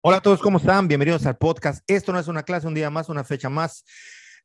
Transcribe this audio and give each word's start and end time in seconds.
Hola 0.00 0.18
a 0.18 0.20
todos, 0.20 0.40
¿cómo 0.40 0.58
están? 0.58 0.86
Bienvenidos 0.86 1.26
al 1.26 1.38
podcast. 1.38 1.82
Esto 1.90 2.12
no 2.12 2.20
es 2.20 2.28
una 2.28 2.44
clase, 2.44 2.68
un 2.68 2.74
día 2.74 2.88
más, 2.88 3.08
una 3.08 3.24
fecha 3.24 3.48
más. 3.48 3.84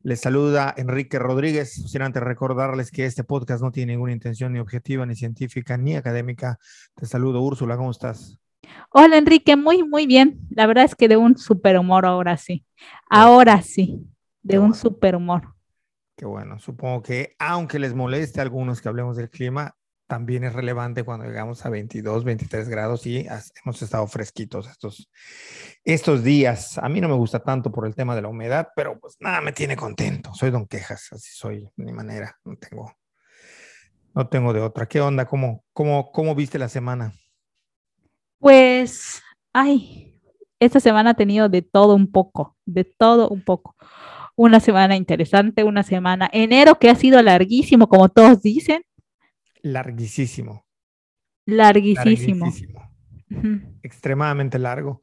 Les 0.01 0.19
saluda 0.19 0.73
Enrique 0.77 1.19
Rodríguez. 1.19 1.71
Sin 1.91 2.01
antes 2.01 2.23
recordarles 2.23 2.89
que 2.89 3.05
este 3.05 3.23
podcast 3.23 3.61
no 3.61 3.71
tiene 3.71 3.93
ninguna 3.93 4.13
intención 4.13 4.51
ni 4.51 4.57
objetiva, 4.57 5.05
ni 5.05 5.13
científica, 5.13 5.77
ni 5.77 5.95
académica. 5.95 6.57
Te 6.95 7.05
saludo, 7.05 7.39
Úrsula, 7.41 7.77
¿cómo 7.77 7.91
estás? 7.91 8.39
Hola 8.89 9.19
Enrique, 9.19 9.55
muy, 9.55 9.83
muy 9.83 10.07
bien. 10.07 10.39
La 10.49 10.65
verdad 10.65 10.85
es 10.85 10.95
que 10.95 11.07
de 11.07 11.17
un 11.17 11.37
super 11.37 11.77
humor 11.77 12.07
ahora 12.07 12.35
sí. 12.37 12.65
Ahora 13.07 13.61
sí, 13.61 14.07
de 14.41 14.57
un 14.57 14.73
super 14.73 15.15
humor. 15.15 15.53
Qué 16.17 16.25
bueno. 16.25 16.57
Supongo 16.57 17.03
que 17.03 17.35
aunque 17.37 17.77
les 17.77 17.93
moleste 17.93 18.39
a 18.39 18.43
algunos 18.43 18.81
que 18.81 18.89
hablemos 18.89 19.17
del 19.17 19.29
clima, 19.29 19.75
también 20.13 20.43
es 20.43 20.53
relevante 20.53 21.03
cuando 21.03 21.25
llegamos 21.25 21.65
a 21.65 21.71
22, 21.71 22.23
23 22.23 22.69
grados 22.69 23.07
y 23.07 23.25
hemos 23.65 23.81
estado 23.81 24.05
fresquitos 24.05 24.69
estos, 24.69 25.09
estos 25.83 26.23
días. 26.23 26.77
A 26.77 26.87
mí 26.87 27.01
no 27.01 27.09
me 27.09 27.15
gusta 27.15 27.39
tanto 27.39 27.71
por 27.71 27.87
el 27.87 27.95
tema 27.95 28.15
de 28.15 28.21
la 28.21 28.27
humedad, 28.27 28.67
pero 28.75 28.99
pues 28.99 29.17
nada, 29.19 29.41
me 29.41 29.53
tiene 29.53 29.75
contento. 29.75 30.31
Soy 30.35 30.51
don 30.51 30.67
quejas, 30.67 31.11
así 31.13 31.31
soy, 31.33 31.61
de 31.75 31.83
mi 31.83 31.91
manera. 31.91 32.37
No 32.45 32.55
tengo, 32.57 32.95
no 34.13 34.27
tengo 34.27 34.53
de 34.53 34.61
otra. 34.61 34.85
¿Qué 34.85 35.01
onda? 35.01 35.25
¿Cómo, 35.25 35.63
cómo, 35.73 36.11
cómo 36.11 36.35
viste 36.35 36.59
la 36.59 36.69
semana? 36.69 37.11
Pues, 38.37 39.19
ay, 39.51 40.21
esta 40.59 40.79
semana 40.79 41.09
ha 41.09 41.15
tenido 41.15 41.49
de 41.49 41.63
todo 41.63 41.95
un 41.95 42.11
poco, 42.11 42.55
de 42.67 42.83
todo 42.83 43.29
un 43.29 43.43
poco. 43.43 43.75
Una 44.35 44.59
semana 44.59 44.95
interesante, 44.95 45.63
una 45.63 45.81
semana, 45.81 46.29
enero 46.31 46.77
que 46.77 46.91
ha 46.91 46.95
sido 46.95 47.19
larguísimo, 47.23 47.89
como 47.89 48.09
todos 48.09 48.43
dicen, 48.43 48.83
larguísimo. 49.63 50.67
Larguísimo. 51.45 52.53
Extremadamente 53.81 54.59
largo. 54.59 55.01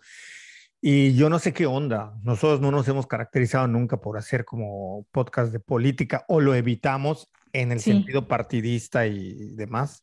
Y 0.80 1.14
yo 1.14 1.28
no 1.28 1.38
sé 1.38 1.52
qué 1.52 1.66
onda. 1.66 2.14
Nosotros 2.23 2.60
no 2.60 2.70
nos 2.70 2.88
hemos 2.88 3.06
caracterizado 3.06 3.67
nunca 3.67 4.00
por 4.00 4.17
hacer 4.17 4.44
como 4.44 5.06
podcast 5.11 5.52
de 5.52 5.61
política 5.61 6.25
o 6.28 6.41
lo 6.41 6.55
evitamos 6.55 7.28
en 7.52 7.72
el 7.72 7.80
sentido 7.80 8.28
partidista 8.28 9.06
y 9.06 9.55
demás. 9.56 10.02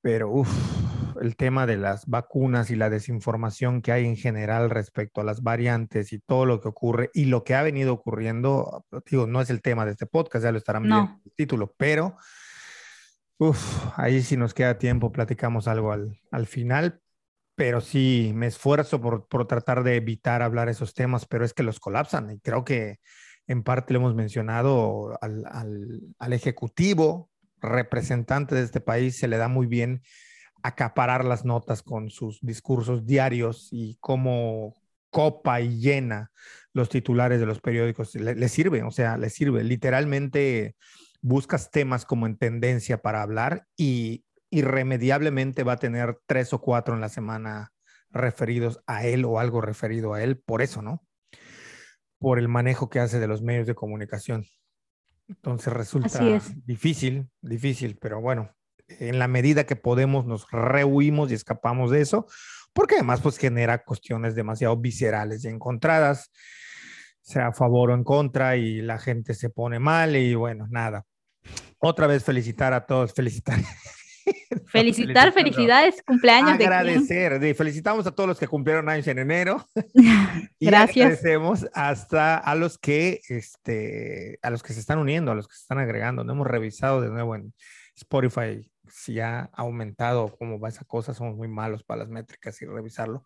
Pero 0.00 0.30
uf, 0.30 0.48
el 1.20 1.34
tema 1.34 1.66
de 1.66 1.76
las 1.76 2.06
vacunas 2.06 2.70
y 2.70 2.76
la 2.76 2.88
desinformación 2.88 3.82
que 3.82 3.90
hay 3.90 4.06
en 4.06 4.16
general 4.16 4.70
respecto 4.70 5.20
a 5.20 5.24
las 5.24 5.42
variantes 5.42 6.12
y 6.12 6.20
todo 6.20 6.46
lo 6.46 6.60
que 6.60 6.68
ocurre 6.68 7.10
y 7.12 7.24
lo 7.24 7.42
que 7.42 7.56
ha 7.56 7.62
venido 7.62 7.92
ocurriendo, 7.92 8.84
digo, 9.10 9.26
no 9.26 9.40
es 9.40 9.50
el 9.50 9.60
tema 9.60 9.84
de 9.84 9.92
este 9.92 10.06
podcast, 10.06 10.44
ya 10.44 10.52
lo 10.52 10.58
estarán 10.58 10.84
viendo 10.84 11.04
en 11.04 11.20
el 11.24 11.32
título, 11.34 11.74
pero 11.76 12.16
Uf, 13.38 13.86
ahí 13.96 14.22
sí 14.22 14.36
nos 14.36 14.52
queda 14.52 14.78
tiempo, 14.78 15.12
platicamos 15.12 15.68
algo 15.68 15.92
al, 15.92 16.18
al 16.32 16.46
final, 16.46 17.00
pero 17.54 17.80
sí 17.80 18.32
me 18.34 18.48
esfuerzo 18.48 19.00
por, 19.00 19.28
por, 19.28 19.46
tratar 19.46 19.84
de 19.84 19.96
evitar 19.96 20.42
hablar 20.42 20.68
esos 20.68 20.92
temas, 20.94 21.26
pero 21.26 21.44
es 21.44 21.54
que 21.54 21.62
los 21.62 21.78
colapsan 21.78 22.30
y 22.32 22.40
creo 22.40 22.64
que 22.64 22.98
en 23.46 23.62
parte 23.62 23.92
lo 23.94 24.00
hemos 24.00 24.14
mencionado 24.16 25.16
al, 25.22 25.44
al, 25.46 26.00
al 26.18 26.32
ejecutivo, 26.32 27.30
representante 27.60 28.56
de 28.56 28.62
este 28.62 28.80
país, 28.80 29.18
se 29.18 29.28
le 29.28 29.36
da 29.36 29.46
muy 29.48 29.66
bien 29.68 30.02
acaparar 30.62 31.24
las 31.24 31.44
notas 31.44 31.82
con 31.82 32.10
sus 32.10 32.40
discursos 32.42 33.06
diarios 33.06 33.68
y 33.72 33.96
cómo 34.00 34.74
copa 35.10 35.60
y 35.60 35.78
llena 35.80 36.30
los 36.72 36.88
titulares 36.88 37.40
de 37.40 37.46
los 37.46 37.60
periódicos. 37.60 38.14
Le, 38.16 38.34
le 38.34 38.48
sirve, 38.48 38.82
o 38.82 38.90
sea, 38.90 39.16
le 39.16 39.30
sirve. 39.30 39.64
Literalmente 39.64 40.76
buscas 41.20 41.70
temas 41.70 42.04
como 42.04 42.26
en 42.26 42.36
tendencia 42.36 43.02
para 43.02 43.22
hablar 43.22 43.66
y 43.76 44.24
irremediablemente 44.50 45.62
va 45.62 45.74
a 45.74 45.78
tener 45.78 46.18
tres 46.26 46.52
o 46.52 46.60
cuatro 46.60 46.94
en 46.94 47.00
la 47.00 47.08
semana 47.08 47.72
referidos 48.10 48.80
a 48.86 49.04
él 49.04 49.24
o 49.24 49.38
algo 49.38 49.60
referido 49.60 50.14
a 50.14 50.22
él, 50.22 50.38
por 50.38 50.62
eso, 50.62 50.80
¿no? 50.80 51.04
Por 52.18 52.38
el 52.38 52.48
manejo 52.48 52.88
que 52.88 53.00
hace 53.00 53.20
de 53.20 53.28
los 53.28 53.42
medios 53.42 53.66
de 53.66 53.74
comunicación. 53.74 54.46
Entonces 55.28 55.72
resulta 55.72 56.20
difícil, 56.64 57.28
difícil, 57.42 57.98
pero 58.00 58.20
bueno, 58.20 58.50
en 58.88 59.18
la 59.18 59.28
medida 59.28 59.64
que 59.64 59.76
podemos 59.76 60.24
nos 60.24 60.50
rehuimos 60.50 61.30
y 61.30 61.34
escapamos 61.34 61.90
de 61.90 62.00
eso, 62.00 62.26
porque 62.72 62.94
además 62.94 63.20
pues 63.20 63.36
genera 63.36 63.84
cuestiones 63.84 64.34
demasiado 64.34 64.76
viscerales 64.78 65.44
y 65.44 65.48
encontradas 65.48 66.30
sea 67.28 67.48
a 67.48 67.52
favor 67.52 67.90
o 67.90 67.94
en 67.94 68.04
contra 68.04 68.56
y 68.56 68.80
la 68.80 68.98
gente 68.98 69.34
se 69.34 69.50
pone 69.50 69.78
mal 69.78 70.16
y 70.16 70.34
bueno, 70.34 70.66
nada. 70.70 71.04
Otra 71.78 72.06
vez 72.06 72.24
felicitar 72.24 72.72
a 72.72 72.86
todos, 72.86 73.12
felicitar. 73.12 73.58
Felicitar, 74.66 75.32
felicidades, 75.32 76.02
cumpleaños. 76.02 76.52
Agradecer, 76.52 77.40
de 77.40 77.54
felicitamos 77.54 78.06
a 78.06 78.10
todos 78.10 78.28
los 78.28 78.38
que 78.38 78.46
cumplieron 78.46 78.88
años 78.90 79.06
en 79.06 79.18
enero. 79.18 79.66
y 80.58 80.66
Gracias. 80.66 81.06
Agradecemos 81.06 81.66
hasta 81.72 82.36
a 82.36 82.54
los 82.54 82.76
que, 82.76 83.22
este, 83.30 84.38
a 84.42 84.50
los 84.50 84.62
que 84.62 84.74
se 84.74 84.80
están 84.80 84.98
uniendo, 84.98 85.32
a 85.32 85.34
los 85.34 85.48
que 85.48 85.54
se 85.54 85.62
están 85.62 85.78
agregando. 85.78 86.24
No 86.24 86.32
hemos 86.32 86.46
revisado 86.46 87.00
de 87.00 87.08
nuevo 87.08 87.34
en 87.34 87.54
Spotify 87.96 88.70
si 88.90 89.20
ha 89.20 89.50
aumentado, 89.54 90.36
cómo 90.38 90.60
va 90.60 90.68
esa 90.68 90.84
cosa. 90.84 91.14
Somos 91.14 91.36
muy 91.36 91.48
malos 91.48 91.82
para 91.82 92.00
las 92.00 92.08
métricas 92.10 92.60
y 92.60 92.66
revisarlo. 92.66 93.24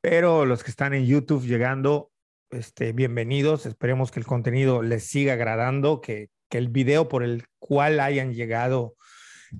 Pero 0.00 0.44
los 0.44 0.64
que 0.64 0.70
están 0.70 0.94
en 0.94 1.06
YouTube 1.06 1.46
llegando, 1.46 2.10
este, 2.50 2.92
bienvenidos. 2.92 3.66
Esperemos 3.66 4.10
que 4.10 4.20
el 4.20 4.26
contenido 4.26 4.82
les 4.82 5.06
siga 5.06 5.34
agradando, 5.34 6.00
que, 6.00 6.30
el 6.58 6.68
video 6.68 7.08
por 7.08 7.22
el 7.22 7.44
cual 7.58 8.00
hayan 8.00 8.32
llegado 8.32 8.96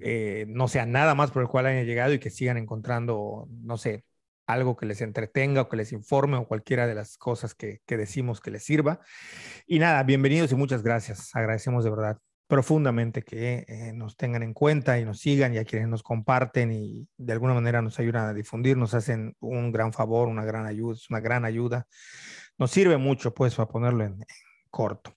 eh, 0.00 0.46
no 0.48 0.66
sea 0.68 0.86
nada 0.86 1.14
más 1.14 1.30
por 1.30 1.42
el 1.42 1.48
cual 1.48 1.66
hayan 1.66 1.86
llegado 1.86 2.12
y 2.12 2.18
que 2.18 2.30
sigan 2.30 2.56
encontrando, 2.56 3.46
no 3.62 3.78
sé, 3.78 4.04
algo 4.46 4.76
que 4.76 4.86
les 4.86 5.00
entretenga 5.00 5.62
o 5.62 5.68
que 5.68 5.76
les 5.76 5.92
informe 5.92 6.36
o 6.36 6.48
cualquiera 6.48 6.86
de 6.86 6.94
las 6.94 7.16
cosas 7.16 7.54
que, 7.54 7.80
decimos 7.86 8.40
que 8.40 8.50
les 8.50 8.64
sirva. 8.64 9.00
Y 9.66 9.78
nada, 9.78 10.02
bienvenidos 10.02 10.52
y 10.52 10.56
muchas 10.56 10.82
gracias. 10.82 11.34
Agradecemos 11.34 11.84
de 11.84 11.90
verdad 11.90 12.18
profundamente 12.46 13.22
que 13.22 13.64
eh, 13.68 13.92
nos 13.94 14.16
tengan 14.16 14.42
en 14.42 14.52
cuenta 14.52 14.98
y 14.98 15.04
nos 15.04 15.20
sigan 15.20 15.54
y 15.54 15.58
a 15.58 15.64
quienes 15.64 15.88
nos 15.88 16.02
comparten 16.02 16.72
y 16.72 17.08
de 17.16 17.32
alguna 17.32 17.54
manera 17.54 17.80
nos 17.80 17.98
ayudan 18.00 18.26
a 18.26 18.34
difundir, 18.34 18.76
nos 18.76 18.94
hacen 18.94 19.34
un 19.40 19.72
gran 19.72 19.92
favor, 19.92 20.28
una 20.28 20.44
gran 20.44 20.66
ayuda, 20.66 20.94
es 20.94 21.08
una 21.08 21.20
gran 21.20 21.44
ayuda 21.44 21.86
nos 22.58 22.70
sirve 22.70 22.96
mucho, 22.96 23.34
pues, 23.34 23.54
para 23.54 23.68
ponerlo 23.68 24.04
en, 24.04 24.24
corto. 24.70 25.14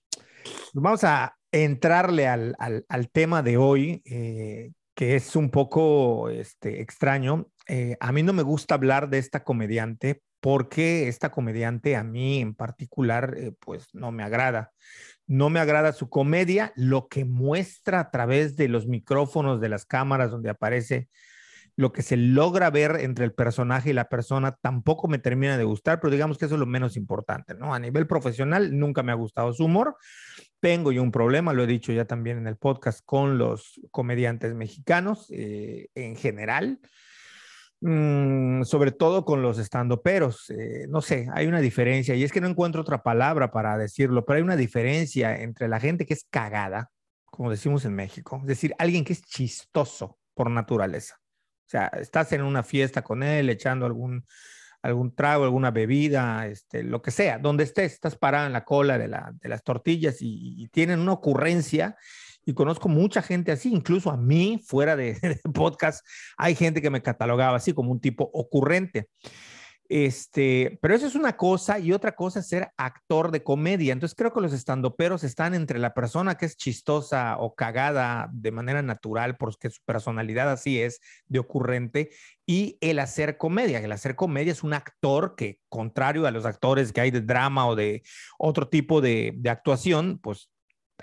Vamos 0.72 1.02
a 1.04 1.36
entrarle 1.52 2.26
al, 2.26 2.56
al, 2.58 3.10
tema 3.10 3.42
de 3.42 3.56
hoy, 3.56 4.02
eh, 4.04 4.72
que 4.94 5.16
es 5.16 5.36
un 5.36 5.50
poco 5.50 6.28
este, 6.30 6.80
extraño. 6.80 7.48
Eh, 7.66 7.96
a 8.00 8.12
mí 8.12 8.22
no 8.22 8.32
me 8.32 8.42
gusta 8.42 8.74
hablar 8.74 9.08
de 9.08 9.18
esta 9.18 9.44
comediante 9.44 10.22
porque 10.40 11.08
esta 11.08 11.30
comediante 11.30 11.96
a 11.96 12.04
mí 12.04 12.40
en 12.40 12.54
particular, 12.54 13.34
eh, 13.36 13.52
pues 13.60 13.88
no 13.92 14.12
me 14.12 14.22
agrada. 14.22 14.72
No 15.26 15.50
me 15.50 15.60
agrada 15.60 15.92
su 15.92 16.08
comedia, 16.08 16.72
lo 16.74 17.08
que 17.08 17.24
muestra 17.24 18.00
a 18.00 18.10
través 18.10 18.56
de 18.56 18.68
los 18.68 18.86
micrófonos 18.86 19.60
de 19.60 19.68
las 19.68 19.84
cámaras 19.84 20.30
donde 20.30 20.50
aparece 20.50 21.08
lo 21.78 21.92
que 21.92 22.02
se 22.02 22.16
logra 22.16 22.70
ver 22.70 22.96
entre 23.02 23.24
el 23.24 23.32
personaje 23.32 23.90
y 23.90 23.92
la 23.92 24.08
persona 24.08 24.58
tampoco 24.60 25.06
me 25.06 25.20
termina 25.20 25.56
de 25.56 25.62
gustar, 25.62 26.00
pero 26.00 26.10
digamos 26.10 26.36
que 26.36 26.46
eso 26.46 26.56
es 26.56 26.58
lo 26.58 26.66
menos 26.66 26.96
importante, 26.96 27.54
¿no? 27.54 27.72
A 27.72 27.78
nivel 27.78 28.08
profesional 28.08 28.76
nunca 28.76 29.04
me 29.04 29.12
ha 29.12 29.14
gustado 29.14 29.52
su 29.52 29.66
humor. 29.66 29.94
Tengo 30.58 30.90
yo 30.90 31.04
un 31.04 31.12
problema, 31.12 31.52
lo 31.52 31.62
he 31.62 31.68
dicho 31.68 31.92
ya 31.92 32.04
también 32.04 32.36
en 32.36 32.48
el 32.48 32.56
podcast, 32.56 33.02
con 33.04 33.38
los 33.38 33.80
comediantes 33.92 34.56
mexicanos 34.56 35.28
eh, 35.30 35.86
en 35.94 36.16
general. 36.16 36.80
Mm, 37.80 38.64
sobre 38.64 38.90
todo 38.90 39.24
con 39.24 39.40
los 39.40 39.60
estandoperos, 39.60 40.50
eh, 40.50 40.86
no 40.88 41.00
sé, 41.00 41.28
hay 41.32 41.46
una 41.46 41.60
diferencia 41.60 42.16
y 42.16 42.24
es 42.24 42.32
que 42.32 42.40
no 42.40 42.48
encuentro 42.48 42.80
otra 42.80 43.04
palabra 43.04 43.52
para 43.52 43.78
decirlo, 43.78 44.24
pero 44.24 44.38
hay 44.38 44.42
una 44.42 44.56
diferencia 44.56 45.40
entre 45.40 45.68
la 45.68 45.78
gente 45.78 46.06
que 46.06 46.14
es 46.14 46.26
cagada, 46.28 46.90
como 47.26 47.52
decimos 47.52 47.84
en 47.84 47.94
México, 47.94 48.38
es 48.40 48.48
decir, 48.48 48.74
alguien 48.80 49.04
que 49.04 49.12
es 49.12 49.22
chistoso 49.22 50.18
por 50.34 50.50
naturaleza 50.50 51.20
o 51.68 51.70
sea, 51.70 51.88
estás 52.00 52.32
en 52.32 52.40
una 52.40 52.62
fiesta 52.62 53.02
con 53.02 53.22
él, 53.22 53.50
echando 53.50 53.84
algún, 53.84 54.24
algún 54.80 55.14
trago, 55.14 55.44
alguna 55.44 55.70
bebida, 55.70 56.46
este, 56.46 56.82
lo 56.82 57.02
que 57.02 57.10
sea, 57.10 57.38
donde 57.38 57.64
estés, 57.64 57.92
estás 57.92 58.16
parado 58.16 58.46
en 58.46 58.54
la 58.54 58.64
cola 58.64 58.96
de, 58.96 59.06
la, 59.06 59.34
de 59.38 59.48
las 59.50 59.62
tortillas 59.62 60.16
y, 60.20 60.66
tienen 60.72 61.00
una 61.00 61.12
ocurrencia. 61.12 61.94
Y 62.42 62.54
conozco 62.54 62.88
mucha 62.88 63.20
gente 63.20 63.52
así, 63.52 63.70
incluso 63.70 64.10
a 64.10 64.16
mí, 64.16 64.62
fuera 64.66 64.96
de, 64.96 65.12
de 65.20 65.38
podcast, 65.52 66.06
hay 66.38 66.54
gente 66.54 66.80
que 66.80 66.88
me 66.88 67.02
catalogaba 67.02 67.58
así 67.58 67.74
como 67.74 67.92
un 67.92 68.00
tipo 68.00 68.30
ocurrente. 68.32 69.10
Este, 69.88 70.78
pero 70.82 70.94
eso 70.94 71.06
es 71.06 71.14
una 71.14 71.36
cosa 71.38 71.78
y 71.78 71.92
otra 71.92 72.14
cosa 72.14 72.40
es 72.40 72.48
ser 72.48 72.72
actor 72.76 73.30
de 73.30 73.42
comedia. 73.42 73.92
Entonces 73.92 74.14
creo 74.14 74.34
que 74.34 74.42
los 74.42 74.52
estandoperos 74.52 75.24
están 75.24 75.54
entre 75.54 75.78
la 75.78 75.94
persona 75.94 76.36
que 76.36 76.44
es 76.44 76.56
chistosa 76.56 77.38
o 77.38 77.54
cagada 77.54 78.28
de 78.32 78.52
manera 78.52 78.82
natural 78.82 79.36
porque 79.38 79.70
su 79.70 79.80
personalidad 79.86 80.50
así 80.50 80.80
es 80.80 81.00
de 81.26 81.38
ocurrente 81.38 82.10
y 82.44 82.76
el 82.82 82.98
hacer 82.98 83.38
comedia. 83.38 83.78
El 83.78 83.92
hacer 83.92 84.14
comedia 84.14 84.52
es 84.52 84.62
un 84.62 84.74
actor 84.74 85.34
que, 85.36 85.58
contrario 85.70 86.26
a 86.26 86.30
los 86.30 86.44
actores 86.44 86.92
que 86.92 87.00
hay 87.00 87.10
de 87.10 87.22
drama 87.22 87.66
o 87.66 87.74
de 87.74 88.02
otro 88.38 88.68
tipo 88.68 89.00
de, 89.00 89.32
de 89.36 89.50
actuación, 89.50 90.18
pues 90.18 90.50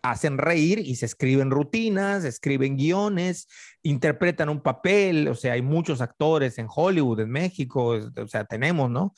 hacen 0.02 0.38
reír 0.38 0.80
y 0.80 0.96
se 0.96 1.06
escriben 1.06 1.52
rutinas, 1.52 2.24
escriben 2.24 2.78
guiones, 2.78 3.48
interpretan 3.84 4.50
un 4.50 4.62
papel, 4.62 5.28
o 5.28 5.36
sea, 5.36 5.54
hay 5.54 5.62
muchos 5.62 6.02
actores 6.02 6.58
en 6.58 6.68
Hollywood, 6.74 7.22
en 7.22 7.30
México, 7.30 8.00
o 8.16 8.28
sea, 8.28 8.46
tenemos, 8.46 8.90
¿no? 8.90 9.14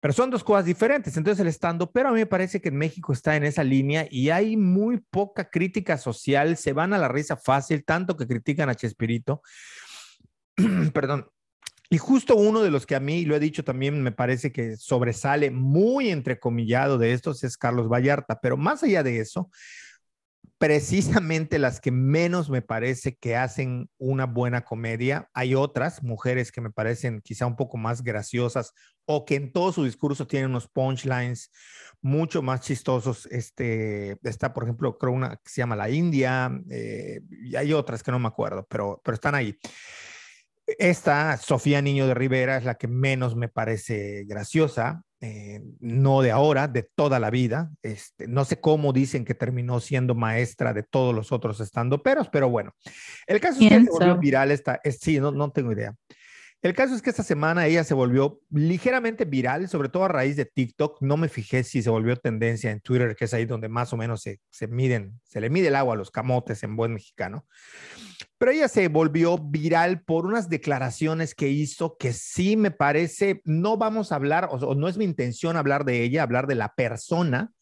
Pero 0.00 0.12
son 0.12 0.30
dos 0.30 0.44
cosas 0.44 0.66
diferentes. 0.66 1.16
Entonces 1.16 1.40
el 1.40 1.46
estando, 1.46 1.90
pero 1.90 2.10
a 2.10 2.12
mí 2.12 2.18
me 2.18 2.26
parece 2.26 2.60
que 2.60 2.68
en 2.68 2.76
México 2.76 3.12
está 3.12 3.36
en 3.36 3.44
esa 3.44 3.64
línea 3.64 4.06
y 4.10 4.28
hay 4.28 4.56
muy 4.56 4.98
poca 4.98 5.48
crítica 5.48 5.96
social, 5.96 6.58
se 6.58 6.74
van 6.74 6.92
a 6.92 6.98
la 6.98 7.08
risa 7.08 7.36
fácil, 7.38 7.84
tanto 7.84 8.16
que 8.16 8.26
critican 8.26 8.68
a 8.68 8.74
Chespirito. 8.74 9.40
Perdón. 10.92 11.30
Y 11.90 11.98
justo 11.98 12.36
uno 12.36 12.62
de 12.62 12.70
los 12.70 12.86
que 12.86 12.94
a 12.94 13.00
mí, 13.00 13.24
lo 13.24 13.36
he 13.36 13.40
dicho 13.40 13.62
también, 13.62 14.02
me 14.02 14.12
parece 14.12 14.52
que 14.52 14.76
sobresale 14.76 15.50
muy 15.50 16.10
entrecomillado 16.10 16.98
de 16.98 17.12
estos 17.12 17.44
es 17.44 17.56
Carlos 17.56 17.88
Vallarta, 17.88 18.40
pero 18.40 18.56
más 18.56 18.82
allá 18.82 19.02
de 19.02 19.20
eso, 19.20 19.50
precisamente 20.58 21.58
las 21.58 21.80
que 21.80 21.90
menos 21.90 22.48
me 22.48 22.62
parece 22.62 23.16
que 23.16 23.36
hacen 23.36 23.90
una 23.98 24.24
buena 24.24 24.64
comedia. 24.64 25.28
Hay 25.34 25.54
otras 25.54 26.02
mujeres 26.02 26.52
que 26.52 26.62
me 26.62 26.70
parecen 26.70 27.20
quizá 27.20 27.46
un 27.46 27.56
poco 27.56 27.76
más 27.76 28.02
graciosas 28.02 28.72
o 29.04 29.24
que 29.24 29.34
en 29.34 29.52
todo 29.52 29.72
su 29.72 29.84
discurso 29.84 30.26
tienen 30.26 30.50
unos 30.50 30.68
punchlines 30.68 31.50
mucho 32.00 32.40
más 32.40 32.60
chistosos. 32.62 33.26
Este, 33.30 34.18
está, 34.22 34.54
por 34.54 34.64
ejemplo, 34.64 34.96
creo 34.96 35.12
una 35.12 35.36
que 35.36 35.50
se 35.50 35.60
llama 35.60 35.76
La 35.76 35.90
India 35.90 36.50
eh, 36.70 37.20
y 37.30 37.56
hay 37.56 37.72
otras 37.72 38.02
que 38.02 38.10
no 38.10 38.18
me 38.18 38.28
acuerdo, 38.28 38.66
pero, 38.68 39.02
pero 39.04 39.14
están 39.16 39.34
ahí. 39.34 39.58
Esta, 40.66 41.36
Sofía 41.36 41.82
Niño 41.82 42.06
de 42.06 42.14
Rivera, 42.14 42.56
es 42.56 42.64
la 42.64 42.76
que 42.76 42.88
menos 42.88 43.36
me 43.36 43.48
parece 43.48 44.24
graciosa. 44.24 45.02
Eh, 45.20 45.62
no 45.80 46.20
de 46.20 46.30
ahora, 46.30 46.68
de 46.68 46.82
toda 46.82 47.18
la 47.18 47.30
vida. 47.30 47.70
Este, 47.82 48.28
no 48.28 48.44
sé 48.44 48.60
cómo 48.60 48.92
dicen 48.92 49.24
que 49.24 49.34
terminó 49.34 49.80
siendo 49.80 50.14
maestra 50.14 50.74
de 50.74 50.82
todos 50.82 51.14
los 51.14 51.32
otros 51.32 51.60
estando 51.60 52.02
peros, 52.02 52.28
pero 52.30 52.50
bueno, 52.50 52.74
el 53.26 53.40
caso 53.40 53.58
es 53.62 53.70
que 53.70 53.84
se 53.84 53.90
volvió 53.90 54.18
viral 54.18 54.50
esta, 54.50 54.80
sí, 55.00 55.20
no, 55.20 55.30
no 55.30 55.50
tengo 55.50 55.72
idea. 55.72 55.94
El 56.60 56.74
caso 56.74 56.94
es 56.94 57.02
que 57.02 57.10
esta 57.10 57.22
semana 57.22 57.66
ella 57.66 57.84
se 57.84 57.92
volvió 57.92 58.40
ligeramente 58.50 59.26
viral, 59.26 59.68
sobre 59.68 59.90
todo 59.90 60.04
a 60.04 60.08
raíz 60.08 60.36
de 60.36 60.46
TikTok. 60.46 60.96
No 61.02 61.18
me 61.18 61.28
fijé 61.28 61.62
si 61.62 61.82
se 61.82 61.90
volvió 61.90 62.16
tendencia 62.16 62.70
en 62.70 62.80
Twitter, 62.80 63.14
que 63.16 63.26
es 63.26 63.34
ahí 63.34 63.44
donde 63.44 63.68
más 63.68 63.92
o 63.92 63.98
menos 63.98 64.22
se, 64.22 64.40
se 64.48 64.66
miden, 64.66 65.20
se 65.24 65.42
le 65.42 65.50
mide 65.50 65.68
el 65.68 65.76
agua 65.76 65.92
a 65.92 65.98
los 65.98 66.10
camotes 66.10 66.62
en 66.62 66.74
buen 66.74 66.94
mexicano. 66.94 67.46
Pero 68.38 68.50
ella 68.50 68.68
se 68.68 68.88
volvió 68.88 69.38
viral 69.38 70.02
por 70.02 70.26
unas 70.26 70.48
declaraciones 70.48 71.34
que 71.34 71.48
hizo 71.48 71.96
que 71.96 72.12
sí 72.12 72.56
me 72.56 72.70
parece, 72.70 73.40
no 73.44 73.76
vamos 73.76 74.10
a 74.10 74.16
hablar, 74.16 74.48
o, 74.50 74.74
no 74.74 74.88
es 74.88 74.96
mi 74.96 75.04
intención 75.04 75.56
hablar 75.56 75.84
de 75.84 76.02
ella, 76.02 76.22
hablar 76.22 76.46
de 76.46 76.56
la 76.56 76.74
persona. 76.74 77.52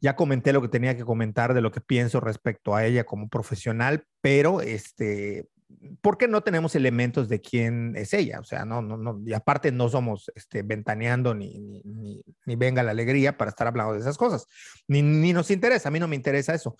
Ya 0.00 0.14
comenté 0.14 0.52
lo 0.52 0.62
que 0.62 0.68
tenía 0.68 0.96
que 0.96 1.04
comentar 1.04 1.54
de 1.54 1.60
lo 1.60 1.72
que 1.72 1.80
pienso 1.80 2.20
respecto 2.20 2.74
a 2.74 2.84
ella 2.84 3.04
como 3.04 3.28
profesional, 3.28 4.04
pero 4.20 4.60
este, 4.60 5.48
¿por 6.00 6.18
qué 6.18 6.28
no 6.28 6.42
tenemos 6.42 6.74
elementos 6.74 7.28
de 7.28 7.40
quién 7.40 7.96
es 7.96 8.14
ella? 8.14 8.38
O 8.38 8.44
sea, 8.44 8.64
no, 8.64 8.82
no, 8.82 8.96
no, 8.96 9.20
y 9.24 9.32
aparte 9.32 9.72
no 9.72 9.88
somos 9.88 10.30
este, 10.34 10.62
ventaneando 10.62 11.34
ni, 11.34 11.58
ni, 11.84 12.22
ni, 12.44 12.56
venga 12.56 12.82
la 12.82 12.92
alegría 12.92 13.36
para 13.36 13.48
estar 13.48 13.66
hablando 13.66 13.94
de 13.94 14.00
esas 14.00 14.18
cosas, 14.18 14.46
ni, 14.86 15.02
ni 15.02 15.32
nos 15.32 15.50
interesa, 15.50 15.88
a 15.88 15.92
mí 15.92 15.98
no 15.98 16.08
me 16.08 16.16
interesa 16.16 16.54
eso 16.54 16.76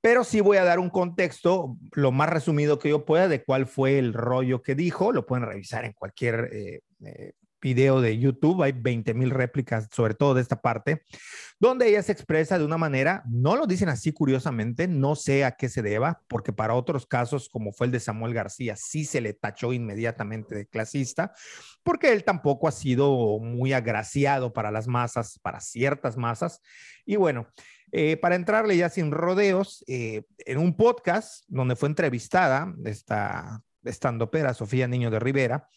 pero 0.00 0.24
sí 0.24 0.40
voy 0.40 0.58
a 0.58 0.64
dar 0.64 0.78
un 0.78 0.90
contexto 0.90 1.76
lo 1.92 2.12
más 2.12 2.28
resumido 2.28 2.78
que 2.78 2.90
yo 2.90 3.04
pueda 3.04 3.28
de 3.28 3.42
cuál 3.42 3.66
fue 3.66 3.98
el 3.98 4.12
rollo 4.12 4.62
que 4.62 4.74
dijo. 4.74 5.12
Lo 5.12 5.26
pueden 5.26 5.46
revisar 5.46 5.84
en 5.84 5.92
cualquier 5.92 6.50
eh, 6.52 6.80
eh, 7.04 7.32
video 7.60 8.00
de 8.00 8.18
YouTube. 8.18 8.62
Hay 8.62 8.72
20 8.72 9.14
mil 9.14 9.30
réplicas, 9.30 9.88
sobre 9.92 10.14
todo 10.14 10.34
de 10.34 10.42
esta 10.42 10.60
parte, 10.60 11.02
donde 11.60 11.88
ella 11.88 12.02
se 12.02 12.12
expresa 12.12 12.58
de 12.58 12.64
una 12.64 12.78
manera, 12.78 13.22
no 13.28 13.56
lo 13.56 13.66
dicen 13.66 13.88
así 13.88 14.12
curiosamente, 14.12 14.86
no 14.86 15.16
sé 15.16 15.44
a 15.44 15.52
qué 15.52 15.68
se 15.68 15.82
deba, 15.82 16.22
porque 16.28 16.52
para 16.52 16.74
otros 16.74 17.06
casos, 17.06 17.48
como 17.48 17.72
fue 17.72 17.86
el 17.86 17.92
de 17.92 18.00
Samuel 18.00 18.34
García, 18.34 18.76
sí 18.76 19.04
se 19.04 19.20
le 19.20 19.32
tachó 19.32 19.72
inmediatamente 19.72 20.54
de 20.54 20.66
clasista, 20.66 21.32
porque 21.82 22.12
él 22.12 22.24
tampoco 22.24 22.68
ha 22.68 22.72
sido 22.72 23.38
muy 23.40 23.72
agraciado 23.72 24.52
para 24.52 24.70
las 24.70 24.86
masas, 24.86 25.38
para 25.40 25.60
ciertas 25.60 26.16
masas. 26.16 26.60
Y 27.04 27.16
bueno, 27.16 27.48
eh, 27.90 28.16
para 28.18 28.34
entrarle 28.34 28.76
ya 28.76 28.88
sin 28.88 29.10
rodeos, 29.10 29.84
eh, 29.88 30.22
en 30.38 30.58
un 30.58 30.76
podcast 30.76 31.44
donde 31.48 31.76
fue 31.76 31.88
entrevistada 31.88 32.74
esta 32.84 33.62
estando 33.84 34.30
pera 34.30 34.54
Sofía 34.54 34.86
Niño 34.86 35.10
de 35.10 35.18
Rivera, 35.18 35.68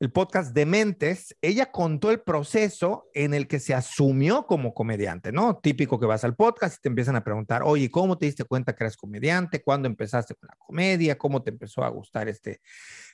el 0.00 0.12
podcast 0.12 0.54
de 0.54 0.64
Mentes, 0.66 1.36
ella 1.42 1.72
contó 1.72 2.10
el 2.10 2.20
proceso 2.20 3.08
en 3.14 3.34
el 3.34 3.48
que 3.48 3.60
se 3.60 3.74
asumió 3.74 4.46
como 4.46 4.74
comediante, 4.74 5.32
¿no? 5.32 5.58
Típico 5.58 5.98
que 5.98 6.06
vas 6.06 6.24
al 6.24 6.36
podcast 6.36 6.78
y 6.78 6.82
te 6.82 6.88
empiezan 6.88 7.16
a 7.16 7.24
preguntar, 7.24 7.62
oye, 7.64 7.90
¿cómo 7.90 8.16
te 8.16 8.26
diste 8.26 8.44
cuenta 8.44 8.74
que 8.74 8.84
eres 8.84 8.96
comediante? 8.96 9.62
¿Cuándo 9.62 9.88
empezaste 9.88 10.34
con 10.34 10.48
la 10.48 10.56
comedia? 10.56 11.18
¿Cómo 11.18 11.42
te 11.42 11.50
empezó 11.50 11.82
a 11.82 11.88
gustar 11.88 12.28
este 12.28 12.60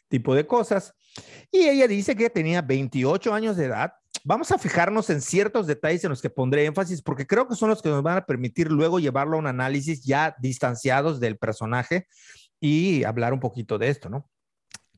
tipo 0.08 0.34
de 0.34 0.46
cosas? 0.46 0.94
Y 1.50 1.69
ella 1.69 1.88
dice 1.88 2.14
que 2.14 2.28
tenía 2.28 2.60
28 2.60 3.32
años 3.32 3.56
de 3.56 3.66
edad 3.66 3.92
Vamos 4.26 4.50
a 4.52 4.58
fijarnos 4.58 5.10
en 5.10 5.20
ciertos 5.20 5.66
detalles 5.66 6.02
en 6.02 6.08
los 6.08 6.22
que 6.22 6.30
pondré 6.30 6.64
énfasis 6.64 7.02
porque 7.02 7.26
creo 7.26 7.46
que 7.46 7.56
son 7.56 7.69
los 7.69 7.82
que 7.82 7.90
nos 7.90 8.02
van 8.02 8.16
a 8.16 8.25
permitir 8.25 8.72
luego 8.72 8.98
llevarlo 8.98 9.37
a 9.37 9.40
un 9.40 9.46
análisis 9.46 10.02
ya 10.02 10.34
distanciados 10.40 11.20
del 11.20 11.37
personaje 11.37 12.06
y 12.58 13.04
hablar 13.04 13.34
un 13.34 13.40
poquito 13.40 13.76
de 13.76 13.90
esto, 13.90 14.08
¿no? 14.08 14.30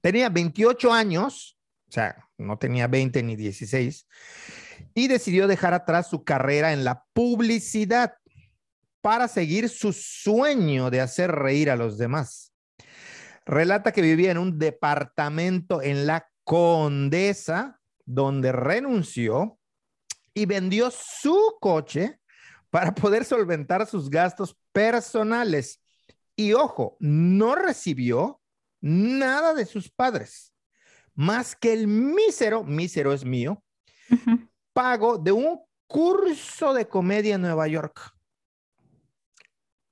Tenía 0.01 0.29
28 0.29 0.93
años, 0.93 1.56
o 1.89 1.93
sea, 1.93 2.29
no 2.37 2.59
tenía 2.59 2.87
20 2.87 3.23
ni 3.23 3.37
16, 3.37 4.07
y 4.95 5.09
decidió 5.09 5.47
dejar 5.47 5.75
atrás 5.75 6.09
su 6.09 6.25
carrera 6.25 6.73
en 6.73 6.85
la 6.85 7.05
publicidad 7.13 8.15
para 9.01 9.29
seguir 9.29 9.69
su 9.69 9.93
sueño 9.93 10.91
de 10.91 11.01
hacer 11.01 11.31
reír 11.31 11.71
a 11.71 11.77
los 11.77 11.97
demás. 11.97 12.53
Relata 13.45 13.93
que 13.93 14.03
vivía 14.03 14.33
en 14.33 14.39
un 14.39 14.59
departamento 14.59 15.81
en 15.81 16.07
la 16.07 16.29
Condesa, 16.43 17.81
donde 18.05 18.53
renunció 18.53 19.59
y 20.35 20.47
vendió 20.47 20.91
su 20.91 21.57
coche 21.61 22.21
para 22.71 22.95
poder 22.95 23.25
solventar 23.25 23.87
sus 23.87 24.11
gastos 24.11 24.57
personales. 24.73 25.81
Y 26.35 26.53
ojo, 26.53 26.97
no 27.01 27.55
recibió 27.55 28.41
nada 28.81 29.55
de 29.55 29.67
sus 29.67 29.91
padres, 29.91 30.53
más 31.17 31.57
que 31.57 31.73
el 31.73 31.89
mísero, 31.89 32.63
mísero 32.63 33.13
es 33.13 33.25
mío, 33.25 33.63
pago 34.73 35.19
de 35.19 35.33
un 35.33 35.61
curso 35.89 36.75
de 36.75 36.87
comedia 36.87 37.35
en 37.35 37.43
Nueva 37.43 37.67
York. 37.67 38.13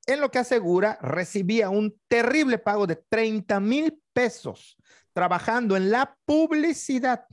En 0.07 0.21
lo 0.21 0.31
que 0.31 0.39
asegura, 0.39 0.99
recibía 1.01 1.71
un 1.71 1.99
terrible 2.09 2.59
pago 2.59 2.87
de 2.87 2.97
30 3.09 3.59
mil 3.61 4.03
pesos 4.13 4.77
trabajando 5.15 5.77
en 5.77 5.91
la 5.91 6.17
publicidad. 6.27 7.27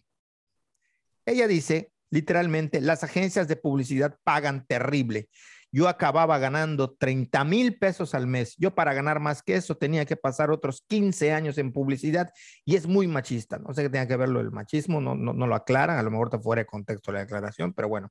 Ella 1.26 1.48
dice, 1.48 1.92
literalmente, 2.10 2.80
las 2.80 3.04
agencias 3.04 3.48
de 3.48 3.58
publicidad 3.58 4.18
pagan 4.24 4.66
terrible. 4.66 5.30
Yo 5.72 5.88
acababa 5.88 6.38
ganando 6.38 6.92
30 6.92 7.44
mil 7.46 7.78
pesos 7.78 8.14
al 8.14 8.28
mes. 8.28 8.56
Yo 8.58 8.76
para 8.76 8.94
ganar 8.94 9.20
más 9.20 9.42
que 9.42 9.56
eso 9.56 9.78
tenía 9.78 10.06
que 10.06 10.18
pasar 10.18 10.52
otros 10.52 10.84
15 10.88 11.32
años 11.32 11.58
en 11.58 11.72
publicidad 11.72 12.32
y 12.66 12.76
es 12.76 12.88
muy 12.88 13.08
machista. 13.08 13.58
No 13.58 13.74
sé 13.74 13.84
qué 13.84 13.90
tenga 13.90 14.08
que 14.08 14.18
verlo 14.18 14.42
el 14.42 14.52
machismo, 14.52 15.00
no, 15.00 15.16
no, 15.16 15.48
lo 15.48 15.56
aclaran, 15.56 15.98
a 15.98 16.04
lo 16.04 16.12
mejor 16.12 16.28
está 16.28 16.40
fuera 16.40 16.62
de 16.62 16.66
contexto 16.66 17.12
la 17.12 17.20
declaración, 17.20 17.74
pero 17.74 17.88
bueno. 17.88 18.10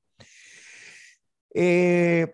Eh, 1.53 2.33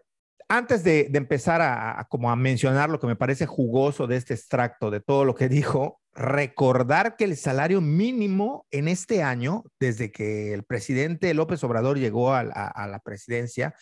antes 0.50 0.84
de, 0.84 1.10
empezar 1.14 1.62
a, 1.62 2.08
como 2.10 2.32
a 2.32 2.36
mencionar 2.36 2.90
lo 2.90 3.00
que 3.00 3.08
me 3.08 3.18
parece 3.18 3.46
jugoso 3.46 4.08
de 4.08 4.16
este 4.16 4.34
extracto, 4.34 4.90
de 4.92 5.02
todo 5.02 5.26
lo 5.26 5.36
que 5.36 5.50
dijo, 5.50 6.00
recordar 6.14 7.18
que 7.18 7.26
el 7.26 7.36
salario 7.36 7.82
mínimo 7.82 8.66
en 8.72 8.88
este 8.88 9.24
año, 9.24 9.66
desde 9.80 10.12
que 10.12 10.54
el 10.54 10.64
presidente 10.64 11.34
López 11.34 11.64
Obrador 11.64 12.00
llegó 12.00 12.34
a, 12.34 12.44
la 12.44 13.02
presidencia, 13.04 13.76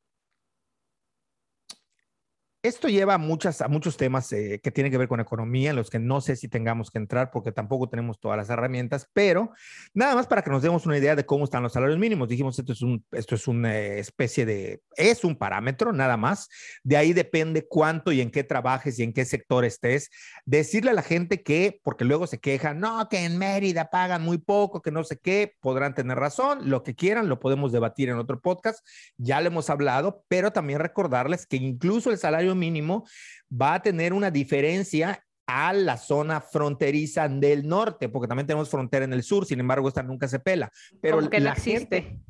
esto 2.64 2.88
lleva 2.88 3.14
a, 3.14 3.18
muchas, 3.18 3.60
a 3.60 3.68
muchos 3.68 3.98
temas 3.98 4.32
eh, 4.32 4.58
que 4.62 4.70
tienen 4.70 4.90
que 4.90 4.96
ver 4.96 5.06
con 5.06 5.20
economía, 5.20 5.68
en 5.68 5.76
los 5.76 5.90
que 5.90 5.98
no 5.98 6.22
sé 6.22 6.34
si 6.34 6.48
tengamos 6.48 6.90
que 6.90 6.96
entrar 6.96 7.30
porque 7.30 7.52
tampoco 7.52 7.90
tenemos 7.90 8.18
todas 8.18 8.38
las 8.38 8.48
herramientas, 8.48 9.06
pero 9.12 9.50
nada 9.92 10.14
más 10.14 10.26
para 10.26 10.40
que 10.40 10.50
nos 10.50 10.62
demos 10.62 10.86
una 10.86 10.96
idea 10.96 11.14
de 11.14 11.26
cómo 11.26 11.44
están 11.44 11.62
los 11.62 11.74
salarios 11.74 11.98
mínimos. 11.98 12.26
Dijimos, 12.26 12.58
esto 12.58 12.72
es, 12.72 12.80
un, 12.80 13.04
esto 13.12 13.34
es 13.34 13.46
una 13.48 13.76
especie 13.76 14.46
de, 14.46 14.80
es 14.96 15.24
un 15.24 15.36
parámetro 15.36 15.92
nada 15.92 16.16
más. 16.16 16.48
De 16.82 16.96
ahí 16.96 17.12
depende 17.12 17.68
cuánto 17.68 18.12
y 18.12 18.22
en 18.22 18.30
qué 18.30 18.44
trabajes 18.44 18.98
y 18.98 19.02
en 19.02 19.12
qué 19.12 19.26
sector 19.26 19.66
estés. 19.66 20.08
Decirle 20.46 20.92
a 20.92 20.94
la 20.94 21.02
gente 21.02 21.42
que, 21.42 21.80
porque 21.82 22.06
luego 22.06 22.26
se 22.26 22.40
quejan, 22.40 22.80
no, 22.80 23.10
que 23.10 23.26
en 23.26 23.36
Mérida 23.36 23.90
pagan 23.90 24.22
muy 24.22 24.38
poco, 24.38 24.80
que 24.80 24.90
no 24.90 25.04
sé 25.04 25.18
qué, 25.18 25.52
podrán 25.60 25.94
tener 25.94 26.18
razón, 26.18 26.70
lo 26.70 26.82
que 26.82 26.94
quieran, 26.94 27.28
lo 27.28 27.40
podemos 27.40 27.72
debatir 27.72 28.08
en 28.08 28.16
otro 28.16 28.40
podcast, 28.40 28.82
ya 29.18 29.42
lo 29.42 29.48
hemos 29.48 29.68
hablado, 29.68 30.24
pero 30.28 30.50
también 30.50 30.78
recordarles 30.78 31.46
que 31.46 31.56
incluso 31.56 32.10
el 32.10 32.16
salario 32.16 32.53
mínimo 32.54 33.06
va 33.50 33.74
a 33.74 33.82
tener 33.82 34.12
una 34.12 34.30
diferencia 34.30 35.24
a 35.46 35.72
la 35.72 35.96
zona 35.96 36.40
fronteriza 36.40 37.28
del 37.28 37.66
norte, 37.66 38.08
porque 38.08 38.28
también 38.28 38.46
tenemos 38.46 38.68
frontera 38.68 39.04
en 39.04 39.12
el 39.12 39.22
sur, 39.22 39.44
sin 39.46 39.60
embargo, 39.60 39.88
esta 39.88 40.02
nunca 40.02 40.28
se 40.28 40.38
pela. 40.38 40.70
Pero 41.00 41.18
Como 41.18 41.30
que 41.30 41.40
no 41.40 41.50
existe. 41.50 42.20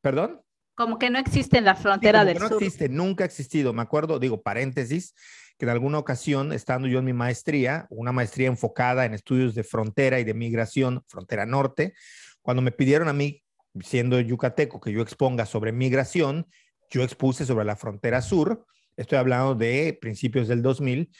¿Perdón? 0.00 0.40
Como 0.74 0.98
que 0.98 1.10
no 1.10 1.18
existe 1.18 1.58
en 1.58 1.64
la 1.64 1.74
frontera 1.74 2.24
del 2.24 2.38
no 2.38 2.48
sur. 2.48 2.50
No 2.52 2.56
existe, 2.58 2.88
nunca 2.88 3.24
ha 3.24 3.26
existido. 3.26 3.72
Me 3.72 3.82
acuerdo, 3.82 4.18
digo, 4.18 4.42
paréntesis, 4.42 5.14
que 5.58 5.66
en 5.66 5.70
alguna 5.70 5.98
ocasión, 5.98 6.52
estando 6.52 6.88
yo 6.88 6.98
en 6.98 7.04
mi 7.04 7.12
maestría, 7.12 7.86
una 7.90 8.10
maestría 8.10 8.48
enfocada 8.48 9.04
en 9.04 9.12
estudios 9.12 9.54
de 9.54 9.64
frontera 9.64 10.18
y 10.18 10.24
de 10.24 10.34
migración, 10.34 11.04
frontera 11.08 11.44
norte, 11.44 11.94
cuando 12.40 12.62
me 12.62 12.72
pidieron 12.72 13.08
a 13.08 13.12
mí, 13.12 13.42
siendo 13.80 14.18
yucateco, 14.18 14.80
que 14.80 14.92
yo 14.92 15.02
exponga 15.02 15.46
sobre 15.46 15.72
migración, 15.72 16.46
yo 16.90 17.02
expuse 17.02 17.44
sobre 17.46 17.64
la 17.64 17.76
frontera 17.76 18.22
sur 18.22 18.66
Estoy 18.96 19.18
hablando 19.18 19.54
de 19.54 19.98
principios 20.00 20.48
del 20.48 20.62
2000 20.62 21.10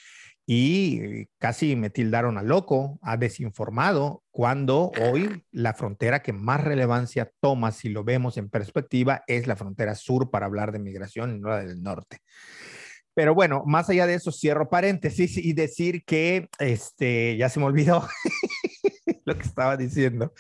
y 0.47 1.27
casi 1.39 1.77
me 1.77 1.91
tildaron 1.91 2.37
a 2.37 2.43
loco, 2.43 2.99
a 3.03 3.17
desinformado, 3.17 4.23
cuando 4.31 4.91
hoy 5.01 5.45
la 5.53 5.73
frontera 5.73 6.23
que 6.23 6.33
más 6.33 6.63
relevancia 6.63 7.31
toma, 7.41 7.71
si 7.71 7.89
lo 7.89 8.05
vemos 8.05 8.37
en 8.37 8.49
perspectiva, 8.49 9.23
es 9.27 9.47
la 9.47 9.57
frontera 9.57 9.95
sur 9.95 10.31
para 10.31 10.47
hablar 10.47 10.73
de 10.73 10.81
migración 10.81 11.37
y 11.37 11.39
no 11.39 11.49
la 11.49 11.65
del 11.65 11.83
norte. 11.83 12.19
Pero 13.15 13.35
bueno, 13.35 13.63
más 13.67 13.91
allá 13.91 14.07
de 14.07 14.15
eso, 14.15 14.33
cierro 14.33 14.71
paréntesis 14.71 15.37
y 15.37 15.53
decir 15.53 16.03
que, 16.05 16.49
este, 16.59 17.37
ya 17.37 17.49
se 17.51 17.61
me 17.61 17.67
olvidó 17.67 18.09
lo 19.25 19.37
que 19.37 19.43
estaba 19.43 19.77
diciendo, 19.77 20.33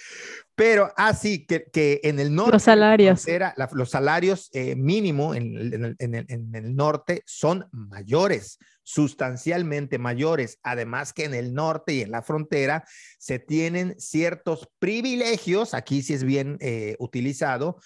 pero 0.54 0.92
así 0.96 1.46
ah, 1.50 1.60
que, 1.72 2.00
en 2.02 2.18
el 2.18 2.34
norte. 2.34 2.52
Los 2.52 2.62
salarios. 2.62 3.26
los 3.72 3.90
salarios 3.90 4.50
eh, 4.52 4.76
mínimo 4.76 5.34
en, 5.34 5.96
el 5.98 6.76
norte 6.76 7.22
son 7.26 7.66
mayores, 7.72 8.58
sustancialmente 8.82 9.98
mayores. 9.98 10.58
Además 10.62 11.12
que 11.12 11.24
en 11.24 11.34
el 11.34 11.54
norte 11.54 11.94
y 11.94 12.00
en 12.02 12.10
la 12.10 12.22
frontera 12.22 12.84
se 13.18 13.38
tienen 13.38 13.94
ciertos 13.98 14.68
privilegios, 14.78 15.74
aquí 15.74 16.02
sí 16.02 16.14
es 16.14 16.24
bien 16.24 16.58
eh, 16.60 16.96
utilizado, 16.98 17.78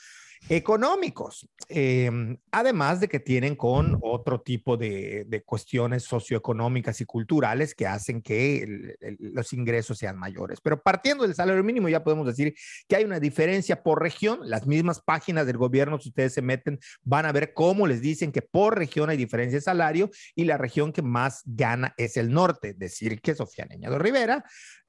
económicos, 0.49 1.49
em, 1.69 2.39
además 2.53 3.01
de 3.01 3.09
que 3.09 3.19
tienen 3.19 3.57
con 3.57 3.99
otro 4.01 4.41
tipo 4.41 4.77
de, 4.77 5.43
cuestiones 5.45 6.05
socioeconómicas 6.05 7.01
y 7.01 7.05
culturales 7.05 7.75
que 7.75 7.87
hacen 7.87 8.23
que 8.23 8.97
los 9.19 9.53
ingresos 9.53 9.99
sean 9.99 10.17
mayores. 10.17 10.61
Pero 10.61 10.83
partiendo 10.83 11.25
del 11.25 11.35
salario 11.35 11.63
mínimo, 11.63 11.89
ya 11.89 12.05
podemos 12.05 12.27
decir 12.27 12.55
que 12.89 12.97
hay 12.97 13.05
una 13.05 13.21
diferencia 13.21 13.83
por 13.83 14.01
región. 14.01 14.41
Las 14.43 14.67
mismas 14.67 15.01
páginas 15.01 15.47
del 15.47 15.57
gobierno, 15.57 15.99
si 15.99 16.09
ustedes 16.11 16.35
se 16.35 16.43
meten, 16.43 16.79
van 17.03 17.27
a 17.27 17.33
ver 17.33 17.53
cómo 17.53 17.87
les 17.87 18.01
dicen 18.01 18.33
que 18.33 18.43
por 18.43 18.79
región 18.79 19.11
hay 19.11 19.17
diferencia 19.17 19.59
de 19.59 19.63
salario 19.63 20.11
y 20.35 20.45
la 20.45 20.59
región 20.59 20.93
que 20.93 21.03
más 21.03 21.43
gana 21.45 21.95
es 21.97 22.17
el 22.17 22.33
norte. 22.33 22.75
Decir 22.75 23.21
que 23.21 23.35
Sofía 23.35 23.67
Neñado 23.67 23.99
Rivera 23.99 24.45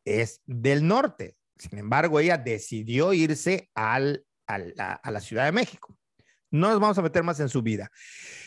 es 0.05 0.41
del 0.45 0.87
norte. 0.87 1.35
Sin 1.57 1.79
embargo, 1.79 2.19
ella 2.19 2.37
decidió 2.37 3.13
irse 3.13 3.69
al 3.73 4.26
a 4.47 4.57
la, 5.11 5.21
Ciudad 5.21 5.45
de 5.45 5.51
México. 5.51 5.95
No 6.49 6.69
nos 6.69 6.79
vamos 6.79 6.97
a 6.97 7.01
meter 7.01 7.23
más 7.23 7.39
en 7.39 7.49
su 7.49 7.61
vida. 7.61 7.91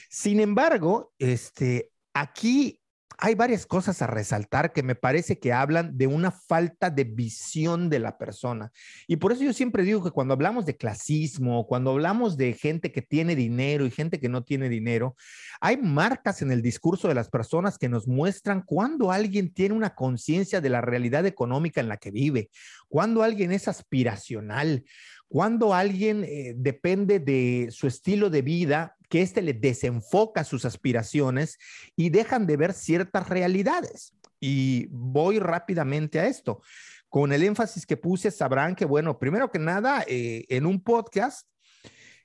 Sin 0.09 0.41
embargo, 0.41 1.13
este, 1.19 1.91
aquí 2.15 2.81
hay 3.23 3.35
varias 3.35 3.67
cosas 3.67 4.01
a 4.01 4.07
resaltar 4.07 4.73
que 4.73 4.83
me 4.83 4.95
parece 4.95 5.39
que 5.39 5.53
hablan 5.53 5.99
de 5.99 6.07
una 6.07 6.31
falta 6.31 6.89
de 6.89 7.05
visión 7.05 7.91
de 7.91 7.99
la 7.99 8.17
persona. 8.17 8.73
Y 9.07 9.17
por 9.17 9.33
eso 9.33 9.43
yo 9.45 9.53
siempre 9.53 9.83
digo 9.83 10.03
que 10.03 10.11
cuando 10.11 10.33
hablamos 10.33 10.65
de 10.65 10.79
clasismo, 10.79 11.67
cuando 11.67 11.91
hablamos 11.91 12.39
de 12.39 12.55
gente 12.55 12.93
que 12.93 13.03
tiene 13.03 13.37
dinero 13.37 13.85
y 13.85 13.91
gente 13.91 14.21
que 14.21 14.31
no 14.31 14.43
tiene 14.43 14.71
dinero, 14.71 15.17
hay 15.61 15.77
marcas 15.77 16.41
en 16.41 16.51
el 16.51 16.63
discurso 16.63 17.09
de 17.09 17.15
las 17.15 17.29
personas 17.29 17.77
que 17.77 17.91
nos 17.91 18.09
muestran 18.09 18.63
cuando 18.63 19.13
alguien 19.13 19.53
tiene 19.53 19.75
una 19.75 19.95
conciencia 19.95 20.63
de 20.63 20.71
la 20.71 20.81
realidad 20.81 21.27
económica 21.27 21.83
en 21.83 21.89
la 21.89 21.99
que 21.99 22.11
vive, 22.11 22.49
cuando 22.89 23.23
alguien 23.23 23.53
es 23.53 23.69
aspiracional, 23.69 24.85
cuando 25.31 25.75
alguien 25.75 26.25
eh, 26.25 26.55
depende 26.57 27.21
de 27.21 27.69
su 27.71 27.87
estilo 27.87 28.31
de 28.31 28.43
vida, 28.43 28.97
que 29.09 29.23
éste 29.23 29.43
le 29.43 29.53
desenfoca 29.53 30.43
sus 30.43 30.65
aspiraciones 30.65 31.57
y 31.95 32.11
dejan 32.11 32.49
de 32.49 32.57
ver 32.57 32.73
ciertas 32.73 33.29
realidades. 33.29 34.13
Y 34.41 34.89
voy 34.91 35.39
rápidamente 35.39 36.19
a 36.19 36.27
esto. 36.27 36.63
Con 37.09 37.33
el 37.33 37.45
énfasis 37.45 37.87
que 37.87 37.97
puse, 37.97 38.33
sabrán 38.33 38.75
que, 38.75 38.85
bueno, 38.85 39.21
primero 39.21 39.53
que 39.53 39.61
nada, 39.61 40.05
eh, 40.09 40.47
en 40.49 40.67
un 40.67 40.83
podcast, 40.83 41.47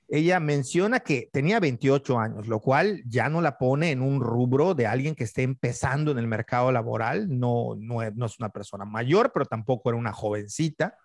ella 0.08 0.40
menciona 0.40 0.98
que 0.98 1.30
tenía 1.32 1.60
28 1.60 2.18
años, 2.18 2.48
lo 2.48 2.58
cual 2.58 3.04
ya 3.06 3.28
no 3.28 3.40
la 3.40 3.56
pone 3.56 3.92
en 3.92 4.02
un 4.02 4.20
rubro 4.20 4.74
de 4.74 4.88
alguien 4.88 5.14
que 5.14 5.24
esté 5.24 5.44
empezando 5.44 6.10
en 6.10 6.18
el 6.18 6.26
mercado 6.26 6.72
laboral. 6.72 7.28
No, 7.28 7.76
no, 7.78 8.02
es 8.02 8.38
una 8.40 8.48
persona 8.48 8.84
mayor, 8.84 9.30
pero 9.32 9.46
tampoco 9.46 9.90
era 9.90 9.96
una 9.96 10.12
jovencita 10.12 10.96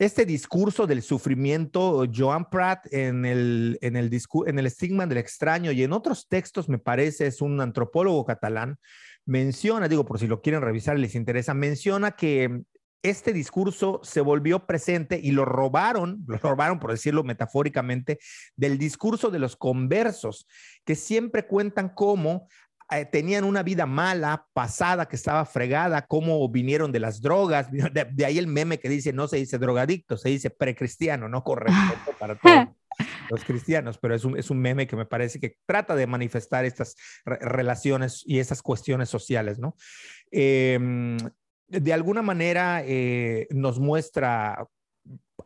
este 0.00 0.24
discurso 0.24 0.86
del 0.86 1.02
sufrimiento, 1.02 2.06
Joan 2.12 2.48
Pratt 2.48 2.86
en 2.90 3.26
el, 3.26 3.78
en, 3.82 3.96
el 3.96 4.10
en 4.46 4.58
el 4.58 4.66
estigma 4.66 5.06
del 5.06 5.18
extraño 5.18 5.72
y 5.72 5.82
en 5.82 5.92
otros 5.92 6.26
textos, 6.26 6.70
me 6.70 6.78
parece, 6.78 7.26
es 7.26 7.42
un 7.42 7.60
antropólogo 7.60 8.24
catalán, 8.24 8.78
menciona, 9.26 9.88
digo, 9.88 10.06
por 10.06 10.18
si 10.18 10.26
lo 10.26 10.40
quieren 10.40 10.62
revisar 10.62 10.98
les 10.98 11.14
interesa, 11.14 11.52
menciona 11.52 12.12
que 12.12 12.62
este 13.02 13.34
discurso 13.34 14.00
se 14.02 14.22
volvió 14.22 14.64
presente 14.64 15.20
y 15.22 15.32
lo 15.32 15.44
robaron, 15.44 16.24
lo 16.26 16.38
robaron, 16.38 16.78
por 16.78 16.92
decirlo 16.92 17.22
metafóricamente, 17.22 18.18
del 18.56 18.78
discurso 18.78 19.30
de 19.30 19.38
los 19.38 19.54
conversos, 19.54 20.46
que 20.86 20.94
siempre 20.94 21.46
cuentan 21.46 21.90
cómo 21.94 22.48
eh, 22.90 23.04
tenían 23.04 23.44
una 23.44 23.62
vida 23.62 23.86
mala, 23.86 24.46
pasada, 24.52 25.06
que 25.06 25.16
estaba 25.16 25.44
fregada, 25.44 26.06
cómo 26.06 26.48
vinieron 26.48 26.92
de 26.92 27.00
las 27.00 27.20
drogas. 27.20 27.68
De, 27.70 28.24
ahí 28.24 28.38
el 28.38 28.46
meme 28.46 28.78
que 28.78 28.88
dice, 28.88 29.12
no 29.12 29.28
se 29.28 29.36
dice 29.36 29.58
drogadicto, 29.58 30.16
se 30.16 30.28
dice 30.28 30.50
precristiano, 30.50 31.28
no 31.28 31.44
correcto 31.44 32.12
para 32.18 32.34
todos 32.40 32.68
los 33.30 33.44
cristianos, 33.44 33.98
pero 33.98 34.14
es 34.14 34.24
un, 34.24 34.38
es 34.38 34.50
un 34.50 34.58
meme 34.60 34.86
que 34.86 34.96
me 34.96 35.06
parece 35.06 35.40
que 35.40 35.56
trata 35.66 35.94
de 35.94 36.06
manifestar 36.06 36.64
estas 36.64 36.96
relaciones 37.24 38.22
y 38.26 38.38
esas 38.38 38.62
cuestiones 38.62 39.08
sociales, 39.08 39.58
¿no? 39.58 39.76
Em, 40.30 41.16
de 41.68 41.92
alguna 41.92 42.22
manera 42.22 42.82
eh, 42.84 43.46
nos 43.50 43.78
muestra 43.78 44.66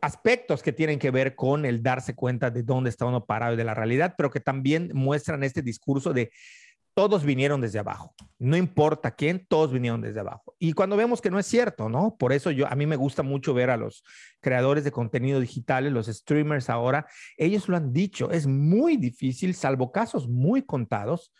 aspectos 0.01 0.63
que 0.63 0.73
tienen 0.73 0.99
que 0.99 1.11
ver 1.11 1.35
con 1.35 1.65
el 1.65 1.81
darse 1.81 2.15
cuenta 2.15 2.49
de 2.49 2.63
dónde 2.63 2.89
está 2.89 3.05
uno 3.05 3.25
parado 3.25 3.55
de 3.55 3.63
la 3.63 3.73
realidad, 3.73 4.15
pero 4.17 4.29
que 4.29 4.39
también 4.39 4.91
muestran 4.93 5.43
este 5.43 5.61
discurso 5.61 6.13
de 6.13 6.31
todos 6.95 7.25
vinieron 7.25 7.59
desde 7.59 7.79
abajo. 7.79 8.15
No 8.39 8.55
importa 8.55 9.11
quién, 9.11 9.45
todos 9.49 9.71
vinieron 9.71 10.01
desde 10.01 10.21
abajo. 10.21 10.55
Y 10.59 10.71
cuando 10.71 10.95
vemos 10.95 11.21
que 11.21 11.29
no 11.29 11.37
es 11.37 11.45
cierto, 11.45 11.89
¿no? 11.89 12.15
Por 12.17 12.31
eso 12.31 12.51
yo 12.51 12.67
a 12.67 12.75
mí 12.75 12.85
me 12.85 12.95
gusta 12.95 13.21
mucho 13.21 13.53
ver 13.53 13.69
a 13.69 13.75
los 13.77 14.03
creadores 14.39 14.85
de 14.85 14.91
contenido 14.91 15.41
digitales, 15.41 15.91
los 15.91 16.07
streamers 16.07 16.69
ahora, 16.69 17.05
ellos 17.35 17.67
lo 17.67 17.75
han 17.75 17.91
dicho, 17.91 18.31
es 18.31 18.47
muy 18.47 18.95
difícil, 18.95 19.55
salvo 19.55 19.91
casos 19.91 20.29
muy 20.29 20.61
contados, 20.61 21.33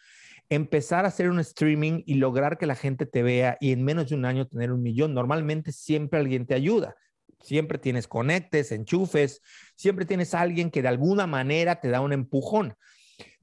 empezar 0.50 1.06
a 1.06 1.08
hacer 1.08 1.30
un 1.30 1.40
streaming 1.40 2.04
y 2.06 2.16
lograr 2.16 2.58
que 2.58 2.66
la 2.66 2.76
gente 2.76 3.06
te 3.06 3.24
vea 3.24 3.58
y 3.62 3.72
en 3.72 3.84
menos 3.84 4.10
de 4.10 4.16
un 4.16 4.26
año 4.26 4.48
tener 4.48 4.74
un 4.74 4.84
millón. 4.84 5.14
Normalmente 5.14 5.72
siempre 5.72 6.20
alguien 6.20 6.46
te 6.46 6.54
ayuda. 6.54 6.96
Siempre 7.42 7.78
tienes 7.78 8.08
conectes, 8.08 8.72
enchufes, 8.72 9.42
siempre 9.76 10.06
tienes 10.06 10.34
alguien 10.34 10.70
que 10.70 10.82
de 10.82 10.88
alguna 10.88 11.28
manera 11.28 11.80
te 11.80 11.90
da 11.90 12.02
un 12.02 12.12
empujón. 12.12 12.76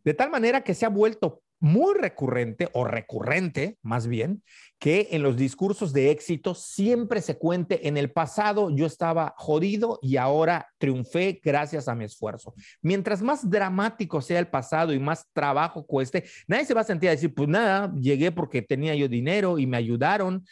De 0.05 0.15
tal 0.15 0.31
manera 0.31 0.63
que 0.63 0.75
se 0.75 0.87
ha 0.87 0.89
vuelto 0.89 1.43
muy 1.63 1.95
recurrente 1.95 2.69
o 2.73 2.85
recurrente 2.85 3.79
más 3.83 4.09
bien, 4.09 4.43
que 4.81 5.11
en 5.13 5.23
los 5.23 5.37
discursos 5.37 5.93
de 5.93 6.11
éxito 6.11 6.57
siempre 6.57 7.21
se 7.21 7.39
cuente 7.39 7.87
en 7.87 7.97
el 7.97 8.11
pasado 8.11 8.69
yo 8.75 8.85
estaba 8.85 9.35
jodido 9.39 10.01
y 10.03 10.17
ahora 10.17 10.67
triunfé 10.79 11.41
gracias 11.41 11.87
a 11.87 11.95
mi 11.95 12.05
esfuerzo. 12.05 12.53
Mientras 12.81 13.23
más 13.23 13.49
dramático 13.49 14.21
sea 14.21 14.41
el 14.41 14.49
pasado 14.49 14.93
y 14.93 14.99
más 14.99 15.29
trabajo 15.33 15.87
cueste, 15.87 16.25
nadie 16.49 16.65
se 16.65 16.75
va 16.75 16.81
a 16.81 16.85
sentir 16.85 17.09
a 17.09 17.13
decir, 17.13 17.33
pues 17.33 17.49
nada, 17.49 17.95
llegué 17.95 18.33
porque 18.33 18.61
tenía 18.63 18.97
yo 18.97 19.07
dinero 19.07 19.61
y 19.61 19.67
me 19.69 19.77
ayudaron. 19.77 20.45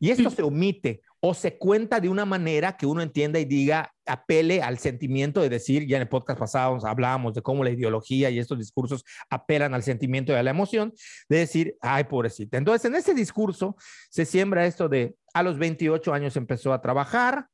Y 0.00 0.08
esto 0.08 0.30
se 0.30 0.42
omite 0.42 1.02
o 1.26 1.32
se 1.32 1.56
cuenta 1.56 2.00
de 2.00 2.10
una 2.10 2.26
manera 2.26 2.76
que 2.76 2.84
uno 2.84 3.00
entienda 3.00 3.40
y 3.40 3.46
diga, 3.46 3.94
apele 4.04 4.60
al 4.60 4.76
sentimiento 4.76 5.40
de 5.40 5.48
decir, 5.48 5.86
ya 5.86 5.96
en 5.96 6.02
el 6.02 6.08
podcast 6.10 6.38
pasado 6.38 6.76
hablábamos 6.86 7.32
de 7.32 7.40
cómo 7.40 7.64
la 7.64 7.70
ideología 7.70 8.28
y 8.28 8.38
estos 8.38 8.58
discursos 8.58 9.06
apelan 9.30 9.72
al 9.72 9.82
sentimiento 9.82 10.32
y 10.32 10.34
a 10.34 10.42
la 10.42 10.50
emoción, 10.50 10.92
de 11.30 11.38
decir, 11.38 11.78
ay, 11.80 12.04
pobrecita. 12.04 12.58
Entonces, 12.58 12.84
en 12.84 12.94
ese 12.94 13.14
discurso 13.14 13.74
se 14.10 14.26
siembra 14.26 14.66
esto 14.66 14.86
de, 14.90 15.16
a 15.32 15.42
los 15.42 15.56
28 15.56 16.12
años 16.12 16.36
empezó 16.36 16.74
a 16.74 16.82
trabajar, 16.82 17.46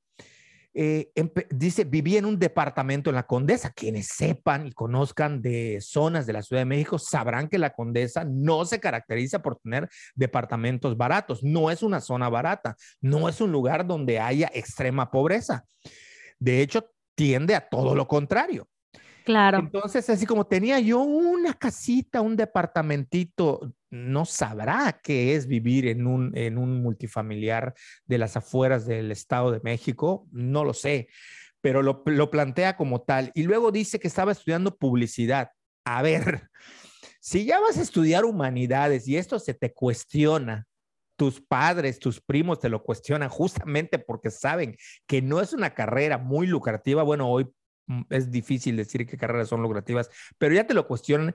eh, 0.72 1.10
dice, 1.50 1.84
viví 1.84 2.16
en 2.16 2.24
un 2.24 2.38
departamento 2.38 3.10
en 3.10 3.16
la 3.16 3.26
Condesa. 3.26 3.70
Quienes 3.70 4.08
sepan 4.08 4.66
y 4.66 4.72
conozcan 4.72 5.42
de 5.42 5.78
zonas 5.80 6.26
de 6.26 6.32
la 6.32 6.42
Ciudad 6.42 6.62
de 6.62 6.66
México 6.66 6.98
sabrán 6.98 7.48
que 7.48 7.58
la 7.58 7.70
Condesa 7.70 8.24
no 8.24 8.64
se 8.64 8.80
caracteriza 8.80 9.42
por 9.42 9.56
tener 9.56 9.88
departamentos 10.14 10.96
baratos. 10.96 11.42
No 11.42 11.70
es 11.70 11.82
una 11.82 12.00
zona 12.00 12.28
barata, 12.28 12.76
no 13.00 13.28
es 13.28 13.40
un 13.40 13.52
lugar 13.52 13.86
donde 13.86 14.20
haya 14.20 14.50
extrema 14.54 15.10
pobreza. 15.10 15.64
De 16.38 16.62
hecho, 16.62 16.90
tiende 17.14 17.54
a 17.54 17.68
todo 17.68 17.94
lo 17.94 18.06
contrario. 18.06 18.68
Claro. 19.24 19.58
Entonces, 19.58 20.08
así 20.08 20.24
como 20.26 20.46
tenía 20.46 20.80
yo 20.80 21.00
una 21.00 21.54
casita, 21.54 22.20
un 22.20 22.36
departamentito, 22.36 23.72
no 23.90 24.24
sabrá 24.24 25.00
qué 25.02 25.34
es 25.34 25.46
vivir 25.46 25.86
en 25.86 26.06
un, 26.06 26.36
en 26.36 26.58
un 26.58 26.82
multifamiliar 26.82 27.74
de 28.06 28.18
las 28.18 28.36
afueras 28.36 28.86
del 28.86 29.10
Estado 29.10 29.50
de 29.50 29.60
México, 29.62 30.26
no 30.30 30.64
lo 30.64 30.74
sé, 30.74 31.08
pero 31.60 31.82
lo, 31.82 32.02
lo 32.06 32.30
plantea 32.30 32.76
como 32.76 33.02
tal. 33.02 33.30
Y 33.34 33.42
luego 33.42 33.72
dice 33.72 33.98
que 33.98 34.08
estaba 34.08 34.32
estudiando 34.32 34.76
publicidad. 34.76 35.50
A 35.84 36.02
ver, 36.02 36.48
si 37.20 37.44
ya 37.44 37.60
vas 37.60 37.78
a 37.78 37.82
estudiar 37.82 38.24
humanidades 38.24 39.06
y 39.08 39.16
esto 39.16 39.38
se 39.38 39.54
te 39.54 39.72
cuestiona, 39.72 40.66
tus 41.16 41.42
padres, 41.42 41.98
tus 41.98 42.18
primos 42.18 42.60
te 42.60 42.70
lo 42.70 42.82
cuestionan 42.82 43.28
justamente 43.28 43.98
porque 43.98 44.30
saben 44.30 44.76
que 45.06 45.20
no 45.20 45.42
es 45.42 45.52
una 45.52 45.74
carrera 45.74 46.16
muy 46.16 46.46
lucrativa. 46.46 47.02
Bueno, 47.02 47.28
hoy 47.28 47.46
Mm, 47.90 48.02
es 48.10 48.30
difícil 48.30 48.76
decir 48.76 49.04
qué 49.06 49.16
carreras 49.16 49.48
son 49.48 49.62
lucrativas, 49.62 50.08
pero 50.38 50.54
ya 50.54 50.66
te 50.66 50.74
lo 50.74 50.86
cuestionan. 50.86 51.34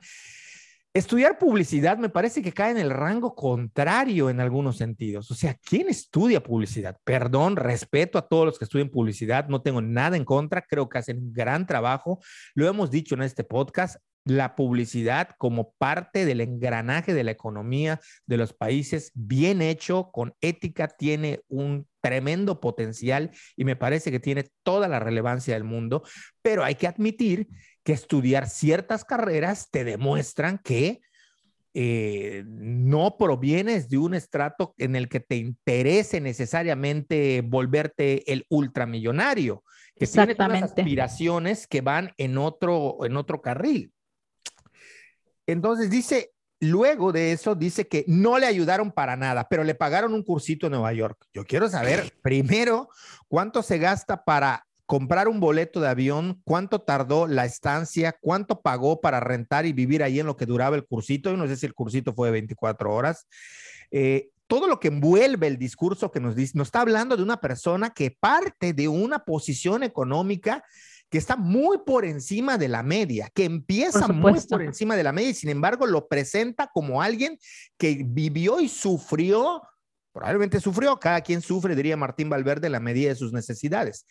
Estudiar 0.96 1.38
publicidad 1.38 1.98
me 1.98 2.08
parece 2.08 2.42
que 2.42 2.54
cae 2.54 2.72
en 2.72 2.78
el 2.78 2.90
rango 2.90 3.36
contrario 3.36 4.30
en 4.30 4.40
algunos 4.40 4.78
sentidos. 4.78 5.30
O 5.30 5.36
sea, 5.36 5.54
¿quién 5.56 5.90
estudia 5.90 6.42
publicidad? 6.42 6.98
Perdón, 7.04 7.58
respeto 7.58 8.18
a 8.18 8.30
todos 8.30 8.46
los 8.46 8.58
que 8.58 8.64
estudian 8.64 8.88
publicidad, 8.88 9.50
no 9.50 9.62
tengo 9.62 9.82
nada 9.82 10.16
en 10.16 10.24
contra, 10.24 10.62
creo 10.62 10.88
que 10.88 10.98
hacen 10.98 11.18
un 11.18 11.34
gran 11.34 11.68
trabajo. 11.68 12.22
Lo 12.54 12.66
hemos 12.66 12.92
dicho 12.92 13.14
en 13.14 13.24
este 13.24 13.44
podcast, 13.44 13.98
la 14.24 14.56
publicidad 14.56 15.32
como 15.38 15.74
parte 15.78 16.24
del 16.24 16.40
engranaje 16.40 17.14
de 17.14 17.25
la 17.25 17.32
economía 17.32 18.00
de 18.25 18.38
los 18.38 18.54
países, 18.54 19.12
bien 19.16 19.62
hecho, 19.62 20.12
con 20.14 20.34
ética, 20.40 20.88
tiene 20.88 21.42
un 21.50 21.90
tremendo 22.00 22.62
potencial 22.62 23.32
y 23.58 23.66
me 23.66 23.75
parece 23.75 24.12
que 24.12 24.22
tiene 24.22 24.46
toda 24.64 24.88
la 24.88 25.00
relevancia 25.02 25.56
del 25.56 25.66
mundo, 25.66 26.04
pero 26.42 26.64
hay 26.64 26.75
que 26.75 26.88
admitir 26.88 27.50
que 27.86 27.94
estudiar 27.94 28.50
ciertas 28.50 29.06
carreras 29.06 29.70
te 29.70 29.84
demuestran 29.84 30.58
que 30.58 31.01
eh, 31.75 32.44
no 32.48 33.15
provienes 33.18 33.89
de 33.89 34.00
un 34.00 34.15
estrato 34.15 34.74
en 34.80 34.96
el 34.96 35.08
que 35.08 35.20
te 35.20 35.36
interese 35.36 36.20
necesariamente 36.20 37.44
volverte 37.46 38.32
el 38.34 38.46
ultramillonario, 38.50 39.63
que 39.96 40.08
tiene 40.08 40.36
unas 40.39 40.63
aspiraciones 40.63 41.68
que 41.68 41.82
van 41.82 42.12
en 42.18 42.39
otro, 42.39 43.06
en 43.06 43.18
otro 43.18 43.42
carril. 43.42 43.94
Entonces 45.46 45.92
dice, 45.92 46.32
luego 46.60 47.12
de 47.12 47.34
eso, 47.34 47.54
dice 47.54 47.88
que 47.88 48.04
no 48.08 48.39
le 48.39 48.48
ayudaron 48.48 48.92
para 48.92 49.15
nada, 49.15 49.48
pero 49.48 49.63
le 49.63 49.75
pagaron 49.75 50.15
un 50.15 50.24
cursito 50.24 50.65
en 50.65 50.72
Nueva 50.72 50.94
York. 50.94 51.27
Yo 51.36 51.46
quiero 51.46 51.70
saber 51.70 52.12
primero 52.24 52.89
cuánto 53.27 53.62
se 53.62 53.77
gasta 53.77 54.24
para 54.24 54.65
comprar 54.86 55.27
un 55.27 55.39
boleto 55.39 55.82
de 55.82 55.88
avión, 55.88 56.42
cuánto 56.44 56.82
tardó 56.82 57.27
la 57.27 57.46
estancia, 57.46 58.15
cuánto 58.22 58.62
pagó 58.62 59.01
para 59.01 59.20
rentar 59.20 59.65
y 59.65 59.74
vivir 59.74 60.04
ahí 60.04 60.20
en 60.20 60.27
lo 60.27 60.36
que 60.36 60.46
duraba 60.46 60.75
el 60.75 60.86
cursito. 60.86 61.30
Yo 61.32 61.38
no 61.38 61.48
sé 61.48 61.56
si 61.56 61.65
el 61.65 61.74
cursito 61.74 62.13
fue 62.13 62.27
de 62.27 62.34
24 62.34 62.94
horas. 62.94 63.27
Eh, 63.92 64.30
todo 64.48 64.68
lo 64.68 64.80
que 64.80 64.89
envuelve 64.89 65.48
el 65.48 65.58
discurso 65.58 66.12
que 66.12 66.20
nos 66.20 66.36
dice, 66.36 66.58
nos 66.58 66.68
está 66.68 66.82
hablando 66.82 67.18
de 67.18 67.24
una 67.24 67.42
persona 67.42 67.92
que 67.92 68.12
parte 68.12 68.74
de 68.74 68.88
una 68.88 69.20
posición 69.20 69.83
económica 69.83 70.64
que 71.10 71.18
está 71.18 71.36
muy 71.36 71.79
por 71.86 72.05
encima 72.05 72.57
de 72.57 72.68
la 72.68 72.83
media, 72.83 73.29
que 73.33 73.46
empieza 73.46 74.07
muy 74.07 74.40
por 74.42 74.62
encima 74.62 74.96
de 74.96 75.03
la 75.03 75.12
media 75.12 75.29
y 75.29 75.33
sin 75.33 75.50
embargo 75.50 75.86
lo 75.86 76.07
presenta 76.07 76.70
como 76.74 77.01
alguien 77.01 77.38
que 77.77 78.03
vivió 78.05 78.60
y 78.60 78.68
sufrió, 78.68 79.62
probablemente 80.12 80.60
sufrió, 80.60 81.00
cada 81.00 81.22
quien 81.22 81.42
sufre, 81.42 81.75
diría 81.75 81.96
Martín 81.96 82.29
Valverde, 82.29 82.70
la 82.70 82.79
medida 82.79 83.10
de 83.10 83.16
sus 83.16 83.33
necesidades. 83.33 84.05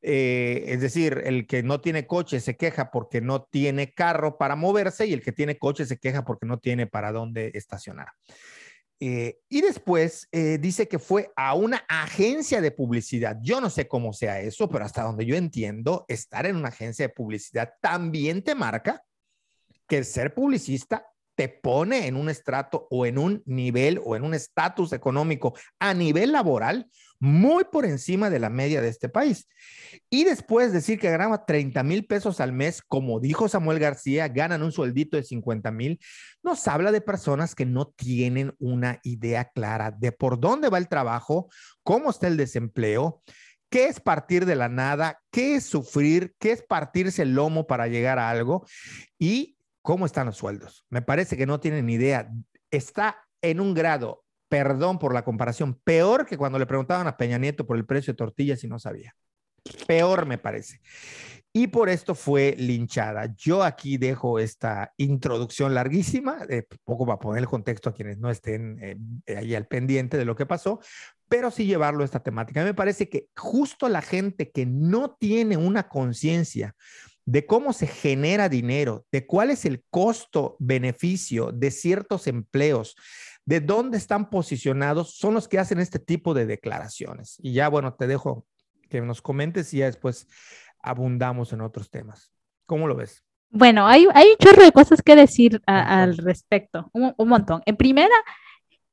Eh, 0.00 0.64
es 0.68 0.80
decir, 0.80 1.22
el 1.24 1.46
que 1.46 1.62
no 1.62 1.80
tiene 1.80 2.06
coche 2.06 2.40
se 2.40 2.56
queja 2.56 2.90
porque 2.90 3.20
no 3.20 3.42
tiene 3.42 3.92
carro 3.92 4.38
para 4.38 4.54
moverse 4.54 5.06
y 5.06 5.12
el 5.12 5.22
que 5.22 5.32
tiene 5.32 5.58
coche 5.58 5.86
se 5.86 5.98
queja 5.98 6.24
porque 6.24 6.46
no 6.46 6.58
tiene 6.58 6.86
para 6.86 7.10
dónde 7.10 7.50
estacionar. 7.54 8.08
Eh, 9.00 9.38
y 9.48 9.60
después 9.60 10.28
eh, 10.32 10.58
dice 10.60 10.88
que 10.88 10.98
fue 10.98 11.30
a 11.36 11.54
una 11.54 11.84
agencia 11.88 12.60
de 12.60 12.70
publicidad. 12.70 13.38
Yo 13.42 13.60
no 13.60 13.70
sé 13.70 13.86
cómo 13.86 14.12
sea 14.12 14.40
eso, 14.40 14.68
pero 14.68 14.84
hasta 14.84 15.02
donde 15.02 15.24
yo 15.24 15.36
entiendo, 15.36 16.04
estar 16.08 16.46
en 16.46 16.56
una 16.56 16.68
agencia 16.68 17.06
de 17.06 17.14
publicidad 17.14 17.74
también 17.80 18.42
te 18.42 18.54
marca 18.54 19.02
que 19.86 20.04
ser 20.04 20.34
publicista 20.34 21.06
te 21.36 21.48
pone 21.48 22.08
en 22.08 22.16
un 22.16 22.28
estrato 22.28 22.88
o 22.90 23.06
en 23.06 23.16
un 23.16 23.42
nivel 23.46 24.00
o 24.04 24.16
en 24.16 24.24
un 24.24 24.34
estatus 24.34 24.92
económico 24.92 25.54
a 25.78 25.94
nivel 25.94 26.32
laboral 26.32 26.90
muy 27.20 27.64
por 27.64 27.84
encima 27.84 28.30
de 28.30 28.38
la 28.38 28.50
media 28.50 28.80
de 28.80 28.88
este 28.88 29.08
país. 29.08 29.48
Y 30.10 30.24
después 30.24 30.72
decir 30.72 30.98
que 30.98 31.10
ganaba 31.10 31.44
30 31.44 31.82
mil 31.82 32.06
pesos 32.06 32.40
al 32.40 32.52
mes, 32.52 32.82
como 32.82 33.20
dijo 33.20 33.48
Samuel 33.48 33.78
García, 33.78 34.28
ganan 34.28 34.62
un 34.62 34.72
sueldito 34.72 35.16
de 35.16 35.24
50 35.24 35.70
mil, 35.70 36.00
nos 36.42 36.66
habla 36.68 36.92
de 36.92 37.00
personas 37.00 37.54
que 37.54 37.66
no 37.66 37.88
tienen 37.88 38.54
una 38.58 39.00
idea 39.02 39.50
clara 39.54 39.90
de 39.90 40.12
por 40.12 40.40
dónde 40.40 40.68
va 40.68 40.78
el 40.78 40.88
trabajo, 40.88 41.48
cómo 41.82 42.10
está 42.10 42.28
el 42.28 42.36
desempleo, 42.36 43.22
qué 43.70 43.86
es 43.86 44.00
partir 44.00 44.46
de 44.46 44.56
la 44.56 44.68
nada, 44.68 45.20
qué 45.30 45.56
es 45.56 45.64
sufrir, 45.64 46.34
qué 46.38 46.52
es 46.52 46.62
partirse 46.62 47.22
el 47.22 47.34
lomo 47.34 47.66
para 47.66 47.88
llegar 47.88 48.18
a 48.18 48.30
algo. 48.30 48.66
Y 49.18 49.58
cómo 49.88 50.04
están 50.04 50.26
los 50.26 50.36
sueldos. 50.36 50.84
Me 50.90 51.00
parece 51.00 51.38
que 51.38 51.46
no 51.46 51.60
tienen 51.60 51.88
idea. 51.88 52.30
Está 52.70 53.26
en 53.40 53.58
un 53.58 53.72
grado, 53.72 54.22
perdón 54.48 54.98
por 54.98 55.14
la 55.14 55.24
comparación, 55.24 55.74
peor 55.84 56.26
que 56.26 56.38
cuando 56.38 56.58
le 56.58 56.66
preguntaban 56.66 57.06
a 57.06 57.16
Peña 57.16 57.38
Nieto 57.38 57.66
por 57.66 57.76
el 57.76 57.86
precio 57.86 58.12
de 58.12 58.16
tortillas 58.18 58.64
y 58.64 58.68
no 58.68 58.78
sabía. 58.78 59.14
Peor 59.86 60.26
me 60.26 60.38
parece. 60.38 60.80
Y 61.52 61.68
por 61.68 61.88
esto 61.88 62.14
fue 62.14 62.54
linchada. 62.58 63.34
Yo 63.36 63.64
aquí 63.64 63.96
dejo 63.96 64.38
esta 64.38 64.92
introducción 64.96 65.74
larguísima, 65.74 66.46
de 66.46 66.66
poco 66.84 67.06
para 67.06 67.18
poner 67.18 67.40
el 67.40 67.48
contexto 67.48 67.90
a 67.90 67.94
quienes 67.94 68.18
no 68.18 68.30
estén 68.30 68.78
eh, 69.26 69.36
ahí 69.36 69.54
al 69.54 69.66
pendiente 69.66 70.18
de 70.18 70.24
lo 70.24 70.36
que 70.36 70.46
pasó, 70.46 70.80
pero 71.28 71.50
sí 71.50 71.64
llevarlo 71.64 72.02
a 72.02 72.04
esta 72.04 72.22
temática. 72.22 72.62
Me 72.64 72.74
parece 72.74 73.08
que 73.08 73.28
justo 73.34 73.88
la 73.88 74.02
gente 74.02 74.50
que 74.50 74.66
no 74.66 75.16
tiene 75.18 75.56
una 75.56 75.88
conciencia 75.88 76.74
de 77.24 77.44
cómo 77.44 77.72
se 77.72 77.86
genera 77.86 78.48
dinero, 78.48 79.04
de 79.12 79.26
cuál 79.26 79.50
es 79.50 79.64
el 79.64 79.84
costo-beneficio 79.90 81.52
de 81.52 81.70
ciertos 81.70 82.26
empleos, 82.26 82.96
de 83.48 83.60
dónde 83.60 83.96
están 83.96 84.28
posicionados, 84.28 85.14
son 85.14 85.32
los 85.32 85.48
que 85.48 85.58
hacen 85.58 85.78
este 85.78 85.98
tipo 85.98 86.34
de 86.34 86.44
declaraciones. 86.44 87.38
Y 87.42 87.54
ya, 87.54 87.70
bueno, 87.70 87.94
te 87.94 88.06
dejo 88.06 88.44
que 88.90 89.00
nos 89.00 89.22
comentes 89.22 89.72
y 89.72 89.78
ya 89.78 89.86
después 89.86 90.28
abundamos 90.82 91.54
en 91.54 91.62
otros 91.62 91.88
temas. 91.88 92.30
¿Cómo 92.66 92.86
lo 92.86 92.94
ves? 92.94 93.24
Bueno, 93.48 93.86
hay, 93.86 94.06
hay 94.12 94.26
un 94.26 94.36
chorro 94.36 94.62
de 94.62 94.70
cosas 94.70 95.00
que 95.00 95.16
decir 95.16 95.62
al 95.64 96.18
respecto, 96.18 96.90
un, 96.92 97.14
montón. 97.26 97.62
En 97.64 97.78
primera, 97.78 98.14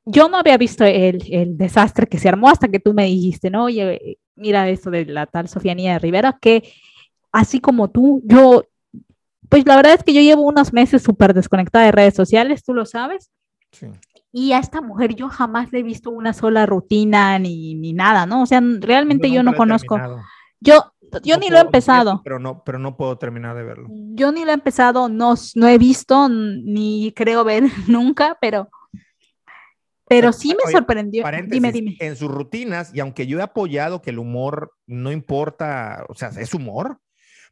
yo 0.06 0.30
no 0.30 0.38
había 0.38 0.58
visto 0.58 0.86
el, 0.86 1.22
el, 1.30 1.58
desastre 1.58 2.08
que 2.08 2.18
se 2.18 2.30
armó 2.30 2.48
hasta 2.48 2.70
que 2.70 2.80
tú 2.80 2.94
me 2.94 3.08
dijiste, 3.08 3.50
¿no? 3.50 3.66
Oye, 3.66 4.20
mira 4.36 4.70
esto 4.70 4.90
de 4.90 5.06
la 5.06 5.26
tal 5.26 5.50
Sofía 5.50 5.76
de 5.76 6.00
Rivera, 6.00 6.38
que 6.40 6.72
así 7.34 7.60
como 7.60 7.90
tú, 7.90 8.22
yo, 8.24 8.64
pues 9.50 9.66
la 9.66 9.76
verdad 9.76 9.96
es 9.96 10.04
que 10.06 10.14
yo 10.14 10.22
llevo 10.22 10.44
unos 10.44 10.72
meses 10.72 11.04
súper 11.04 11.34
desconectada 11.34 11.88
de 11.88 11.92
redes 11.92 12.14
sociales, 12.14 12.64
tú 12.64 12.74
lo 12.74 12.86
sabes. 12.86 13.32
Sí. 13.74 13.88
Y 14.38 14.52
a 14.52 14.60
esta 14.60 14.82
mujer 14.82 15.16
yo 15.16 15.30
jamás 15.30 15.72
le 15.72 15.80
he 15.80 15.84
visto 15.84 16.10
una 16.10 16.34
sola 16.34 16.66
rutina 16.66 17.40
ni, 17.40 17.74
ni 17.74 17.94
nada, 17.94 18.26
¿no? 18.26 18.42
O 18.42 18.46
sea, 18.46 18.62
realmente 18.82 19.32
yo, 19.32 19.44
no 19.44 19.56
conozco. 19.56 19.98
Yo, 20.60 20.92
yo 21.24 21.38
ni 21.38 21.50
lo 21.50 21.58
he 21.58 21.62
empezado. 21.62 22.20
Pero 22.22 22.38
no, 22.38 22.62
pero 22.66 22.78
no 22.78 22.98
puedo 22.98 23.18
terminar 23.18 23.56
de 23.56 23.64
verlo. 23.64 23.88
Yo 23.90 24.34
ni 24.34 24.44
lo 24.44 24.52
he 24.52 24.56
empezado, 24.56 25.08
no, 25.08 25.36
no 25.56 25.68
he 25.70 25.78
visto, 25.78 26.28
ni 26.28 27.14
creo 27.16 27.46
ver 27.46 27.64
nunca, 27.88 28.38
pero, 28.42 28.68
pero 30.06 30.34
sí 30.34 30.54
me 30.54 30.70
sorprendió. 30.70 31.24
Dime, 31.48 31.72
dime. 31.72 31.96
En 32.02 32.18
sus 32.18 32.30
rutinas, 32.30 32.94
y 32.94 33.00
aunque 33.00 33.28
yo 33.28 33.40
he 33.40 33.42
apoyado 33.42 34.02
que 34.02 34.10
el 34.10 34.20
humor 34.20 34.74
no 34.86 35.14
importa, 35.14 36.06
o 36.10 36.14
sea, 36.14 36.28
es 36.28 36.54
humor, 36.54 37.00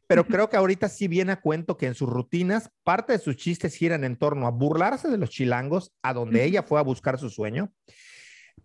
pero 0.06 0.26
creo 0.26 0.48
que 0.48 0.56
ahorita 0.56 0.88
sí 0.88 1.08
viene 1.08 1.32
a 1.32 1.40
cuento 1.40 1.76
que 1.76 1.86
en 1.86 1.94
sus 1.94 2.08
rutinas 2.08 2.70
parte 2.82 3.12
de 3.12 3.18
sus 3.18 3.36
chistes 3.36 3.74
giran 3.76 4.04
en 4.04 4.16
torno 4.16 4.46
a 4.46 4.50
burlarse 4.50 5.08
de 5.08 5.18
los 5.18 5.30
chilangos, 5.30 5.92
a 6.02 6.12
donde 6.12 6.44
ella 6.44 6.62
fue 6.62 6.78
a 6.78 6.82
buscar 6.82 7.18
su 7.18 7.30
sueño, 7.30 7.72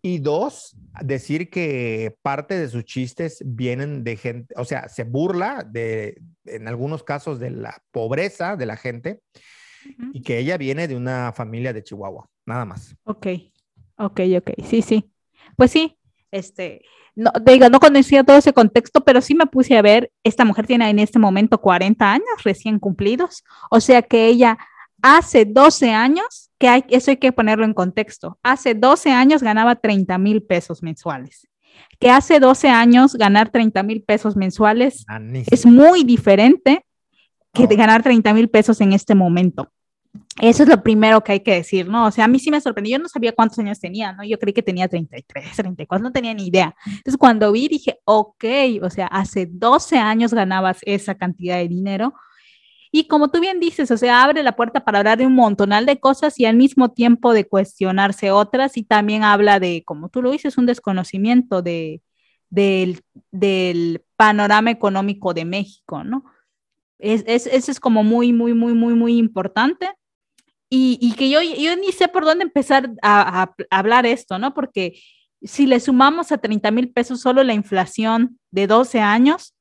Y 0.01 0.19
dos, 0.19 0.77
decir 1.01 1.49
que 1.49 2.15
parte 2.21 2.57
de 2.57 2.69
sus 2.69 2.85
chistes 2.85 3.43
vienen 3.45 4.03
de 4.03 4.15
gente, 4.15 4.53
o 4.57 4.63
sea, 4.63 4.87
se 4.87 5.03
burla 5.03 5.65
de, 5.69 6.21
en 6.45 6.67
algunos 6.67 7.03
casos, 7.03 7.39
de 7.39 7.49
la 7.49 7.81
pobreza 7.91 8.55
de 8.55 8.65
la 8.65 8.77
gente 8.77 9.19
y 10.13 10.21
que 10.21 10.37
ella 10.37 10.57
viene 10.57 10.87
de 10.87 10.95
una 10.95 11.33
familia 11.33 11.73
de 11.73 11.83
Chihuahua, 11.83 12.29
nada 12.45 12.65
más. 12.65 12.95
Ok, 13.03 13.27
ok, 13.97 14.21
ok, 14.37 14.51
sí, 14.63 14.81
sí. 14.81 15.11
Pues 15.57 15.71
sí, 15.71 15.97
este, 16.31 16.81
no, 17.15 17.31
digo, 17.45 17.69
no 17.69 17.79
conocía 17.79 18.23
todo 18.23 18.37
ese 18.37 18.53
contexto, 18.53 19.01
pero 19.01 19.21
sí 19.21 19.35
me 19.35 19.45
puse 19.45 19.77
a 19.77 19.81
ver, 19.81 20.11
esta 20.23 20.45
mujer 20.45 20.67
tiene 20.67 20.89
en 20.89 20.99
este 20.99 21.19
momento 21.19 21.59
40 21.59 22.11
años 22.11 22.43
recién 22.43 22.79
cumplidos, 22.79 23.43
o 23.69 23.79
sea 23.79 24.01
que 24.01 24.27
ella 24.27 24.57
hace 25.01 25.45
12 25.45 25.91
años, 25.91 26.51
que 26.57 26.67
hay, 26.67 26.83
eso 26.89 27.11
hay 27.11 27.17
que 27.17 27.31
ponerlo 27.31 27.65
en 27.65 27.73
contexto, 27.73 28.37
hace 28.43 28.73
12 28.73 29.11
años 29.11 29.41
ganaba 29.41 29.75
30 29.75 30.17
mil 30.17 30.43
pesos 30.43 30.83
mensuales. 30.83 31.47
Que 31.99 32.09
hace 32.09 32.39
12 32.39 32.69
años 32.69 33.15
ganar 33.15 33.49
30 33.49 33.83
mil 33.83 34.03
pesos 34.03 34.35
mensuales 34.35 35.05
es 35.51 35.65
muy 35.65 36.03
diferente 36.03 36.85
que 37.53 37.67
de 37.67 37.75
ganar 37.75 38.03
30 38.03 38.33
mil 38.33 38.49
pesos 38.49 38.79
en 38.81 38.93
este 38.93 39.15
momento. 39.15 39.71
Eso 40.41 40.63
es 40.63 40.69
lo 40.69 40.81
primero 40.81 41.21
que 41.23 41.33
hay 41.33 41.39
que 41.41 41.53
decir, 41.53 41.87
¿no? 41.87 42.05
O 42.07 42.11
sea, 42.11 42.25
a 42.25 42.27
mí 42.27 42.39
sí 42.39 42.49
me 42.49 42.61
sorprendió, 42.61 42.97
yo 42.97 43.03
no 43.03 43.09
sabía 43.09 43.33
cuántos 43.33 43.59
años 43.59 43.79
tenía, 43.79 44.13
¿no? 44.13 44.23
Yo 44.23 44.39
creí 44.39 44.53
que 44.53 44.63
tenía 44.63 44.87
33, 44.87 45.55
34, 45.55 46.03
no 46.03 46.11
tenía 46.11 46.33
ni 46.33 46.47
idea. 46.47 46.75
Entonces, 46.85 47.17
cuando 47.17 47.51
vi, 47.51 47.67
dije, 47.67 47.99
ok, 48.05 48.45
o 48.81 48.89
sea, 48.89 49.07
hace 49.07 49.47
12 49.49 49.97
años 49.97 50.33
ganabas 50.33 50.79
esa 50.83 51.15
cantidad 51.15 51.57
de 51.57 51.67
dinero. 51.67 52.13
Y 52.91 53.07
como 53.07 53.29
tú 53.29 53.39
bien 53.39 53.59
dices, 53.59 53.91
o 53.91 53.97
sea, 53.97 54.23
abre 54.23 54.41
la 54.41 54.55
puerta 54.55 54.83
para 54.83 54.99
hablar 54.99 55.17
de 55.17 55.27
un 55.27 55.35
montonal 55.35 55.85
de 55.85 55.99
cosas 55.99 56.39
y 56.39 56.45
al 56.45 56.55
mismo 56.55 56.89
tiempo 56.91 57.33
de 57.33 57.47
cuestionarse 57.47 58.31
otras 58.31 58.77
y 58.77 58.83
también 58.83 59.23
habla 59.23 59.59
de, 59.59 59.83
como 59.85 60.09
tú 60.09 60.21
lo 60.21 60.31
dices, 60.31 60.57
un 60.57 60.65
desconocimiento 60.65 61.61
de, 61.61 62.01
del, 62.49 63.01
del 63.31 64.03
panorama 64.15 64.71
económico 64.71 65.33
de 65.33 65.45
México, 65.45 66.03
¿no? 66.03 66.23
Es, 66.97 67.23
es, 67.27 67.47
eso 67.47 67.71
es 67.71 67.79
como 67.79 68.03
muy, 68.03 68.33
muy, 68.33 68.53
muy, 68.53 68.73
muy, 68.73 68.93
muy 68.93 69.17
importante. 69.17 69.87
Y, 70.69 70.99
y 71.01 71.13
que 71.13 71.29
yo, 71.29 71.41
yo 71.41 71.75
ni 71.77 71.91
sé 71.91 72.07
por 72.07 72.25
dónde 72.25 72.43
empezar 72.43 72.91
a, 73.01 73.43
a, 73.43 73.55
hablar 73.71 74.05
esto, 74.05 74.37
¿no? 74.37 74.53
Porque 74.53 75.01
si 75.41 75.65
le 75.65 75.79
sumamos 75.79 76.31
a 76.31 76.37
30 76.37 76.69
mil 76.71 76.91
pesos 76.91 77.21
solo 77.21 77.43
la 77.43 77.53
inflación 77.53 78.39
de 78.51 78.67
12 78.67 78.99
años, 78.99 79.55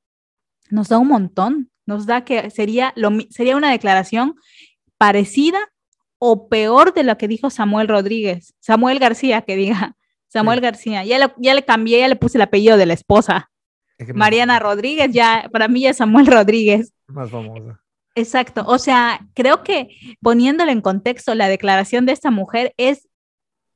nos 0.71 0.89
da 0.89 0.99
un 0.99 1.09
montón. 1.09 1.71
Nos 1.87 2.05
da 2.05 2.25
que 2.25 2.51
sería, 2.51 2.93
lo, 2.97 3.11
sería 3.31 3.57
una 3.57 3.71
declaración 3.71 4.35
parecida 4.99 5.59
o 6.19 6.49
peor 6.49 6.93
de 6.93 7.05
lo 7.05 7.17
que 7.17 7.29
dijo 7.29 7.49
Samuel 7.49 7.89
Rodríguez, 7.89 8.55
Samuel 8.61 8.99
García, 8.99 9.43
que 9.43 9.57
diga, 9.57 9.97
Samuel 10.27 10.59
sí. 10.59 10.63
García, 10.63 11.05
ya 11.05 11.19
le, 11.19 11.33
ya 11.39 11.55
le 11.55 11.65
cambié, 11.65 12.01
ya 12.01 12.09
le 12.09 12.17
puse 12.17 12.37
el 12.39 12.43
apellido 12.43 12.77
de 12.77 12.87
la 12.87 12.93
esposa. 12.93 13.51
Es 13.97 14.07
que 14.07 14.15
Mariana 14.15 14.59
Rodríguez, 14.59 15.11
ya, 15.13 15.49
para 15.53 15.69
mí 15.69 15.81
ya 15.81 15.95
Samuel 15.95 16.27
Rodríguez. 16.27 16.93
Más 17.07 17.31
famosa. 17.31 17.81
Exacto. 18.19 18.65
O 18.67 18.79
sea, 18.79 19.21
creo 19.35 19.63
que 19.63 19.91
poniéndole 20.21 20.73
en 20.73 20.81
contexto, 20.81 21.35
la 21.35 21.49
declaración 21.49 22.05
de 22.05 22.13
esta 22.13 22.31
mujer 22.31 22.75
es, 22.77 23.09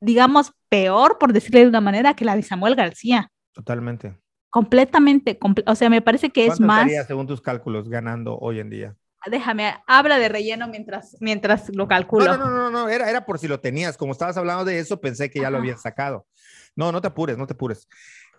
digamos, 0.01 0.51
peor, 0.69 1.17
por 1.17 1.31
decirle 1.31 1.61
de 1.61 1.67
una 1.67 1.81
manera, 1.81 2.13
que 2.13 2.25
la 2.25 2.35
de 2.35 2.43
Samuel 2.43 2.75
García. 2.75 3.31
Totalmente. 3.53 4.17
Completamente. 4.49 5.39
Comple 5.39 5.63
o 5.67 5.75
sea, 5.75 5.89
me 5.89 6.01
parece 6.01 6.29
que 6.29 6.45
es 6.45 6.59
más. 6.59 6.81
Estaría, 6.81 7.05
según 7.05 7.25
tus 7.25 7.41
cálculos, 7.41 7.87
ganando 7.87 8.37
hoy 8.37 8.59
en 8.59 8.69
día? 8.69 8.95
Déjame, 9.25 9.73
habla 9.87 10.19
de 10.19 10.27
relleno 10.27 10.67
mientras, 10.67 11.15
mientras 11.21 11.73
lo 11.73 11.87
calculo. 11.87 12.25
No, 12.25 12.37
no, 12.37 12.49
no, 12.49 12.69
no, 12.69 12.89
era, 12.89 13.09
era 13.09 13.25
por 13.25 13.39
si 13.39 13.47
lo 13.47 13.61
tenías. 13.61 13.95
Como 13.95 14.11
estabas 14.11 14.35
hablando 14.35 14.65
de 14.65 14.79
eso, 14.79 14.99
pensé 14.99 15.29
que 15.31 15.39
ya 15.39 15.45
Ajá. 15.45 15.51
lo 15.51 15.57
habías 15.59 15.81
sacado. 15.81 16.27
No, 16.75 16.91
no 16.91 17.01
te 17.01 17.07
apures, 17.07 17.37
no 17.37 17.47
te 17.47 17.53
apures. 17.53 17.87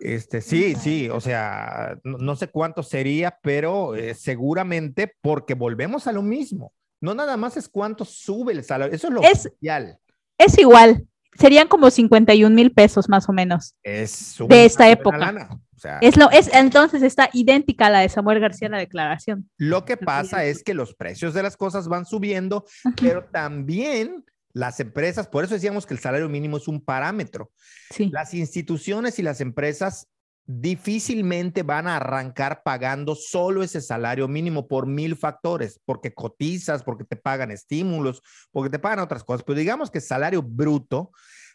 Este, 0.01 0.41
sí, 0.41 0.75
sí, 0.75 1.09
o 1.09 1.21
sea, 1.21 1.99
no, 2.03 2.19
no 2.19 2.37
sé 2.37 2.49
cuánto 2.49 2.83
sería, 2.83 3.39
pero 3.43 3.95
eh, 3.95 4.15
seguramente 4.15 5.15
porque 5.21 5.55
volvemos 5.55 6.07
a 6.07 6.13
lo 6.13 6.23
mismo. 6.23 6.73
No 7.01 7.15
nada 7.15 7.37
más 7.37 7.57
es 7.57 7.69
cuánto 7.69 8.05
sube 8.05 8.53
el 8.53 8.65
salario, 8.65 8.95
eso 8.95 9.09
es 9.09 9.13
lo 9.13 9.23
es, 9.23 9.47
oficial. 9.47 9.99
Es 10.39 10.59
igual, 10.59 11.07
serían 11.39 11.69
como 11.69 11.91
51 11.91 12.55
mil 12.55 12.73
pesos 12.73 13.09
más 13.09 13.29
o 13.29 13.33
menos. 13.33 13.75
Es 13.83 14.37
de 14.49 14.65
esta 14.65 14.89
época. 14.89 15.19
Lana. 15.19 15.49
O 15.77 15.79
sea, 15.79 15.99
es 16.01 16.17
lo, 16.17 16.31
es, 16.31 16.49
entonces 16.55 17.03
está 17.03 17.29
idéntica 17.33 17.87
a 17.87 17.91
la 17.91 18.01
de 18.01 18.09
Samuel 18.09 18.41
García 18.41 18.69
la 18.69 18.79
declaración. 18.79 19.51
Lo 19.59 19.85
que 19.85 19.97
pasa 19.97 20.45
es 20.45 20.63
que 20.63 20.73
los 20.73 20.95
precios 20.95 21.35
de 21.35 21.43
las 21.43 21.57
cosas 21.57 21.89
van 21.89 22.07
subiendo, 22.07 22.65
pero 23.01 23.25
también 23.25 24.25
las 24.55 24.79
empresas, 24.81 25.27
por 25.27 25.45
eso 25.45 25.55
decíamos 25.55 25.85
que 25.85 25.95
el 25.95 26.01
salario 26.01 26.29
mínimo 26.29 26.57
es 26.57 26.69
un 26.69 26.81
parámetro. 26.81 27.51
Sí. 27.91 28.09
Las 28.11 28.33
instituciones 28.33 29.19
y 29.19 29.23
las 29.23 29.41
empresas 29.41 30.09
difícilmente 30.47 31.63
van 31.63 31.89
a 31.89 31.97
arrancar 31.97 32.63
pagando 32.63 33.15
solo 33.15 33.63
ese 33.63 33.81
salario 33.81 34.29
mínimo 34.29 34.69
por 34.69 34.87
mil 34.87 35.17
factores, 35.17 35.81
porque 35.85 36.15
cotizas, 36.15 36.85
porque 36.85 37.05
te 37.05 37.17
pagan 37.17 37.51
estímulos, 37.51 38.23
porque 38.53 38.71
te 38.71 38.79
pagan 38.79 39.01
otras 39.01 39.25
cosas, 39.25 39.43
pero 39.45 39.59
digamos 39.59 39.91
que 39.91 40.01
salario 40.01 40.43
bruto 40.43 41.11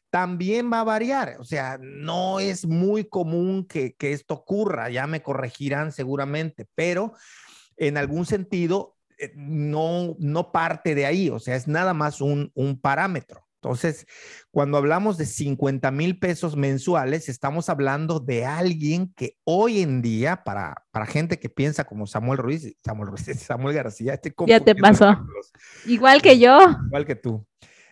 también 0.10 0.72
va 0.74 0.80
a 0.80 0.86
variar, 0.86 1.38
o 1.40 1.44
sea, 1.44 1.78
no 1.80 2.40
es 2.40 2.66
muy 2.66 3.08
común 3.08 3.68
que, 3.68 3.94
que 3.94 4.12
esto 4.12 4.34
ocurra, 4.34 4.90
ya 4.90 5.06
me 5.06 5.22
corregirán 5.22 5.92
seguramente, 5.92 6.68
pero 6.74 7.14
en 7.78 7.96
algún 7.96 8.26
sentido 8.26 8.98
no, 9.36 10.16
no 10.20 10.52
parte 10.52 10.96
de 10.96 11.06
ahí, 11.06 11.30
o 11.30 11.40
sea, 11.40 11.56
es 11.56 11.68
nada 11.68 11.94
más 11.94 12.22
un, 12.22 12.52
un 12.54 12.80
parámetro. 12.80 13.50
Entonces, 13.62 14.06
cuando 14.52 14.78
hablamos 14.78 15.18
de 15.18 15.26
50 15.26 15.92
mil 15.92 16.18
pesos 16.18 16.56
mensuales, 16.56 17.28
estamos 17.28 17.68
hablando 17.68 18.22
de 18.22 18.46
alguien 18.46 19.12
que 19.18 19.36
hoy 19.44 19.82
en 19.82 20.02
día, 20.02 20.46
para, 20.46 20.86
para 20.92 21.06
gente 21.06 21.40
que 21.40 21.50
piensa 21.50 21.84
como 21.84 22.08
Samuel 22.08 22.38
Ruiz, 22.38 22.74
Samuel, 22.86 23.10
Ruiz, 23.10 23.26
Samuel 23.46 23.76
García, 23.76 24.14
este 24.14 24.34
ya 24.48 24.62
te 24.62 24.76
pasó. 24.76 25.26
Igual 25.86 26.22
que 26.22 26.40
yo. 26.40 26.58
Igual 26.88 27.06
que 27.06 27.16
tú. 27.16 27.46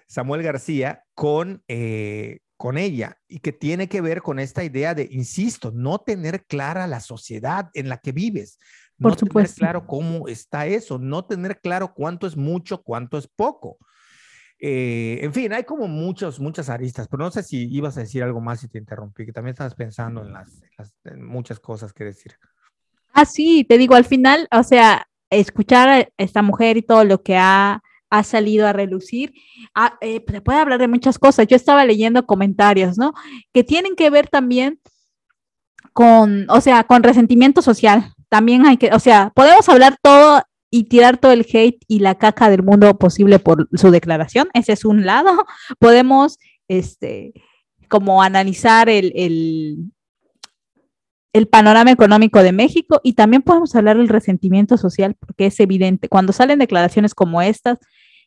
Samuel 0.08 0.42
García 0.42 1.04
con, 1.14 1.62
eh, 1.68 2.40
con 2.56 2.78
ella 2.78 3.18
y 3.28 3.40
que 3.40 3.52
tiene 3.52 3.90
que 3.90 4.00
ver 4.00 4.22
con 4.22 4.40
esta 4.40 4.64
idea 4.64 4.96
de, 4.96 5.10
insisto, 5.12 5.74
no 5.76 6.00
tener 6.00 6.46
clara 6.46 6.88
la 6.88 7.02
sociedad 7.02 7.70
en 7.74 7.90
la 7.90 7.98
que 7.98 8.14
vives. 8.14 8.58
Por 9.00 9.14
no 9.14 9.18
supuesto. 9.18 9.56
tener 9.56 9.72
claro 9.72 9.88
cómo 9.88 10.28
está 10.28 10.66
eso, 10.66 10.98
no 10.98 11.26
tener 11.26 11.60
claro 11.60 11.94
cuánto 11.94 12.26
es 12.28 12.36
mucho, 12.36 12.82
cuánto 12.82 13.18
es 13.18 13.28
poco. 13.28 13.78
Eh, 14.60 15.20
en 15.22 15.34
fin, 15.34 15.54
hay 15.54 15.64
como 15.64 15.88
muchos, 15.88 16.40
muchas 16.40 16.70
aristas, 16.70 17.08
pero 17.08 17.24
no 17.24 17.32
sé 17.32 17.44
si 17.44 17.72
ibas 17.72 17.96
a 17.98 18.02
decir 18.02 18.24
algo 18.24 18.42
más 18.42 18.64
y 18.64 18.68
te 18.68 18.80
interrumpí, 18.80 19.26
que 19.26 19.32
también 19.32 19.54
estabas 19.54 19.76
pensando 19.76 20.24
en, 20.24 20.34
las, 20.34 20.62
en 20.64 20.70
las 20.78 20.96
en 21.06 21.24
muchas 21.24 21.60
cosas 21.60 21.94
que 21.94 22.06
decir. 22.06 22.34
Ah, 23.14 23.26
sí, 23.26 23.66
te 23.68 23.78
digo, 23.78 23.96
al 23.96 24.06
final, 24.06 24.48
o 24.52 24.64
sea, 24.64 25.08
escuchar 25.30 25.90
a 25.90 26.08
esta 26.18 26.42
mujer 26.42 26.78
y 26.78 26.82
todo 26.82 27.04
lo 27.04 27.22
que 27.22 27.38
ha, 27.38 27.84
ha 28.10 28.24
salido 28.24 28.68
a 28.68 28.74
relucir, 28.74 29.34
ah, 29.76 29.98
eh, 30.02 30.24
se 30.28 30.42
puede 30.42 30.60
hablar 30.60 30.80
de 30.80 30.88
muchas 30.88 31.20
cosas. 31.20 31.46
Yo 31.48 31.56
estaba 31.56 31.86
leyendo 31.86 32.26
comentarios, 32.26 32.98
¿no? 32.98 33.14
Que 33.54 33.64
tienen 33.64 33.96
que 33.96 34.10
ver 34.10 34.28
también 34.28 34.80
con, 35.94 36.50
o 36.50 36.62
sea, 36.62 36.84
con 36.84 37.04
resentimiento 37.04 37.62
social. 37.62 38.14
También 38.30 38.66
hay 38.66 38.78
que, 38.78 38.90
o 38.94 39.00
sea, 39.00 39.32
podemos 39.36 39.68
hablar 39.70 39.98
todo 40.02 40.42
y 40.70 40.84
tirar 40.86 41.18
todo 41.18 41.32
el 41.32 41.46
hate 41.52 41.84
y 41.88 42.00
la 42.00 42.16
caca 42.16 42.50
del 42.50 42.64
mundo 42.64 42.98
posible 42.98 43.40
por 43.40 43.70
su 43.74 43.92
declaración. 43.92 44.50
Ese 44.54 44.74
es 44.74 44.86
un 44.86 45.06
lado. 45.06 45.46
Podemos, 45.80 46.38
este, 46.68 47.34
como 47.88 48.22
analizar 48.22 48.90
el, 48.90 49.14
el, 49.16 49.92
el, 51.32 51.48
panorama 51.48 51.92
económico 51.92 52.44
de 52.44 52.52
México 52.52 53.00
y 53.02 53.14
también 53.14 53.44
podemos 53.44 53.74
hablar 53.76 53.98
del 53.98 54.10
resentimiento 54.10 54.78
social, 54.78 55.16
porque 55.16 55.46
es 55.46 55.60
evidente. 55.62 56.10
Cuando 56.10 56.34
salen 56.34 56.60
declaraciones 56.60 57.16
como 57.16 57.42
estas, 57.42 57.80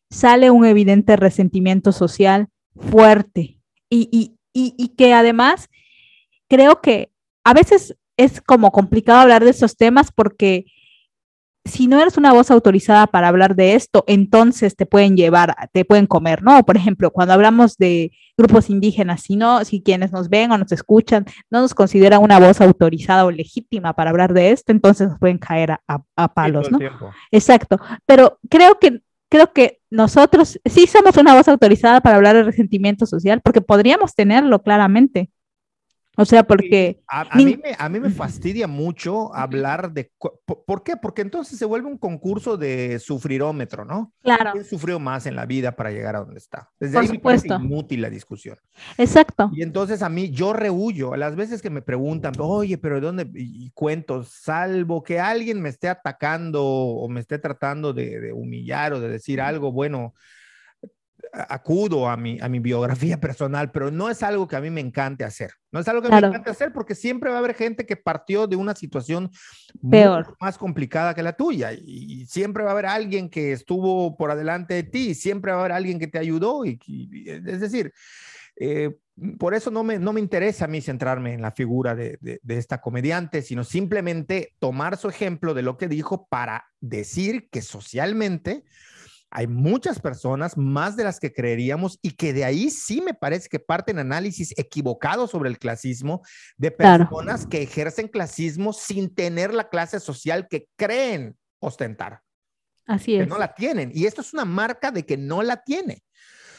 sale 0.09 0.51
un 0.51 0.65
evidente 0.65 1.17
resentimiento 1.17 1.93
social 1.93 2.49
fuerte 2.75 3.59
y, 3.91 4.09
y, 4.11 4.39
y, 4.55 4.75
y 4.79 4.89
que 4.97 5.13
además 5.13 5.69
creo 6.49 6.81
que 6.81 7.13
a 7.45 7.53
veces 7.53 7.97
es 8.25 8.41
como 8.41 8.71
complicado 8.71 9.21
hablar 9.21 9.45
de 9.45 9.51
esos 9.51 9.77
temas 9.77 10.13
porque 10.13 10.67
si 11.65 11.87
no 11.87 12.01
eres 12.01 12.17
una 12.17 12.33
voz 12.33 12.51
autorizada 12.51 13.07
para 13.07 13.29
hablar 13.29 13.55
de 13.55 13.75
esto, 13.75 14.03
entonces 14.07 14.77
te 14.77 14.87
pueden 14.87 15.17
llevar, 15.17 15.55
te 15.73 15.85
pueden 15.85 16.07
comer, 16.07 16.43
¿no? 16.43 16.65
Por 16.65 16.77
ejemplo, 16.77 17.11
cuando 17.11 17.35
hablamos 17.35 17.77
de 17.77 18.13
grupos 18.37 18.71
indígenas, 18.71 19.23
si 19.23 19.37
no, 19.37 19.65
si 19.65 19.83
quienes 19.83 20.11
nos 20.11 20.31
ven 20.31 20.53
o 20.53 20.59
nos 20.59 20.73
escuchan 20.73 21.27
no 21.51 21.61
nos 21.61 21.75
consideran 21.75 22.23
una 22.23 22.39
voz 22.39 22.61
autorizada 22.61 23.27
o 23.27 23.31
legítima 23.31 23.93
para 23.93 24.11
hablar 24.11 24.33
de 24.33 24.53
esto, 24.53 24.73
entonces 24.73 25.11
nos 25.11 25.19
pueden 25.19 25.39
caer 25.39 25.73
a, 25.73 25.83
a, 25.87 26.03
a 26.17 26.33
palos, 26.33 26.71
¿no? 26.71 26.79
Exacto. 27.31 27.79
Pero 28.07 28.39
creo 28.49 28.79
que 28.79 29.03
creo 29.31 29.53
que 29.53 29.81
nosotros 29.91 30.59
sí 30.65 30.87
somos 30.87 31.17
una 31.17 31.35
voz 31.35 31.49
autorizada 31.49 32.01
para 32.01 32.17
hablar 32.17 32.37
de 32.37 32.43
resentimiento 32.43 33.07
social, 33.07 33.41
porque 33.43 33.61
podríamos 33.61 34.15
tenerlo 34.15 34.63
claramente. 34.63 35.31
O 36.21 36.27
sea, 36.27 36.43
porque... 36.43 37.01
A, 37.09 37.35
mí, 37.35 37.59
me, 37.63 37.75
a 37.79 37.89
mí 37.89 37.99
me 37.99 38.11
fastidia 38.11 38.67
mucho 38.67 39.35
hablar 39.35 39.91
de... 39.91 40.13
¿Por 40.67 40.85
qué? 40.85 40.99
Porque 40.99 41.23
entonces 41.23 41.59
se 41.59 41.65
vuelve 41.65 41.89
un 41.89 41.97
concurso 41.97 42.59
de 42.59 42.99
sufrirómetro, 42.99 43.87
¿no? 43.87 44.13
Claro. 44.23 44.53
¿Quién 44.53 44.67
sufrió 44.67 45.01
más 45.01 45.25
en 45.25 45.35
la 45.35 45.47
vida 45.47 45.75
para 45.75 45.91
llegar 45.91 46.17
a 46.17 46.19
donde 46.19 46.37
está? 46.37 46.69
Desde 46.79 46.93
Por 46.93 47.03
ahí 47.03 47.09
supuesto. 47.09 47.59
me 47.59 47.65
inútil 47.65 48.03
la 48.03 48.11
discusión. 48.11 48.59
Exacto. 48.99 49.51
Y 49.55 49.63
entonces 49.63 50.03
a 50.03 50.11
mí, 50.11 50.31
yo 50.31 50.53
rehuyo. 50.53 51.17
Las 51.17 51.37
veces 51.37 51.63
que 51.63 51.71
me 51.71 51.81
preguntan, 51.81 52.35
oye, 52.39 52.77
pero 52.77 52.97
¿de 52.97 53.01
dónde? 53.01 53.31
Y, 53.35 53.71
cuento, 53.71 54.23
salvo 54.23 55.03
que 55.03 55.21
alguien 55.21 55.63
me 55.63 55.71
esté 55.71 55.89
atacando 55.89 56.63
o 56.63 57.09
me 57.09 57.21
esté 57.21 57.39
tratando 57.39 57.95
de, 57.95 58.21
de 58.21 58.33
humillar 58.35 58.93
o 58.93 59.01
de 59.01 59.09
decir 59.09 59.41
algo, 59.41 59.73
bueno 59.73 60.13
acudo 61.33 62.09
a 62.09 62.17
mi, 62.17 62.39
a 62.41 62.49
mi 62.49 62.59
biografía 62.59 63.21
personal, 63.21 63.71
pero 63.71 63.91
no 63.91 64.11
es 64.11 64.23
algo 64.23 64.47
que 64.49 64.57
a 64.57 64.61
mí 64.61 64.71
me 64.71 64.81
encante 64.81 65.25
hacer. 65.25 65.53
No 65.73 65.81
es 65.81 65.89
algo 65.89 66.03
que 66.03 66.09
me 66.09 66.19
encante 66.19 66.51
hacer 66.51 66.73
porque 66.73 66.95
siempre 66.95 67.31
va 67.31 67.37
a 67.37 67.39
haber 67.39 67.55
gente 67.55 67.87
que 67.87 67.97
partió 67.97 68.47
de 68.47 68.57
una 68.57 68.75
situación 68.75 69.31
Peor. 69.89 70.37
más 70.41 70.59
complicada 70.59 71.15
que 71.15 71.23
la 71.23 71.35
tuya 71.35 71.73
y, 71.73 72.27
siempre 72.27 72.65
va 72.65 72.71
a 72.71 72.73
haber 72.73 72.87
alguien 72.87 73.29
que 73.29 73.53
estuvo 73.53 74.17
por 74.17 74.31
adelante 74.31 74.75
de 74.75 74.83
ti, 74.83 75.15
siempre 75.15 75.53
va 75.53 75.59
a 75.59 75.61
haber 75.61 75.73
alguien 75.73 75.99
que 75.99 76.09
te 76.09 76.19
ayudó 76.19 76.65
y, 76.65 76.79
es 77.27 77.61
decir, 77.61 77.93
eh, 78.57 78.97
por 79.39 79.55
eso 79.55 79.71
no 79.71 79.83
me, 79.85 79.99
no 79.99 80.13
me 80.13 80.21
interesa 80.21 80.65
a 80.65 80.69
mí 80.69 80.81
centrarme 80.81 81.35
en 81.35 81.43
la 81.43 81.53
figura 81.53 81.95
de, 81.95 82.19
de, 82.21 82.59
esta 82.59 82.81
comediante, 82.81 83.43
sino 83.43 83.65
simplemente 83.65 84.55
tomar 84.59 84.97
su 84.97 85.09
ejemplo 85.09 85.55
de 85.55 85.63
lo 85.63 85.77
que 85.77 85.89
dijo 85.89 86.27
para 86.29 86.67
decir 86.81 87.49
que 87.51 87.63
socialmente 87.63 88.65
hay 89.31 89.47
muchas 89.47 90.01
personas, 90.01 90.57
más 90.57 90.97
de 90.97 91.05
las 91.05 91.21
que 91.21 91.33
creeríamos, 91.33 91.99
y 92.03 92.13
que 92.13 92.33
de 92.33 92.45
ahí 92.45 92.71
sí 92.71 93.01
me 93.01 93.15
parece 93.15 93.49
que 93.49 93.61
parten 93.61 93.99
análisis 93.99 94.53
equivocados 94.59 95.31
sobre 95.31 95.49
el 95.49 95.59
clasismo 95.59 96.23
de 96.57 96.71
personas 96.73 97.47
que 97.47 97.63
ejercen 97.63 98.09
clasismo 98.09 98.73
sin 98.73 99.15
tener 99.15 99.55
la 99.55 99.69
clase 99.69 100.01
social 100.01 100.49
que 100.49 100.67
creen 100.77 101.37
ostentar. 101.61 102.23
Así 102.87 103.15
es. 103.15 103.23
Que 103.23 103.27
no 103.27 103.39
la 103.39 103.55
tienen. 103.55 103.93
Y 103.95 104.07
esto 104.07 104.21
es 104.21 104.35
una 104.35 104.45
marca 104.45 104.91
de 104.91 105.07
que 105.07 105.17
no 105.17 105.43
la 105.43 105.63
tiene. 105.63 106.03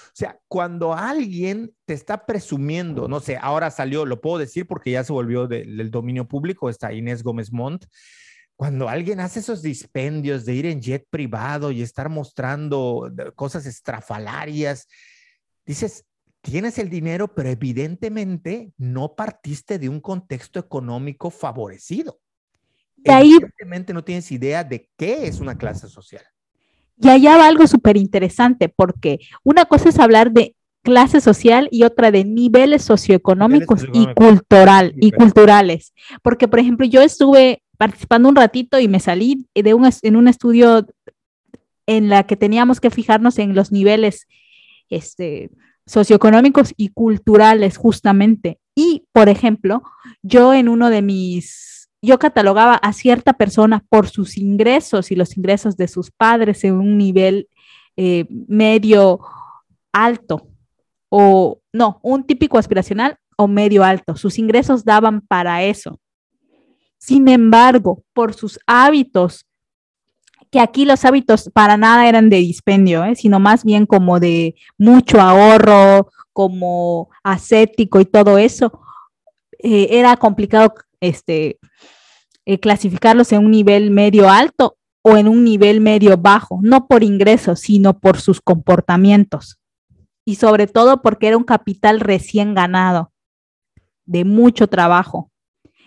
O 0.07 0.13
sea, 0.13 0.37
cuando 0.47 0.93
alguien 0.93 1.73
te 1.85 1.93
está 1.93 2.25
presumiendo, 2.25 3.07
no 3.07 3.21
sé, 3.21 3.37
ahora 3.41 3.71
salió, 3.71 4.05
lo 4.05 4.19
puedo 4.19 4.37
decir 4.37 4.67
porque 4.67 4.91
ya 4.91 5.05
se 5.05 5.13
volvió 5.13 5.47
del 5.47 5.89
dominio 5.89 6.27
público, 6.27 6.69
está 6.69 6.91
Inés 6.91 7.23
Gómez 7.23 7.51
Montt, 7.51 7.85
cuando 8.61 8.87
alguien 8.87 9.19
hace 9.19 9.39
esos 9.39 9.63
dispendios 9.63 10.45
de 10.45 10.53
ir 10.53 10.67
en 10.67 10.79
jet 10.79 11.07
privado 11.09 11.71
y 11.71 11.81
estar 11.81 12.09
mostrando 12.09 13.11
cosas 13.33 13.65
estrafalarias, 13.65 14.87
dices, 15.65 16.05
tienes 16.41 16.77
el 16.77 16.87
dinero, 16.87 17.33
pero 17.33 17.49
evidentemente 17.49 18.71
no 18.77 19.15
partiste 19.15 19.79
de 19.79 19.89
un 19.89 19.99
contexto 19.99 20.59
económico 20.59 21.31
favorecido. 21.31 22.19
evidentemente 23.03 23.95
no 23.95 24.03
tienes 24.03 24.31
idea 24.31 24.63
de 24.63 24.87
qué 24.95 25.25
es 25.25 25.39
una 25.39 25.57
clase 25.57 25.87
social. 25.87 26.23
Y 26.97 27.09
allá 27.09 27.37
va 27.37 27.47
algo 27.47 27.65
súper 27.65 27.97
interesante, 27.97 28.69
porque 28.69 29.21
una 29.43 29.65
cosa 29.65 29.89
es 29.89 29.97
hablar 29.97 30.31
de 30.31 30.55
clase 30.83 31.21
social 31.21 31.67
y 31.71 31.83
otra 31.83 32.11
de 32.11 32.25
niveles 32.25 32.83
socioeconómicos 32.83 33.85
y 33.93 34.07
cultural 34.13 34.93
y 34.97 35.11
culturales. 35.11 35.93
Porque, 36.21 36.47
por 36.47 36.59
ejemplo, 36.59 36.85
yo 36.85 37.01
estuve 37.01 37.63
participando 37.77 38.29
un 38.29 38.35
ratito 38.35 38.79
y 38.79 38.87
me 38.87 38.99
salí 38.99 39.47
de 39.55 39.73
un, 39.73 39.89
en 40.01 40.15
un 40.15 40.27
estudio 40.27 40.87
en 41.87 42.09
la 42.09 42.23
que 42.23 42.35
teníamos 42.35 42.79
que 42.79 42.89
fijarnos 42.89 43.39
en 43.39 43.55
los 43.55 43.71
niveles 43.71 44.27
este, 44.89 45.49
socioeconómicos 45.85 46.73
y 46.77 46.89
culturales 46.89 47.77
justamente. 47.77 48.59
Y, 48.75 49.05
por 49.11 49.29
ejemplo, 49.29 49.83
yo 50.21 50.53
en 50.53 50.69
uno 50.69 50.89
de 50.89 51.01
mis, 51.01 51.89
yo 52.01 52.17
catalogaba 52.17 52.75
a 52.75 52.93
cierta 52.93 53.33
persona 53.33 53.83
por 53.89 54.07
sus 54.07 54.37
ingresos 54.37 55.11
y 55.11 55.15
los 55.15 55.37
ingresos 55.37 55.77
de 55.77 55.87
sus 55.87 56.11
padres 56.11 56.63
en 56.63 56.75
un 56.75 56.97
nivel 56.97 57.49
eh, 57.97 58.25
medio 58.47 59.19
alto 59.91 60.50
o 61.13 61.59
no, 61.73 61.99
un 62.03 62.23
típico 62.23 62.57
aspiracional 62.57 63.17
o 63.35 63.47
medio 63.47 63.83
alto. 63.83 64.15
Sus 64.15 64.39
ingresos 64.39 64.85
daban 64.85 65.19
para 65.19 65.61
eso. 65.63 65.99
Sin 66.97 67.27
embargo, 67.27 68.03
por 68.13 68.33
sus 68.33 68.57
hábitos, 68.65 69.45
que 70.49 70.61
aquí 70.61 70.85
los 70.85 71.03
hábitos 71.03 71.49
para 71.53 71.75
nada 71.75 72.07
eran 72.07 72.29
de 72.29 72.37
dispendio, 72.37 73.03
¿eh? 73.03 73.15
sino 73.15 73.39
más 73.39 73.65
bien 73.65 73.85
como 73.85 74.19
de 74.19 74.55
mucho 74.77 75.19
ahorro, 75.19 76.09
como 76.31 77.09
ascético 77.23 77.99
y 77.99 78.05
todo 78.05 78.37
eso, 78.37 78.79
eh, 79.59 79.87
era 79.91 80.15
complicado 80.15 80.73
este, 81.01 81.59
eh, 82.45 82.59
clasificarlos 82.59 83.33
en 83.33 83.45
un 83.45 83.51
nivel 83.51 83.91
medio 83.91 84.29
alto 84.29 84.77
o 85.01 85.17
en 85.17 85.27
un 85.27 85.43
nivel 85.43 85.81
medio 85.81 86.15
bajo, 86.17 86.59
no 86.61 86.87
por 86.87 87.03
ingresos, 87.03 87.59
sino 87.59 87.99
por 87.99 88.19
sus 88.19 88.39
comportamientos. 88.39 89.60
Y 90.25 90.35
sobre 90.35 90.67
todo 90.67 91.01
porque 91.01 91.27
era 91.27 91.37
un 91.37 91.43
capital 91.43 91.99
recién 91.99 92.53
ganado, 92.53 93.11
de 94.05 94.25
mucho 94.25 94.67
trabajo. 94.67 95.31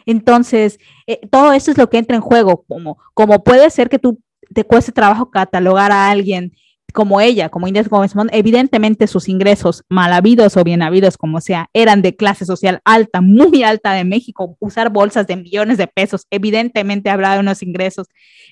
Entonces, 0.07 0.79
eh, 1.07 1.21
todo 1.31 1.53
eso 1.53 1.71
es 1.71 1.79
lo 1.79 1.89
que 1.89 1.99
entra 1.99 2.17
en 2.17 2.23
juego, 2.23 2.65
como, 2.69 2.99
como 3.15 3.43
puede 3.43 3.71
ser 3.71 3.89
que 3.89 3.99
tú 3.99 4.21
te 4.53 4.65
cueste 4.65 4.93
trabajo 4.93 5.31
catalogar 5.31 5.93
a 5.93 6.11
alguien 6.11 6.53
como 6.95 7.21
ella, 7.21 7.49
como 7.49 7.67
Inés 7.67 7.89
Gómez 7.89 8.13
evidentemente 8.31 9.09
sus 9.09 9.29
ingresos, 9.29 9.83
mal 9.89 10.13
habidos 10.13 10.57
o 10.57 10.63
bien 10.63 10.81
habidos, 10.81 11.19
como 11.19 11.41
sea, 11.41 11.69
eran 11.73 12.03
de 12.03 12.15
clase 12.15 12.45
social 12.45 12.81
alta, 12.85 13.21
muy 13.21 13.65
alta 13.65 13.93
de 13.95 14.05
México. 14.05 14.57
Usar 14.61 14.91
bolsas 14.91 15.27
de 15.27 15.35
millones 15.35 15.77
de 15.77 15.89
pesos, 15.89 16.27
evidentemente 16.31 17.11
habrá 17.11 17.35
de 17.35 17.41
unos 17.41 17.65
ingresos 17.65 18.07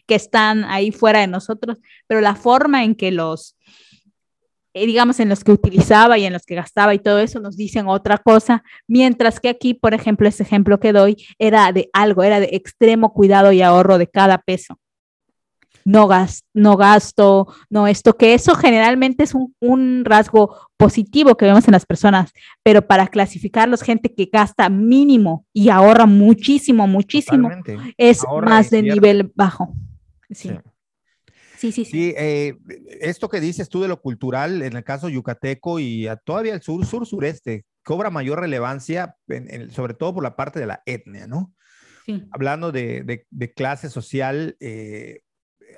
que 0.09 0.17
están 0.17 0.65
ahí 0.65 0.91
fuera 0.91 1.21
de 1.21 1.29
nosotros, 1.29 1.79
pero 2.09 2.21
la 2.21 2.35
forma 2.35 2.83
en 2.83 2.97
que 2.97 3.13
los, 3.13 3.57
digamos, 4.75 5.21
en 5.21 5.29
los 5.29 5.45
que 5.45 5.53
utilizaba 5.53 6.19
y 6.19 6.25
en 6.25 6.33
los 6.33 6.45
que 6.45 6.55
gastaba 6.55 6.95
y 6.95 6.99
todo 6.99 7.19
eso, 7.19 7.41
nos 7.41 7.57
dicen 7.57 7.87
otra 7.89 8.19
cosa, 8.19 8.63
mientras 8.87 9.41
que 9.41 9.49
aquí, 9.49 9.75
por 9.75 9.95
ejemplo, 9.95 10.29
ese 10.29 10.43
ejemplo 10.43 10.81
que 10.81 10.93
doy 10.93 11.17
era 11.39 11.71
de 11.73 11.91
algo, 11.93 12.23
era 12.23 12.41
de 12.41 12.51
extremo 12.53 13.13
cuidado 13.13 13.53
y 13.53 13.63
ahorro 13.63 13.99
de 13.99 14.07
cada 14.07 14.39
peso. 14.39 14.79
No, 15.85 16.09
no 16.55 16.77
gasto, 16.77 17.49
no 17.69 17.89
esto, 17.89 18.17
que 18.17 18.35
eso 18.35 18.55
generalmente 18.55 19.25
es 19.25 19.35
un, 19.35 20.05
rasgo 20.05 20.57
positivo 20.77 21.37
que 21.37 21.45
vemos 21.45 21.67
en 21.67 21.73
las 21.73 21.87
personas, 21.87 22.33
pero 22.63 22.87
para 22.87 23.09
clasificarlos, 23.09 23.83
gente 23.83 24.15
que 24.15 24.29
gasta 24.33 24.69
mínimo 24.69 25.45
y 25.53 25.71
ahorra 25.71 26.07
muchísimo, 26.07 26.87
muchísimo, 26.87 27.51
es 27.97 28.23
más 28.45 28.71
de 28.71 28.83
nivel 28.83 29.33
bajo. 29.35 29.75
sí. 30.31 30.51
Sí, 30.51 30.55
sí, 31.71 31.85
sí. 31.85 32.15
Eh, 32.17 32.57
esto 33.01 33.29
que 33.29 33.41
dices 33.41 33.69
tú 33.69 33.83
de 33.83 33.89
lo 33.89 34.01
cultural, 34.01 34.63
en 34.63 34.77
el 34.77 34.83
caso 34.83 35.09
yucateco 35.09 35.79
y 35.79 36.09
todavía 36.25 36.55
el 36.55 36.63
sur, 36.63 36.85
sur, 36.85 37.07
sureste, 37.07 37.65
cobra 37.85 38.11
mayor 38.11 38.41
relevancia, 38.41 39.17
sobre 39.71 39.95
todo 39.95 40.15
por 40.15 40.23
la 40.23 40.35
parte 40.35 40.59
de 40.59 40.67
la 40.67 40.83
etnia, 40.87 41.27
¿no? 41.27 41.55
Sí. 42.07 42.27
Hablando 42.33 42.73
de, 42.73 43.27
clase 43.55 43.91
social, 43.91 44.57
eh, 44.59 45.21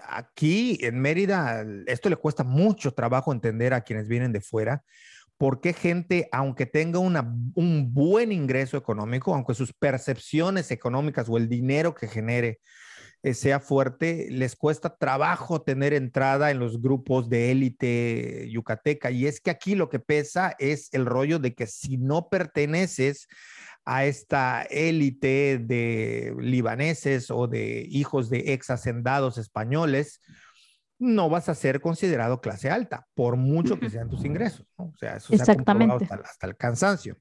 aquí 0.09 0.79
en 0.81 1.01
Mérida, 1.01 1.67
esto 1.87 2.09
le 2.09 2.17
cuesta 2.17 2.45
mucho 2.45 2.93
trabajo 2.93 3.33
entender 3.33 3.75
a 3.75 3.83
quienes 3.83 4.09
vienen 4.09 4.33
de 4.33 4.41
fuera, 4.41 4.85
por 5.37 5.61
qué 5.61 5.73
gente, 5.73 6.29
aunque 6.31 6.65
tenga 6.65 7.01
un 7.01 7.93
buen 7.93 8.31
ingreso 8.31 8.77
económico, 8.77 9.35
aunque 9.35 9.55
sus 9.55 9.73
percepciones 9.73 10.71
económicas 10.71 11.29
o 11.29 11.37
el 11.37 11.49
dinero 11.49 11.95
que 11.95 12.07
genere 12.07 12.61
sea 13.33 13.59
fuerte, 13.59 14.29
les 14.31 14.55
cuesta 14.55 14.95
trabajo 14.95 15.63
tener 15.63 15.95
entrada 15.95 16.51
en 16.51 16.59
los 16.59 16.83
grupos 16.83 17.31
de 17.31 17.51
élite 17.51 18.51
yucateca. 18.51 19.11
Y 19.11 19.27
es 19.27 19.41
que 19.41 19.51
aquí 19.51 19.75
lo 19.75 19.89
que 19.89 19.99
pesa 19.99 20.55
es 20.59 20.93
el 20.93 21.07
rollo 21.07 21.39
de 21.39 21.55
que 21.55 21.67
si 21.67 21.97
no 21.97 22.29
perteneces 22.29 23.27
a 23.87 24.05
esta 24.05 24.63
élite 24.65 25.59
de 25.59 26.35
libaneses 26.39 27.31
o 27.31 27.47
de 27.47 27.87
hijos 27.89 28.29
de 28.29 28.53
ex 28.53 28.69
hacendados 28.69 29.39
españoles, 29.39 30.21
no 30.99 31.29
vas 31.29 31.49
a 31.49 31.55
ser 31.55 31.81
considerado 31.81 32.41
clase 32.41 32.71
alta, 32.71 33.07
por 33.15 33.37
mucho 33.37 33.79
que 33.79 33.91
sean 33.91 34.09
tus 34.09 34.25
ingresos. 34.25 34.67
O 34.77 34.93
sea, 34.99 35.17
eso 35.17 35.29
se 35.29 35.43
ha 35.51 35.55
hasta, 35.55 36.15
hasta, 36.15 36.47
el 36.47 36.57
cansancio. 36.57 37.17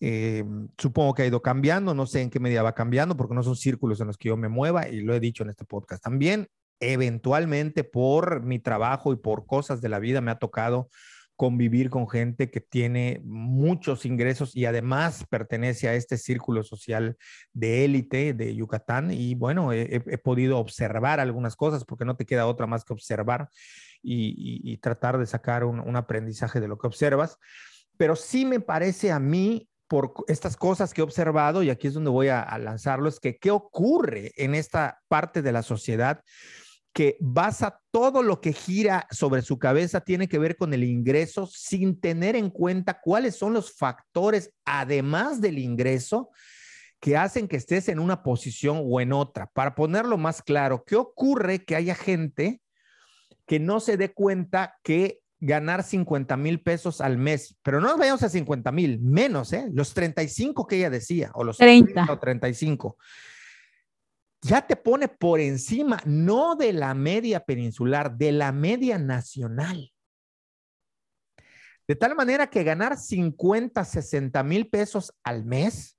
Eh, 0.00 0.44
supongo 0.78 1.12
que 1.12 1.22
ha 1.22 1.26
ido 1.26 1.42
cambiando, 1.42 1.94
no 1.94 2.06
sé 2.06 2.22
en 2.22 2.30
qué 2.30 2.40
medida 2.40 2.62
va 2.62 2.74
cambiando, 2.74 3.16
porque 3.16 3.34
no 3.34 3.42
son 3.42 3.56
círculos 3.56 4.00
en 4.00 4.06
los 4.06 4.16
que 4.16 4.28
yo 4.28 4.36
me 4.36 4.48
mueva 4.48 4.88
y 4.88 5.00
lo 5.00 5.14
he 5.14 5.20
dicho 5.20 5.42
en 5.42 5.50
este 5.50 5.64
podcast 5.64 6.02
también. 6.02 6.48
Eventualmente, 6.80 7.84
por 7.84 8.42
mi 8.42 8.58
trabajo 8.58 9.12
y 9.12 9.16
por 9.16 9.44
cosas 9.46 9.82
de 9.82 9.90
la 9.90 9.98
vida, 9.98 10.22
me 10.22 10.30
ha 10.30 10.38
tocado 10.38 10.88
convivir 11.36 11.88
con 11.88 12.06
gente 12.06 12.50
que 12.50 12.60
tiene 12.60 13.22
muchos 13.24 14.04
ingresos 14.04 14.54
y 14.54 14.66
además 14.66 15.24
pertenece 15.30 15.88
a 15.88 15.94
este 15.94 16.18
círculo 16.18 16.62
social 16.62 17.16
de 17.54 17.86
élite 17.86 18.34
de 18.34 18.54
Yucatán. 18.54 19.10
Y 19.10 19.34
bueno, 19.34 19.72
he, 19.72 20.18
podido 20.18 20.58
observar 20.58 21.18
algunas 21.18 21.56
cosas 21.56 21.86
porque 21.86 22.04
no 22.04 22.14
te 22.14 22.26
queda 22.26 22.46
otra 22.46 22.66
más 22.66 22.84
que 22.84 22.92
observar 22.92 23.48
y, 24.02 24.76
tratar 24.82 25.16
de 25.16 25.24
sacar 25.24 25.64
un 25.64 25.96
aprendizaje 25.96 26.60
de 26.60 26.68
lo 26.68 26.76
que 26.76 26.86
observas. 26.86 27.38
Pero 27.96 28.16
sí 28.16 28.44
me 28.44 28.60
parece 28.60 29.10
a 29.10 29.18
mí 29.18 29.69
por 29.90 30.14
estas 30.28 30.56
cosas 30.56 30.94
que 30.94 31.00
he 31.00 31.04
observado, 31.04 31.64
y 31.64 31.68
aquí 31.68 31.88
es 31.88 31.94
donde 31.94 32.10
voy 32.10 32.28
a, 32.28 32.46
lanzarlo, 32.58 33.08
es 33.08 33.18
que 33.18 33.38
qué 33.38 33.50
ocurre 33.50 34.30
en 34.36 34.54
esta 34.54 35.00
parte 35.08 35.42
de 35.42 35.50
la 35.50 35.64
sociedad 35.64 36.22
que 36.92 37.16
basa 37.18 37.80
todo 37.90 38.22
lo 38.22 38.40
que 38.40 38.52
gira 38.52 39.08
sobre 39.10 39.42
su 39.42 39.58
cabeza 39.58 40.00
tiene 40.00 40.28
que 40.28 40.38
ver 40.38 40.56
con 40.56 40.72
el 40.74 40.84
ingreso 40.84 41.48
sin 41.48 42.00
tener 42.00 42.36
en 42.36 42.50
cuenta 42.50 43.00
cuáles 43.00 43.34
son 43.34 43.52
los 43.52 43.72
factores, 43.76 44.52
además 44.64 45.40
del 45.40 45.58
ingreso, 45.58 46.30
que 47.00 47.16
hacen 47.16 47.48
que 47.48 47.56
estés 47.56 47.88
en 47.88 47.98
una 47.98 48.22
posición 48.22 48.82
o 48.84 49.00
en 49.00 49.12
otra. 49.12 49.48
Para 49.48 49.74
ponerlo 49.74 50.18
más 50.18 50.40
claro, 50.40 50.84
¿qué 50.84 50.94
ocurre 50.94 51.64
que 51.64 51.74
haya 51.74 51.96
gente 51.96 52.60
que 53.44 53.58
no 53.58 53.80
se 53.80 53.96
dé 53.96 54.12
cuenta 54.12 54.78
que 54.84 55.18
ganar 55.40 55.82
50 55.82 56.36
mil 56.36 56.60
pesos 56.62 57.00
al 57.00 57.16
mes, 57.16 57.56
pero 57.62 57.80
no 57.80 57.88
nos 57.88 57.98
vayamos 57.98 58.22
a 58.22 58.28
50 58.28 58.70
mil, 58.72 59.00
menos, 59.00 59.52
¿eh? 59.52 59.68
Los 59.72 59.94
35 59.94 60.66
que 60.66 60.76
ella 60.76 60.90
decía, 60.90 61.30
o 61.34 61.44
los 61.44 61.56
30, 61.56 61.92
30 61.92 62.12
o 62.12 62.18
35 62.18 62.96
ya 64.42 64.66
te 64.66 64.76
pone 64.76 65.08
por 65.08 65.40
encima, 65.40 66.00
no 66.06 66.56
de 66.56 66.72
la 66.72 66.94
media 66.94 67.44
peninsular, 67.44 68.16
de 68.16 68.32
la 68.32 68.52
media 68.52 68.98
nacional. 68.98 69.92
De 71.86 71.96
tal 71.96 72.14
manera 72.14 72.48
que 72.48 72.64
ganar 72.64 72.96
50, 72.96 73.84
60 73.84 74.42
mil 74.44 74.68
pesos 74.68 75.12
al 75.22 75.44
mes 75.44 75.98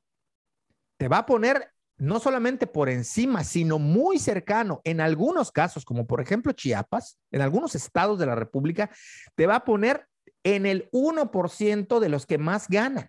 te 0.98 1.08
va 1.08 1.20
a 1.20 1.26
poner 1.26 1.72
no 2.02 2.20
solamente 2.20 2.66
por 2.66 2.90
encima, 2.90 3.44
sino 3.44 3.78
muy 3.78 4.18
cercano. 4.18 4.82
En 4.84 5.02
algunos 5.02 5.52
casos, 5.52 5.86
como 5.86 6.08
por 6.08 6.20
ejemplo 6.20 6.52
Chiapas, 6.52 7.20
en 7.30 7.42
algunos 7.42 7.76
estados 7.76 8.18
de 8.18 8.26
la 8.26 8.34
República, 8.34 8.90
te 9.36 9.46
va 9.46 9.58
a 9.58 9.64
poner 9.64 10.08
en 10.44 10.66
el 10.66 10.90
1% 10.92 12.00
de 12.00 12.10
los 12.10 12.26
que 12.26 12.40
más 12.40 12.68
ganan. 12.68 13.08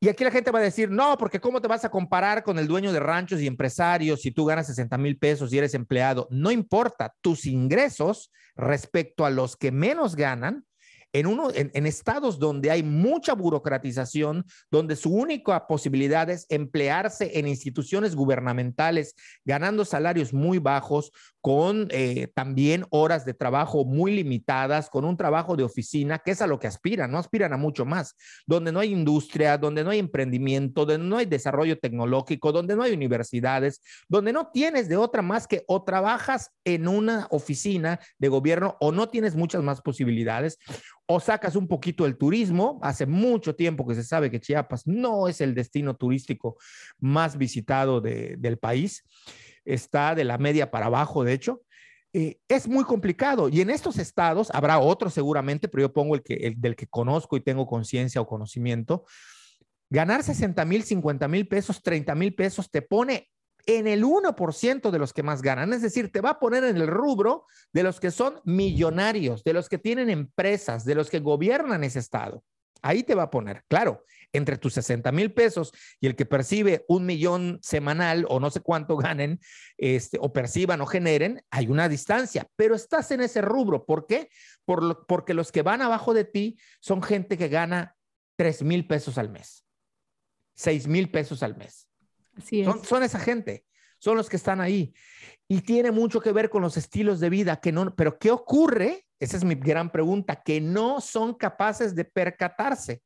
Y 0.00 0.08
aquí 0.08 0.24
la 0.24 0.30
gente 0.30 0.50
va 0.50 0.60
a 0.60 0.62
decir, 0.62 0.90
no, 0.90 1.18
porque 1.18 1.40
¿cómo 1.40 1.60
te 1.60 1.68
vas 1.68 1.84
a 1.84 1.90
comparar 1.90 2.42
con 2.42 2.58
el 2.58 2.66
dueño 2.66 2.90
de 2.90 3.00
ranchos 3.00 3.42
y 3.42 3.46
empresarios 3.46 4.22
si 4.22 4.30
tú 4.30 4.46
ganas 4.46 4.66
60 4.66 4.96
mil 4.96 5.18
pesos 5.18 5.52
y 5.52 5.58
eres 5.58 5.74
empleado? 5.74 6.26
No 6.30 6.50
importa, 6.50 7.14
tus 7.20 7.44
ingresos 7.44 8.32
respecto 8.56 9.26
a 9.26 9.30
los 9.30 9.56
que 9.56 9.72
menos 9.72 10.16
ganan 10.16 10.64
en, 11.12 11.26
uno, 11.26 11.50
estados 11.50 12.38
donde 12.38 12.70
hay 12.70 12.82
mucha 12.82 13.34
burocratización, 13.34 14.44
donde 14.70 14.96
su 14.96 15.10
única 15.10 15.66
posibilidad 15.66 16.28
es 16.30 16.46
emplearse 16.48 17.38
en 17.38 17.46
instituciones 17.46 18.14
gubernamentales, 18.14 19.14
ganando 19.44 19.84
salarios 19.84 20.32
muy 20.32 20.58
bajos, 20.58 21.12
con 21.42 21.88
eh, 21.90 22.28
también 22.34 22.86
horas 22.90 23.24
de 23.24 23.34
trabajo 23.34 23.84
muy 23.84 24.14
limitadas, 24.14 24.88
con 24.88 25.04
un 25.04 25.16
trabajo 25.16 25.56
de 25.56 25.64
oficina, 25.64 26.20
que 26.20 26.30
es 26.30 26.40
a 26.40 26.46
lo 26.46 26.60
que 26.60 26.68
aspiran, 26.68 27.10
no 27.10 27.18
aspiran 27.18 27.52
a 27.52 27.56
mucho 27.56 27.84
más, 27.84 28.14
donde 28.46 28.70
no 28.70 28.78
hay 28.78 28.92
industria, 28.92 29.58
donde 29.58 29.82
no 29.82 29.90
hay 29.90 29.98
emprendimiento, 29.98 30.86
donde 30.86 31.04
no 31.04 31.16
hay 31.16 31.26
desarrollo 31.26 31.78
tecnológico, 31.80 32.52
donde 32.52 32.76
no 32.76 32.84
hay 32.84 32.92
universidades, 32.92 33.82
donde 34.08 34.32
no 34.32 34.50
tienes 34.52 34.88
de 34.88 34.96
otra 34.96 35.20
más 35.20 35.48
que 35.48 35.64
o 35.66 35.82
trabajas 35.82 36.52
en 36.64 36.86
una 36.86 37.26
oficina 37.30 37.98
de 38.18 38.28
gobierno 38.28 38.76
o 38.80 38.92
no 38.92 39.08
tienes 39.08 39.34
muchas 39.34 39.64
más 39.64 39.80
posibilidades, 39.80 40.58
o 41.14 41.20
sacas 41.20 41.56
un 41.56 41.68
poquito 41.68 42.06
el 42.06 42.16
turismo. 42.16 42.78
Hace 42.82 43.06
mucho 43.06 43.54
tiempo 43.54 43.86
que 43.86 43.94
se 43.94 44.04
sabe 44.04 44.30
que 44.30 44.40
Chiapas 44.40 44.86
no 44.86 45.28
es 45.28 45.40
el 45.40 45.54
destino 45.54 45.94
turístico 45.94 46.56
más 46.98 47.36
visitado 47.36 48.00
del 48.00 48.58
país 48.58 49.04
está 49.64 50.14
de 50.14 50.24
la 50.24 50.38
media 50.38 50.70
para 50.70 50.86
abajo, 50.86 51.24
de 51.24 51.32
hecho. 51.32 51.62
Eh, 52.14 52.38
es 52.46 52.68
muy 52.68 52.84
complicado 52.84 53.48
y 53.48 53.62
en 53.62 53.70
estos 53.70 53.98
estados 53.98 54.50
habrá 54.52 54.78
otros 54.78 55.14
seguramente, 55.14 55.66
pero 55.68 55.82
yo 55.82 55.92
pongo 55.94 56.14
el, 56.14 56.22
que, 56.22 56.34
el 56.34 56.60
del 56.60 56.76
que 56.76 56.86
conozco 56.86 57.38
y 57.38 57.40
tengo 57.40 57.66
conciencia 57.66 58.20
o 58.20 58.26
conocimiento. 58.26 59.06
Ganar 59.88 60.22
60 60.22 60.64
mil, 60.66 60.82
50 60.82 61.28
mil 61.28 61.48
pesos, 61.48 61.82
30 61.82 62.14
mil 62.14 62.34
pesos 62.34 62.70
te 62.70 62.82
pone 62.82 63.30
en 63.66 63.86
el 63.86 64.04
1% 64.04 64.90
de 64.90 64.98
los 64.98 65.12
que 65.12 65.22
más 65.22 65.42
ganan. 65.42 65.72
Es 65.72 65.82
decir, 65.82 66.10
te 66.10 66.20
va 66.20 66.30
a 66.30 66.38
poner 66.40 66.64
en 66.64 66.76
el 66.76 66.86
rubro 66.86 67.46
de 67.72 67.82
los 67.82 68.00
que 68.00 68.10
son 68.10 68.40
millonarios, 68.44 69.44
de 69.44 69.52
los 69.52 69.68
que 69.68 69.78
tienen 69.78 70.10
empresas, 70.10 70.84
de 70.84 70.94
los 70.94 71.10
que 71.10 71.20
gobiernan 71.20 71.84
ese 71.84 71.98
estado. 71.98 72.42
Ahí 72.82 73.04
te 73.04 73.14
va 73.14 73.24
a 73.24 73.30
poner, 73.30 73.62
claro, 73.68 74.04
entre 74.32 74.56
tus 74.56 74.74
60 74.74 75.12
mil 75.12 75.32
pesos 75.32 75.72
y 76.00 76.06
el 76.06 76.16
que 76.16 76.26
percibe 76.26 76.84
un 76.88 77.06
millón 77.06 77.58
semanal 77.62 78.26
o 78.28 78.40
no 78.40 78.50
sé 78.50 78.60
cuánto 78.60 78.96
ganen, 78.96 79.40
este, 79.76 80.18
o 80.20 80.32
perciban 80.32 80.80
o 80.80 80.86
generen, 80.86 81.44
hay 81.50 81.68
una 81.68 81.88
distancia, 81.88 82.48
pero 82.56 82.74
estás 82.74 83.10
en 83.10 83.20
ese 83.20 83.40
rubro. 83.42 83.84
¿Por 83.84 84.06
qué? 84.06 84.30
Por 84.64 85.06
porque 85.06 85.34
los 85.34 85.52
que 85.52 85.62
van 85.62 85.82
abajo 85.82 86.14
de 86.14 86.24
ti 86.24 86.58
son 86.80 87.02
gente 87.02 87.36
que 87.38 87.48
gana 87.48 87.94
3 88.36 88.62
mil 88.62 88.86
pesos 88.86 89.18
al 89.18 89.28
mes, 89.28 89.64
6 90.56 90.88
mil 90.88 91.10
pesos 91.10 91.42
al 91.42 91.56
mes. 91.56 91.88
Así 92.42 92.64
Son, 92.64 92.84
son 92.84 93.02
esa 93.02 93.18
gente, 93.18 93.64
son 93.98 94.16
los 94.16 94.28
que 94.28 94.36
están 94.36 94.60
ahí. 94.60 94.94
Y 95.48 95.60
tiene 95.60 95.90
mucho 95.90 96.20
que 96.20 96.32
ver 96.32 96.50
con 96.50 96.62
los 96.62 96.76
estilos 96.76 97.20
de 97.20 97.30
vida 97.30 97.60
que 97.60 97.72
no, 97.72 97.94
pero 97.94 98.18
¿qué 98.18 98.30
ocurre? 98.30 99.06
Esa 99.20 99.36
es 99.36 99.44
mi 99.44 99.54
gran 99.54 99.90
pregunta, 99.92 100.42
que 100.42 100.60
no 100.60 101.00
son 101.00 101.34
capaces 101.34 101.94
de 101.94 102.04
percatarse. 102.04 103.02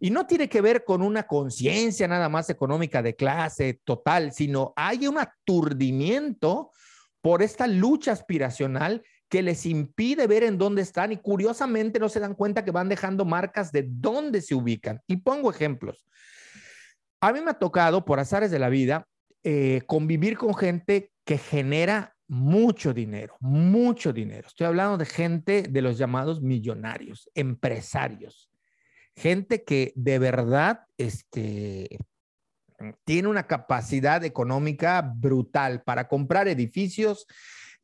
Y 0.00 0.10
no 0.10 0.26
tiene 0.26 0.48
que 0.48 0.60
ver 0.60 0.84
con 0.84 1.02
una 1.02 1.24
conciencia 1.24 2.06
nada 2.06 2.28
más 2.28 2.50
económica 2.50 3.02
de 3.02 3.16
clase 3.16 3.80
total, 3.84 4.32
sino 4.32 4.72
hay 4.76 5.06
un 5.08 5.18
aturdimiento 5.18 6.70
por 7.20 7.42
esta 7.42 7.66
lucha 7.66 8.12
aspiracional 8.12 9.02
que 9.28 9.42
les 9.42 9.66
impide 9.66 10.26
ver 10.26 10.44
en 10.44 10.56
dónde 10.56 10.82
están 10.82 11.12
y 11.12 11.18
curiosamente 11.18 11.98
no 11.98 12.08
se 12.08 12.20
dan 12.20 12.34
cuenta 12.34 12.64
que 12.64 12.70
van 12.70 12.88
dejando 12.88 13.24
marcas 13.24 13.72
de 13.72 13.86
dónde 13.88 14.40
se 14.40 14.54
ubican. 14.54 15.02
Y 15.06 15.18
pongo 15.18 15.50
ejemplos. 15.50 16.06
A 17.20 17.32
mí 17.32 17.40
me 17.40 17.50
ha 17.50 17.54
tocado, 17.54 18.04
por 18.04 18.20
azares 18.20 18.50
de 18.50 18.58
la 18.58 18.68
vida, 18.68 19.06
eh, 19.42 19.82
convivir 19.86 20.36
con 20.36 20.54
gente 20.54 21.12
que 21.24 21.38
genera 21.38 22.14
mucho 22.28 22.92
dinero, 22.92 23.36
mucho 23.40 24.12
dinero. 24.12 24.46
Estoy 24.48 24.66
hablando 24.66 24.98
de 24.98 25.06
gente 25.06 25.62
de 25.62 25.82
los 25.82 25.98
llamados 25.98 26.40
millonarios, 26.40 27.30
empresarios 27.34 28.48
gente 29.18 29.64
que 29.64 29.92
de 29.96 30.18
verdad 30.18 30.84
este, 30.96 31.98
tiene 33.04 33.28
una 33.28 33.46
capacidad 33.46 34.24
económica 34.24 35.02
brutal 35.02 35.82
para 35.82 36.08
comprar 36.08 36.48
edificios, 36.48 37.26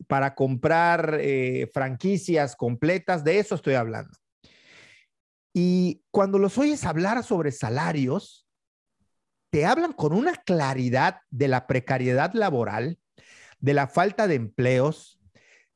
para 0.06 0.34
comprar 0.34 1.18
eh, 1.20 1.68
franquicias 1.74 2.56
completas, 2.56 3.24
de 3.24 3.38
eso 3.38 3.56
estoy 3.56 3.74
hablando. 3.74 4.16
Y 5.52 6.02
cuando 6.10 6.38
los 6.38 6.56
oyes 6.58 6.84
hablar 6.84 7.22
sobre 7.22 7.52
salarios, 7.52 8.43
te 9.54 9.64
hablan 9.64 9.92
con 9.92 10.12
una 10.12 10.34
claridad 10.34 11.18
de 11.30 11.46
la 11.46 11.68
precariedad 11.68 12.32
laboral, 12.34 12.98
de 13.60 13.72
la 13.72 13.86
falta 13.86 14.26
de 14.26 14.34
empleos, 14.34 15.20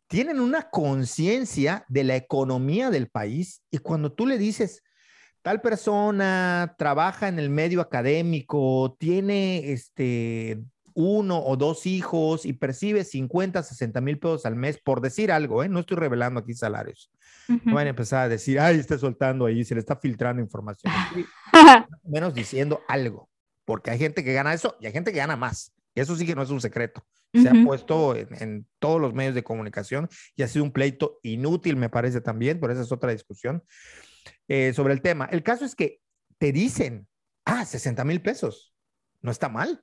tienen 0.09 0.41
una 0.41 0.69
conciencia 0.69 1.85
de 1.87 2.03
la 2.03 2.17
economía 2.17 2.91
del 2.91 3.09
país 3.09 3.63
y 3.71 3.79
cuando 3.79 4.11
tú 4.11 4.27
le 4.27 4.37
dices, 4.37 4.83
tal 5.43 5.61
persona 5.61 6.75
trabaja 6.77 7.29
en 7.29 7.39
el 7.39 7.51
medio 7.51 7.81
académico, 7.81 8.97
tiene 8.99 9.71
este 9.71 10.61
uno 10.93 11.39
o 11.39 11.57
dos 11.57 11.87
hijos 11.87 12.47
y 12.47 12.55
percibe 12.55 13.05
50, 13.05 13.63
60 13.63 14.01
mil 14.01 14.19
pesos 14.19 14.45
al 14.45 14.57
mes, 14.57 14.81
por 14.83 15.01
decir 15.01 15.31
algo, 15.31 15.63
¿eh? 15.63 15.69
no 15.69 15.79
estoy 15.79 15.99
revelando 15.99 16.41
aquí 16.41 16.53
salarios. 16.53 17.13
No 17.65 17.77
van 17.77 17.87
a 17.87 17.91
empezar 17.91 18.25
a 18.25 18.29
decir, 18.29 18.59
ay, 18.59 18.81
está 18.81 18.99
soltando 18.99 19.47
ahí, 19.47 19.65
se 19.65 19.75
le 19.75 19.81
está 19.81 19.95
filtrando 19.95 20.43
información. 20.43 20.93
menos 22.03 22.35
diciendo 22.35 22.81
algo, 22.89 23.29
porque 23.69 23.91
hay 23.91 23.99
gente 23.99 24.25
que 24.25 24.33
gana 24.33 24.55
eso 24.55 24.79
y 24.81 24.87
hay 24.87 24.93
gente 24.93 25.13
que 25.13 25.19
gana 25.19 25.37
más. 25.37 25.75
Eso 25.95 26.17
sí 26.17 26.25
que 26.25 26.35
no 26.35 26.43
es 26.43 26.49
un 26.49 26.63
secreto. 26.63 27.07
Se 27.35 27.51
ha 27.51 27.65
puesto 27.67 28.17
en, 28.17 28.29
en, 28.41 28.67
todos 28.79 28.99
los 28.99 29.13
medios 29.13 29.35
de 29.35 29.45
comunicación 29.45 30.09
y 30.35 30.43
ha 30.43 30.49
sido 30.49 30.65
un 30.65 30.73
pleito 30.73 31.21
inútil, 31.23 31.77
me 31.77 31.91
parece 31.91 32.23
también, 32.23 32.61
pero 32.61 32.73
esa 32.73 32.81
es 32.81 32.93
otra 32.93 33.13
discusión. 33.13 33.63
Eh, 34.49 34.73
sobre 34.73 34.95
el 34.95 35.03
tema. 35.03 35.27
El 35.27 35.43
caso 35.43 35.67
es 35.67 35.75
que 35.75 36.01
te 36.39 36.51
dicen, 36.51 37.07
ah, 37.45 37.67
60 37.67 38.03
mil 38.05 38.23
pesos, 38.23 38.73
no 39.21 39.31
está 39.31 39.51
mal. 39.51 39.83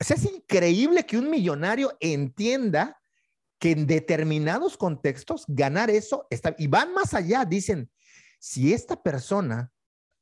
O 0.00 0.02
sea, 0.02 0.16
es 0.16 0.24
increíble 0.24 1.06
que 1.06 1.16
un 1.16 1.30
millonario 1.30 1.96
entienda 2.00 3.00
que 3.60 3.70
en 3.70 3.86
determinados 3.86 4.76
contextos 4.76 5.44
ganar 5.46 5.90
eso 5.90 6.26
está, 6.28 6.56
y 6.58 6.66
van 6.66 6.92
más 6.92 7.14
allá, 7.14 7.44
dicen, 7.44 7.88
si 8.40 8.72
esta 8.72 9.00
persona 9.00 9.71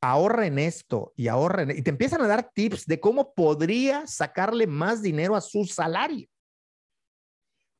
ahorra 0.01 0.47
en 0.47 0.59
esto 0.59 1.13
y 1.15 1.27
ahorra 1.27 1.63
en, 1.63 1.71
y 1.71 1.81
te 1.81 1.91
empiezan 1.91 2.21
a 2.21 2.27
dar 2.27 2.51
tips 2.53 2.85
de 2.85 2.99
cómo 2.99 3.33
podría 3.33 4.07
sacarle 4.07 4.67
más 4.67 5.01
dinero 5.01 5.35
a 5.35 5.41
su 5.41 5.65
salario. 5.65 6.27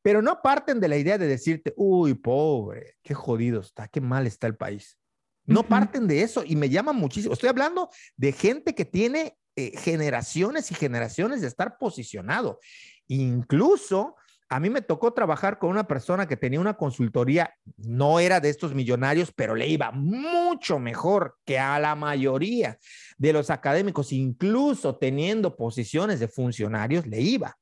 Pero 0.03 0.21
no 0.21 0.41
parten 0.41 0.79
de 0.79 0.87
la 0.87 0.97
idea 0.97 1.17
de 1.17 1.27
decirte, 1.27 1.73
uy, 1.75 2.13
pobre, 2.13 2.95
qué 3.03 3.13
jodido 3.13 3.61
está, 3.61 3.87
qué 3.87 4.01
mal 4.01 4.25
está 4.25 4.47
el 4.47 4.55
país. 4.55 4.97
No 5.45 5.67
parten 5.67 6.07
de 6.07 6.21
eso 6.21 6.43
y 6.45 6.55
me 6.55 6.69
llama 6.69 6.93
muchísimo. 6.93 7.33
Estoy 7.33 7.49
hablando 7.49 7.89
de 8.15 8.31
gente 8.31 8.73
que 8.73 8.85
tiene 8.85 9.37
eh, 9.55 9.77
generaciones 9.77 10.71
y 10.71 10.75
generaciones 10.75 11.41
de 11.41 11.47
estar 11.47 11.77
posicionado. 11.77 12.59
Incluso 13.07 14.15
a 14.51 14.59
mí 14.59 14.69
me 14.69 14.81
tocó 14.81 15.13
trabajar 15.13 15.59
con 15.59 15.69
una 15.69 15.87
persona 15.87 16.27
que 16.27 16.35
tenía 16.35 16.59
una 16.59 16.75
consultoría, 16.75 17.55
no 17.77 18.19
era 18.19 18.41
de 18.41 18.49
estos 18.49 18.73
millonarios, 18.73 19.31
pero 19.31 19.55
le 19.55 19.65
iba 19.65 19.93
mucho 19.93 20.77
mejor 20.77 21.37
que 21.45 21.57
a 21.57 21.79
la 21.79 21.95
mayoría 21.95 22.77
de 23.17 23.31
los 23.31 23.49
académicos, 23.49 24.11
incluso 24.11 24.97
teniendo 24.97 25.55
posiciones 25.55 26.19
de 26.19 26.27
funcionarios, 26.27 27.07
le 27.07 27.21
iba. 27.21 27.57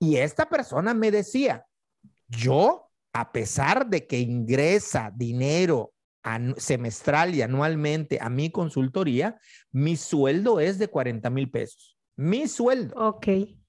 Y 0.00 0.16
esta 0.16 0.48
persona 0.48 0.94
me 0.94 1.10
decía, 1.10 1.66
yo, 2.28 2.88
a 3.12 3.30
pesar 3.30 3.86
de 3.88 4.06
que 4.06 4.20
ingresa 4.20 5.12
dinero 5.14 5.92
semestral 6.56 7.34
y 7.34 7.42
anualmente 7.42 8.18
a 8.22 8.30
mi 8.30 8.50
consultoría, 8.50 9.38
mi 9.70 9.96
sueldo 9.96 10.60
es 10.60 10.78
de 10.78 10.88
40 10.88 11.28
mil 11.28 11.50
pesos. 11.50 11.98
Mi 12.16 12.48
sueldo. 12.48 12.94
Ok. 12.96 13.28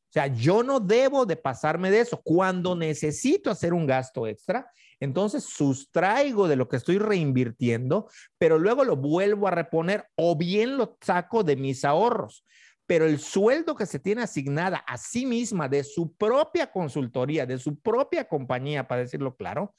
O 0.09 0.11
sea, 0.11 0.25
yo 0.25 0.63
no 0.63 0.79
debo 0.79 1.27
de 1.27 1.35
pasarme 1.35 1.91
de 1.91 1.99
eso. 1.99 2.19
Cuando 2.23 2.75
necesito 2.75 3.51
hacer 3.51 3.75
un 3.75 3.85
gasto 3.85 4.25
extra, 4.25 4.71
entonces 4.99 5.43
sustraigo 5.43 6.47
de 6.47 6.55
lo 6.55 6.67
que 6.67 6.77
estoy 6.77 6.97
reinvirtiendo, 6.97 8.09
pero 8.39 8.57
luego 8.57 8.83
lo 8.83 8.95
vuelvo 8.95 9.47
a 9.47 9.51
reponer 9.51 10.07
o 10.15 10.35
bien 10.35 10.77
lo 10.77 10.97
saco 10.99 11.43
de 11.43 11.55
mis 11.55 11.85
ahorros. 11.85 12.43
Pero 12.87 13.05
el 13.05 13.19
sueldo 13.19 13.75
que 13.75 13.85
se 13.85 13.99
tiene 13.99 14.23
asignada 14.23 14.77
a 14.77 14.97
sí 14.97 15.27
misma 15.27 15.69
de 15.69 15.83
su 15.83 16.15
propia 16.15 16.71
consultoría, 16.71 17.45
de 17.45 17.59
su 17.59 17.79
propia 17.79 18.27
compañía, 18.27 18.87
para 18.87 19.01
decirlo 19.01 19.35
claro, 19.35 19.75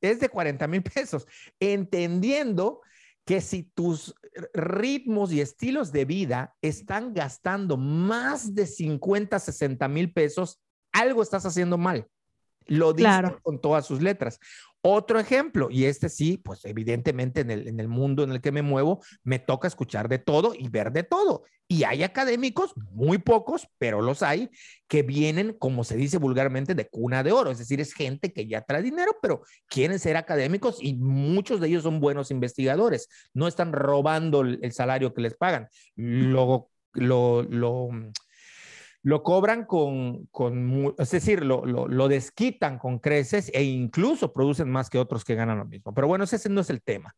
es 0.00 0.18
de 0.18 0.28
40 0.28 0.66
mil 0.66 0.82
pesos, 0.82 1.24
entendiendo 1.60 2.80
que 3.28 3.42
si 3.42 3.62
tus 3.62 4.14
ritmos 4.54 5.34
y 5.34 5.42
estilos 5.42 5.92
de 5.92 6.06
vida 6.06 6.56
están 6.62 7.12
gastando 7.12 7.76
más 7.76 8.54
de 8.54 8.64
50, 8.64 9.38
60 9.38 9.86
mil 9.86 10.14
pesos, 10.14 10.62
algo 10.94 11.20
estás 11.20 11.44
haciendo 11.44 11.76
mal. 11.76 12.08
Lo 12.68 12.92
dice 12.92 13.36
con 13.42 13.60
todas 13.60 13.86
sus 13.86 14.00
letras. 14.00 14.38
Otro 14.80 15.18
ejemplo, 15.18 15.68
y 15.70 15.86
este 15.86 16.08
sí, 16.08 16.36
pues 16.36 16.64
evidentemente 16.64 17.40
en 17.40 17.50
el, 17.50 17.66
en 17.66 17.80
el 17.80 17.88
mundo 17.88 18.22
en 18.22 18.30
el 18.30 18.40
que 18.40 18.52
me 18.52 18.62
muevo, 18.62 19.02
me 19.24 19.40
toca 19.40 19.66
escuchar 19.66 20.08
de 20.08 20.18
todo 20.18 20.52
y 20.56 20.68
ver 20.68 20.92
de 20.92 21.02
todo. 21.02 21.42
Y 21.66 21.82
hay 21.82 22.04
académicos, 22.04 22.72
muy 22.92 23.18
pocos, 23.18 23.68
pero 23.78 24.00
los 24.00 24.22
hay, 24.22 24.50
que 24.86 25.02
vienen, 25.02 25.52
como 25.58 25.82
se 25.82 25.96
dice 25.96 26.18
vulgarmente, 26.18 26.74
de 26.74 26.88
cuna 26.88 27.22
de 27.22 27.32
oro. 27.32 27.50
Es 27.50 27.58
decir, 27.58 27.80
es 27.80 27.92
gente 27.92 28.32
que 28.32 28.46
ya 28.46 28.62
trae 28.62 28.82
dinero, 28.82 29.16
pero 29.20 29.42
quieren 29.66 29.98
ser 29.98 30.16
académicos 30.16 30.78
y 30.80 30.94
muchos 30.94 31.60
de 31.60 31.68
ellos 31.68 31.82
son 31.82 31.98
buenos 31.98 32.30
investigadores. 32.30 33.08
No 33.34 33.48
están 33.48 33.72
robando 33.72 34.42
el, 34.42 34.60
el 34.62 34.72
salario 34.72 35.12
que 35.12 35.22
les 35.22 35.34
pagan. 35.34 35.68
Lo, 35.96 36.70
lo 36.92 37.90
lo 39.08 39.22
cobran 39.22 39.64
con, 39.64 40.26
con 40.26 40.94
es 40.98 41.10
decir, 41.10 41.42
lo, 41.42 41.64
lo, 41.64 42.08
desquitan 42.08 42.78
con 42.78 42.98
creces 42.98 43.50
e 43.54 43.62
incluso 43.62 44.34
producen 44.34 44.68
más 44.68 44.90
que 44.90 44.98
otros 44.98 45.24
que 45.24 45.34
ganan 45.34 45.56
lo 45.56 45.64
mismo. 45.64 45.94
Pero 45.94 46.08
bueno, 46.08 46.24
ese 46.24 46.46
no 46.50 46.60
es 46.60 46.68
el 46.68 46.82
tema. 46.82 47.16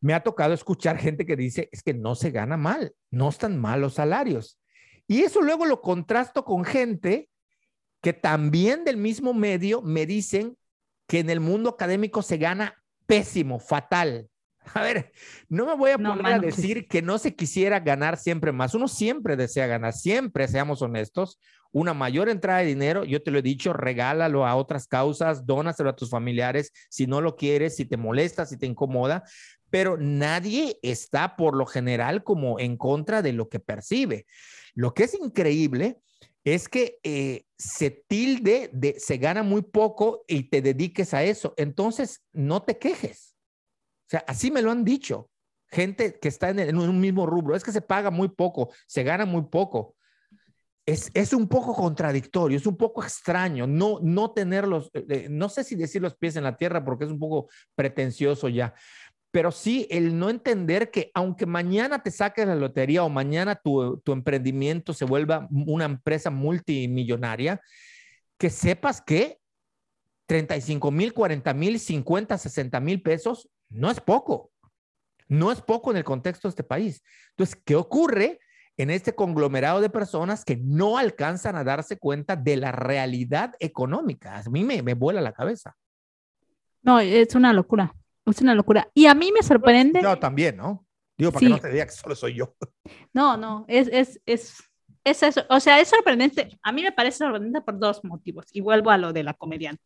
Me 0.00 0.14
ha 0.14 0.22
tocado 0.22 0.54
escuchar 0.54 0.98
gente 0.98 1.26
que 1.26 1.34
dice, 1.34 1.68
es 1.72 1.82
que 1.82 1.94
no 1.94 2.14
se 2.14 2.30
gana 2.30 2.56
mal, 2.56 2.94
no 3.10 3.28
están 3.28 3.58
mal 3.58 3.80
los 3.80 3.94
salarios. 3.94 4.60
Y 5.08 5.22
eso 5.22 5.40
luego 5.40 5.66
lo 5.66 5.80
contrasto 5.80 6.44
con 6.44 6.64
gente 6.64 7.28
que 8.00 8.12
también 8.12 8.84
del 8.84 8.96
mismo 8.96 9.34
medio 9.34 9.82
me 9.82 10.06
dicen 10.06 10.56
que 11.08 11.18
en 11.18 11.28
el 11.28 11.40
mundo 11.40 11.70
académico 11.70 12.22
se 12.22 12.36
gana 12.36 12.80
pésimo, 13.06 13.58
fatal. 13.58 14.29
A 14.74 14.82
ver, 14.82 15.12
no 15.48 15.66
me 15.66 15.74
voy 15.74 15.90
a 15.90 15.98
poner 15.98 16.26
a 16.26 16.38
decir 16.38 16.86
que 16.86 17.02
no 17.02 17.18
se 17.18 17.34
quisiera 17.34 17.80
ganar 17.80 18.18
siempre 18.18 18.52
más. 18.52 18.74
Uno 18.74 18.88
siempre 18.88 19.36
desea 19.36 19.66
ganar, 19.66 19.92
siempre, 19.92 20.48
seamos 20.48 20.82
honestos. 20.82 21.38
Una 21.72 21.94
mayor 21.94 22.28
entrada 22.28 22.60
de 22.60 22.66
dinero, 22.66 23.04
yo 23.04 23.22
te 23.22 23.30
lo 23.30 23.38
he 23.38 23.42
dicho, 23.42 23.72
regálalo 23.72 24.46
a 24.46 24.56
otras 24.56 24.86
causas, 24.86 25.46
dónaselo 25.46 25.90
a 25.90 25.96
tus 25.96 26.10
familiares 26.10 26.72
si 26.90 27.06
no 27.06 27.20
lo 27.20 27.36
quieres, 27.36 27.76
si 27.76 27.84
te 27.84 27.96
molesta, 27.96 28.44
si 28.44 28.58
te 28.58 28.66
incomoda, 28.66 29.22
pero 29.70 29.96
nadie 29.96 30.78
está 30.82 31.36
por 31.36 31.56
lo 31.56 31.66
general 31.66 32.24
como 32.24 32.58
en 32.58 32.76
contra 32.76 33.22
de 33.22 33.32
lo 33.32 33.48
que 33.48 33.60
percibe. 33.60 34.26
Lo 34.74 34.94
que 34.94 35.04
es 35.04 35.14
increíble 35.14 36.00
es 36.42 36.68
que 36.68 36.98
eh, 37.04 37.44
se 37.56 37.90
tilde 37.90 38.70
de 38.72 38.98
se 38.98 39.18
gana 39.18 39.44
muy 39.44 39.62
poco 39.62 40.24
y 40.26 40.44
te 40.44 40.62
dediques 40.62 41.14
a 41.14 41.22
eso. 41.22 41.54
Entonces, 41.56 42.24
no 42.32 42.62
te 42.62 42.78
quejes 42.78 43.29
sea, 44.10 44.24
así 44.26 44.50
me 44.50 44.62
lo 44.62 44.70
han 44.70 44.84
dicho. 44.84 45.30
Gente 45.68 46.18
que 46.18 46.28
está 46.28 46.50
en, 46.50 46.76
un 46.76 47.00
mismo 47.00 47.26
rubro. 47.26 47.54
Es 47.54 47.62
que 47.62 47.70
se 47.70 47.80
paga 47.80 48.10
muy 48.10 48.28
poco, 48.28 48.70
se 48.86 49.04
gana 49.04 49.24
muy 49.24 49.42
poco. 49.42 49.94
Es, 50.84 51.10
es, 51.14 51.32
un 51.32 51.46
poco 51.46 51.74
contradictorio, 51.74 52.56
es 52.56 52.66
un 52.66 52.76
poco 52.76 53.04
extraño 53.04 53.66
no, 53.66 54.00
no 54.02 54.32
tener 54.32 54.66
los, 54.66 54.90
eh, 54.94 55.04
eh, 55.08 55.26
no 55.30 55.48
sé 55.48 55.62
si 55.62 55.76
decir 55.76 56.02
los 56.02 56.16
pies 56.16 56.34
en 56.34 56.42
la 56.42 56.56
tierra 56.56 56.84
porque 56.84 57.04
es 57.04 57.10
un 57.10 57.18
poco 57.18 57.48
pretencioso 57.76 58.48
ya, 58.48 58.74
pero 59.30 59.52
sí 59.52 59.86
el 59.90 60.18
no 60.18 60.30
entender 60.30 60.90
que 60.90 61.10
aunque 61.14 61.46
mañana 61.46 62.02
te 62.02 62.10
saques 62.10 62.46
la 62.46 62.56
lotería 62.56 63.04
o 63.04 63.08
mañana 63.08 63.54
tu, 63.54 63.98
tu 63.98 64.12
emprendimiento 64.12 64.92
se 64.92 65.04
vuelva 65.04 65.46
una 65.50 65.84
empresa 65.84 66.30
multimillonaria, 66.30 67.60
que 68.38 68.50
sepas 68.50 69.00
que 69.00 69.38
35 70.26 70.90
mil, 70.90 71.12
40 71.12 71.54
mil, 71.54 71.78
50, 71.78 72.38
60 72.38 72.80
mil 72.80 73.02
pesos 73.02 73.48
no 73.70 73.90
es 73.90 74.00
poco. 74.00 74.50
No 75.28 75.52
es 75.52 75.60
poco 75.60 75.90
en 75.90 75.96
el 75.96 76.04
contexto 76.04 76.48
de 76.48 76.50
este 76.50 76.64
país. 76.64 77.02
Entonces, 77.30 77.60
¿qué 77.64 77.76
ocurre 77.76 78.40
en 78.76 78.90
este 78.90 79.14
conglomerado 79.14 79.80
de 79.80 79.90
personas 79.90 80.44
que 80.44 80.56
no 80.56 80.98
alcanzan 80.98 81.56
a 81.56 81.64
darse 81.64 81.98
cuenta 81.98 82.36
de 82.36 82.56
la 82.56 82.72
realidad 82.72 83.54
económica? 83.60 84.38
A 84.38 84.50
mí 84.50 84.64
me, 84.64 84.82
me 84.82 84.94
vuela 84.94 85.20
la 85.20 85.32
cabeza. 85.32 85.76
No, 86.82 86.98
es 86.98 87.34
una 87.34 87.52
locura. 87.52 87.94
Es 88.26 88.40
una 88.40 88.54
locura. 88.54 88.90
Y 88.94 89.06
a 89.06 89.14
mí 89.14 89.32
me 89.32 89.42
sorprende. 89.42 90.02
Yo 90.02 90.18
también, 90.18 90.56
¿no? 90.56 90.84
Digo, 91.16 91.32
para 91.32 91.40
que 91.40 91.48
no 91.50 91.58
te 91.58 91.70
diga 91.70 91.84
que 91.84 91.92
solo 91.92 92.14
soy 92.14 92.34
yo. 92.34 92.54
No, 93.12 93.36
no, 93.36 93.64
es, 93.68 93.88
es, 93.92 94.20
es, 94.24 94.62
es 95.04 95.22
eso. 95.22 95.42
O 95.48 95.60
sea, 95.60 95.80
es 95.80 95.88
sorprendente. 95.88 96.58
A 96.62 96.72
mí 96.72 96.82
me 96.82 96.92
parece 96.92 97.18
sorprendente 97.18 97.60
por 97.60 97.78
dos 97.78 98.02
motivos. 98.04 98.46
Y 98.52 98.60
vuelvo 98.60 98.90
a 98.90 98.98
lo 98.98 99.12
de 99.12 99.22
la 99.22 99.34
comediante. 99.34 99.82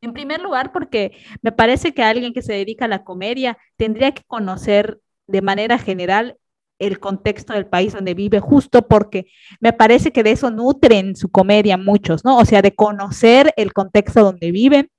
En 0.00 0.12
primer 0.12 0.40
lugar, 0.40 0.72
porque 0.72 1.12
me 1.42 1.52
parece 1.52 1.94
que 1.94 2.02
alguien 2.02 2.32
que 2.32 2.42
se 2.42 2.52
dedica 2.52 2.84
a 2.84 2.88
la 2.88 3.04
comedia 3.04 3.58
tendría 3.76 4.12
que 4.12 4.22
conocer 4.24 5.00
de 5.26 5.42
manera 5.42 5.78
general 5.78 6.36
el 6.78 7.00
contexto 7.00 7.54
del 7.54 7.66
país 7.66 7.94
donde 7.94 8.14
vive, 8.14 8.40
justo 8.40 8.86
porque 8.86 9.26
me 9.60 9.72
parece 9.72 10.12
que 10.12 10.22
de 10.22 10.32
eso 10.32 10.50
nutren 10.50 11.16
su 11.16 11.30
comedia 11.30 11.76
muchos, 11.78 12.24
¿no? 12.24 12.36
O 12.38 12.44
sea, 12.44 12.62
de 12.62 12.74
conocer 12.74 13.52
el 13.56 13.72
contexto 13.72 14.22
donde 14.22 14.50
viven 14.50 14.90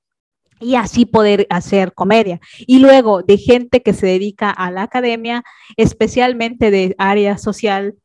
y 0.60 0.76
así 0.76 1.06
poder 1.06 1.46
hacer 1.50 1.94
comedia. 1.94 2.40
Y 2.66 2.80
luego 2.80 3.22
de 3.22 3.38
gente 3.38 3.84
que 3.84 3.94
se 3.94 4.08
dedica 4.08 4.50
a 4.50 4.72
la 4.72 4.84
academia, 4.84 5.44
especialmente 5.76 6.72
de 6.72 6.96
área 6.98 7.38
social, 7.38 7.96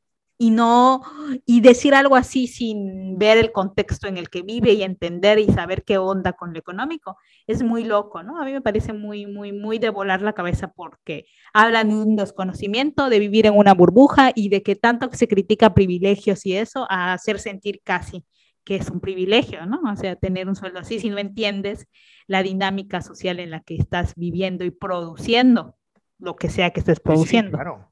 y 0.43 0.51
no, 0.51 1.03
y 1.47 1.61
decir 1.61 1.95
algo 1.95 2.17
así 2.17 2.49
sin 2.49 3.17
ver 3.17 3.39
el 3.39 3.53
contexto 3.53 4.09
en 4.09 4.17
el 4.17 4.29
que 4.29 4.43
vive 4.43 4.73
y 4.73 4.83
entender 4.83 5.39
y 5.39 5.47
saber 5.47 5.85
qué 5.85 5.99
onda 5.99 6.33
con 6.33 6.53
lo 6.53 6.59
económico, 6.59 7.17
es 7.47 7.63
muy 7.63 7.85
loco, 7.85 8.25
¿no? 8.25 8.41
A 8.41 8.45
mí 8.45 8.51
me 8.51 8.61
parece 8.61 8.93
muy, 8.93 9.25
muy, 9.25 9.53
muy 9.53 9.79
de 9.79 9.91
volar 9.91 10.21
la 10.21 10.33
cabeza 10.33 10.73
porque 10.73 11.27
hablan 11.53 11.91
de 11.91 11.95
un 11.95 12.17
desconocimiento, 12.17 13.09
de 13.09 13.21
vivir 13.21 13.47
en 13.47 13.57
una 13.57 13.73
burbuja 13.73 14.33
y 14.35 14.49
de 14.49 14.65
que 14.65 14.75
tanto 14.75 15.11
que 15.11 15.17
se 15.17 15.29
critica 15.29 15.75
privilegios 15.75 16.45
y 16.45 16.57
eso, 16.57 16.89
a 16.91 17.13
hacer 17.13 17.39
sentir 17.39 17.81
casi 17.85 18.25
que 18.65 18.75
es 18.75 18.91
un 18.91 18.99
privilegio, 18.99 19.65
¿no? 19.67 19.81
O 19.93 19.95
sea, 19.95 20.17
tener 20.17 20.49
un 20.49 20.57
sueldo 20.57 20.81
así 20.81 20.99
si 20.99 21.09
no 21.09 21.19
entiendes 21.19 21.87
la 22.27 22.43
dinámica 22.43 23.01
social 23.01 23.39
en 23.39 23.53
la 23.53 23.61
que 23.61 23.77
estás 23.77 24.17
viviendo 24.17 24.65
y 24.65 24.73
produciendo 24.73 25.77
lo 26.19 26.35
que 26.35 26.51
sea 26.51 26.71
que 26.71 26.81
estés 26.81 26.99
produciendo. 26.99 27.53
claro 27.53 27.92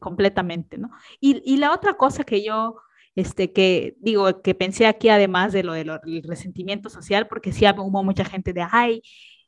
completamente, 0.00 0.78
¿no? 0.78 0.90
Y, 1.20 1.42
y, 1.44 1.56
la 1.58 1.72
otra 1.72 1.94
cosa 1.94 2.24
que 2.24 2.44
yo, 2.44 2.76
este, 3.14 3.52
que 3.52 3.96
digo, 4.00 4.42
que 4.42 4.54
pensé 4.54 4.86
aquí 4.86 5.08
además 5.08 5.52
de 5.52 5.62
lo 5.62 5.72
del 5.72 6.00
resentimiento 6.24 6.90
social, 6.90 7.28
porque 7.28 7.52
sí 7.52 7.64
hubo 7.66 8.04
mucha 8.04 8.24
gente 8.24 8.52
de, 8.52 8.64
ay, 8.70 9.02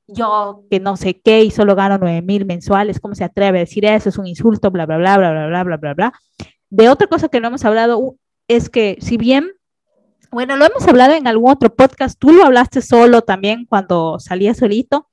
yo 0.07 0.64
que 0.70 0.81
no 0.81 0.97
sé 0.97 1.20
qué 1.20 1.45
y 1.45 1.51
solo 1.51 1.74
gano 1.74 1.99
9 1.99 2.22
mil 2.22 2.45
mensuales, 2.45 3.01
¿cómo 3.01 3.14
se 3.14 3.24
atreve 3.24 3.59
a 3.59 3.61
decir 3.61 3.85
eso? 3.85 4.09
Es 4.09 4.18
un 4.18 4.26
insulto, 4.26 4.70
bla, 4.70 4.87
bla, 4.87 4.99
bla, 4.99 5.18
bla, 5.18 5.31
bla, 5.31 5.47
bla, 5.47 5.64
bla, 5.64 5.76
bla, 5.76 5.95
bla. 5.95 6.12
De 6.68 6.89
otra 6.89 7.07
cosa 7.07 7.28
que 7.28 7.41
no 7.41 7.49
hemos 7.49 7.64
hablado 7.64 8.16
es 8.49 8.68
que 8.68 8.97
si 9.01 9.16
bien, 9.16 9.53
bueno, 10.31 10.57
lo 10.57 10.64
hemos 10.64 10.87
hablado 10.87 11.14
en 11.14 11.26
algún 11.26 11.51
otro 11.51 11.74
podcast, 11.74 12.18
tú 12.18 12.33
lo 12.33 12.45
hablaste 12.45 12.83
solo 12.83 13.22
también 13.22 13.66
cuando 13.66 14.18
salías 14.18 14.59
solito, 14.59 15.09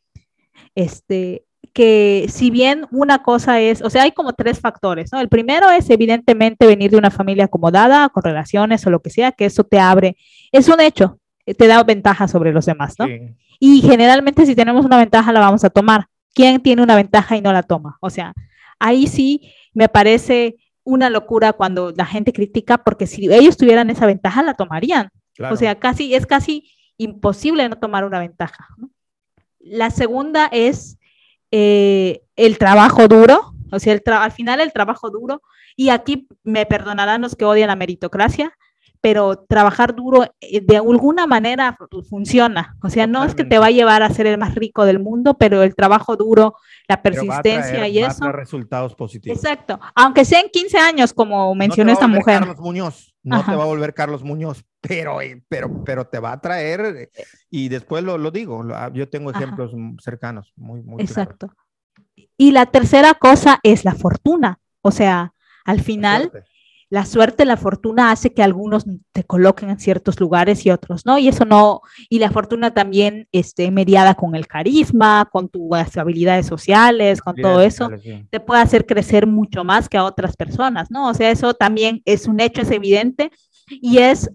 este, 0.75 1.46
que 1.73 2.25
si 2.29 2.49
bien 2.49 2.85
una 2.91 3.23
cosa 3.23 3.59
es, 3.59 3.81
o 3.81 3.89
sea, 3.89 4.03
hay 4.03 4.11
como 4.11 4.33
tres 4.33 4.59
factores, 4.59 5.11
¿no? 5.11 5.19
El 5.19 5.29
primero 5.29 5.69
es 5.69 5.89
evidentemente 5.89 6.65
venir 6.65 6.91
de 6.91 6.97
una 6.97 7.11
familia 7.11 7.45
acomodada, 7.45 8.09
con 8.09 8.23
relaciones 8.23 8.85
o 8.85 8.89
lo 8.89 9.01
que 9.01 9.09
sea, 9.09 9.31
que 9.31 9.45
eso 9.45 9.63
te 9.63 9.79
abre, 9.79 10.17
es 10.51 10.67
un 10.69 10.79
hecho, 10.81 11.19
eh, 11.45 11.53
te 11.53 11.67
da 11.67 11.83
ventaja 11.83 12.27
sobre 12.27 12.51
los 12.51 12.65
demás, 12.65 12.95
¿no? 12.99 13.05
Y 13.59 13.81
generalmente 13.81 14.45
si 14.45 14.55
tenemos 14.55 14.85
una 14.85 14.97
ventaja 14.97 15.31
la 15.31 15.39
vamos 15.39 15.63
a 15.63 15.69
tomar. 15.69 16.07
¿Quién 16.33 16.61
tiene 16.61 16.83
una 16.83 16.95
ventaja 16.95 17.35
y 17.35 17.41
no 17.41 17.51
la 17.51 17.63
toma? 17.63 17.97
O 18.01 18.09
sea, 18.09 18.33
ahí 18.79 19.07
sí 19.07 19.53
me 19.73 19.89
parece 19.89 20.57
una 20.83 21.09
locura 21.09 21.53
cuando 21.53 21.91
la 21.91 22.05
gente 22.05 22.31
critica 22.31 22.77
porque 22.77 23.07
si 23.07 23.33
ellos 23.33 23.57
tuvieran 23.57 23.89
esa 23.89 24.05
ventaja 24.05 24.43
la 24.43 24.53
tomarían. 24.53 25.09
O 25.51 25.55
sea, 25.55 25.75
casi 25.75 26.15
es 26.15 26.25
casi 26.25 26.69
imposible 26.97 27.67
no 27.69 27.77
tomar 27.77 28.05
una 28.05 28.19
ventaja. 28.19 28.67
La 29.59 29.89
segunda 29.89 30.47
es 30.51 30.97
eh, 31.51 32.21
el 32.35 32.57
trabajo 32.57 33.07
duro, 33.07 33.53
o 33.71 33.79
sea, 33.79 33.99
al 34.05 34.31
final 34.31 34.59
el 34.61 34.73
trabajo 34.73 35.09
duro, 35.09 35.41
y 35.75 35.89
aquí 35.89 36.27
me 36.43 36.65
perdonarán 36.65 37.21
los 37.21 37.35
que 37.35 37.45
odian 37.45 37.67
la 37.67 37.75
meritocracia, 37.75 38.53
pero 39.01 39.45
trabajar 39.47 39.95
duro 39.95 40.25
eh, 40.41 40.61
de 40.61 40.77
alguna 40.77 41.27
manera 41.27 41.77
funciona. 42.09 42.75
O 42.81 42.89
sea, 42.89 43.07
no 43.07 43.23
es 43.23 43.35
que 43.35 43.45
te 43.45 43.59
va 43.59 43.67
a 43.67 43.71
llevar 43.71 44.03
a 44.03 44.09
ser 44.09 44.27
el 44.27 44.37
más 44.37 44.55
rico 44.55 44.85
del 44.85 44.99
mundo, 44.99 45.35
pero 45.35 45.63
el 45.63 45.75
trabajo 45.75 46.15
duro, 46.15 46.55
la 46.87 47.01
persistencia 47.01 47.87
y 47.87 47.99
eso. 47.99 48.31
resultados 48.31 48.95
positivos. 48.95 49.37
Exacto. 49.37 49.79
Aunque 49.95 50.25
sean 50.25 50.45
15 50.51 50.77
años, 50.77 51.13
como 51.13 51.53
mencionó 51.55 51.91
esta 51.91 52.07
mujer. 52.07 52.39
Carlos 52.39 52.59
Muñoz, 52.59 53.15
no 53.23 53.45
te 53.45 53.55
va 53.55 53.63
a 53.63 53.67
volver 53.67 53.93
Carlos 53.93 54.23
Muñoz, 54.23 54.65
pero, 54.81 55.21
eh, 55.21 55.41
pero, 55.47 55.83
pero 55.83 56.07
te 56.07 56.19
va 56.19 56.33
a 56.33 56.41
traer, 56.41 56.81
eh, 56.81 57.09
y 57.49 57.69
después 57.69 58.03
lo, 58.03 58.17
lo 58.17 58.31
digo, 58.31 58.63
ah, 58.73 58.91
yo 58.93 59.09
tengo 59.09 59.31
ejemplos 59.31 59.71
cercanos, 60.01 60.53
muy, 60.55 60.81
muy. 60.81 61.01
Exacto. 61.01 61.53
Y 62.37 62.51
la 62.51 62.67
tercera 62.67 63.13
cosa 63.15 63.59
es 63.63 63.83
la 63.83 63.93
fortuna. 63.93 64.59
O 64.81 64.91
sea, 64.91 65.33
al 65.65 65.81
final 65.81 66.31
la 66.89 67.05
suerte, 67.05 67.43
la 67.43 67.57
fortuna 67.57 68.11
hace 68.11 68.33
que 68.33 68.41
algunos 68.41 68.85
te 69.11 69.23
coloquen 69.25 69.71
en 69.71 69.79
ciertos 69.79 70.19
lugares 70.19 70.65
y 70.65 70.71
otros, 70.71 71.05
¿no? 71.05 71.17
Y 71.17 71.27
eso 71.27 71.43
no, 71.43 71.81
y 72.09 72.19
la 72.19 72.31
fortuna 72.31 72.73
también 72.73 73.27
esté 73.33 73.71
mediada 73.71 74.15
con 74.15 74.35
el 74.35 74.47
carisma, 74.47 75.27
con 75.31 75.49
tus 75.49 75.97
habilidades 75.97 76.45
sociales, 76.45 77.21
con 77.21 77.35
todo 77.35 77.61
eso, 77.61 77.89
te 78.29 78.39
puede 78.39 78.61
hacer 78.61 78.85
crecer 78.85 79.27
mucho 79.27 79.65
más 79.65 79.89
que 79.89 79.97
a 79.97 80.05
otras 80.05 80.37
personas, 80.37 80.89
¿no? 80.89 81.09
O 81.09 81.13
sea, 81.13 81.29
eso 81.29 81.53
también 81.53 82.01
es 82.05 82.25
un 82.27 82.39
hecho, 82.39 82.61
es 82.61 82.71
evidente 82.71 83.31
y 83.67 83.97
es 83.97 84.31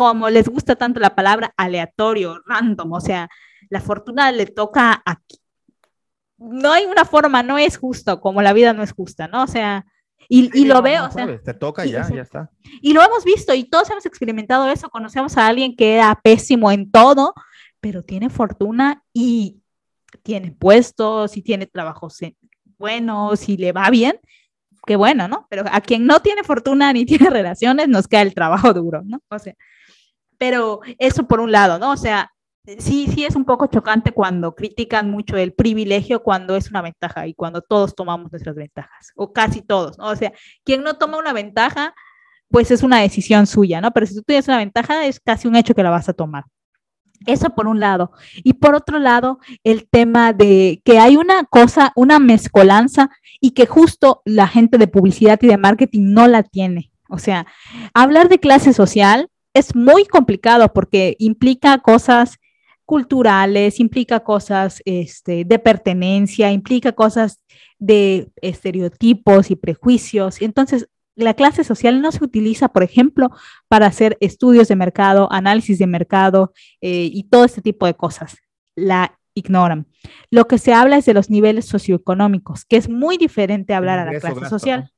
como 0.00 0.30
les 0.30 0.48
gusta 0.48 0.76
tanto 0.76 0.98
la 0.98 1.14
palabra 1.14 1.52
aleatorio, 1.58 2.40
random, 2.46 2.90
o 2.90 3.02
sea, 3.02 3.28
la 3.68 3.82
fortuna 3.82 4.32
le 4.32 4.46
toca 4.46 5.02
aquí. 5.04 5.36
No 6.38 6.72
hay 6.72 6.86
una 6.86 7.04
forma, 7.04 7.42
no 7.42 7.58
es 7.58 7.76
justo, 7.76 8.18
como 8.18 8.40
la 8.40 8.54
vida 8.54 8.72
no 8.72 8.82
es 8.82 8.92
justa, 8.92 9.28
¿no? 9.28 9.42
O 9.42 9.46
sea, 9.46 9.84
y, 10.26 10.64
lo 10.64 10.80
veo. 10.80 11.04
o 11.04 11.10
sea, 11.10 11.38
te 11.42 11.52
toca 11.52 11.84
ya, 11.84 12.08
ya 12.08 12.22
está. 12.22 12.50
Y 12.80 12.94
lo 12.94 13.02
hemos 13.02 13.26
visto 13.26 13.52
y 13.52 13.64
todos 13.64 13.90
hemos 13.90 14.06
experimentado 14.06 14.70
eso. 14.70 14.88
Conocemos 14.88 15.36
a 15.36 15.46
alguien 15.46 15.76
que 15.76 15.96
era 15.96 16.18
pésimo 16.24 16.72
en 16.72 16.90
todo, 16.90 17.34
pero 17.78 18.02
tiene 18.02 18.30
fortuna 18.30 19.04
y 19.12 19.60
tiene 20.22 20.50
puestos 20.50 21.36
y 21.36 21.42
tiene 21.42 21.66
trabajos 21.66 22.20
buenos 22.78 23.50
y 23.50 23.58
le 23.58 23.72
va 23.72 23.90
bien. 23.90 24.18
Qué 24.86 24.96
bueno, 24.96 25.28
¿no? 25.28 25.46
Pero 25.50 25.64
a 25.70 25.82
quien 25.82 26.06
no 26.06 26.20
tiene 26.20 26.42
fortuna 26.42 26.90
ni 26.94 27.04
tiene 27.04 27.28
relaciones, 27.28 27.86
nos 27.86 28.08
queda 28.08 28.22
el 28.22 28.32
trabajo 28.32 28.72
duro, 28.72 29.02
¿no? 29.04 29.20
O 29.28 29.38
sea, 29.38 29.54
pero 30.40 30.80
eso 30.98 31.28
por 31.28 31.38
un 31.38 31.52
lado, 31.52 31.78
¿no? 31.78 31.92
O 31.92 31.98
sea, 31.98 32.32
sí, 32.78 33.08
sí 33.14 33.26
es 33.26 33.36
un 33.36 33.44
poco 33.44 33.66
chocante 33.66 34.12
cuando 34.12 34.54
critican 34.54 35.10
mucho 35.10 35.36
el 35.36 35.52
privilegio 35.52 36.22
cuando 36.22 36.56
es 36.56 36.70
una 36.70 36.80
ventaja 36.80 37.26
y 37.26 37.34
cuando 37.34 37.60
todos 37.60 37.94
tomamos 37.94 38.32
nuestras 38.32 38.56
ventajas, 38.56 39.12
o 39.16 39.34
casi 39.34 39.60
todos, 39.60 39.98
¿no? 39.98 40.06
O 40.06 40.16
sea, 40.16 40.32
quien 40.64 40.82
no 40.82 40.94
toma 40.94 41.18
una 41.18 41.34
ventaja, 41.34 41.94
pues 42.48 42.70
es 42.70 42.82
una 42.82 43.00
decisión 43.00 43.46
suya, 43.46 43.82
¿no? 43.82 43.90
Pero 43.90 44.06
si 44.06 44.14
tú 44.14 44.22
tienes 44.22 44.48
una 44.48 44.56
ventaja, 44.56 45.04
es 45.04 45.20
casi 45.20 45.46
un 45.46 45.56
hecho 45.56 45.74
que 45.74 45.82
la 45.82 45.90
vas 45.90 46.08
a 46.08 46.14
tomar. 46.14 46.44
Eso 47.26 47.50
por 47.50 47.66
un 47.66 47.78
lado. 47.78 48.12
Y 48.36 48.54
por 48.54 48.74
otro 48.74 48.98
lado, 48.98 49.40
el 49.62 49.86
tema 49.90 50.32
de 50.32 50.80
que 50.86 50.98
hay 50.98 51.18
una 51.18 51.44
cosa, 51.44 51.92
una 51.96 52.18
mezcolanza 52.18 53.10
y 53.42 53.50
que 53.50 53.66
justo 53.66 54.22
la 54.24 54.48
gente 54.48 54.78
de 54.78 54.88
publicidad 54.88 55.38
y 55.42 55.48
de 55.48 55.58
marketing 55.58 56.14
no 56.14 56.28
la 56.28 56.44
tiene. 56.44 56.92
O 57.10 57.18
sea, 57.18 57.46
hablar 57.92 58.30
de 58.30 58.38
clase 58.38 58.72
social 58.72 59.28
es 59.54 59.74
muy 59.74 60.04
complicado 60.04 60.72
porque 60.72 61.16
implica 61.18 61.78
cosas 61.78 62.38
culturales, 62.84 63.78
implica 63.78 64.20
cosas 64.20 64.82
este, 64.84 65.44
de 65.44 65.58
pertenencia, 65.58 66.50
implica 66.50 66.92
cosas 66.92 67.40
de 67.78 68.30
estereotipos 68.42 69.50
y 69.50 69.56
prejuicios. 69.56 70.42
Entonces, 70.42 70.88
la 71.14 71.34
clase 71.34 71.64
social 71.64 72.00
no 72.00 72.10
se 72.12 72.24
utiliza, 72.24 72.68
por 72.68 72.82
ejemplo, 72.82 73.30
para 73.68 73.86
hacer 73.86 74.16
estudios 74.20 74.68
de 74.68 74.76
mercado, 74.76 75.28
análisis 75.30 75.78
de 75.78 75.86
mercado 75.86 76.52
eh, 76.80 77.08
y 77.12 77.24
todo 77.24 77.44
este 77.44 77.62
tipo 77.62 77.86
de 77.86 77.94
cosas. 77.94 78.38
La 78.74 79.18
ignoran. 79.34 79.86
Lo 80.30 80.46
que 80.48 80.58
se 80.58 80.72
habla 80.72 80.96
es 80.96 81.06
de 81.06 81.14
los 81.14 81.30
niveles 81.30 81.66
socioeconómicos, 81.66 82.64
que 82.64 82.76
es 82.76 82.88
muy 82.88 83.16
diferente 83.18 83.72
a 83.72 83.76
hablar 83.76 84.00
a 84.00 84.12
la 84.12 84.18
clase 84.18 84.48
social 84.48 84.90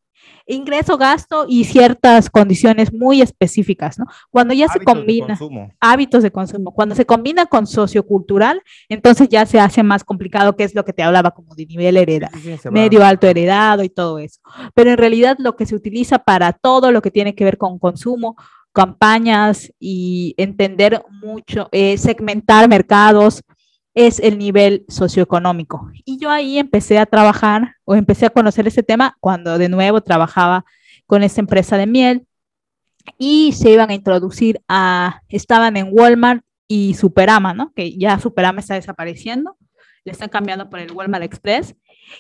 ingreso, 0.46 0.98
gasto 0.98 1.46
y 1.48 1.64
ciertas 1.64 2.30
condiciones 2.30 2.92
muy 2.92 3.22
específicas, 3.22 3.98
¿no? 3.98 4.06
Cuando 4.30 4.54
ya 4.54 4.68
se 4.68 4.80
combina 4.80 5.38
hábitos 5.80 6.22
de 6.22 6.30
consumo, 6.30 6.72
cuando 6.72 6.94
se 6.94 7.06
combina 7.06 7.46
con 7.46 7.66
sociocultural, 7.66 8.62
entonces 8.88 9.28
ya 9.28 9.46
se 9.46 9.60
hace 9.60 9.82
más 9.82 10.04
complicado, 10.04 10.56
que 10.56 10.64
es 10.64 10.74
lo 10.74 10.84
que 10.84 10.92
te 10.92 11.02
hablaba 11.02 11.30
como 11.30 11.54
de 11.54 11.66
nivel 11.66 11.96
heredado, 11.96 12.36
medio 12.70 13.04
alto 13.04 13.26
heredado 13.26 13.82
y 13.82 13.88
todo 13.88 14.18
eso. 14.18 14.40
Pero 14.74 14.90
en 14.90 14.98
realidad 14.98 15.36
lo 15.38 15.56
que 15.56 15.66
se 15.66 15.74
utiliza 15.74 16.18
para 16.18 16.52
todo 16.52 16.92
lo 16.92 17.02
que 17.02 17.10
tiene 17.10 17.34
que 17.34 17.44
ver 17.44 17.58
con 17.58 17.78
consumo, 17.78 18.36
campañas 18.72 19.72
y 19.78 20.34
entender 20.38 21.02
mucho, 21.22 21.68
eh, 21.72 21.98
segmentar 21.98 22.68
mercados, 22.68 23.42
es 23.94 24.20
el 24.20 24.38
nivel 24.38 24.84
socioeconómico. 24.88 25.90
Y 26.04 26.18
yo 26.18 26.30
ahí 26.30 26.58
empecé 26.58 26.98
a 26.98 27.06
trabajar 27.06 27.76
o 27.84 27.94
empecé 27.94 28.26
a 28.26 28.30
conocer 28.30 28.66
ese 28.66 28.82
tema 28.82 29.16
cuando 29.20 29.58
de 29.58 29.68
nuevo 29.68 30.00
trabajaba 30.00 30.64
con 31.06 31.22
esta 31.22 31.40
empresa 31.40 31.76
de 31.76 31.86
miel 31.86 32.26
y 33.18 33.52
se 33.52 33.70
iban 33.70 33.90
a 33.90 33.94
introducir 33.94 34.60
a, 34.68 35.20
estaban 35.28 35.76
en 35.76 35.88
Walmart 35.90 36.44
y 36.68 36.94
Superama, 36.94 37.52
¿no? 37.52 37.72
Que 37.74 37.96
ya 37.98 38.18
Superama 38.18 38.60
está 38.60 38.74
desapareciendo, 38.74 39.56
le 40.04 40.12
están 40.12 40.30
cambiando 40.30 40.70
por 40.70 40.78
el 40.78 40.92
Walmart 40.92 41.24
Express. 41.24 41.74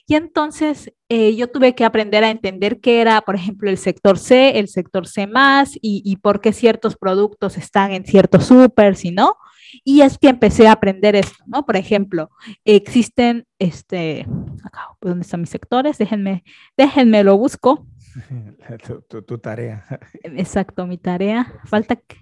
Y 0.06 0.14
entonces 0.14 0.92
eh, 1.08 1.34
yo 1.36 1.48
tuve 1.48 1.74
que 1.74 1.84
aprender 1.84 2.24
a 2.24 2.30
entender 2.30 2.80
qué 2.80 3.00
era, 3.00 3.20
por 3.22 3.34
ejemplo, 3.34 3.70
el 3.70 3.78
sector 3.78 4.18
C, 4.18 4.58
el 4.58 4.68
sector 4.68 5.06
C 5.06 5.26
más 5.26 5.76
y, 5.76 6.02
y 6.04 6.16
por 6.16 6.40
qué 6.40 6.52
ciertos 6.52 6.96
productos 6.96 7.56
están 7.56 7.92
en 7.92 8.04
ciertos 8.04 8.46
super, 8.46 8.94
y 9.02 9.10
no. 9.10 9.36
Y 9.84 10.02
es 10.02 10.18
que 10.18 10.28
empecé 10.28 10.68
a 10.68 10.72
aprender 10.72 11.16
esto, 11.16 11.42
¿no? 11.46 11.64
Por 11.64 11.76
ejemplo, 11.76 12.30
existen, 12.64 13.46
este, 13.58 14.26
acá, 14.64 14.88
¿dónde 15.00 15.22
están 15.22 15.40
mis 15.40 15.50
sectores? 15.50 15.98
Déjenme, 15.98 16.44
déjenme 16.76 17.24
lo 17.24 17.36
busco. 17.36 17.86
Tu, 19.08 19.38
tarea. 19.38 19.84
Exacto, 20.22 20.86
mi 20.86 20.98
tarea. 20.98 21.60
Falta 21.64 21.96
que... 21.96 22.16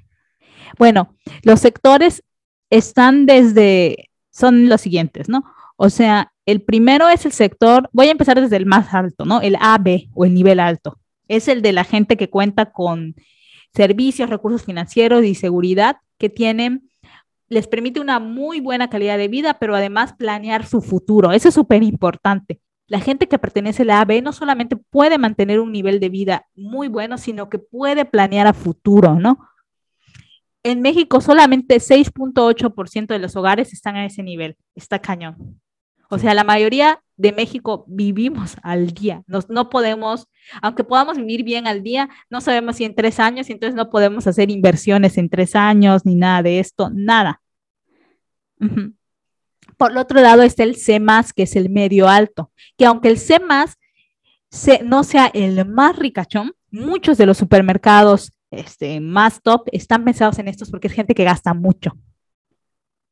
Bueno, 0.79 1.17
los 1.43 1.61
sectores 1.61 2.23
están 2.71 3.27
desde, 3.27 4.11
son 4.31 4.69
los 4.69 4.81
siguientes, 4.81 5.29
¿no? 5.29 5.45
O 5.77 5.91
sea, 5.91 6.33
el 6.47 6.63
primero 6.63 7.09
es 7.09 7.25
el 7.25 7.33
sector, 7.33 7.89
voy 7.93 8.09
a 8.09 8.13
empezar 8.13 8.41
desde 8.41 8.57
el 8.57 8.67
más 8.67 8.93
alto, 8.95 9.25
¿no? 9.25 9.41
El 9.41 9.57
AB 9.61 10.09
o 10.15 10.25
el 10.25 10.35
nivel 10.35 10.61
alto. 10.61 10.99
Es 11.27 11.49
el 11.49 11.63
de 11.63 11.73
la 11.73 11.85
gente 11.85 12.17
que 12.17 12.29
cuenta 12.29 12.73
con 12.73 13.15
servicios, 13.75 14.31
recursos 14.31 14.65
financieros 14.65 15.25
y 15.25 15.35
seguridad 15.35 15.97
que 16.19 16.29
tienen 16.29 16.90
les 17.51 17.67
permite 17.67 18.01
una 18.01 18.21
muy 18.21 18.61
buena 18.61 18.89
calidad 18.89 19.19
de 19.19 19.29
vida, 19.29 19.59
pero 19.59 19.75
además 19.75 20.15
planear 20.15 20.65
su 20.65 20.81
futuro. 20.81 21.33
Eso 21.33 21.49
es 21.49 21.55
súper 21.55 21.83
importante. 21.83 22.61
La 22.87 23.01
gente 23.01 23.29
que 23.29 23.39
pertenece 23.39 23.83
a 23.83 23.87
la 23.87 24.01
AB 24.01 24.23
no 24.23 24.33
solamente 24.33 24.77
puede 24.77 25.19
mantener 25.19 25.61
un 25.61 25.73
nivel 25.73 26.01
de 26.01 26.09
vida 26.09 26.47
muy 26.55 26.89
bueno, 26.89 27.19
sino 27.19 27.51
que 27.51 27.59
puede 27.59 28.05
planear 28.05 28.47
a 28.47 28.53
futuro, 28.53 29.17
¿no? 29.17 29.39
En 30.63 30.81
México 30.81 31.21
solamente 31.21 31.77
6.8% 31.77 33.07
de 33.07 33.19
los 33.19 33.35
hogares 33.35 33.73
están 33.73 33.97
a 33.97 34.07
ese 34.07 34.23
nivel. 34.23 34.57
Está 34.77 35.01
cañón. 35.01 35.61
O 36.09 36.19
sea, 36.19 36.35
la 36.35 36.45
mayoría 36.45 37.03
de 37.21 37.33
México 37.33 37.85
vivimos 37.87 38.57
al 38.63 38.93
día. 38.93 39.23
Nos, 39.27 39.51
no 39.51 39.69
podemos, 39.69 40.27
aunque 40.63 40.85
podamos 40.85 41.19
vivir 41.19 41.45
bien 41.45 41.67
al 41.67 41.83
día, 41.83 42.09
no 42.31 42.41
sabemos 42.41 42.77
si 42.77 42.85
en 42.85 42.95
tres 42.95 43.21
años, 43.21 43.51
entonces 43.51 43.75
no 43.75 43.91
podemos 43.91 44.27
hacer 44.27 44.51
inversiones 44.51 45.19
en 45.19 45.29
tres 45.29 45.55
años 45.55 46.07
ni 46.07 46.15
nada 46.15 46.43
de 46.43 46.61
esto, 46.61 46.91
nada. 46.93 47.43
Por 49.77 49.91
el 49.91 49.99
otro 49.99 50.21
lado 50.21 50.43
está 50.43 50.63
el 50.63 50.77
C 50.77 51.01
que 51.35 51.43
es 51.43 51.57
el 51.57 51.69
medio 51.69 52.09
alto, 52.09 52.51
que 52.79 52.87
aunque 52.87 53.09
el 53.09 53.19
C 53.19 53.39
no 54.83 55.05
sea 55.05 55.27
el 55.35 55.67
más 55.67 55.97
ricachón, 55.97 56.53
muchos 56.71 57.19
de 57.19 57.27
los 57.27 57.37
supermercados 57.37 58.33
este, 58.51 59.01
más 59.01 59.43
top 59.43 59.69
están 59.73 60.05
pensados 60.05 60.39
en 60.39 60.49
estos 60.49 60.71
porque 60.71 60.89
es 60.89 60.95
gente 60.95 61.15
que 61.15 61.25
gasta 61.25 61.53
mucho 61.53 61.97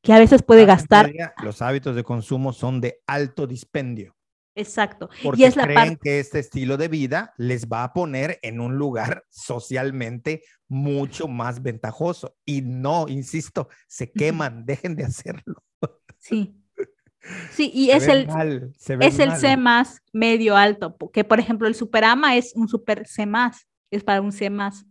que 0.03 0.13
a 0.13 0.19
veces 0.19 0.43
puede 0.43 0.65
gastar. 0.65 1.13
Los 1.43 1.63
hábitos 1.63 1.97
de 1.97 2.05
consumo 2.05 2.53
son 2.53 2.81
de 2.81 3.01
alto 3.07 3.47
dispendio. 3.47 4.15
Exacto. 4.59 5.09
Porque 5.23 5.43
y 5.43 5.45
es 5.45 5.55
la 5.55 5.65
creen 5.65 5.97
que 6.03 6.19
este 6.19 6.41
estilo 6.41 6.77
de 6.77 6.89
vida 6.89 7.33
les 7.37 7.69
va 7.69 7.85
a 7.85 7.93
poner 7.93 8.41
en 8.43 8.59
un 8.59 8.77
lugar 8.77 9.25
socialmente 9.31 10.43
mucho 10.67 11.29
más 11.29 11.63
ventajoso. 11.63 12.37
Y 12.45 12.63
no, 12.63 13.07
insisto, 13.09 13.69
se 13.87 14.11
queman, 14.11 14.65
dejen 14.67 14.97
de 14.97 15.05
hacerlo. 15.05 15.63
Sí. 16.19 16.57
Sí, 17.53 17.71
y 17.75 17.91
es 17.91 18.09
el, 18.09 18.29
es 19.01 19.19
el 19.19 19.37
C 19.37 19.57
más 19.57 20.01
medio 20.13 20.57
alto, 20.57 20.97
que 21.13 21.25
por 21.25 21.39
ejemplo 21.39 21.69
el 21.69 21.75
Superama 21.75 22.37
es 22.37 22.55
un 22.55 22.69
super 22.69 23.07
C 23.07 23.27
más, 23.27 23.67
es 23.91 24.03
para 24.03 24.23
un 24.23 24.33
C 24.33 24.49
más. 24.49 24.87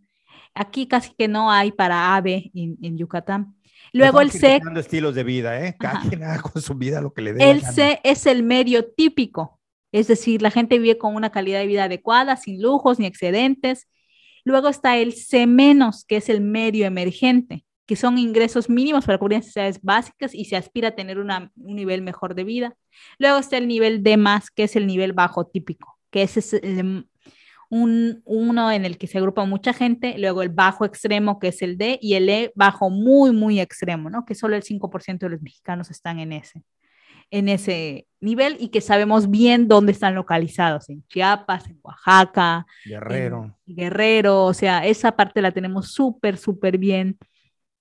Aquí 0.54 0.88
casi 0.88 1.16
que 1.16 1.28
no 1.28 1.52
hay 1.52 1.72
para 1.72 2.16
AB 2.16 2.52
en, 2.54 2.78
en 2.82 2.98
Yucatán. 2.98 3.57
Luego 3.94 4.22
el 4.22 4.32
C. 4.32 4.62
estilos 4.76 5.16
de 5.16 5.24
vida, 5.24 5.66
¿eh? 5.66 5.76
Cada 5.80 6.02
quien 6.02 6.24
haga 6.24 6.42
con 6.42 6.62
su 6.62 6.76
vida 6.76 7.02
lo 7.02 7.14
que 7.14 7.22
le 7.22 7.34
dé. 7.34 7.50
El 7.50 7.62
C 7.62 8.00
es 8.04 8.26
el 8.26 8.44
medio 8.44 8.86
típico. 8.92 9.60
Es 9.92 10.08
decir, 10.08 10.42
la 10.42 10.52
gente 10.52 10.80
vive 10.80 10.98
con 10.98 11.16
una 11.16 11.32
calidad 11.32 11.60
de 11.60 11.68
vida 11.68 11.86
adecuada, 11.86 12.36
sin 12.38 12.62
lujos 12.62 13.00
ni 13.00 13.06
excedentes. 13.06 13.88
Luego 14.44 14.70
está 14.70 14.98
el 14.98 15.14
C 15.14 15.48
menos, 15.48 16.06
que 16.06 16.18
es 16.18 16.30
el 16.30 16.42
medio 16.42 16.86
emergente, 16.86 17.66
que 17.86 17.96
son 17.96 18.18
ingresos 18.18 18.70
mínimos 18.70 19.06
para 19.06 19.18
cubrir 19.18 19.40
necesidades 19.40 19.82
básicas 19.82 20.34
y 20.34 20.46
se 20.46 20.56
aspira 20.56 20.90
a 20.90 20.96
tener 20.96 21.20
un 21.20 21.52
nivel 21.56 22.02
mejor 22.02 22.36
de 22.36 22.44
vida. 22.44 22.76
Luego 23.18 23.40
está 23.40 23.58
el 23.58 23.68
nivel 23.68 24.04
D 24.04 24.18
más, 24.18 24.52
que 24.52 24.64
es 24.64 24.76
el 24.76 24.88
nivel 24.88 25.14
bajo 25.14 25.48
típico, 25.48 25.98
que 26.12 26.24
es 26.24 26.54
el, 26.54 27.08
un, 27.70 28.22
uno 28.26 28.72
en 28.72 28.86
el 28.86 28.98
que 28.98 29.08
se 29.08 29.18
agrupa 29.18 29.46
mucha 29.46 29.74
gente, 29.74 30.18
luego 30.18 30.42
el 30.42 30.50
bajo 30.50 30.86
extremo, 30.86 31.40
que 31.40 31.50
es 31.50 31.62
el 31.62 31.78
D, 31.78 32.00
y 32.02 32.14
el 32.14 32.30
E 32.30 32.52
bajo 32.56 32.90
muy, 32.90 33.32
muy 33.32 33.60
extremo, 33.60 34.10
¿no? 34.10 34.26
Que 34.26 34.36
solo 34.36 34.56
el 34.56 34.64
5% 34.64 35.26
de 35.26 35.30
los 35.30 35.42
mexicanos 35.42 35.92
están 35.92 36.20
en 36.20 36.34
ese, 36.34 36.64
en 37.32 37.50
ese 37.50 38.08
nivel 38.20 38.58
y 38.60 38.70
que 38.70 38.82
sabemos 38.82 39.30
bien 39.30 39.68
dónde 39.68 39.92
están 39.92 40.16
localizados, 40.16 40.90
en 40.90 41.06
Chiapas, 41.08 41.68
en 41.70 41.80
Oaxaca, 41.84 42.66
Guerrero. 42.86 43.56
Guerrero, 43.66 44.46
o 44.46 44.54
sea, 44.54 44.86
esa 44.86 45.16
parte 45.16 45.42
la 45.42 45.52
tenemos 45.52 45.92
súper, 45.92 46.38
súper 46.38 46.78
bien 46.78 47.18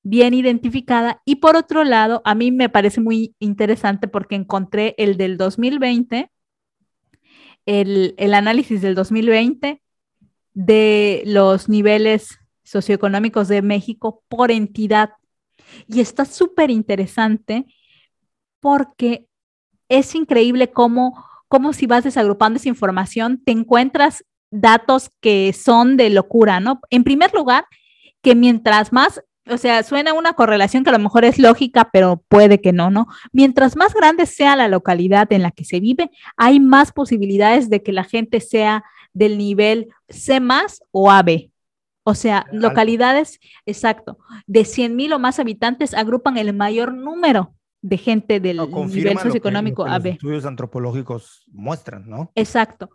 bien 0.08 0.34
identificada. 0.34 1.20
Y 1.24 1.36
por 1.36 1.56
otro 1.56 1.82
lado, 1.82 2.22
a 2.24 2.36
mí 2.36 2.52
me 2.52 2.68
parece 2.68 3.00
muy 3.00 3.34
interesante 3.40 4.06
porque 4.06 4.36
encontré 4.36 4.94
el 4.98 5.16
del 5.16 5.36
2020 5.36 6.30
el, 7.66 8.14
análisis 8.34 8.80
del 8.80 8.94
2020 8.94 9.82
de 10.54 11.22
los 11.26 11.68
niveles 11.68 12.38
socioeconómicos 12.64 13.48
de 13.48 13.62
México 13.62 14.22
por 14.28 14.50
entidad. 14.50 15.10
Y 15.86 16.00
está 16.00 16.24
súper 16.24 16.70
interesante 16.70 17.66
porque 18.60 19.26
es 19.88 20.14
increíble 20.14 20.70
cómo, 20.70 21.24
cómo 21.48 21.72
si 21.72 21.86
vas 21.86 22.04
desagrupando 22.04 22.56
esa 22.56 22.68
información, 22.68 23.42
te 23.44 23.52
encuentras 23.52 24.24
datos 24.50 25.10
que 25.20 25.52
son 25.52 25.96
de 25.96 26.10
locura, 26.10 26.60
¿no? 26.60 26.80
En 26.90 27.04
primer 27.04 27.34
lugar, 27.34 27.66
que 28.22 28.34
mientras 28.34 28.92
más 28.92 29.22
o 29.48 29.58
sea, 29.58 29.82
suena 29.82 30.12
una 30.12 30.32
correlación 30.32 30.82
que 30.82 30.90
a 30.90 30.92
lo 30.92 30.98
mejor 30.98 31.24
es 31.24 31.38
lógica, 31.38 31.90
pero 31.92 32.22
puede 32.28 32.60
que 32.60 32.72
no, 32.72 32.90
¿no? 32.90 33.06
Mientras 33.32 33.76
más 33.76 33.94
grande 33.94 34.26
sea 34.26 34.56
la 34.56 34.68
localidad 34.68 35.32
en 35.32 35.42
la 35.42 35.50
que 35.50 35.64
se 35.64 35.80
vive, 35.80 36.10
hay 36.36 36.60
más 36.60 36.92
posibilidades 36.92 37.70
de 37.70 37.82
que 37.82 37.92
la 37.92 38.04
gente 38.04 38.40
sea 38.40 38.84
del 39.12 39.38
nivel 39.38 39.88
C 40.08 40.40
más 40.40 40.82
o 40.90 41.10
AB. 41.10 41.50
O 42.02 42.14
sea, 42.14 42.46
localidades, 42.52 43.40
exacto, 43.66 44.18
de 44.46 44.64
100 44.64 44.94
mil 44.94 45.12
o 45.12 45.18
más 45.18 45.40
habitantes 45.40 45.92
agrupan 45.92 46.36
el 46.36 46.52
mayor 46.52 46.94
número 46.94 47.54
de 47.82 47.96
gente 47.98 48.40
del 48.40 48.58
nivel 48.58 49.18
socioeconómico 49.18 49.84
AB. 49.86 50.04
Los 50.04 50.14
estudios 50.14 50.46
antropológicos 50.46 51.44
muestran, 51.52 52.08
¿no? 52.08 52.30
Exacto. 52.34 52.90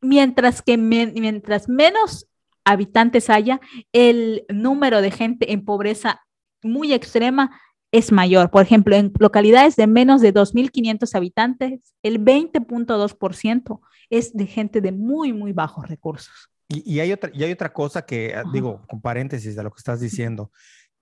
Mientras 0.00 0.62
que 0.62 0.78
mientras 0.78 1.68
menos 1.68 2.29
habitantes 2.70 3.30
haya, 3.30 3.60
el 3.92 4.44
número 4.48 5.02
de 5.02 5.10
gente 5.10 5.52
en 5.52 5.64
pobreza 5.64 6.22
muy 6.62 6.92
extrema 6.92 7.60
es 7.92 8.12
mayor. 8.12 8.50
Por 8.50 8.62
ejemplo, 8.62 8.94
en 8.96 9.12
localidades 9.18 9.76
de 9.76 9.86
menos 9.86 10.20
de 10.20 10.32
2.500 10.32 11.14
habitantes, 11.14 11.94
el 12.02 12.24
20.2% 12.24 13.80
es 14.10 14.32
de 14.32 14.46
gente 14.46 14.80
de 14.80 14.92
muy, 14.92 15.32
muy 15.32 15.52
bajos 15.52 15.88
recursos. 15.88 16.50
Y, 16.68 17.00
hay, 17.00 17.10
otra, 17.12 17.30
y 17.34 17.42
hay 17.42 17.50
otra 17.50 17.72
cosa 17.72 18.02
que, 18.02 18.32
ah, 18.34 18.44
digo, 18.52 18.82
con 18.88 19.00
paréntesis 19.00 19.56
de 19.56 19.62
lo 19.64 19.70
que 19.72 19.78
estás 19.78 19.98
diciendo, 19.98 20.52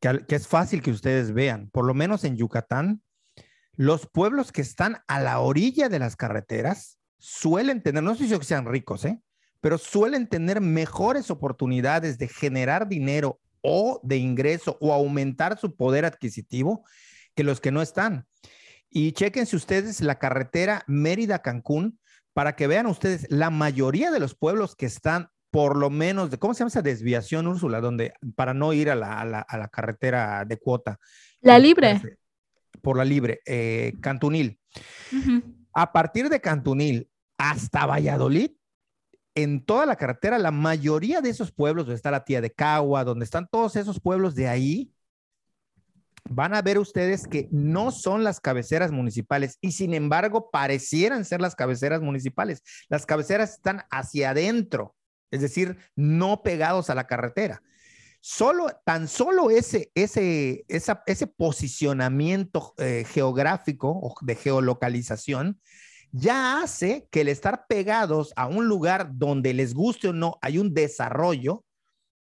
que, 0.01 0.25
que 0.27 0.37
es 0.37 0.49
fácil 0.49 0.81
que 0.81 0.91
ustedes 0.91 1.33
vean, 1.33 1.69
por 1.71 1.85
lo 1.85 1.93
menos 1.93 2.25
en 2.25 2.39
Yucatán, 2.39 3.03
los 3.77 4.07
pueblos 4.07 4.51
que 4.51 4.63
están 4.63 5.03
a 5.07 5.21
la 5.21 5.41
orilla 5.41 5.91
de 5.91 5.99
las 5.99 6.17
carreteras 6.17 6.99
suelen 7.19 7.83
tener, 7.83 8.03
no 8.03 8.15
sé 8.15 8.27
si 8.29 8.39
que 8.39 8.45
sean 8.45 8.67
ricos, 8.67 9.05
¿eh? 9.05 9.21
Pero 9.61 9.79
suelen 9.79 10.29
tener 10.29 10.61
mejores 10.61 11.31
oportunidades 11.31 12.19
de 12.19 12.29
generar 12.29 12.89
dinero 12.89 13.41
o 13.61 14.01
de 14.03 14.17
ingreso 14.17 14.79
o 14.81 14.93
aumentar 14.93 15.59
su 15.59 15.75
poder 15.75 16.05
adquisitivo 16.05 16.85
que 17.35 17.45
los 17.45 17.61
que 17.61 17.73
no 17.73 17.83
están. 17.83 18.27
Y 18.91 19.13
chequense 19.13 19.57
ustedes 19.57 20.01
la 20.01 20.19
carretera 20.19 20.85
Mérida-Cancún 20.87 21.99
para 22.33 22.57
que 22.57 22.67
vean 22.67 22.87
ustedes 22.87 23.27
la 23.31 23.51
mayoría 23.51 24.11
de 24.11 24.21
los 24.21 24.35
pueblos 24.35 24.77
que 24.77 24.87
están 24.87 25.31
por 25.51 25.77
lo 25.77 25.91
menos 25.91 26.31
de, 26.31 26.39
¿cómo 26.39 26.55
se 26.55 26.61
llama 26.61 26.69
esa 26.69 26.83
desviación, 26.83 27.47
Úrsula? 27.47 27.81
Donde, 27.81 28.13
para 28.37 28.55
no 28.55 28.73
ir 28.73 28.91
a 28.91 28.95
la, 28.95 29.71
carretera 29.73 30.45
de 30.45 30.59
cuota. 30.59 30.99
La 31.41 31.57
eh, 31.57 31.61
libre. 31.61 32.19
Por 32.83 32.97
la 32.97 33.05
libre, 33.05 33.41
eh, 33.47 33.95
Cantunil. 34.01 34.59
A 35.73 35.93
partir 35.93 36.29
de 36.29 36.41
Cantunil 36.41 37.09
hasta 37.39 37.87
Valladolid, 37.87 38.51
en 39.35 39.65
toda 39.65 39.87
la 39.87 39.97
carretera, 39.97 40.39
la 40.39 40.51
mayoría 40.51 41.21
de 41.21 41.31
esos 41.31 41.53
pueblos, 41.53 41.87
donde 41.87 41.97
está 41.97 42.11
la 42.11 42.25
tía 42.25 42.41
de 42.41 42.53
Cagua, 42.53 43.05
donde 43.05 43.25
están 43.25 43.49
todos 43.51 43.77
esos 43.77 44.01
pueblos 44.01 44.35
de 44.35 44.49
ahí, 44.49 44.93
van 46.29 46.55
a 46.55 46.63
ver 46.63 46.79
ustedes 46.79 47.27
que 47.27 47.49
no 47.51 47.91
son 47.91 48.25
las 48.25 48.41
cabeceras 48.41 48.91
municipales 48.91 49.59
y 49.61 49.73
sin 49.73 49.95
embargo 49.95 50.51
parecieran 50.51 51.25
ser 51.25 51.41
las 51.41 51.55
cabeceras 51.55 52.03
municipales. 52.03 52.63
Las 52.89 53.07
cabeceras 53.07 53.55
están 53.55 53.83
hacia 53.91 54.31
adentro, 54.31 54.95
es 55.31 55.41
decir, 55.41 55.79
no 55.97 56.43
pegados 56.43 56.91
a 56.91 56.95
la 56.95 57.07
carretera. 57.07 57.63
Solo, 58.21 58.67
tan 58.85 59.07
solo 59.09 59.51
ese, 59.51 59.93
ese, 59.95 60.65
ese 60.69 61.27
posicionamiento 61.29 62.75
eh, 62.77 63.05
geográfico 63.09 63.91
o 63.91 64.15
de 64.21 64.35
geolocalización 64.35 65.61
ya 66.13 66.63
hace 66.63 67.09
que 67.11 67.23
el 67.23 67.29
estar 67.29 67.67
pegados 67.69 68.33
a 68.37 68.47
un 68.47 68.67
lugar 68.67 69.11
donde 69.15 69.55
les 69.55 69.75
guste 69.75 70.09
o 70.09 70.13
no, 70.13 70.39
hay 70.41 70.59
un 70.59 70.75
desarrollo 70.75 71.65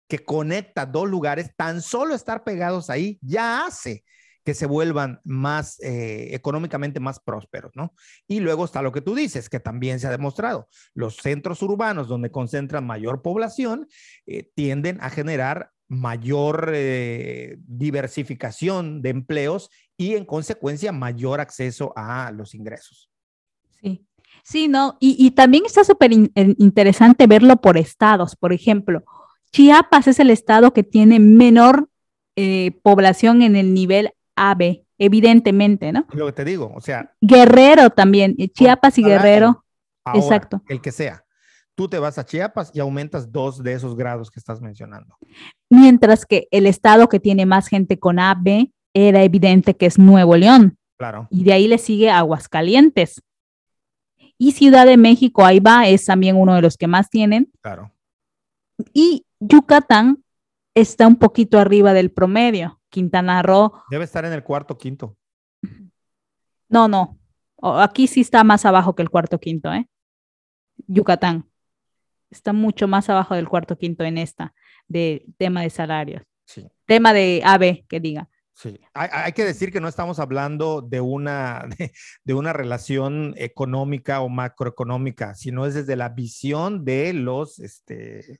que 0.07 0.19
conecta 0.19 0.85
dos 0.85 1.09
lugares, 1.09 1.51
tan 1.55 1.81
solo 1.81 2.13
estar 2.13 2.43
pegados 2.43 2.89
ahí 2.89 3.17
ya 3.21 3.65
hace 3.65 4.03
que 4.43 4.53
se 4.53 4.65
vuelvan 4.65 5.21
más 5.23 5.79
eh, 5.81 6.29
económicamente 6.33 6.99
más 6.99 7.19
prósperos, 7.19 7.71
¿no? 7.75 7.93
Y 8.27 8.39
luego 8.39 8.65
está 8.65 8.81
lo 8.81 8.91
que 8.91 9.01
tú 9.01 9.15
dices, 9.15 9.49
que 9.49 9.59
también 9.59 9.99
se 9.99 10.07
ha 10.07 10.11
demostrado, 10.11 10.67
los 10.93 11.17
centros 11.17 11.61
urbanos 11.61 12.07
donde 12.07 12.31
concentran 12.31 12.85
mayor 12.85 13.21
población 13.21 13.87
eh, 14.25 14.49
tienden 14.55 14.97
a 15.01 15.09
generar 15.09 15.71
mayor 15.87 16.71
eh, 16.73 17.57
diversificación 17.59 19.01
de 19.01 19.09
empleos 19.09 19.69
y 19.97 20.15
en 20.15 20.25
consecuencia 20.25 20.91
mayor 20.91 21.39
acceso 21.39 21.93
a 21.95 22.31
los 22.31 22.55
ingresos. 22.55 23.10
Sí, 23.81 24.05
sí, 24.43 24.67
no, 24.67 24.97
y, 24.99 25.31
también 25.31 25.65
está 25.65 25.83
súper 25.83 26.11
interesante 26.13 27.27
verlo 27.27 27.57
por 27.57 27.77
estados. 27.77 28.35
Por 28.35 28.53
ejemplo, 28.53 29.03
Chiapas 29.51 30.07
es 30.07 30.19
el 30.19 30.29
estado 30.29 30.73
que 30.73 30.83
tiene 30.83 31.19
menor 31.19 31.89
eh, 32.35 32.79
población 32.83 33.41
en 33.41 33.55
el 33.55 33.73
nivel 33.73 34.11
AB, 34.35 34.83
evidentemente, 34.97 35.91
¿no? 35.91 36.05
Lo 36.13 36.27
que 36.27 36.31
te 36.31 36.45
digo, 36.45 36.71
o 36.73 36.81
sea. 36.81 37.13
Guerrero 37.21 37.89
también, 37.89 38.35
eh, 38.37 38.47
Chiapas 38.49 38.97
y 38.97 39.03
Guerrero. 39.03 39.65
exacto. 40.13 40.61
El 40.67 40.81
que 40.81 40.91
sea. 40.91 41.23
Tú 41.75 41.87
te 41.87 41.99
vas 41.99 42.17
a 42.17 42.25
Chiapas 42.25 42.71
y 42.73 42.79
aumentas 42.79 43.31
dos 43.31 43.63
de 43.63 43.73
esos 43.73 43.95
grados 43.95 44.29
que 44.29 44.39
estás 44.39 44.61
mencionando. 44.61 45.15
Mientras 45.69 46.25
que 46.25 46.47
el 46.51 46.67
estado 46.67 47.09
que 47.09 47.19
tiene 47.19 47.45
más 47.45 47.67
gente 47.67 47.97
con 47.97 48.19
AB 48.19 48.71
era 48.93 49.23
evidente 49.23 49.75
que 49.75 49.85
es 49.85 49.97
Nuevo 49.97 50.35
León. 50.35 50.77
Claro. 50.97 51.27
Y 51.31 51.43
de 51.43 51.53
ahí 51.53 51.67
le 51.67 51.77
sigue 51.77 52.09
Aguascalientes. 52.09 53.21
Y 54.43 54.53
Ciudad 54.53 54.87
de 54.87 54.97
México, 54.97 55.45
ahí 55.45 55.59
va, 55.59 55.87
es 55.87 56.05
también 56.05 56.35
uno 56.35 56.55
de 56.55 56.63
los 56.63 56.75
que 56.75 56.87
más 56.87 57.11
tienen. 57.11 57.51
Claro. 57.61 57.91
Y 58.91 59.23
Yucatán 59.39 60.23
está 60.73 61.05
un 61.05 61.17
poquito 61.17 61.59
arriba 61.59 61.93
del 61.93 62.09
promedio. 62.09 62.81
Quintana 62.89 63.43
Roo. 63.43 63.71
Debe 63.91 64.05
estar 64.05 64.25
en 64.25 64.33
el 64.33 64.41
cuarto, 64.43 64.79
quinto. 64.79 65.15
No, 66.69 66.87
no. 66.87 67.19
Aquí 67.61 68.07
sí 68.07 68.21
está 68.21 68.43
más 68.43 68.65
abajo 68.65 68.95
que 68.95 69.03
el 69.03 69.11
cuarto, 69.11 69.39
quinto, 69.39 69.71
¿eh? 69.71 69.87
Yucatán. 70.87 71.47
Está 72.31 72.51
mucho 72.51 72.87
más 72.87 73.11
abajo 73.11 73.35
del 73.35 73.47
cuarto, 73.47 73.77
quinto 73.77 74.03
en 74.05 74.17
esta, 74.17 74.55
de 74.87 75.23
tema 75.37 75.61
de 75.61 75.69
salarios. 75.69 76.23
Sí. 76.45 76.67
Tema 76.87 77.13
de 77.13 77.43
AB, 77.45 77.85
que 77.87 77.99
diga. 77.99 78.27
Sí, 78.61 78.79
hay, 78.93 79.31
que 79.31 79.43
decir 79.43 79.71
que 79.71 79.81
no 79.81 79.87
estamos 79.87 80.19
hablando 80.19 80.83
de 80.83 81.01
una, 81.01 81.67
de, 82.25 82.33
una 82.35 82.53
relación 82.53 83.33
económica 83.35 84.21
o 84.21 84.29
macroeconómica, 84.29 85.33
sino 85.33 85.65
es 85.65 85.73
desde 85.73 85.95
la 85.95 86.09
visión 86.09 86.85
de 86.85 87.13
los 87.13 87.57
este, 87.57 88.39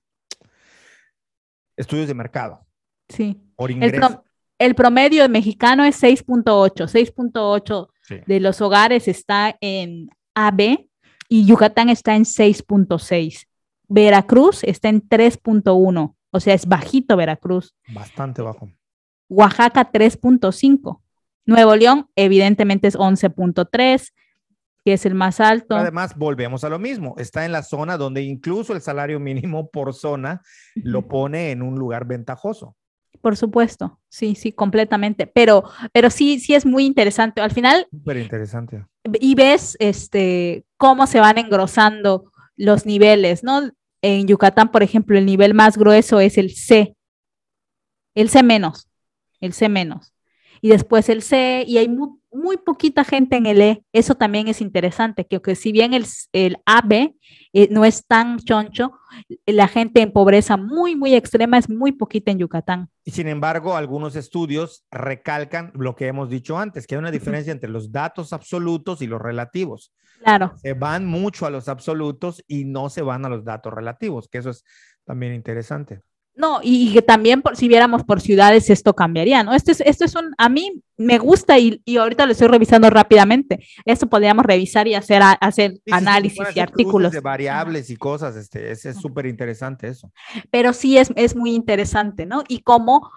estudios 1.75 2.07
de 2.07 2.13
mercado. 2.13 2.67
Sí. 3.09 3.41
El, 4.59 4.75
promedio 4.75 5.27
mexicano 5.27 5.83
es 5.85 6.03
6.8. 6.03 6.87
6.8 6.87 7.87
de 8.27 8.39
los 8.39 8.61
hogares 8.61 9.07
está 9.07 9.57
en 9.59 10.07
AB 10.35 10.87
y 11.29 11.45
Yucatán 11.47 11.89
está 11.89 12.15
en 12.15 12.25
6.6. 12.25 13.47
Veracruz 13.87 14.63
está 14.65 14.89
en 14.89 15.01
3.1. 15.01 16.15
O 16.29 16.39
sea, 16.39 16.53
es 16.53 16.67
bajito 16.67 17.17
Veracruz. 17.17 17.73
Bastante 17.91 18.43
bajo. 18.43 18.69
Oaxaca 19.31 19.89
3.5. 19.89 20.99
Nuevo 21.45 21.75
León, 21.77 22.09
evidentemente, 22.17 22.89
es 22.89 22.97
11.3, 22.97 24.11
que 24.83 24.93
es 24.93 25.05
el 25.05 25.15
más 25.15 25.39
alto. 25.39 25.75
Además, 25.75 26.17
volvemos 26.17 26.65
a 26.65 26.69
lo 26.69 26.79
mismo. 26.79 27.15
Está 27.17 27.45
en 27.45 27.53
la 27.53 27.63
zona 27.63 27.97
donde 27.97 28.23
incluso 28.23 28.73
el 28.73 28.81
salario 28.81 29.19
mínimo 29.21 29.69
por 29.69 29.93
zona 29.93 30.41
lo 30.75 31.07
pone 31.07 31.51
en 31.51 31.61
un 31.61 31.79
lugar 31.79 32.05
ventajoso. 32.05 32.75
Por 33.21 33.37
supuesto, 33.37 33.99
sí, 34.09 34.35
sí, 34.35 34.51
completamente. 34.51 35.27
Pero, 35.27 35.63
pero 35.93 36.09
sí, 36.09 36.39
sí 36.39 36.53
es 36.53 36.65
muy 36.65 36.85
interesante. 36.85 37.39
Al 37.39 37.51
final. 37.51 37.87
Súper 37.89 38.17
interesante. 38.17 38.85
Y 39.13 39.35
ves 39.35 39.77
este, 39.79 40.65
cómo 40.75 41.07
se 41.07 41.21
van 41.21 41.37
engrosando 41.37 42.31
los 42.57 42.85
niveles, 42.85 43.45
¿no? 43.45 43.71
En 44.01 44.27
Yucatán, 44.27 44.71
por 44.71 44.83
ejemplo, 44.83 45.17
el 45.17 45.25
nivel 45.25 45.53
más 45.53 45.77
grueso 45.77 46.19
es 46.19 46.37
el 46.37 46.53
C. 46.53 46.97
El 48.13 48.27
C 48.27 48.43
menos. 48.43 48.90
El 49.41 49.53
C 49.53 49.67
menos. 49.67 50.13
Y 50.61 50.69
después 50.69 51.09
el 51.09 51.23
C, 51.23 51.63
y 51.67 51.79
hay 51.79 51.89
muy, 51.89 52.09
muy 52.31 52.57
poquita 52.57 53.03
gente 53.03 53.35
en 53.35 53.47
el 53.47 53.61
E. 53.61 53.83
Eso 53.91 54.15
también 54.15 54.47
es 54.47 54.61
interesante, 54.61 55.25
que, 55.25 55.41
que 55.41 55.55
si 55.55 55.71
bien 55.71 55.93
el, 55.93 56.05
el 56.33 56.57
AB 56.65 57.15
eh, 57.53 57.67
no 57.71 57.83
es 57.83 58.05
tan 58.05 58.37
choncho, 58.37 58.91
la 59.47 59.67
gente 59.67 60.01
en 60.01 60.11
pobreza 60.11 60.57
muy, 60.57 60.95
muy 60.95 61.15
extrema 61.15 61.57
es 61.57 61.67
muy 61.67 61.91
poquita 61.91 62.31
en 62.31 62.39
Yucatán. 62.39 62.89
Y 63.03 63.11
sin 63.11 63.27
embargo, 63.27 63.75
algunos 63.75 64.15
estudios 64.15 64.85
recalcan 64.91 65.71
lo 65.73 65.95
que 65.95 66.07
hemos 66.07 66.29
dicho 66.29 66.57
antes, 66.59 66.85
que 66.85 66.95
hay 66.95 66.99
una 66.99 67.11
diferencia 67.11 67.51
entre 67.51 67.69
los 67.69 67.91
datos 67.91 68.31
absolutos 68.31 69.01
y 69.01 69.07
los 69.07 69.21
relativos. 69.21 69.93
Claro. 70.23 70.53
Se 70.57 70.73
van 70.73 71.07
mucho 71.07 71.47
a 71.47 71.49
los 71.49 71.67
absolutos 71.67 72.43
y 72.47 72.65
no 72.65 72.89
se 72.89 73.01
van 73.01 73.25
a 73.25 73.29
los 73.29 73.43
datos 73.43 73.73
relativos, 73.73 74.29
que 74.29 74.37
eso 74.37 74.51
es 74.51 74.63
también 75.03 75.33
interesante. 75.33 76.01
No, 76.33 76.59
y 76.63 76.93
que 76.93 77.01
también 77.01 77.41
por, 77.41 77.57
si 77.57 77.67
viéramos 77.67 78.03
por 78.03 78.21
ciudades 78.21 78.69
esto 78.69 78.95
cambiaría, 78.95 79.43
¿no? 79.43 79.53
Esto 79.53 79.71
es, 79.71 79.81
esto 79.81 80.05
es 80.05 80.15
un, 80.15 80.33
a 80.37 80.47
mí 80.47 80.81
me 80.97 81.17
gusta 81.17 81.59
y, 81.59 81.81
y 81.83 81.97
ahorita 81.97 82.25
lo 82.25 82.31
estoy 82.31 82.47
revisando 82.47 82.89
rápidamente. 82.89 83.65
Esto 83.85 84.07
podríamos 84.07 84.45
revisar 84.45 84.87
y 84.87 84.95
hacer, 84.95 85.21
hacer 85.41 85.73
análisis 85.91 86.47
y 86.55 86.59
artículos. 86.61 87.11
De 87.11 87.19
variables 87.19 87.89
y 87.89 87.97
cosas, 87.97 88.37
este, 88.37 88.71
es 88.71 88.81
súper 89.01 89.25
interesante 89.25 89.89
eso. 89.89 90.11
Pero 90.49 90.71
sí 90.71 90.97
es, 90.97 91.11
es 91.15 91.35
muy 91.35 91.53
interesante, 91.53 92.25
¿no? 92.25 92.43
Y 92.47 92.61
cómo 92.61 93.11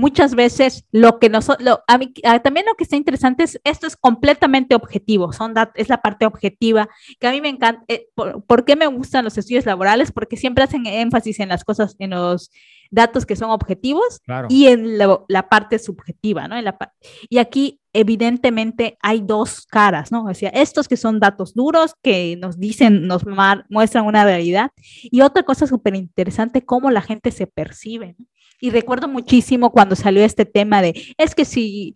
muchas 0.00 0.34
veces 0.34 0.86
lo 0.92 1.18
que 1.18 1.28
nosotros, 1.28 1.78
a 1.86 1.98
mí, 1.98 2.12
también 2.42 2.64
lo 2.66 2.74
que 2.74 2.84
está 2.84 2.96
interesante 2.96 3.44
es, 3.44 3.60
esto 3.64 3.86
es 3.86 3.96
completamente 3.96 4.74
objetivo, 4.74 5.32
son 5.32 5.54
es 5.74 5.88
la 5.90 6.00
parte 6.00 6.24
objetiva, 6.24 6.88
que 7.18 7.26
a 7.26 7.32
mí 7.32 7.40
me 7.40 7.50
encanta, 7.50 7.84
eh, 7.86 8.08
por, 8.14 8.64
qué 8.64 8.76
me 8.76 8.86
gustan 8.86 9.24
los 9.24 9.36
estudios 9.36 9.66
laborales? 9.66 10.10
Porque 10.10 10.38
siempre 10.38 10.64
hacen 10.64 10.86
énfasis 10.86 11.38
en 11.40 11.50
las 11.50 11.64
cosas, 11.64 11.96
en 11.98 12.10
los 12.10 12.50
datos 12.90 13.26
que 13.26 13.36
son 13.36 13.50
objetivos 13.50 14.20
y 14.48 14.66
en 14.66 14.98
la, 14.98 15.48
parte 15.48 15.78
subjetiva, 15.78 16.48
¿no? 16.48 16.56
En 16.56 16.64
la, 16.64 16.76
y 17.28 17.38
aquí 17.38 17.80
evidentemente 17.92 18.96
hay 19.02 19.20
dos 19.20 19.66
caras, 19.66 20.10
¿no? 20.10 20.24
O 20.24 20.34
sea, 20.34 20.48
estos 20.50 20.88
que 20.88 20.96
son 20.96 21.20
datos 21.20 21.54
duros 21.54 21.94
que 22.02 22.36
nos 22.36 22.58
dicen, 22.58 23.06
nos 23.06 23.22
muestran 23.68 24.06
una 24.06 24.24
realidad 24.24 24.70
y 25.02 25.20
otra 25.20 25.42
cosa 25.42 25.66
súper 25.66 25.94
interesante, 25.94 26.64
cómo 26.64 26.90
la 26.90 27.02
gente 27.02 27.30
se 27.30 27.46
percibe, 27.46 28.16
¿no? 28.18 28.26
Y 28.60 28.70
recuerdo 28.70 29.08
muchísimo 29.08 29.70
cuando 29.70 29.96
salió 29.96 30.24
este 30.24 30.44
tema 30.44 30.82
de, 30.82 31.14
es 31.16 31.34
que 31.34 31.44
si 31.44 31.94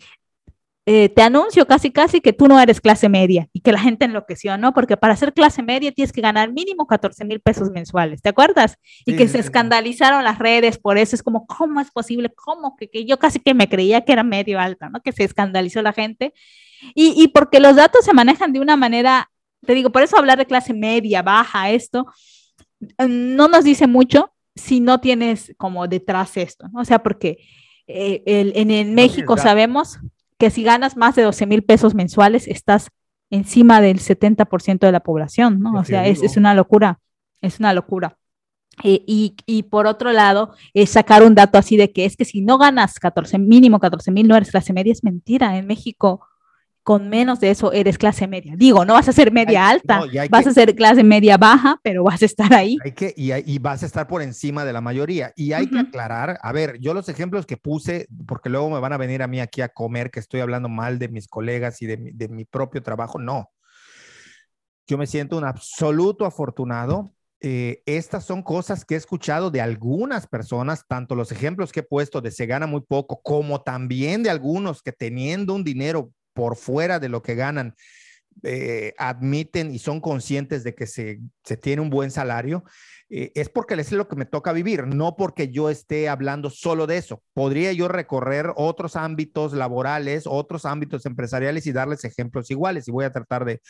eh, 0.87 1.09
te 1.09 1.23
anuncio 1.23 1.67
casi 1.67 1.91
casi 1.91 2.21
que 2.21 2.35
tú 2.35 2.47
no 2.47 2.61
eres 2.61 2.79
clase 2.79 3.09
media 3.09 3.49
y 3.55 3.61
que 3.61 3.73
la 3.73 3.81
gente 3.81 4.05
enloqueció, 4.05 4.59
¿no? 4.59 4.75
Porque 4.75 4.99
para 4.99 5.17
ser 5.17 5.33
clase 5.33 5.63
media 5.63 5.93
tienes 5.93 6.13
que 6.13 6.21
ganar 6.21 6.53
mínimo 6.53 6.87
14 6.87 7.25
mil 7.25 7.41
pesos 7.41 7.71
mensuales, 7.71 8.21
¿te 8.21 8.29
acuerdas? 8.29 8.77
Y 9.07 9.17
que 9.17 9.27
se 9.27 9.39
escandalizaron 9.39 10.25
las 10.25 10.39
redes 10.39 10.79
por 10.79 10.99
eso, 10.99 11.17
es 11.17 11.23
como, 11.23 11.47
¿cómo 11.47 11.81
es 11.81 11.91
posible? 11.91 12.31
¿Cómo? 12.35 12.77
Que, 12.77 12.91
que 12.91 13.07
yo 13.07 13.19
casi 13.19 13.41
que 13.41 13.55
me 13.55 13.67
creía 13.67 14.03
que 14.03 14.13
era 14.13 14.25
medio 14.25 14.61
alta, 14.61 14.91
¿no? 14.91 15.01
Que 15.01 15.13
se 15.13 15.25
escandalizó 15.25 15.81
la 15.81 15.95
gente. 15.95 16.35
Y, 16.95 17.15
y 17.17 17.29
porque 17.29 17.61
los 17.61 17.77
datos 17.77 18.05
se 18.05 18.13
manejan 18.13 18.53
de 18.53 18.61
una 18.61 18.77
manera, 18.77 19.31
te 19.67 19.73
digo, 19.73 19.91
por 19.91 20.03
eso 20.03 20.19
hablar 20.19 20.37
de 20.37 20.45
clase 20.45 20.75
media, 20.75 21.23
baja, 21.23 21.71
esto, 21.71 22.07
no 22.99 23.49
nos 23.49 23.65
dice 23.65 23.87
mucho, 23.87 24.34
si 24.57 24.81
no 24.81 25.01
tienes 25.01 25.55
como 25.57 25.87
detrás 25.89 26.37
esto, 26.37 26.69
¿no? 26.69 26.81
O 26.81 26.85
sea, 26.85 27.03
porque 27.03 27.39
eh, 27.87 28.23
en, 28.27 28.95
México 28.95 29.37
sabemos 29.37 29.99
que 30.39 30.51
si 30.51 30.63
ganas 30.63 30.97
más 30.97 31.17
de 31.17 31.23
12 31.23 31.47
mil 31.47 31.63
pesos 31.65 31.95
mensuales, 31.95 32.49
estás 32.49 32.89
encima 33.31 33.81
del 33.81 34.01
70% 34.01 34.79
de 34.81 34.93
la 34.93 35.01
población, 35.01 35.61
¿no? 35.61 35.73
O 35.81 35.85
sea, 35.85 36.07
es, 36.07 36.23
es, 36.23 36.37
una 36.37 36.55
locura, 36.55 37.01
es 37.41 37.59
una 37.59 37.73
locura. 37.75 38.17
Eh, 38.83 39.05
y, 39.07 39.37
y, 39.47 39.65
por 39.65 39.87
otro 39.87 40.13
lado, 40.13 40.55
es 40.73 40.91
sacar 40.91 41.23
un 41.23 41.35
dato 41.35 41.59
así 41.59 41.77
de 41.77 41.93
que 41.93 42.05
es 42.05 42.17
que 42.17 42.25
si 42.25 42.41
no 42.41 42.59
ganas 42.59 42.99
14, 42.99 43.39
mínimo 43.39 43.79
14 43.79 44.11
mil, 44.11 44.27
no 44.27 44.37
eres 44.37 44.51
clase 44.51 44.73
media, 44.73 44.93
es 44.93 45.05
mentira. 45.05 45.57
En 45.57 45.67
México 45.67 46.27
con 46.85 47.09
menos 47.09 47.41
de 47.41 47.51
eso 47.51 47.73
eres 47.73 47.97
clase 47.99 48.29
media. 48.29 48.55
Digo, 48.57 48.85
no 48.85 48.93
vas 48.93 49.09
a 49.09 49.13
ser 49.13 49.33
media 49.33 49.69
alta, 49.69 50.03
vas 50.31 50.47
a 50.47 50.53
ser 50.53 50.75
clase 50.77 51.03
media 51.03 51.39
baja, 51.39 51.81
pero 51.83 52.05
vas 52.05 52.23
a 52.23 52.27
estar 52.27 52.53
ahí. 52.53 52.77
Hay 52.85 52.93
que, 52.93 53.13
y, 53.17 53.59
vas 53.59 53.83
a 53.83 53.87
estar 53.87 54.07
por 54.07 54.21
encima 54.21 54.67
de 54.67 54.73
la 54.75 54.83
mayoría. 54.83 55.33
Y 55.35 55.53
hay 55.53 55.69
que 55.69 55.79
aclarar, 55.79 56.39
a 56.43 56.53
ver, 56.53 56.79
yo 56.81 56.93
los 56.95 57.09
ejemplos 57.09 57.47
que 57.47 57.57
puse, 57.57 58.07
porque 58.27 58.51
luego 58.51 58.69
me 58.69 58.79
van 58.79 58.93
a 58.93 58.99
venir 58.99 59.23
a 59.23 59.27
mí 59.27 59.41
aquí 59.41 59.63
a 59.63 59.71
comer, 59.71 60.11
que 60.11 60.21
estoy 60.21 60.41
hablando 60.41 60.69
mal 60.69 60.99
de 60.99 61.09
mis 61.09 61.27
colegas 61.27 61.81
y 61.81 61.87
de, 61.87 61.97
de 62.13 62.29
mi 62.29 62.45
propio 62.45 62.83
trabajo, 62.83 63.19
no. 63.19 63.51
Yo 64.87 64.99
me 64.99 65.07
siento 65.07 65.39
un 65.39 65.45
absoluto 65.45 66.27
afortunado 66.27 67.15
eh, 67.47 67.83
estas 67.85 68.25
son 68.25 68.43
cosas 68.43 68.87
que 68.87 68.95
he 68.95 68.97
escuchado 68.97 69.51
de 69.51 69.61
algunas 69.61 70.27
personas, 70.27 70.87
tanto 70.89 71.15
los 71.15 71.31
ejemplos 71.31 71.73
que 71.73 71.81
he 71.81 71.83
puesto 71.83 72.23
de 72.23 72.31
se 72.31 72.47
gana 72.47 72.67
muy 72.67 72.81
poco, 72.81 73.21
como 73.23 73.61
también 73.61 74.23
de 74.23 74.31
algunos 74.31 74.81
que 74.81 74.93
teniendo 74.93 75.53
un 75.53 75.63
dinero 75.63 76.11
por 76.35 76.57
fuera 76.57 76.99
de 76.99 77.09
lo 77.09 77.23
que 77.23 77.35
ganan, 77.35 77.75
eh, 78.43 78.93
admiten 78.99 79.73
y 79.73 79.79
son 79.79 80.01
conscientes 80.01 80.65
de 80.65 80.75
que 80.75 80.87
se, 80.87 81.21
se 81.45 81.57
tiene 81.57 81.81
un 81.81 81.91
buen 81.91 82.11
salario, 82.11 82.65
eh, 83.11 83.33
es 83.35 83.49
porque 83.49 83.75
es 83.75 83.93
lo 83.93 84.09
que 84.09 84.17
me 84.17 84.25
toca 84.25 84.53
vivir, 84.53 84.87
no 84.87 85.15
porque 85.17 85.51
yo 85.51 85.71
esté 85.71 86.09
hablando 86.09 86.51
solo 86.51 86.87
de 86.87 86.97
eso. 86.97 87.23
Podría 87.33 87.73
yo 87.73 87.87
recorrer 87.87 88.53
otros 88.57 88.97
ámbitos 88.97 89.53
laborales, 89.53 90.25
otros 90.27 90.65
ámbitos 90.65 91.07
empresariales 91.07 91.67
y 91.67 91.73
darles 91.73 92.05
ejemplos 92.05 92.51
iguales 92.51 92.89
y 92.89 92.91
voy 92.91 93.05
a 93.05 93.13
tratar 93.13 93.45
de, 93.45 93.61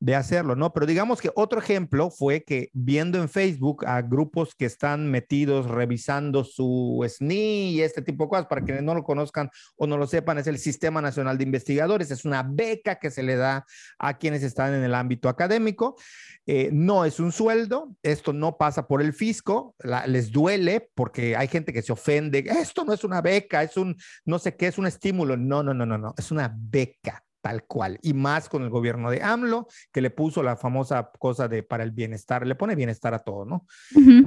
de 0.00 0.14
hacerlo, 0.14 0.56
¿no? 0.56 0.72
Pero 0.72 0.86
digamos 0.86 1.20
que 1.20 1.30
otro 1.34 1.58
ejemplo 1.58 2.10
fue 2.10 2.42
que 2.44 2.68
viendo 2.72 3.20
en 3.20 3.28
Facebook 3.28 3.86
a 3.86 4.02
grupos 4.02 4.54
que 4.54 4.66
están 4.66 5.10
metidos 5.10 5.66
revisando 5.66 6.44
su 6.44 7.04
SNI 7.08 7.70
y 7.70 7.80
este 7.80 8.02
tipo 8.02 8.24
de 8.24 8.30
cosas, 8.30 8.46
para 8.46 8.62
quienes 8.62 8.82
no 8.82 8.94
lo 8.94 9.02
conozcan 9.02 9.50
o 9.76 9.86
no 9.86 9.96
lo 9.96 10.06
sepan, 10.06 10.38
es 10.38 10.46
el 10.46 10.58
Sistema 10.58 11.00
Nacional 11.00 11.38
de 11.38 11.44
Investigadores, 11.44 12.10
es 12.10 12.24
una 12.24 12.42
beca 12.42 12.98
que 12.98 13.10
se 13.10 13.22
le 13.22 13.36
da 13.36 13.64
a 13.98 14.18
quienes 14.18 14.42
están 14.42 14.74
en 14.74 14.82
el 14.82 14.94
ámbito 14.94 15.28
académico. 15.28 15.96
Eh, 16.46 16.68
no 16.72 17.06
es 17.06 17.20
un 17.20 17.32
sueldo, 17.32 17.96
esto 18.02 18.34
no 18.34 18.58
pasa 18.58 18.86
por 18.86 19.00
el 19.00 19.14
fisco, 19.14 19.74
les 20.06 20.30
duele 20.30 20.90
porque 20.94 21.36
hay 21.36 21.48
gente 21.48 21.72
que 21.72 21.82
se 21.82 21.92
ofende, 21.92 22.44
esto 22.46 22.84
no 22.84 22.92
es 22.92 23.04
una 23.04 23.22
beca, 23.22 23.62
es 23.62 23.76
un, 23.76 23.96
no 24.26 24.38
sé 24.38 24.54
qué, 24.56 24.66
es 24.66 24.76
un 24.76 24.86
estímulo. 24.86 25.36
No, 25.36 25.62
no, 25.62 25.72
no, 25.72 25.86
no, 25.86 25.96
no, 25.96 26.14
es 26.18 26.30
una 26.30 26.54
beca 26.54 27.24
tal 27.44 27.66
cual. 27.66 27.98
Y 28.00 28.14
más 28.14 28.48
con 28.48 28.62
el 28.62 28.70
gobierno 28.70 29.10
de 29.10 29.22
AMLO, 29.22 29.68
que 29.92 30.00
le 30.00 30.08
puso 30.08 30.42
la 30.42 30.56
famosa 30.56 31.10
cosa 31.18 31.46
de 31.46 31.62
para 31.62 31.84
el 31.84 31.90
bienestar, 31.90 32.46
le 32.46 32.54
pone 32.54 32.74
bienestar 32.74 33.12
a 33.12 33.18
todo, 33.18 33.44
¿no? 33.44 33.66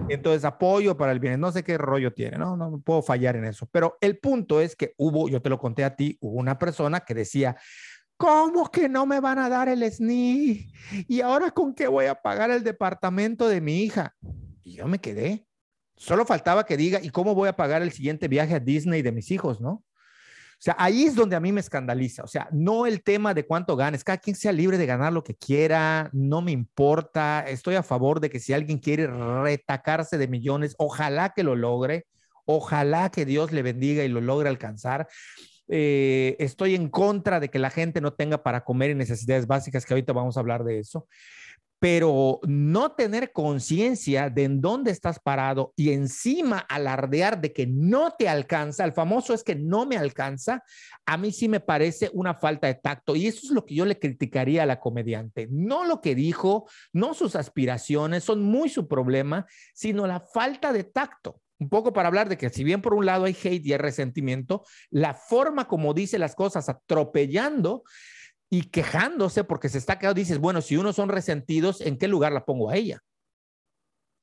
Entonces, 0.08 0.46
apoyo 0.46 0.96
para 0.96 1.14
el 1.14 1.20
bienestar, 1.20 1.40
no 1.40 1.52
sé 1.52 1.64
qué 1.64 1.80
rollo 1.80 2.14
tiene, 2.14 2.38
¿no? 2.38 2.56
No 2.56 2.80
puedo 2.80 3.02
fallar 3.02 3.36
en 3.36 3.46
eso. 3.46 3.68
Pero 3.72 3.98
el 4.02 4.20
punto 4.20 4.62
es 4.62 4.76
que 4.76 4.94
hubo, 4.98 5.30
yo 5.30 5.42
te 5.42 5.50
lo 5.50 5.58
conté 5.58 5.84
a 5.84 5.96
ti, 5.96 6.16
hubo 6.22 6.38
una 6.38 6.60
persona 6.60 7.00
que 7.00 7.16
decía, 7.16 7.58
¿Cómo 8.18 8.70
que 8.72 8.88
no 8.88 9.06
me 9.06 9.20
van 9.20 9.38
a 9.38 9.50
dar 9.50 9.70
el 9.70 9.84
SNI? 9.84 10.72
¿Y 11.08 11.22
ahora 11.22 11.52
con 11.52 11.76
qué 11.76 11.88
voy 11.88 12.06
a 12.06 12.16
pagar 12.16 12.50
el 12.50 12.64
departamento 12.64 13.48
de 13.48 13.62
mi 13.62 13.82
hija? 13.84 14.16
Y 14.64 14.74
yo 14.74 14.88
me 14.88 15.00
quedé. 15.00 15.46
Solo 15.96 16.26
faltaba 16.26 16.66
que 16.66 16.78
diga, 16.78 17.00
¿y 17.02 17.10
cómo 17.10 17.36
voy 17.36 17.48
a 17.48 17.56
pagar 17.56 17.84
el 17.84 17.92
siguiente 17.92 18.28
viaje 18.28 18.56
a 18.56 18.60
Disney 18.60 19.04
de 19.04 19.12
mis 19.12 19.30
hijos, 19.30 19.62
no? 19.62 19.84
O 20.58 20.60
sea, 20.60 20.76
ahí 20.80 21.04
es 21.04 21.14
donde 21.14 21.36
a 21.36 21.40
mí 21.40 21.52
me 21.52 21.60
escandaliza. 21.60 22.24
O 22.24 22.28
sea, 22.28 22.50
no 22.52 22.88
el 22.88 23.04
tema 23.04 23.36
de 23.36 23.46
cuánto 23.46 23.76
ganes. 23.76 24.04
Cada 24.04 24.18
quien 24.18 24.36
sea 24.36 24.52
libre 24.52 24.80
de 24.80 24.88
ganar 24.88 25.14
lo 25.14 25.24
que 25.24 25.36
quiera. 25.36 26.10
No 26.14 26.42
me 26.42 26.52
importa. 26.52 27.46
Estoy 27.48 27.76
a 27.76 27.84
favor 27.84 28.20
de 28.20 28.32
que 28.32 28.40
si 28.40 28.54
alguien 28.54 28.80
quiere 28.80 29.06
retacarse 29.06 30.18
de 30.18 30.28
millones, 30.28 30.74
ojalá 30.80 31.34
que 31.36 31.44
lo 31.44 31.56
logre. 31.56 32.08
Ojalá 32.46 33.12
que 33.12 33.26
Dios 33.26 33.52
le 33.52 33.62
bendiga 33.62 34.04
y 34.04 34.08
lo 34.08 34.20
logre 34.20 34.50
alcanzar. 34.50 35.08
Eh, 35.68 36.36
estoy 36.40 36.76
en 36.76 36.90
contra 36.90 37.40
de 37.40 37.50
que 37.50 37.60
la 37.60 37.70
gente 37.70 38.02
no 38.02 38.14
tenga 38.14 38.42
para 38.42 38.64
comer 38.64 38.92
y 38.92 38.96
necesidades 38.96 39.48
básicas, 39.48 39.86
que 39.86 39.94
ahorita 39.94 40.14
vamos 40.14 40.38
a 40.38 40.40
hablar 40.40 40.64
de 40.64 40.80
eso. 40.80 41.08
Pero 41.80 42.40
no 42.48 42.94
tener 42.94 43.32
conciencia 43.32 44.30
de 44.30 44.46
en 44.46 44.62
dónde 44.62 44.92
estás 44.92 45.20
parado 45.20 45.74
y 45.76 45.92
encima 45.92 46.58
alardear 46.58 47.40
de 47.40 47.54
que 47.54 47.68
no 47.68 48.16
te 48.18 48.28
alcanza, 48.28 48.84
el 48.84 48.94
famoso 48.94 49.34
es 49.34 49.44
que 49.44 49.56
no 49.56 49.86
me 49.86 49.98
alcanza, 49.98 50.64
a 51.06 51.18
mí 51.18 51.32
sí 51.32 51.48
me 51.48 51.60
parece 51.60 52.10
una 52.14 52.34
falta 52.34 52.68
de 52.68 52.76
tacto. 52.76 53.16
Y 53.16 53.28
eso 53.28 53.42
es 53.44 53.52
lo 53.52 53.66
que 53.66 53.76
yo 53.76 53.86
le 53.86 54.00
criticaría 54.00 54.64
a 54.64 54.66
la 54.66 54.80
comediante. 54.80 55.48
No 55.52 55.86
lo 55.86 56.02
que 56.02 56.16
dijo, 56.16 56.68
no 56.94 57.14
sus 57.14 57.36
aspiraciones, 57.36 58.24
son 58.24 58.42
muy 58.42 58.70
su 58.70 58.88
problema, 58.88 59.46
sino 59.74 60.08
la 60.08 60.20
falta 60.20 60.74
de 60.74 60.84
tacto. 60.84 61.42
un 61.60 61.70
poco 61.70 61.92
para 61.92 62.08
hablar 62.08 62.30
de 62.30 62.38
que 62.38 62.50
si 62.52 62.64
bien 62.64 62.84
por 62.84 62.94
un 62.94 63.06
lado 63.06 63.26
hay 63.26 63.36
hate 63.44 63.66
y 63.66 63.72
hay 63.72 63.80
resentimiento, 63.80 64.64
la 64.92 65.16
forma 65.16 65.68
como 65.68 65.94
dice 65.94 66.20
las 66.20 66.36
cosas, 66.36 66.70
atropellando 66.70 67.84
y 68.50 68.64
quejándose 68.64 69.44
porque 69.44 69.70
se 69.70 69.78
está 69.78 70.00
quedando, 70.00 70.20
dices, 70.20 70.40
bueno, 70.40 70.62
si 70.62 70.78
unos 70.78 70.96
son 70.96 71.10
resentidos, 71.10 71.82
¿en 71.82 71.98
qué 71.98 72.08
lugar 72.08 72.32
la 72.32 72.46
pongo 72.46 72.70
a 72.70 72.76
ella? 72.76 73.02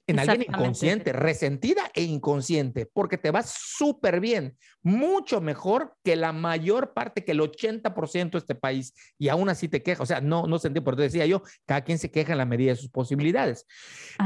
en 0.07 0.18
alguien 0.18 0.43
inconsciente, 0.49 1.12
resentida 1.12 1.91
e 1.95 2.03
inconsciente, 2.03 2.87
porque 2.87 3.16
te 3.16 3.31
va 3.31 3.43
súper 3.43 4.20
bien, 4.20 4.57
mucho 4.83 5.41
mejor 5.41 5.97
que 6.05 6.16
la 6.16 6.33
mayor 6.33 6.93
parte, 6.93 7.25
que 7.25 7.33
el 7.33 7.41
80% 7.41 8.33
de 8.33 8.39
este 8.39 8.55
país, 8.55 8.95
y 9.18 9.29
aún 9.29 9.49
así 9.49 9.68
te 9.68 9.83
queja, 9.83 10.03
o 10.03 10.07
sea, 10.07 10.20
no, 10.20 10.47
no 10.47 10.59
sentí, 10.59 10.81
por 10.81 10.95
eso 10.95 11.03
decía 11.03 11.27
yo, 11.27 11.43
cada 11.64 11.83
quien 11.83 11.99
se 11.99 12.11
queja 12.11 12.33
en 12.33 12.39
la 12.39 12.45
medida 12.45 12.72
de 12.72 12.77
sus 12.77 12.91
posibilidades. 12.91 13.66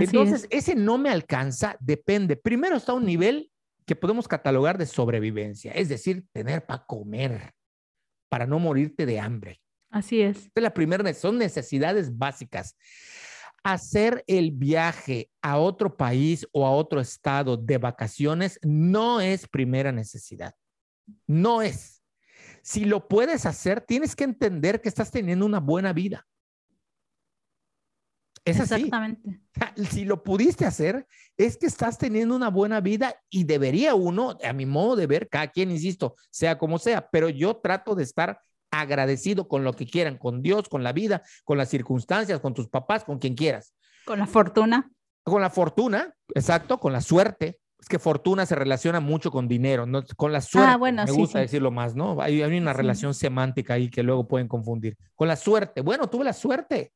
Entonces, 0.00 0.46
ese 0.50 0.74
no 0.74 0.98
me 0.98 1.10
alcanza, 1.10 1.76
depende. 1.80 2.36
Primero 2.36 2.76
está 2.76 2.92
un 2.92 3.04
nivel 3.04 3.50
que 3.86 3.96
podemos 3.96 4.26
catalogar 4.26 4.78
de 4.78 4.86
sobrevivencia, 4.86 5.72
es 5.72 5.88
decir, 5.88 6.24
tener 6.32 6.66
para 6.66 6.84
comer, 6.84 7.52
para 8.28 8.46
no 8.46 8.58
morirte 8.58 9.06
de 9.06 9.20
hambre. 9.20 9.60
Así 9.90 10.20
es. 10.20 10.50
la 10.54 10.72
primera, 10.74 11.12
son 11.14 11.38
necesidades 11.38 12.16
básicas 12.16 12.76
hacer 13.62 14.24
el 14.26 14.52
viaje 14.52 15.30
a 15.42 15.58
otro 15.58 15.96
país 15.96 16.46
o 16.52 16.66
a 16.66 16.70
otro 16.70 17.00
estado 17.00 17.56
de 17.56 17.78
vacaciones 17.78 18.58
no 18.62 19.20
es 19.20 19.46
primera 19.46 19.92
necesidad. 19.92 20.54
No 21.26 21.62
es. 21.62 22.02
Si 22.62 22.84
lo 22.84 23.08
puedes 23.08 23.46
hacer, 23.46 23.80
tienes 23.80 24.14
que 24.14 24.24
entender 24.24 24.80
que 24.80 24.88
estás 24.88 25.10
teniendo 25.10 25.46
una 25.46 25.60
buena 25.60 25.92
vida. 25.92 26.26
Es 28.44 28.60
así. 28.60 28.74
Exactamente. 28.74 29.42
Si 29.90 30.04
lo 30.04 30.22
pudiste 30.22 30.64
hacer, 30.64 31.06
es 31.36 31.56
que 31.56 31.66
estás 31.66 31.98
teniendo 31.98 32.34
una 32.34 32.48
buena 32.48 32.80
vida 32.80 33.14
y 33.28 33.44
debería 33.44 33.94
uno, 33.94 34.38
a 34.42 34.52
mi 34.52 34.64
modo 34.64 34.96
de 34.96 35.06
ver, 35.06 35.28
cada 35.28 35.48
quien, 35.48 35.70
insisto, 35.70 36.14
sea 36.30 36.56
como 36.56 36.78
sea, 36.78 37.10
pero 37.10 37.28
yo 37.28 37.56
trato 37.56 37.94
de 37.94 38.04
estar 38.04 38.40
agradecido 38.70 39.48
con 39.48 39.64
lo 39.64 39.72
que 39.72 39.86
quieran, 39.86 40.18
con 40.18 40.42
Dios, 40.42 40.68
con 40.68 40.82
la 40.82 40.92
vida, 40.92 41.22
con 41.44 41.58
las 41.58 41.68
circunstancias, 41.68 42.40
con 42.40 42.54
tus 42.54 42.68
papás, 42.68 43.04
con 43.04 43.18
quien 43.18 43.34
quieras. 43.34 43.74
Con 44.04 44.18
la 44.18 44.26
fortuna. 44.26 44.90
Con 45.22 45.42
la 45.42 45.50
fortuna, 45.50 46.14
exacto, 46.34 46.78
con 46.78 46.92
la 46.92 47.00
suerte. 47.00 47.58
Es 47.78 47.88
que 47.88 47.98
fortuna 47.98 48.44
se 48.44 48.56
relaciona 48.56 48.98
mucho 48.98 49.30
con 49.30 49.46
dinero, 49.46 49.86
¿no? 49.86 50.02
con 50.16 50.32
la 50.32 50.40
suerte. 50.40 50.72
Ah, 50.72 50.76
bueno, 50.76 51.04
me 51.04 51.12
gusta 51.12 51.38
decirlo 51.38 51.70
más, 51.70 51.94
¿no? 51.94 52.20
Hay, 52.20 52.42
hay 52.42 52.58
una 52.58 52.72
relación 52.72 53.14
semántica 53.14 53.74
ahí 53.74 53.88
que 53.88 54.02
luego 54.02 54.26
pueden 54.26 54.48
confundir. 54.48 54.96
Con 55.14 55.28
la 55.28 55.36
suerte. 55.36 55.80
Bueno, 55.82 56.08
tuve 56.08 56.24
la 56.24 56.32
suerte. 56.32 56.92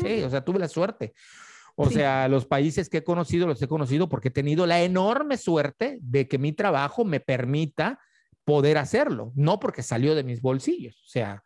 Sí, 0.00 0.22
o 0.22 0.30
sea, 0.30 0.42
tuve 0.42 0.58
la 0.58 0.68
suerte. 0.68 1.12
O 1.80 1.90
sea, 1.90 2.26
los 2.26 2.44
países 2.44 2.88
que 2.88 2.98
he 2.98 3.04
conocido 3.04 3.46
los 3.46 3.62
he 3.62 3.68
conocido 3.68 4.08
porque 4.08 4.28
he 4.28 4.32
tenido 4.32 4.66
la 4.66 4.80
enorme 4.82 5.36
suerte 5.36 5.98
de 6.00 6.26
que 6.26 6.36
mi 6.36 6.52
trabajo 6.52 7.04
me 7.04 7.20
permita 7.20 8.00
poder 8.48 8.78
hacerlo, 8.78 9.30
no 9.34 9.60
porque 9.60 9.82
salió 9.82 10.14
de 10.14 10.24
mis 10.24 10.40
bolsillos. 10.40 10.96
O 11.04 11.08
sea, 11.08 11.42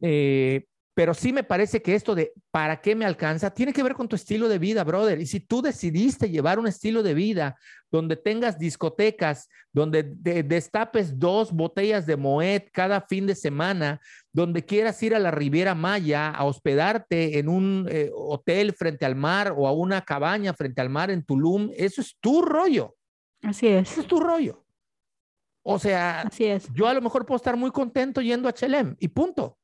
eh, 0.00 0.64
pero 0.94 1.12
sí 1.12 1.34
me 1.34 1.44
parece 1.44 1.82
que 1.82 1.94
esto 1.94 2.14
de 2.14 2.32
para 2.50 2.80
qué 2.80 2.96
me 2.96 3.04
alcanza 3.04 3.52
tiene 3.52 3.74
que 3.74 3.82
ver 3.82 3.92
con 3.92 4.08
tu 4.08 4.16
estilo 4.16 4.48
de 4.48 4.58
vida, 4.58 4.84
brother. 4.84 5.20
Y 5.20 5.26
si 5.26 5.38
tú 5.40 5.60
decidiste 5.60 6.30
llevar 6.30 6.58
un 6.58 6.66
estilo 6.66 7.02
de 7.02 7.12
vida 7.12 7.58
donde 7.90 8.16
tengas 8.16 8.58
discotecas, 8.58 9.50
donde 9.70 10.02
destapes 10.02 11.18
dos 11.18 11.52
botellas 11.52 12.06
de 12.06 12.16
Moet 12.16 12.70
cada 12.72 13.02
fin 13.02 13.26
de 13.26 13.34
semana, 13.34 14.00
donde 14.32 14.64
quieras 14.64 15.02
ir 15.02 15.14
a 15.14 15.18
la 15.18 15.30
Riviera 15.30 15.74
Maya 15.74 16.30
a 16.30 16.44
hospedarte 16.46 17.38
en 17.38 17.50
un 17.50 17.86
eh, 17.90 18.10
hotel 18.14 18.72
frente 18.72 19.04
al 19.04 19.14
mar 19.14 19.52
o 19.54 19.68
a 19.68 19.72
una 19.72 20.00
cabaña 20.00 20.54
frente 20.54 20.80
al 20.80 20.88
mar 20.88 21.10
en 21.10 21.22
Tulum, 21.22 21.70
eso 21.76 22.00
es 22.00 22.16
tu 22.18 22.40
rollo. 22.40 22.96
Así 23.42 23.68
es. 23.68 23.92
Eso 23.92 24.00
es 24.00 24.06
tu 24.06 24.20
rollo. 24.20 24.64
O 25.70 25.78
sea, 25.78 26.26
yo 26.72 26.88
a 26.88 26.94
lo 26.94 27.02
mejor 27.02 27.26
puedo 27.26 27.36
estar 27.36 27.54
muy 27.54 27.70
contento 27.70 28.22
yendo 28.22 28.48
a 28.48 28.54
Chelem 28.54 28.96
y 29.00 29.08
punto. 29.08 29.58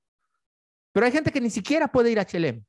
Pero 0.92 1.07
hay 1.07 1.12
gente 1.12 1.32
que 1.32 1.40
ni 1.40 1.48
siquiera 1.48 1.88
puede 1.88 2.11
ir 2.11 2.20
a 2.20 2.26
Chelem. 2.26 2.62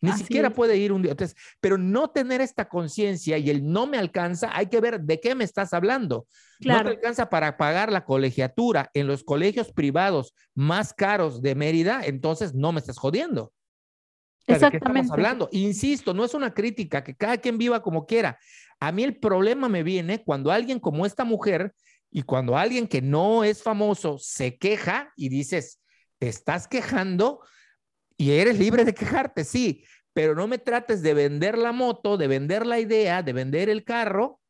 Ni 0.00 0.10
siquiera 0.14 0.50
puede 0.50 0.76
ir 0.76 0.90
un 0.90 1.00
día. 1.00 1.12
Entonces, 1.12 1.36
pero 1.60 1.78
no 1.78 2.10
tener 2.10 2.40
esta 2.40 2.68
conciencia 2.68 3.38
y 3.38 3.50
el 3.50 3.64
no 3.64 3.86
me 3.86 3.98
alcanza, 3.98 4.50
hay 4.52 4.66
que 4.66 4.80
ver 4.80 5.00
de 5.00 5.20
qué 5.20 5.36
me 5.36 5.44
estás 5.44 5.72
hablando. 5.72 6.26
No 6.58 6.82
te 6.82 6.88
alcanza 6.88 7.30
para 7.30 7.56
pagar 7.56 7.92
la 7.92 8.04
colegiatura 8.04 8.90
en 8.94 9.06
los 9.06 9.22
colegios 9.22 9.72
privados 9.72 10.34
más 10.52 10.92
caros 10.92 11.40
de 11.40 11.54
Mérida, 11.54 12.00
entonces 12.04 12.52
no 12.52 12.72
me 12.72 12.80
estás 12.80 12.98
jodiendo. 12.98 13.52
Exactamente. 14.48 14.64
¿De 14.64 14.70
qué 14.70 14.76
estamos 14.88 15.12
hablando? 15.12 15.48
Insisto, 15.52 16.14
no 16.14 16.24
es 16.24 16.34
una 16.34 16.52
crítica, 16.52 17.04
que 17.04 17.14
cada 17.14 17.36
quien 17.38 17.58
viva 17.58 17.80
como 17.80 18.06
quiera. 18.06 18.40
A 18.80 18.90
mí 18.90 19.04
el 19.04 19.18
problema 19.18 19.68
me 19.68 19.84
viene 19.84 20.24
cuando 20.24 20.50
alguien 20.50 20.80
como 20.80 21.06
esta 21.06 21.22
mujer 21.22 21.72
y 22.12 22.22
cuando 22.22 22.58
alguien 22.58 22.86
que 22.86 23.00
no 23.00 23.42
es 23.42 23.62
famoso 23.62 24.18
se 24.18 24.58
queja 24.58 25.12
y 25.16 25.30
dices, 25.30 25.80
te 26.18 26.28
estás 26.28 26.68
quejando 26.68 27.40
y 28.18 28.32
eres 28.32 28.58
libre 28.58 28.84
de 28.84 28.94
quejarte, 28.94 29.44
sí, 29.44 29.84
pero 30.12 30.34
no 30.34 30.46
me 30.46 30.58
trates 30.58 31.02
de 31.02 31.14
vender 31.14 31.56
la 31.56 31.72
moto, 31.72 32.18
de 32.18 32.28
vender 32.28 32.66
la 32.66 32.78
idea, 32.78 33.22
de 33.22 33.32
vender 33.32 33.70
el 33.70 33.82
carro, 33.82 34.40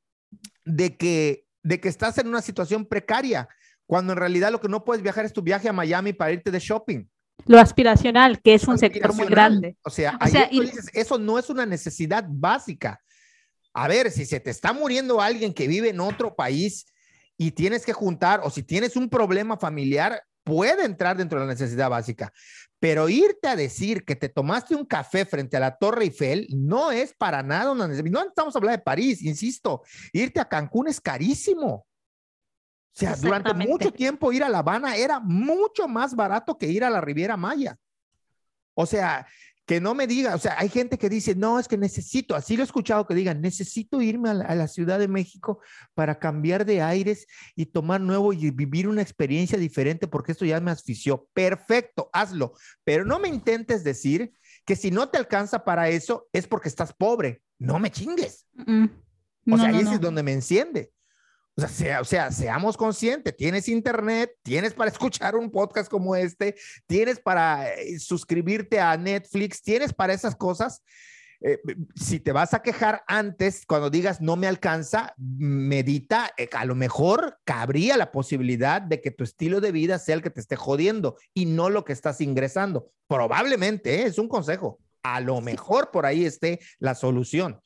de 0.64 0.96
que, 0.96 1.46
de 1.62 1.80
que 1.80 1.88
estás 1.88 2.18
en 2.18 2.26
una 2.26 2.42
situación 2.42 2.84
precaria, 2.84 3.48
cuando 3.86 4.12
en 4.12 4.18
realidad 4.18 4.50
lo 4.50 4.60
que 4.60 4.68
no 4.68 4.84
puedes 4.84 5.02
viajar 5.02 5.24
es 5.24 5.32
tu 5.32 5.42
viaje 5.42 5.68
a 5.68 5.72
Miami 5.72 6.12
para 6.12 6.32
irte 6.32 6.50
de 6.50 6.58
shopping. 6.58 7.08
Lo 7.46 7.60
aspiracional, 7.60 8.42
que 8.42 8.54
es 8.54 8.66
un 8.66 8.76
sector 8.76 9.14
muy 9.14 9.26
grande. 9.26 9.76
O 9.84 9.90
sea, 9.90 10.18
dices, 10.50 10.90
eso 10.92 11.16
no 11.16 11.38
es 11.38 11.48
una 11.48 11.64
necesidad 11.64 12.24
básica. 12.28 13.00
A 13.72 13.86
ver, 13.86 14.10
si 14.10 14.26
se 14.26 14.40
te 14.40 14.50
está 14.50 14.72
muriendo 14.72 15.20
alguien 15.20 15.54
que 15.54 15.68
vive 15.68 15.90
en 15.90 16.00
otro 16.00 16.34
país 16.34 16.86
y 17.42 17.50
tienes 17.50 17.84
que 17.84 17.92
juntar, 17.92 18.40
o 18.44 18.50
si 18.50 18.62
tienes 18.62 18.94
un 18.94 19.08
problema 19.08 19.56
familiar, 19.56 20.22
puede 20.44 20.84
entrar 20.84 21.16
dentro 21.16 21.40
de 21.40 21.46
la 21.46 21.52
necesidad 21.52 21.90
básica. 21.90 22.32
Pero 22.78 23.08
irte 23.08 23.48
a 23.48 23.56
decir 23.56 24.04
que 24.04 24.16
te 24.16 24.28
tomaste 24.28 24.76
un 24.76 24.84
café 24.84 25.24
frente 25.24 25.56
a 25.56 25.60
la 25.60 25.76
Torre 25.76 26.04
Eiffel 26.04 26.46
no 26.50 26.92
es 26.92 27.14
para 27.14 27.42
nada 27.42 27.72
una 27.72 27.88
necesidad. 27.88 28.12
No 28.12 28.28
estamos 28.28 28.54
hablando 28.54 28.78
de 28.78 28.84
París, 28.84 29.22
insisto. 29.22 29.82
Irte 30.12 30.40
a 30.40 30.48
Cancún 30.48 30.88
es 30.88 31.00
carísimo. 31.00 31.68
O 31.68 31.84
sea, 32.94 33.16
durante 33.16 33.54
mucho 33.54 33.90
tiempo 33.92 34.32
ir 34.32 34.44
a 34.44 34.48
La 34.48 34.58
Habana 34.58 34.96
era 34.96 35.18
mucho 35.18 35.88
más 35.88 36.14
barato 36.14 36.58
que 36.58 36.66
ir 36.66 36.84
a 36.84 36.90
la 36.90 37.00
Riviera 37.00 37.36
Maya. 37.36 37.76
O 38.74 38.86
sea, 38.86 39.26
que 39.66 39.80
no 39.80 39.94
me 39.94 40.06
diga, 40.06 40.34
o 40.34 40.38
sea, 40.38 40.56
hay 40.58 40.68
gente 40.68 40.98
que 40.98 41.08
dice, 41.08 41.34
no, 41.34 41.58
es 41.58 41.68
que 41.68 41.78
necesito, 41.78 42.34
así 42.34 42.56
lo 42.56 42.62
he 42.62 42.66
escuchado 42.66 43.06
que 43.06 43.14
digan, 43.14 43.40
necesito 43.40 44.02
irme 44.02 44.30
a 44.30 44.34
la, 44.34 44.68
Ciudad 44.68 44.98
de 44.98 45.08
México 45.08 45.60
para 45.94 46.18
cambiar 46.18 46.64
de 46.64 46.82
aires 46.82 47.26
y 47.54 47.66
tomar 47.66 48.00
nuevo 48.00 48.32
y 48.32 48.50
vivir 48.50 48.88
una 48.88 49.02
experiencia 49.02 49.58
diferente 49.58 50.08
porque 50.08 50.32
esto 50.32 50.44
ya 50.44 50.60
me 50.60 50.70
asfixió. 50.70 51.28
Perfecto, 51.32 52.08
hazlo, 52.12 52.54
pero 52.84 53.04
no 53.04 53.18
me 53.18 53.28
intentes 53.28 53.84
decir 53.84 54.32
que 54.64 54.76
si 54.76 54.90
no 54.90 55.08
te 55.08 55.18
alcanza 55.18 55.64
para 55.64 55.88
eso 55.90 56.28
es 56.32 56.46
porque 56.46 56.68
estás 56.68 56.92
pobre. 56.92 57.42
No 57.58 57.78
me 57.78 57.90
chingues. 57.90 58.46
o 58.58 59.56
sea, 59.56 59.68
ahí 59.68 59.80
es 59.80 60.00
donde 60.00 60.22
me 60.22 60.32
enciende. 60.32 60.90
O 61.54 61.68
sea, 61.68 62.00
o 62.00 62.04
sea, 62.04 62.30
seamos 62.30 62.78
conscientes, 62.78 63.36
tienes 63.36 63.68
internet, 63.68 64.34
tienes 64.42 64.72
para 64.72 64.90
escuchar 64.92 65.36
un 65.36 65.50
podcast 65.50 65.90
como 65.90 66.16
este, 66.16 66.54
tienes 66.86 67.20
para 67.20 67.72
eh, 67.74 67.98
suscribirte 67.98 68.80
a 68.80 68.96
Netflix, 68.96 69.62
tienes 69.62 69.92
para 69.92 70.14
esas 70.14 70.34
cosas. 70.34 70.82
Eh, 71.44 71.58
si 71.96 72.20
te 72.20 72.30
vas 72.30 72.54
a 72.54 72.62
quejar 72.62 73.02
antes, 73.08 73.66
cuando 73.66 73.90
digas 73.90 74.20
no 74.20 74.36
me 74.36 74.46
alcanza, 74.46 75.12
medita, 75.18 76.30
eh, 76.38 76.48
a 76.52 76.64
lo 76.64 76.74
mejor 76.74 77.38
cabría 77.44 77.96
la 77.96 78.12
posibilidad 78.12 78.80
de 78.80 79.00
que 79.00 79.10
tu 79.10 79.24
estilo 79.24 79.60
de 79.60 79.72
vida 79.72 79.98
sea 79.98 80.14
el 80.14 80.22
que 80.22 80.30
te 80.30 80.40
esté 80.40 80.56
jodiendo 80.56 81.16
y 81.34 81.46
no 81.46 81.68
lo 81.68 81.84
que 81.84 81.92
estás 81.92 82.20
ingresando. 82.20 82.90
Probablemente, 83.08 84.04
es 84.04 84.18
un 84.18 84.28
consejo. 84.28 84.78
A 85.02 85.20
lo 85.20 85.40
mejor 85.40 85.90
por 85.90 86.06
ahí 86.06 86.24
esté 86.24 86.60
la 86.78 86.94
solución. 86.94 87.60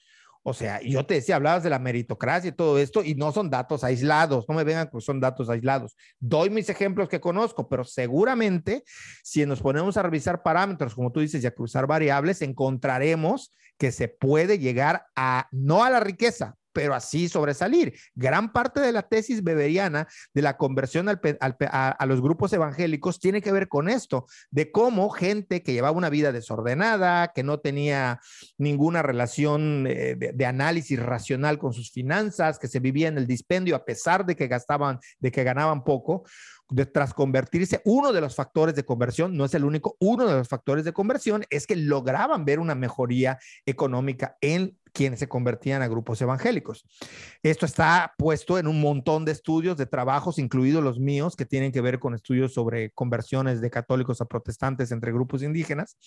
O 0.49 0.55
sea, 0.55 0.81
yo 0.81 1.05
te 1.05 1.15
decía, 1.15 1.35
hablabas 1.35 1.65
de 1.65 1.71
la 1.71 1.81
meritocracia 1.81 2.51
y 2.51 2.53
todo 2.53 2.79
esto, 2.79 3.03
y 3.03 3.17
no 3.17 3.33
son 3.33 3.51
datos 3.51 3.83
aislados, 3.83 4.49
no 4.49 4.55
me 4.55 4.63
vengan 4.63 4.89
son 5.01 5.19
datos 5.19 5.51
aislados. 5.51 5.97
Doy 6.21 6.51
mis 6.51 6.69
ejemplos 6.69 7.09
que 7.09 7.19
conozco, 7.19 7.69
pero 7.69 7.83
seguramente 7.83 8.85
si 9.25 9.45
nos 9.45 9.61
ponemos 9.61 9.97
a 9.97 10.05
revisar 10.05 10.45
parámetros, 10.45 10.95
como 10.95 11.11
tú 11.11 11.19
dices, 11.19 11.43
y 11.43 11.49
a 11.49 11.51
cruzar 11.51 11.89
variables, 11.89 12.43
encontraremos 12.43 13.57
que 13.77 13.91
se 13.91 14.07
puede 14.07 14.61
llegar 14.61 15.07
a, 15.17 15.49
no 15.51 15.83
a 15.83 15.91
la 15.91 15.99
riqueza, 15.99 16.55
pero 16.77 16.95
así 16.95 17.31
sobresalir. 17.31 17.99
Gran 18.15 18.53
parte 18.53 18.81
de 18.81 18.93
la 18.93 19.01
tesis 19.01 19.43
beberiana 19.43 20.07
de 20.35 20.43
la 20.43 20.59
conversión 20.59 21.09
a, 21.09 22.07
los 22.07 22.21
grupos 22.21 22.53
evangélicos 22.53 23.19
tiene 23.19 23.41
que 23.41 23.51
ver 23.51 23.67
con 23.67 23.89
esto, 23.89 24.27
de 24.51 24.71
cómo 24.71 25.09
gente 25.09 25.63
que 25.63 25.73
llevaba 25.73 25.97
una 25.97 26.11
vida 26.11 26.33
desordenada, 26.33 27.33
que 27.35 27.43
no 27.43 27.61
tenía 27.61 28.21
ninguna 28.59 29.01
relación 29.01 29.87
eh, 29.87 30.17
de, 30.17 30.47
análisis 30.47 31.01
racional 31.01 31.59
con 31.59 31.73
sus 31.73 31.91
finanzas, 31.91 32.59
que 32.59 32.69
se 32.69 32.79
vivía 32.79 33.09
en 33.09 33.17
el 33.17 33.27
dispendio 33.27 33.75
a 33.75 33.87
pesar 33.87 34.27
de 34.27 34.37
que 34.37 34.47
gastaban, 34.47 34.99
de 35.19 35.33
que 35.33 35.45
ganaban 35.45 35.83
poco, 35.83 36.25
de, 36.69 36.87
tras 36.87 37.15
convertirse, 37.15 37.81
uno 37.85 38.13
de 38.13 38.21
los 38.21 38.35
factores 38.35 38.75
de 38.75 38.85
conversión, 38.85 39.37
no 39.37 39.45
es 39.45 39.55
el 39.55 39.65
único, 39.65 39.97
uno 40.01 40.27
de 40.27 40.35
los 40.35 40.49
factores 40.49 40.85
de 40.85 40.93
conversión 40.93 41.45
es 41.51 41.67
que 41.67 41.77
lograban 41.77 42.45
ver 42.45 42.59
una 42.59 42.75
mejoría 42.75 43.39
económica 43.65 44.37
en 44.41 44.77
quienes 44.97 45.19
se 45.19 45.29
convertían 45.29 45.83
a 45.83 45.89
grupos 45.89 46.23
evangélicos. 46.23 46.87
Esto 47.43 47.67
está 47.67 48.15
puesto 48.17 48.59
en 48.59 48.67
un 48.67 48.81
montón 48.81 49.27
de 49.27 49.33
estudios, 49.33 49.77
de 49.77 49.85
trabajos, 49.85 50.39
incluidos 50.39 50.83
los 50.83 50.99
míos, 50.99 51.37
que 51.37 51.45
tienen 51.45 51.71
que 51.71 51.83
ver 51.83 51.99
con 51.99 52.15
estudios 52.15 52.55
sobre 52.55 52.93
conversiones 52.93 53.61
de 53.61 53.69
católicos 53.69 54.23
a 54.23 54.25
protestantes 54.25 54.93
entre 54.93 55.13
grupos 55.13 55.43
indígenas. 55.43 55.99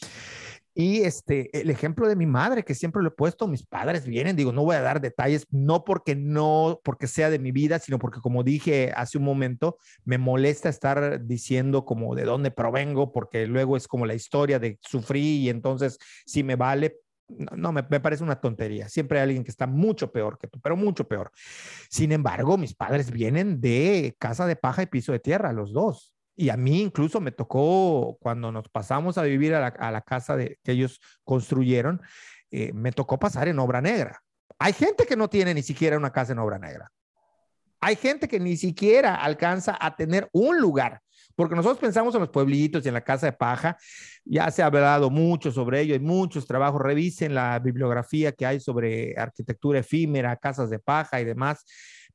Y 0.73 1.01
este, 1.01 1.55
el 1.59 1.69
ejemplo 1.69 2.07
de 2.07 2.15
mi 2.15 2.25
madre, 2.25 2.63
que 2.63 2.73
siempre 2.73 3.03
lo 3.03 3.09
he 3.09 3.11
puesto, 3.11 3.47
mis 3.47 3.63
padres 3.63 4.05
vienen, 4.05 4.35
digo, 4.35 4.51
no 4.51 4.63
voy 4.63 4.75
a 4.75 4.81
dar 4.81 5.01
detalles, 5.01 5.45
no 5.51 5.83
porque 5.83 6.15
no, 6.15 6.79
porque 6.83 7.05
sea 7.05 7.29
de 7.29 7.37
mi 7.37 7.51
vida, 7.51 7.77
sino 7.77 7.99
porque 7.99 8.21
como 8.21 8.43
dije 8.43 8.91
hace 8.95 9.19
un 9.19 9.23
momento, 9.23 9.77
me 10.03 10.17
molesta 10.17 10.48
estar 10.49 11.25
diciendo 11.25 11.85
como 11.85 12.15
de 12.15 12.23
dónde 12.23 12.51
provengo, 12.51 13.11
porque 13.11 13.47
luego 13.47 13.77
es 13.77 13.87
como 13.87 14.05
la 14.05 14.15
historia 14.15 14.59
de 14.59 14.79
sufrí 14.81 15.37
y 15.39 15.49
entonces 15.49 15.97
sí 16.25 16.43
me 16.43 16.55
vale, 16.55 16.97
no, 17.27 17.71
me, 17.71 17.83
me, 17.89 17.99
parece 17.99 18.23
una 18.23 18.41
tontería. 18.41 18.89
Siempre 18.89 19.19
hay 19.19 19.23
alguien 19.23 19.43
que 19.43 19.51
está 19.51 19.67
mucho 19.67 20.11
peor 20.11 20.37
que 20.39 20.47
tú, 20.47 20.59
pero 20.59 20.75
mucho 20.75 21.07
peor. 21.07 21.31
Sin 21.89 22.11
embargo, 22.11 22.57
mis 22.57 22.73
padres 22.73 23.11
vienen 23.11 23.61
de 23.61 24.15
casa 24.19 24.47
de 24.47 24.55
paja 24.55 24.83
y 24.83 24.87
piso 24.87 25.11
de 25.11 25.19
tierra, 25.19 25.53
los 25.53 25.71
dos. 25.71 26.15
Y 26.39 26.49
a 26.49 26.55
mí 26.55 26.81
incluso 26.81 27.19
me 27.19 27.33
tocó, 27.33 28.17
cuando 28.21 28.49
nos 28.51 28.69
pasamos 28.69 29.17
a 29.17 29.23
vivir 29.23 29.53
a 29.53 29.91
la, 29.91 30.01
casa 30.01 30.37
de, 30.37 30.57
que 30.63 30.71
ellos 30.71 31.01
construyeron, 31.25 32.01
eh, 32.49 32.71
me 32.73 32.93
tocó 32.93 33.19
pasar 33.19 33.49
en 33.49 33.59
obra 33.59 33.81
negra. 33.81 34.23
Hay 34.57 34.71
gente 34.71 35.05
que 35.05 35.17
no 35.17 35.29
tiene 35.29 35.53
ni 35.53 35.63
siquiera 35.63 35.97
una 35.97 36.11
casa 36.11 36.31
en 36.31 36.39
obra 36.39 36.57
negra. 36.57 36.89
Hay 37.81 37.95
gente 37.95 38.27
que 38.27 38.39
ni 38.39 38.57
siquiera 38.57 39.15
alcanza 39.15 39.77
a 39.79 39.95
tener 39.95 40.29
un 40.31 40.59
lugar 40.59 41.01
porque 41.39 41.55
nosotros 41.55 41.79
pensamos 41.79 42.13
en 42.15 42.19
los 42.19 42.31
pueblitos 42.31 42.83
y 42.83 42.89
en 42.89 42.93
la 42.93 42.99
casa 42.99 43.27
de 43.27 43.31
paja, 43.31 43.77
ya 44.25 44.51
se 44.51 44.61
ha 44.61 44.65
hablado 44.65 45.09
mucho 45.09 45.53
sobre 45.53 45.79
ello, 45.79 45.93
hay 45.93 46.01
muchos 46.01 46.45
trabajos, 46.45 46.81
revisen 46.81 47.33
la 47.33 47.57
bibliografía 47.59 48.33
que 48.33 48.45
hay 48.45 48.59
sobre 48.59 49.17
arquitectura 49.17 49.79
efímera, 49.79 50.35
casas 50.35 50.69
de 50.69 50.79
paja 50.79 51.21
y 51.21 51.23
demás 51.23 51.63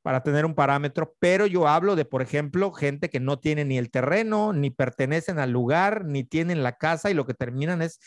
para 0.03 0.21
tener 0.21 0.45
un 0.45 0.53
parámetro, 0.53 1.15
pero 1.17 1.47
yo 1.47 1.67
hablo 1.67 1.95
de, 1.95 2.05
por 2.05 2.21
ejemplo, 2.21 2.71
gente 2.71 3.09
que 3.09 3.19
no 3.19 3.39
tiene 3.39 3.65
ni 3.65 3.79
el 3.79 3.89
terreno, 3.89 4.53
ni 4.53 4.69
pertenecen 4.69 5.39
al 5.39 5.49
lugar, 5.49 6.05
ni 6.05 6.23
tienen 6.23 6.61
la 6.61 6.73
casa 6.73 7.09
y 7.09 7.15
lo 7.15 7.25
que 7.25 7.33
terminan 7.33 7.81
es 7.81 7.99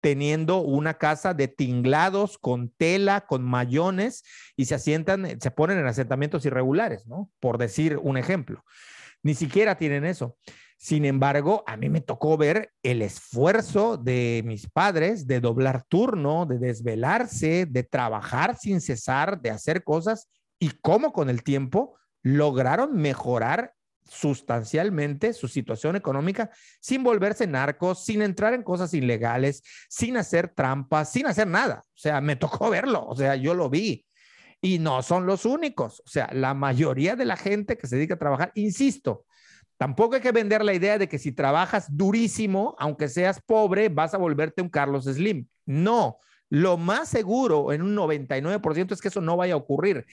teniendo 0.00 0.60
una 0.60 0.94
casa 0.94 1.34
de 1.34 1.48
tinglados 1.48 2.38
con 2.38 2.70
tela, 2.70 3.22
con 3.26 3.44
mayones 3.44 4.24
y 4.56 4.64
se 4.64 4.74
asientan, 4.74 5.40
se 5.40 5.50
ponen 5.50 5.78
en 5.78 5.86
asentamientos 5.86 6.44
irregulares, 6.46 7.06
¿no? 7.06 7.30
Por 7.40 7.58
decir 7.58 7.98
un 8.02 8.16
ejemplo. 8.16 8.64
Ni 9.22 9.34
siquiera 9.34 9.76
tienen 9.76 10.04
eso. 10.04 10.36
Sin 10.78 11.04
embargo, 11.04 11.62
a 11.66 11.76
mí 11.76 11.90
me 11.90 12.00
tocó 12.00 12.38
ver 12.38 12.72
el 12.82 13.02
esfuerzo 13.02 13.98
de 13.98 14.42
mis 14.46 14.66
padres 14.66 15.26
de 15.26 15.40
doblar 15.40 15.82
turno, 15.82 16.46
de 16.46 16.58
desvelarse, 16.58 17.66
de 17.66 17.82
trabajar 17.82 18.56
sin 18.56 18.80
cesar, 18.80 19.42
de 19.42 19.50
hacer 19.50 19.84
cosas 19.84 20.30
y 20.58 20.70
cómo 20.80 21.12
con 21.12 21.28
el 21.28 21.42
tiempo 21.42 21.98
lograron 22.22 22.96
mejorar 22.96 23.74
sustancialmente 24.10 25.32
su 25.32 25.46
situación 25.46 25.94
económica 25.94 26.50
sin 26.80 27.04
volverse 27.04 27.46
narcos, 27.46 28.04
sin 28.04 28.22
entrar 28.22 28.54
en 28.54 28.64
cosas 28.64 28.92
ilegales, 28.92 29.62
sin 29.88 30.16
hacer 30.16 30.48
trampas, 30.48 31.12
sin 31.12 31.26
hacer 31.26 31.46
nada. 31.46 31.84
O 31.94 31.98
sea, 31.98 32.20
me 32.20 32.36
tocó 32.36 32.70
verlo, 32.70 33.06
o 33.06 33.14
sea, 33.14 33.36
yo 33.36 33.54
lo 33.54 33.70
vi. 33.70 34.04
Y 34.60 34.78
no 34.78 35.02
son 35.02 35.24
los 35.24 35.46
únicos. 35.46 36.02
O 36.04 36.08
sea, 36.08 36.28
la 36.32 36.52
mayoría 36.52 37.16
de 37.16 37.24
la 37.24 37.36
gente 37.36 37.78
que 37.78 37.86
se 37.86 37.96
dedica 37.96 38.14
a 38.14 38.18
trabajar, 38.18 38.52
insisto, 38.54 39.24
tampoco 39.78 40.16
hay 40.16 40.20
que 40.20 40.32
vender 40.32 40.64
la 40.64 40.74
idea 40.74 40.98
de 40.98 41.08
que 41.08 41.18
si 41.18 41.32
trabajas 41.32 41.86
durísimo, 41.96 42.74
aunque 42.78 43.08
seas 43.08 43.40
pobre, 43.40 43.88
vas 43.88 44.12
a 44.12 44.18
volverte 44.18 44.60
un 44.60 44.68
Carlos 44.68 45.04
Slim. 45.04 45.46
No, 45.64 46.18
lo 46.50 46.76
más 46.76 47.08
seguro 47.08 47.72
en 47.72 47.80
un 47.80 47.96
99% 47.96 48.92
es 48.92 49.00
que 49.00 49.08
eso 49.08 49.20
no 49.20 49.36
vaya 49.36 49.54
a 49.54 49.56
ocurrir, 49.56 50.04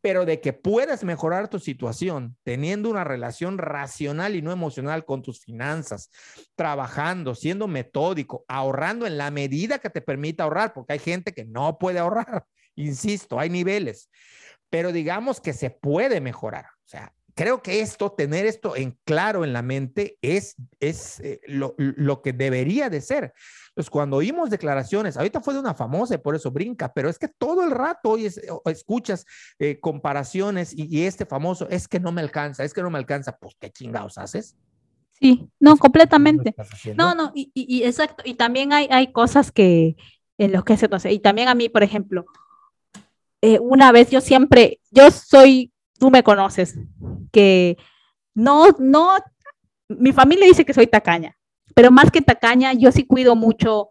pero 0.00 0.24
de 0.24 0.40
que 0.40 0.52
puedas 0.52 1.04
mejorar 1.04 1.48
tu 1.48 1.58
situación 1.58 2.36
teniendo 2.42 2.90
una 2.90 3.04
relación 3.04 3.58
racional 3.58 4.34
y 4.34 4.42
no 4.42 4.52
emocional 4.52 5.04
con 5.04 5.22
tus 5.22 5.40
finanzas, 5.40 6.10
trabajando, 6.54 7.34
siendo 7.34 7.68
metódico, 7.68 8.44
ahorrando 8.48 9.06
en 9.06 9.18
la 9.18 9.30
medida 9.30 9.78
que 9.78 9.90
te 9.90 10.00
permita 10.00 10.44
ahorrar, 10.44 10.72
porque 10.72 10.94
hay 10.94 10.98
gente 10.98 11.32
que 11.32 11.44
no 11.44 11.78
puede 11.78 11.98
ahorrar. 11.98 12.44
Insisto, 12.76 13.38
hay 13.38 13.50
niveles, 13.50 14.10
pero 14.70 14.92
digamos 14.92 15.40
que 15.40 15.52
se 15.52 15.70
puede 15.70 16.20
mejorar. 16.20 16.64
O 16.64 16.88
sea, 16.88 17.12
creo 17.34 17.62
que 17.62 17.80
esto, 17.80 18.12
tener 18.12 18.46
esto 18.46 18.76
en 18.76 18.98
claro 19.04 19.44
en 19.44 19.52
la 19.52 19.62
mente 19.62 20.18
es, 20.22 20.56
es 20.78 21.20
eh, 21.20 21.40
lo, 21.46 21.74
lo, 21.76 22.22
que 22.22 22.32
debería 22.32 22.90
de 22.90 23.00
ser. 23.00 23.32
Entonces, 23.68 23.90
cuando 23.90 24.16
oímos 24.16 24.50
declaraciones, 24.50 25.16
ahorita 25.16 25.40
fue 25.40 25.54
de 25.54 25.60
una 25.60 25.74
famosa 25.74 26.14
y 26.14 26.18
por 26.18 26.34
eso 26.34 26.50
brinca, 26.50 26.92
pero 26.92 27.08
es 27.08 27.18
que 27.18 27.28
todo 27.28 27.64
el 27.64 27.70
rato 27.70 28.10
hoy 28.10 28.30
escuchas 28.66 29.26
eh, 29.58 29.78
comparaciones 29.80 30.72
y, 30.72 30.86
y, 30.90 31.04
este 31.04 31.26
famoso, 31.26 31.68
es 31.68 31.88
que 31.88 32.00
no 32.00 32.12
me 32.12 32.20
alcanza, 32.20 32.64
es 32.64 32.74
que 32.74 32.82
no 32.82 32.90
me 32.90 32.98
alcanza, 32.98 33.36
pues 33.36 33.56
qué 33.58 33.70
chingados 33.70 34.18
haces. 34.18 34.56
Sí, 35.12 35.48
no, 35.60 35.76
completamente. 35.76 36.54
No, 36.96 37.14
no, 37.14 37.30
y, 37.34 37.50
y, 37.54 37.84
exacto, 37.84 38.22
y 38.26 38.34
también 38.34 38.72
hay, 38.72 38.88
hay 38.90 39.12
cosas 39.12 39.52
que 39.52 39.96
en 40.38 40.52
los 40.52 40.64
que 40.64 40.78
se 40.78 40.88
hace, 40.90 41.12
y 41.12 41.18
también 41.18 41.48
a 41.48 41.54
mí, 41.54 41.68
por 41.68 41.82
ejemplo, 41.82 42.24
eh, 43.42 43.58
una 43.58 43.92
vez 43.92 44.10
yo 44.10 44.20
siempre, 44.20 44.80
yo 44.90 45.10
soy, 45.10 45.72
tú 45.98 46.10
me 46.10 46.22
conoces, 46.22 46.76
que 47.30 47.76
no, 48.34 48.66
no, 48.78 49.12
mi 49.88 50.12
familia 50.12 50.46
dice 50.46 50.64
que 50.64 50.74
soy 50.74 50.86
tacaña, 50.86 51.36
pero 51.74 51.90
más 51.90 52.10
que 52.10 52.22
tacaña, 52.22 52.72
yo 52.72 52.92
sí 52.92 53.06
cuido 53.06 53.36
mucho 53.36 53.88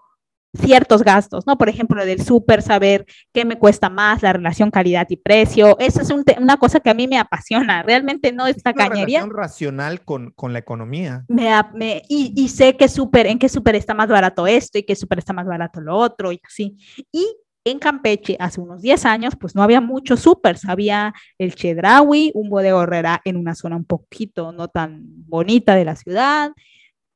ciertos 0.53 1.03
gastos, 1.03 1.45
¿no? 1.45 1.57
Por 1.57 1.69
ejemplo, 1.69 2.03
del 2.05 2.23
súper, 2.23 2.61
saber 2.61 3.05
qué 3.33 3.45
me 3.45 3.57
cuesta 3.57 3.89
más, 3.89 4.23
la 4.23 4.33
relación 4.33 4.71
calidad 4.71 5.05
y 5.09 5.17
precio. 5.17 5.77
Eso 5.79 6.01
es 6.01 6.09
una 6.37 6.57
cosa 6.57 6.79
que 6.79 6.89
a 6.89 6.93
mí 6.93 7.07
me 7.07 7.19
apasiona. 7.19 7.83
Realmente 7.83 8.31
no 8.31 8.47
es 8.47 8.61
tacañería. 8.63 9.19
relación 9.19 9.29
racional 9.37 10.01
con, 10.03 10.31
con 10.31 10.53
la 10.53 10.59
economía. 10.59 11.23
Me, 11.27 11.51
me, 11.73 12.01
y, 12.09 12.33
y, 12.35 12.49
sé 12.49 12.75
que 12.75 12.87
súper, 12.87 13.27
en 13.27 13.37
qué 13.37 13.47
súper 13.47 13.75
está 13.75 13.93
más 13.93 14.07
barato 14.07 14.47
esto 14.47 14.77
y 14.79 14.83
qué 14.83 14.95
súper 14.95 15.19
está 15.19 15.33
más 15.33 15.45
barato 15.45 15.81
lo 15.81 15.95
otro 15.95 16.31
y 16.31 16.41
así. 16.43 16.77
Y 17.11 17.27
en 17.64 17.80
Campeche 17.80 18.36
hace 18.39 18.62
unos 18.62 18.82
10 18.82 19.05
años, 19.05 19.36
pues 19.39 19.55
no 19.55 19.64
había 19.64 19.82
muchos 19.82 20.22
supers, 20.22 20.66
había 20.66 21.14
el 21.38 21.55
Chedraui, 21.55 22.32
un 22.34 22.49
bodega 22.49 23.22
en 23.26 23.38
una 23.38 23.55
zona 23.55 23.76
un 23.76 23.86
poquito 23.86 24.51
no 24.51 24.68
tan 24.68 25.01
bonita 25.28 25.76
de 25.76 25.86
la 25.86 25.95
ciudad, 25.95 26.51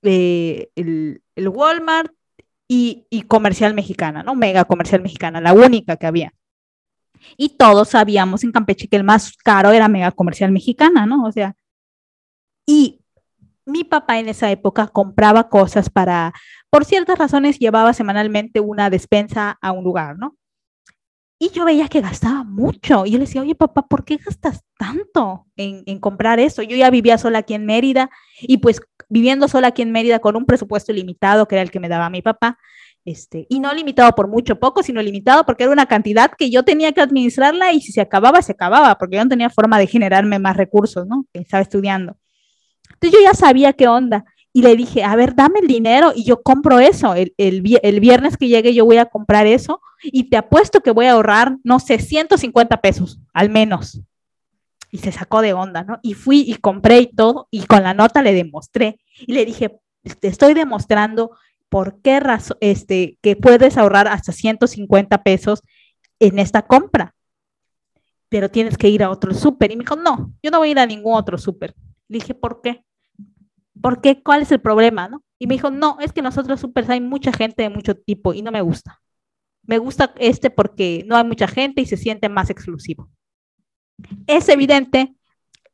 eh, 0.01 0.69
el, 0.75 1.21
el, 1.35 1.47
Walmart 1.47 2.11
y, 2.67 3.07
y, 3.09 3.23
Comercial 3.23 3.73
Mexicana, 3.73 4.23
¿no? 4.23 4.35
Mega 4.35 4.65
Comercial 4.65 5.01
Mexicana, 5.01 5.39
la 5.39 5.53
única 5.53 5.95
que 5.95 6.07
había. 6.07 6.33
Y 7.37 7.57
todos 7.57 7.89
sabíamos 7.89 8.43
en 8.43 8.51
Campeche 8.51 8.87
que 8.87 8.97
el 8.97 9.03
más 9.03 9.37
caro 9.37 9.71
era 9.71 9.87
Mega 9.87 10.11
Comercial 10.11 10.51
Mexicana, 10.51 11.05
¿no? 11.05 11.23
O 11.23 11.31
sea, 11.31 11.55
y 12.65 12.99
mi 13.65 13.83
papá 13.83 14.19
en 14.19 14.27
esa 14.27 14.51
época 14.51 14.87
compraba 14.87 15.49
cosas 15.49 15.89
para, 15.89 16.33
por 16.73 16.85
ciertas 16.85 17.19
razones, 17.19 17.59
llevaba 17.59 17.93
semanalmente 17.93 18.59
una 18.59 18.89
despensa 18.89 19.59
a 19.61 19.71
un 19.71 19.83
lugar, 19.83 20.17
¿no? 20.17 20.35
Y 21.37 21.51
yo 21.51 21.65
veía 21.65 21.87
que 21.87 22.01
gastaba 22.01 22.43
mucho. 22.43 23.05
Y 23.05 23.11
yo 23.11 23.19
le 23.19 23.25
decía, 23.25 23.41
oye, 23.41 23.53
papá, 23.53 23.83
¿por 23.83 24.03
qué 24.03 24.17
gastas 24.17 24.63
tanto 24.79 25.45
en, 25.55 25.99
comprar 25.99 26.39
eso? 26.39 26.63
Yo 26.63 26.75
ya 26.75 26.89
vivía 26.89 27.19
sola 27.19 27.37
aquí 27.37 27.53
en 27.53 27.67
Mérida 27.67 28.09
y 28.41 28.57
pues 28.57 28.81
viviendo 29.07 29.47
sola 29.47 29.67
aquí 29.67 29.83
en 29.83 29.91
Mérida 29.91 30.17
con 30.17 30.35
un 30.35 30.47
presupuesto 30.47 30.91
limitado, 30.91 31.47
que 31.47 31.53
era 31.53 31.61
el 31.61 31.69
que 31.69 31.79
me 31.79 31.89
daba 31.89 32.09
mi 32.09 32.23
papá, 32.23 32.57
este, 33.05 33.45
y 33.49 33.59
no 33.59 33.71
limitado 33.71 34.11
por 34.15 34.27
mucho, 34.27 34.59
poco, 34.59 34.81
sino 34.81 34.99
limitado 34.99 35.45
porque 35.45 35.65
era 35.65 35.73
una 35.73 35.85
cantidad 35.85 36.31
que 36.35 36.49
yo 36.49 36.63
tenía 36.63 36.91
que 36.91 37.01
administrarla 37.01 37.71
y 37.73 37.81
si 37.81 37.91
se 37.91 38.01
acababa, 38.01 38.41
se 38.41 38.53
acababa, 38.53 38.97
porque 38.97 39.17
yo 39.17 39.23
no 39.23 39.29
tenía 39.29 39.51
forma 39.51 39.77
de 39.77 39.85
generarme 39.85 40.39
más 40.39 40.57
recursos, 40.57 41.05
¿no? 41.05 41.27
Que 41.31 41.41
estaba 41.41 41.61
estudiando. 41.61 42.17
Entonces 42.93 43.19
yo 43.19 43.23
ya 43.23 43.35
sabía 43.35 43.73
qué 43.73 43.87
onda 43.87 44.25
y 44.55 44.61
le 44.61 44.75
dije, 44.75 45.03
a 45.03 45.15
ver, 45.15 45.35
dame 45.35 45.59
el 45.59 45.67
dinero 45.67 46.13
y 46.15 46.23
yo 46.23 46.43
compro 46.43 46.79
eso. 46.79 47.15
El, 47.15 47.33
el, 47.37 47.63
el, 47.81 47.99
viernes 47.99 48.37
que 48.37 48.47
llegue 48.47 48.75
yo 48.75 48.85
voy 48.85 48.97
a 48.97 49.07
comprar 49.07 49.47
eso 49.47 49.81
y 50.03 50.29
te 50.29 50.37
apuesto 50.37 50.81
que 50.81 50.91
voy 50.91 51.07
a 51.07 51.13
ahorrar, 51.13 51.57
no 51.63 51.79
sé, 51.79 51.97
150 51.97 52.79
pesos 52.79 53.19
al 53.33 53.49
menos. 53.49 54.01
Y 54.91 54.99
se 54.99 55.11
sacó 55.11 55.41
de 55.41 55.53
onda, 55.53 55.83
¿no? 55.83 55.99
Y 56.03 56.13
fui 56.13 56.41
y 56.41 56.53
compré 56.55 56.99
y 56.99 57.07
todo 57.07 57.47
y 57.49 57.65
con 57.65 57.81
la 57.81 57.95
nota 57.95 58.21
le 58.21 58.31
demostré 58.33 58.99
y 59.25 59.33
le 59.33 59.43
dije, 59.43 59.79
te 60.19 60.27
estoy 60.27 60.53
demostrando 60.53 61.31
por 61.67 61.99
qué 62.01 62.19
razón, 62.19 62.57
este, 62.61 63.17
que 63.23 63.35
puedes 63.35 63.77
ahorrar 63.79 64.07
hasta 64.07 64.31
150 64.31 65.23
pesos 65.23 65.63
en 66.19 66.37
esta 66.37 66.61
compra. 66.61 67.15
Pero 68.29 68.51
tienes 68.51 68.77
que 68.77 68.89
ir 68.89 69.01
a 69.01 69.09
otro 69.09 69.33
súper. 69.33 69.71
Y 69.71 69.77
me 69.77 69.83
dijo, 69.83 69.95
no, 69.95 70.31
yo 70.43 70.51
no 70.51 70.59
voy 70.59 70.67
a 70.67 70.71
ir 70.71 70.79
a 70.79 70.85
ningún 70.85 71.15
otro 71.15 71.39
súper. 71.39 71.73
Dije, 72.07 72.35
¿por 72.35 72.61
qué? 72.61 72.83
¿Por 73.83 73.99
qué? 73.99 74.23
¿Cuál 74.23 74.41
es 74.41 74.51
el 74.51 74.61
problema? 74.61 75.09
¿no? 75.09 75.23
Y 75.37 75.45
me 75.45 75.55
dijo, 75.55 75.69
no, 75.69 75.97
es 75.99 76.13
que 76.13 76.21
nosotros 76.21 76.61
super 76.61 76.89
hay 76.89 77.01
mucha 77.01 77.33
gente 77.33 77.63
de 77.63 77.69
mucho 77.69 77.95
tipo 77.95 78.33
y 78.33 78.41
no 78.41 78.49
me 78.49 78.61
gusta. 78.61 79.01
Me 79.63 79.77
gusta 79.77 80.13
este 80.17 80.49
porque 80.49 81.03
no 81.05 81.17
hay 81.17 81.25
mucha 81.25 81.47
gente 81.47 81.81
y 81.81 81.85
se 81.85 81.97
siente 81.97 82.29
más 82.29 82.49
exclusivo. 82.49 83.09
Es 84.25 84.47
evidente, 84.47 85.15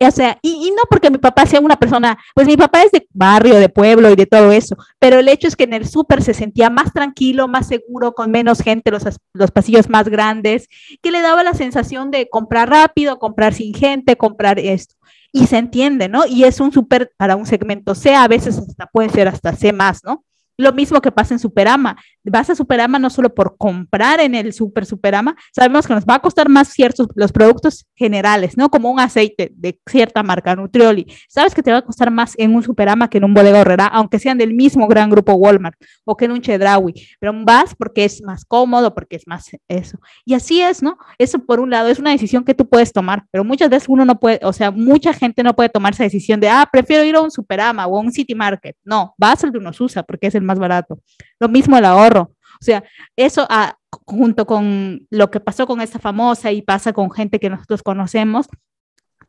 o 0.02 0.12
sea, 0.12 0.40
y, 0.42 0.68
y, 0.68 0.72
no 0.72 0.84
porque 0.90 1.12
mi 1.12 1.18
papá 1.18 1.46
sea 1.46 1.60
una 1.60 1.76
persona, 1.76 2.18
pues 2.34 2.48
mi 2.48 2.56
papá 2.56 2.84
es 2.84 2.92
de 2.92 3.06
barrio, 3.12 3.56
de 3.56 3.68
pueblo 3.70 4.10
y 4.10 4.16
de 4.16 4.26
todo 4.26 4.52
eso, 4.52 4.78
pero 4.98 5.20
el 5.20 5.28
hecho 5.28 5.48
es 5.48 5.56
que 5.56 5.66
en 5.66 5.74
el 5.74 5.88
súper 5.88 6.24
se 6.24 6.34
sentía 6.34 6.70
más 6.70 6.94
tranquilo, 6.94 7.48
más 7.48 7.68
seguro, 7.68 8.14
con 8.14 8.32
menos 8.32 8.62
gente, 8.62 8.92
los, 8.92 9.04
los 9.34 9.52
pasillos 9.52 9.90
más 9.90 10.08
grandes, 10.08 10.70
que 11.02 11.12
le 11.12 11.22
daba 11.22 11.44
la 11.44 11.54
sensación 11.54 12.12
de 12.12 12.30
comprar 12.30 12.70
rápido, 12.70 13.20
comprar 13.20 13.54
sin 13.54 13.74
gente, 13.74 14.16
comprar 14.16 14.58
esto. 14.58 14.96
Y 15.32 15.48
se 15.48 15.58
entiende, 15.58 16.10
¿no? 16.10 16.26
Y 16.26 16.44
es 16.44 16.60
un 16.60 16.72
súper 16.72 17.12
para 17.18 17.36
un 17.36 17.46
segmento 17.46 17.96
C, 17.96 18.16
a 18.16 18.28
veces 18.28 18.58
hasta 18.58 18.88
puede 18.88 19.10
ser 19.10 19.28
hasta 19.28 19.56
C 19.56 19.74
más, 19.74 20.04
¿no? 20.04 20.24
Lo 20.58 20.74
mismo 20.74 21.02
que 21.02 21.12
pasa 21.12 21.34
en 21.34 21.40
Superama. 21.40 21.98
Vas 22.30 22.50
a 22.50 22.56
Superama 22.56 23.00
no 23.00 23.10
solo 23.10 23.34
por 23.34 23.58
comprar 23.58 24.20
en 24.20 24.36
el 24.36 24.54
Super 24.54 24.86
Superama, 24.86 25.36
sabemos 25.54 25.88
que 25.88 25.94
nos 25.94 26.06
va 26.06 26.16
a 26.16 26.20
costar 26.20 26.50
más 26.50 26.70
ciertos 26.70 27.08
los 27.16 27.32
productos 27.32 27.86
generales, 27.96 28.58
¿no? 28.58 28.70
Como 28.70 28.92
un 28.92 29.00
aceite 29.00 29.52
de 29.56 29.80
cierta 29.90 30.24
marca, 30.24 30.56
Nutrioli. 30.56 31.06
Sabes 31.28 31.54
que 31.54 31.64
te 31.64 31.72
va 31.72 31.78
a 31.78 31.82
costar 31.82 32.12
más 32.12 32.34
en 32.38 32.56
un 32.56 32.64
Superama 32.64 33.10
que 33.10 33.18
en 33.18 33.24
un 33.24 33.34
Bodega 33.34 33.62
Horrera, 33.62 33.88
aunque 33.88 34.20
sean 34.20 34.38
del 34.38 34.54
mismo 34.54 34.88
gran 34.88 35.10
grupo 35.10 35.34
Walmart 35.34 35.76
o 36.06 36.16
que 36.16 36.26
en 36.26 36.32
un 36.32 36.42
Chedraui. 36.42 36.94
Pero 37.20 37.34
vas 37.46 37.76
porque 37.76 38.06
es 38.06 38.22
más 38.24 38.46
cómodo, 38.46 38.94
porque 38.94 39.16
es 39.16 39.28
más 39.28 39.50
eso. 39.68 40.00
Y 40.26 40.34
así 40.34 40.62
es, 40.62 40.82
¿no? 40.82 40.98
Eso 41.18 41.40
por 41.40 41.60
un 41.60 41.70
lado 41.70 41.90
es 41.90 42.00
una 42.00 42.12
decisión 42.12 42.44
que 42.44 42.54
tú 42.54 42.68
puedes 42.68 42.94
tomar, 42.94 43.26
pero 43.32 43.44
muchas 43.44 43.70
veces 43.70 43.90
uno 43.90 44.06
no 44.06 44.20
puede, 44.20 44.40
o 44.44 44.54
sea, 44.54 44.72
mucha 44.72 45.14
gente 45.14 45.44
no 45.44 45.56
puede 45.56 45.70
tomar 45.70 45.94
esa 45.94 46.04
decisión 46.04 46.40
de, 46.40 46.50
ah, 46.50 46.68
prefiero 46.72 47.04
ir 47.04 47.16
a 47.16 47.22
un 47.22 47.32
Superama 47.32 47.88
o 47.88 47.98
a 47.98 48.02
un 48.02 48.12
City 48.12 48.36
Market. 48.36 48.76
No, 48.84 49.14
vas 49.18 49.44
al 49.44 49.52
de 49.52 49.58
unos 49.58 49.80
usa 49.82 50.04
porque 50.04 50.28
es 50.28 50.36
el 50.36 50.44
más 50.44 50.60
barato. 50.60 51.00
Lo 51.40 51.48
mismo 51.48 51.78
el 51.78 51.86
ahorro. 51.86 52.19
O 52.62 52.66
sea, 52.66 52.84
eso 53.16 53.46
ah, 53.50 53.78
junto 54.06 54.46
con 54.46 55.08
lo 55.10 55.32
que 55.32 55.40
pasó 55.40 55.66
con 55.68 55.82
esta 55.82 56.00
famosa 56.00 56.52
y 56.52 56.62
pasa 56.62 56.94
con 56.94 57.10
gente 57.12 57.40
que 57.40 57.50
nosotros 57.50 57.84
conocemos, 57.84 58.48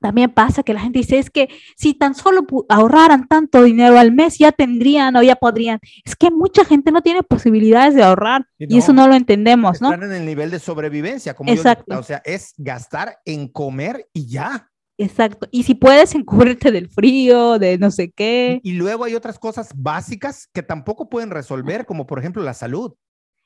también 0.00 0.30
pasa 0.30 0.62
que 0.62 0.72
la 0.72 0.80
gente 0.80 0.98
dice, 0.98 1.18
es 1.18 1.30
que 1.30 1.48
si 1.76 1.94
tan 1.94 2.14
solo 2.14 2.46
ahorraran 2.68 3.28
tanto 3.28 3.62
dinero 3.62 3.98
al 3.98 4.12
mes, 4.12 4.38
ya 4.38 4.50
tendrían 4.50 5.14
o 5.16 5.22
ya 5.22 5.36
podrían. 5.36 5.78
Es 6.04 6.16
que 6.16 6.30
mucha 6.30 6.64
gente 6.64 6.90
no 6.90 7.02
tiene 7.02 7.22
posibilidades 7.22 7.94
de 7.94 8.02
ahorrar 8.02 8.46
y, 8.58 8.78
eso 8.78 8.92
no 8.92 9.06
lo 9.06 9.14
entendemos, 9.14 9.80
¿no? 9.82 9.92
Están 9.92 10.10
en 10.10 10.16
el 10.16 10.24
nivel 10.24 10.50
de 10.50 10.58
sobrevivencia, 10.58 11.34
como 11.34 11.52
Exacto. 11.52 11.98
o 11.98 12.02
sea, 12.02 12.22
es 12.24 12.54
gastar 12.56 13.18
en 13.26 13.48
comer 13.48 14.08
y 14.14 14.26
ya. 14.26 14.70
Exacto. 14.96 15.48
Y 15.50 15.62
si 15.62 15.74
puedes 15.74 16.14
encubrirte 16.14 16.70
del 16.72 16.88
frío, 16.88 17.58
de 17.58 17.78
no 17.78 17.90
sé 17.90 18.10
qué. 18.10 18.60
Y, 18.62 18.72
luego 18.72 19.04
hay 19.04 19.14
otras 19.14 19.38
cosas 19.38 19.70
básicas 19.74 20.48
que 20.52 20.62
tampoco 20.62 21.08
pueden 21.08 21.30
resolver, 21.30 21.86
como 21.86 22.06
por 22.06 22.18
ejemplo 22.18 22.42
la 22.42 22.54
salud. 22.54 22.94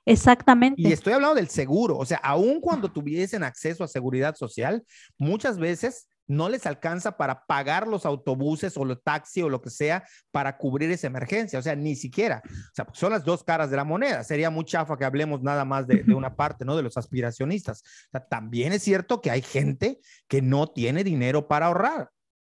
Exactamente. 0.06 0.80
Y 0.82 0.92
estoy 0.92 1.14
hablando 1.14 1.36
del 1.36 1.48
seguro, 1.48 1.96
o 1.96 2.04
sea, 2.04 2.18
aun 2.18 2.60
cuando 2.60 2.90
tuviesen 2.90 3.42
acceso 3.42 3.84
a 3.84 3.88
seguridad 3.88 4.34
social, 4.36 4.84
muchas 5.18 5.58
veces 5.58 6.08
no 6.26 6.48
les 6.48 6.66
alcanza 6.66 7.16
para 7.16 7.44
pagar 7.46 7.86
los 7.86 8.06
autobuses 8.06 8.76
o 8.76 8.84
los 8.84 9.02
taxis 9.02 9.44
o 9.44 9.48
lo 9.48 9.60
que 9.60 9.70
sea 9.70 10.04
para 10.30 10.56
cubrir 10.56 10.90
esa 10.90 11.06
emergencia. 11.06 11.58
O 11.58 11.62
sea, 11.62 11.76
ni 11.76 11.96
siquiera. 11.96 12.42
O 12.44 12.74
sea, 12.74 12.86
son 12.92 13.12
las 13.12 13.24
dos 13.24 13.44
caras 13.44 13.70
de 13.70 13.76
la 13.76 13.84
moneda. 13.84 14.24
Sería 14.24 14.50
muy 14.50 14.64
chafa 14.64 14.96
que 14.96 15.04
hablemos 15.04 15.42
nada 15.42 15.64
más 15.64 15.86
de, 15.86 16.02
una 16.14 16.34
parte, 16.34 16.64
¿no? 16.64 16.76
De 16.76 16.82
los 16.82 16.96
aspiracionistas. 16.96 17.82
O 17.82 18.10
sea, 18.12 18.26
también 18.26 18.72
es 18.72 18.82
cierto 18.82 19.20
que 19.20 19.30
hay 19.30 19.42
gente 19.42 20.00
que 20.28 20.40
no 20.40 20.68
tiene 20.68 21.04
dinero 21.04 21.46
para 21.46 21.66
ahorrar. 21.66 22.10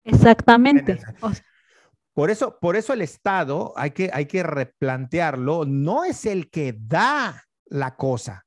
Exactamente. 0.04 1.00
Por 2.18 2.32
eso, 2.32 2.58
por 2.60 2.76
eso 2.76 2.94
el 2.94 3.04
Estado, 3.04 3.74
hay 3.76 3.92
que, 3.92 4.10
hay 4.12 4.26
que 4.26 4.42
replantearlo, 4.42 5.66
no 5.66 6.04
es 6.04 6.26
el 6.26 6.50
que 6.50 6.76
da 6.76 7.44
la 7.68 7.96
cosa, 7.96 8.44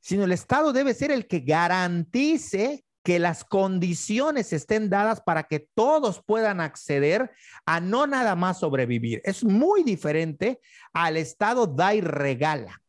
sino 0.00 0.24
el 0.24 0.32
Estado 0.32 0.72
debe 0.72 0.94
ser 0.94 1.10
el 1.10 1.26
que 1.26 1.40
garantice 1.40 2.82
que 3.04 3.18
las 3.18 3.44
condiciones 3.44 4.54
estén 4.54 4.88
dadas 4.88 5.20
para 5.20 5.42
que 5.42 5.68
todos 5.74 6.22
puedan 6.24 6.62
acceder 6.62 7.30
a 7.66 7.78
no 7.78 8.06
nada 8.06 8.36
más 8.36 8.60
sobrevivir. 8.60 9.20
Es 9.22 9.44
muy 9.44 9.82
diferente 9.82 10.58
al 10.94 11.18
Estado 11.18 11.66
da 11.66 11.94
y 11.94 12.00
regala. 12.00 12.80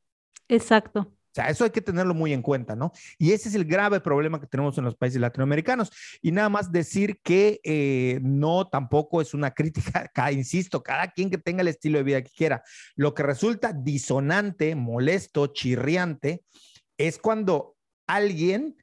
Exacto. 0.48 1.12
O 1.32 1.34
sea, 1.34 1.50
eso 1.50 1.64
hay 1.64 1.70
que 1.70 1.82
tenerlo 1.82 2.14
muy 2.14 2.34
en 2.34 2.42
cuenta, 2.42 2.76
¿no? 2.76 2.92
Y 3.18 3.32
ese 3.32 3.48
es 3.48 3.56
el 3.56 3.64
grave 3.64 4.02
problema 4.02 4.42
que 4.42 4.48
tenemos 4.48 4.78
en 4.78 4.84
los 4.84 4.98
países 4.98 5.22
latinoamericanos. 5.22 5.90
Y 6.22 6.34
nada 6.34 6.50
más 6.50 6.74
decir 6.74 7.22
que 7.24 7.62
eh, 7.64 8.20
no 8.22 8.68
tampoco 8.68 9.22
es 9.22 9.34
una 9.34 9.52
crítica, 9.52 10.12
insisto, 10.34 10.84
cada 10.84 11.08
quien 11.12 11.30
que 11.30 11.38
tenga 11.38 11.62
el 11.62 11.70
estilo 11.70 12.00
de 12.00 12.04
vida 12.04 12.22
que 12.22 12.32
quiera. 12.32 12.64
Lo 12.96 13.14
que 13.14 13.24
resulta 13.24 13.72
disonante, 13.72 14.76
molesto, 14.76 15.48
chirriante, 15.48 16.44
es 16.98 17.18
cuando 17.18 17.78
alguien 18.08 18.76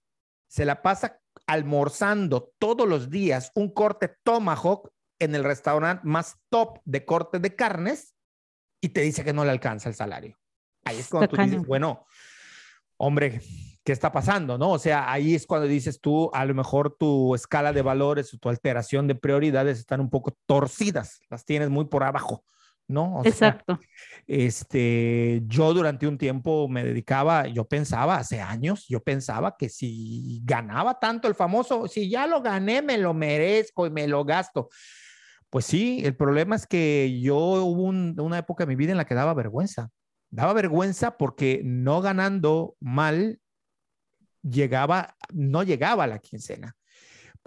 se 0.49 0.64
la 0.64 0.80
pasa 0.80 1.20
almorzando 1.46 2.55
todos 2.59 2.88
los 2.88 3.11
días 3.11 3.53
un 3.55 3.72
corte 3.72 4.16
tomahawk 4.22 4.90
en 5.18 5.34
el 5.34 5.44
restaurante 5.44 6.03
más 6.07 6.36
top 6.49 6.78
de 6.86 7.05
corte 7.05 7.40
de 7.40 7.55
carnes 7.55 8.14
y 8.80 8.90
te 8.90 9.03
dice 9.03 9.22
que 9.22 9.34
no 9.34 9.44
le 9.44 9.51
alcanza 9.51 9.90
el 9.90 9.94
salario. 9.94 10.38
Ahí 10.84 10.99
es 10.99 11.09
cuando 11.09 11.28
tú 11.28 11.36
dices, 11.42 11.66
bueno, 11.66 12.07
hombre, 12.99 13.40
¿qué 13.84 13.92
está 13.92 14.12
pasando? 14.12 14.59
¿No? 14.59 14.72
O 14.72 14.78
sea, 14.78 15.11
ahí 15.11 15.34
es 15.34 15.46
cuando 15.46 15.66
dices 15.66 16.01
tú, 16.01 16.30
a 16.34 16.44
lo 16.44 16.55
mejor 16.55 16.94
tu 16.99 17.34
escala 17.34 17.72
de 17.72 17.82
valores 17.82 18.34
o 18.34 18.38
tu 18.38 18.51
alteración 18.51 19.07
de 19.07 19.14
prioridades 19.14 19.78
están 19.78 20.01
un 20.01 20.11
poco 20.11 20.36
torcidas, 20.46 21.20
las 21.30 21.44
tienes 21.46 21.70
muy 21.70 21.86
por 21.86 22.05
abajo. 22.05 22.44
¿no? 22.88 23.20
Exacto. 23.24 23.78
este, 24.26 25.42
yo 25.46 25.72
durante 25.74 26.09
un 26.09 26.18
tiempo 26.18 26.68
me 26.68 26.82
dedicaba, 26.82 27.46
yo 27.46 27.66
pensaba, 27.66 28.16
hace 28.16 28.40
años, 28.40 28.86
yo 28.88 29.01
pensaba 29.01 29.57
que 29.57 29.68
si 29.68 30.40
ganaba 30.44 30.99
tanto 30.99 31.28
el 31.28 31.34
famoso, 31.34 31.86
si 31.86 32.11
ya 32.11 32.26
lo 32.26 32.40
gané, 32.40 32.82
me 32.82 32.99
lo 32.99 33.14
merezco 33.14 33.86
y 33.86 33.90
me 33.90 34.09
lo 34.09 34.24
gasto. 34.24 34.68
Pues 35.51 35.64
sí, 35.66 36.01
el 36.05 36.16
problema 36.16 36.57
es 36.57 36.66
que 36.66 37.20
yo 37.20 37.36
hubo 37.36 37.84
una 37.84 38.38
época 38.38 38.64
de 38.64 38.68
mi 38.68 38.76
vida 38.76 38.90
en 38.90 38.99
la 38.99 39.07
que 39.07 39.14
daba 39.14 39.34
vergüenza. 39.34 39.90
Daba 40.31 40.53
vergüenza 40.53 41.16
porque 41.16 41.62
no 41.64 42.01
ganando 42.01 42.76
mal, 42.81 43.41
llegaba, 44.43 45.16
no 45.33 45.62
llegaba 45.62 46.05
a 46.05 46.09
la 46.09 46.18
quincena 46.18 46.76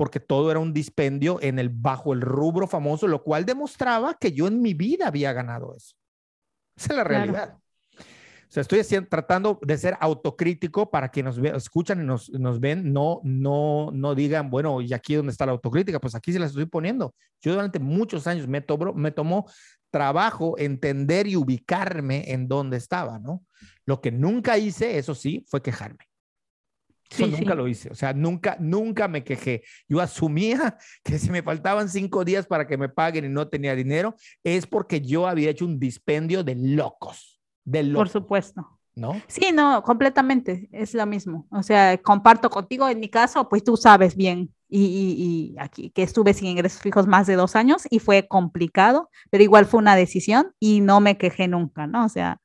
porque 0.01 0.19
todo 0.19 0.49
era 0.49 0.59
un 0.59 0.73
dispendio 0.73 1.39
en 1.43 1.59
el 1.59 1.69
bajo 1.69 2.13
el 2.13 2.21
rubro 2.21 2.65
famoso, 2.65 3.07
lo 3.07 3.21
cual 3.21 3.45
demostraba 3.45 4.15
que 4.15 4.31
yo 4.31 4.47
en 4.47 4.59
mi 4.59 4.73
vida 4.73 5.05
había 5.05 5.31
ganado 5.31 5.75
eso. 5.75 5.95
Esa 6.75 6.93
es 6.93 6.97
la 6.97 7.03
realidad. 7.03 7.60
Sea, 8.53 8.61
estoy 8.61 8.81
tratando 9.09 9.59
de 9.61 9.77
ser 9.77 9.97
autocrítico 9.99 10.91
para 10.91 11.09
que 11.09 11.23
nos 11.23 11.37
escuchan 11.37 12.01
y 12.01 12.05
nos, 12.05 12.29
nos, 12.31 12.59
ven, 12.59 12.91
no, 12.91 13.21
no, 13.23 13.91
no 13.93 14.13
digan, 14.13 14.49
bueno, 14.49 14.81
¿y 14.81 14.93
aquí 14.93 15.15
dónde 15.15 15.31
está 15.31 15.45
la 15.45 15.53
autocrítica? 15.53 15.99
Pues 15.99 16.15
aquí 16.15 16.33
se 16.33 16.39
las 16.39 16.49
estoy 16.49 16.65
poniendo. 16.65 17.15
Yo 17.41 17.53
durante 17.53 17.79
muchos 17.79 18.27
años 18.27 18.47
me, 18.47 18.63
me 18.95 19.11
tomó 19.11 19.45
trabajo 19.89 20.57
entender 20.57 21.27
y 21.27 21.35
ubicarme 21.35 22.31
en 22.31 22.47
dónde 22.47 22.77
estaba, 22.77 23.19
¿no? 23.19 23.43
Lo 23.85 24.01
que 24.01 24.11
nunca 24.11 24.57
hice, 24.57 24.97
eso 24.97 25.15
sí, 25.15 25.45
fue 25.47 25.61
quejarme. 25.61 26.05
Eso 27.09 27.27
nunca 27.27 27.55
lo 27.55 27.67
hice, 27.67 27.89
o 27.89 27.95
sea, 27.95 28.13
nunca, 28.13 28.55
nunca 28.59 29.09
me 29.09 29.23
quejé. 29.23 29.63
Yo 29.87 29.99
asumía 29.99 30.77
que 31.03 31.19
si 31.19 31.29
me 31.29 31.43
faltaban 31.43 31.89
cinco 31.89 32.23
días 32.23 32.47
para 32.47 32.65
que 32.65 32.77
me 32.77 32.87
paguen 32.87 33.25
y 33.25 33.29
no 33.29 33.49
tenía 33.49 33.75
dinero, 33.75 34.15
es 34.43 34.65
porque 34.65 35.01
yo 35.01 35.27
había 35.27 35.49
hecho 35.49 35.65
un 35.65 35.77
dispendio 35.77 36.43
de 36.43 36.55
locos, 36.55 37.40
de 37.63 37.83
locos. 37.83 37.99
Por 37.99 38.21
supuesto. 38.21 38.77
¿No? 38.93 39.21
Sí, 39.27 39.51
no, 39.53 39.83
completamente, 39.83 40.67
es 40.73 40.93
lo 40.93 41.05
mismo. 41.05 41.47
O 41.49 41.63
sea, 41.63 41.97
comparto 41.97 42.49
contigo, 42.49 42.89
en 42.89 42.99
mi 42.99 43.07
caso, 43.07 43.47
pues 43.47 43.63
tú 43.63 43.77
sabes 43.77 44.17
bien, 44.17 44.53
y, 44.67 44.85
y, 44.85 45.23
y, 45.23 45.55
aquí 45.59 45.91
que 45.91 46.03
estuve 46.03 46.33
sin 46.33 46.47
ingresos 46.47 46.81
fijos 46.81 47.07
más 47.07 47.27
de 47.27 47.35
dos 47.35 47.55
años 47.55 47.83
y 47.89 47.99
fue 47.99 48.27
complicado, 48.27 49.09
pero 49.29 49.43
igual 49.43 49.65
fue 49.65 49.79
una 49.79 49.95
decisión 49.95 50.53
y 50.59 50.81
no 50.81 51.01
me 51.01 51.17
quejé 51.17 51.47
nunca, 51.47 51.87
¿no? 51.87 52.05
O 52.05 52.09
sea, 52.09 52.41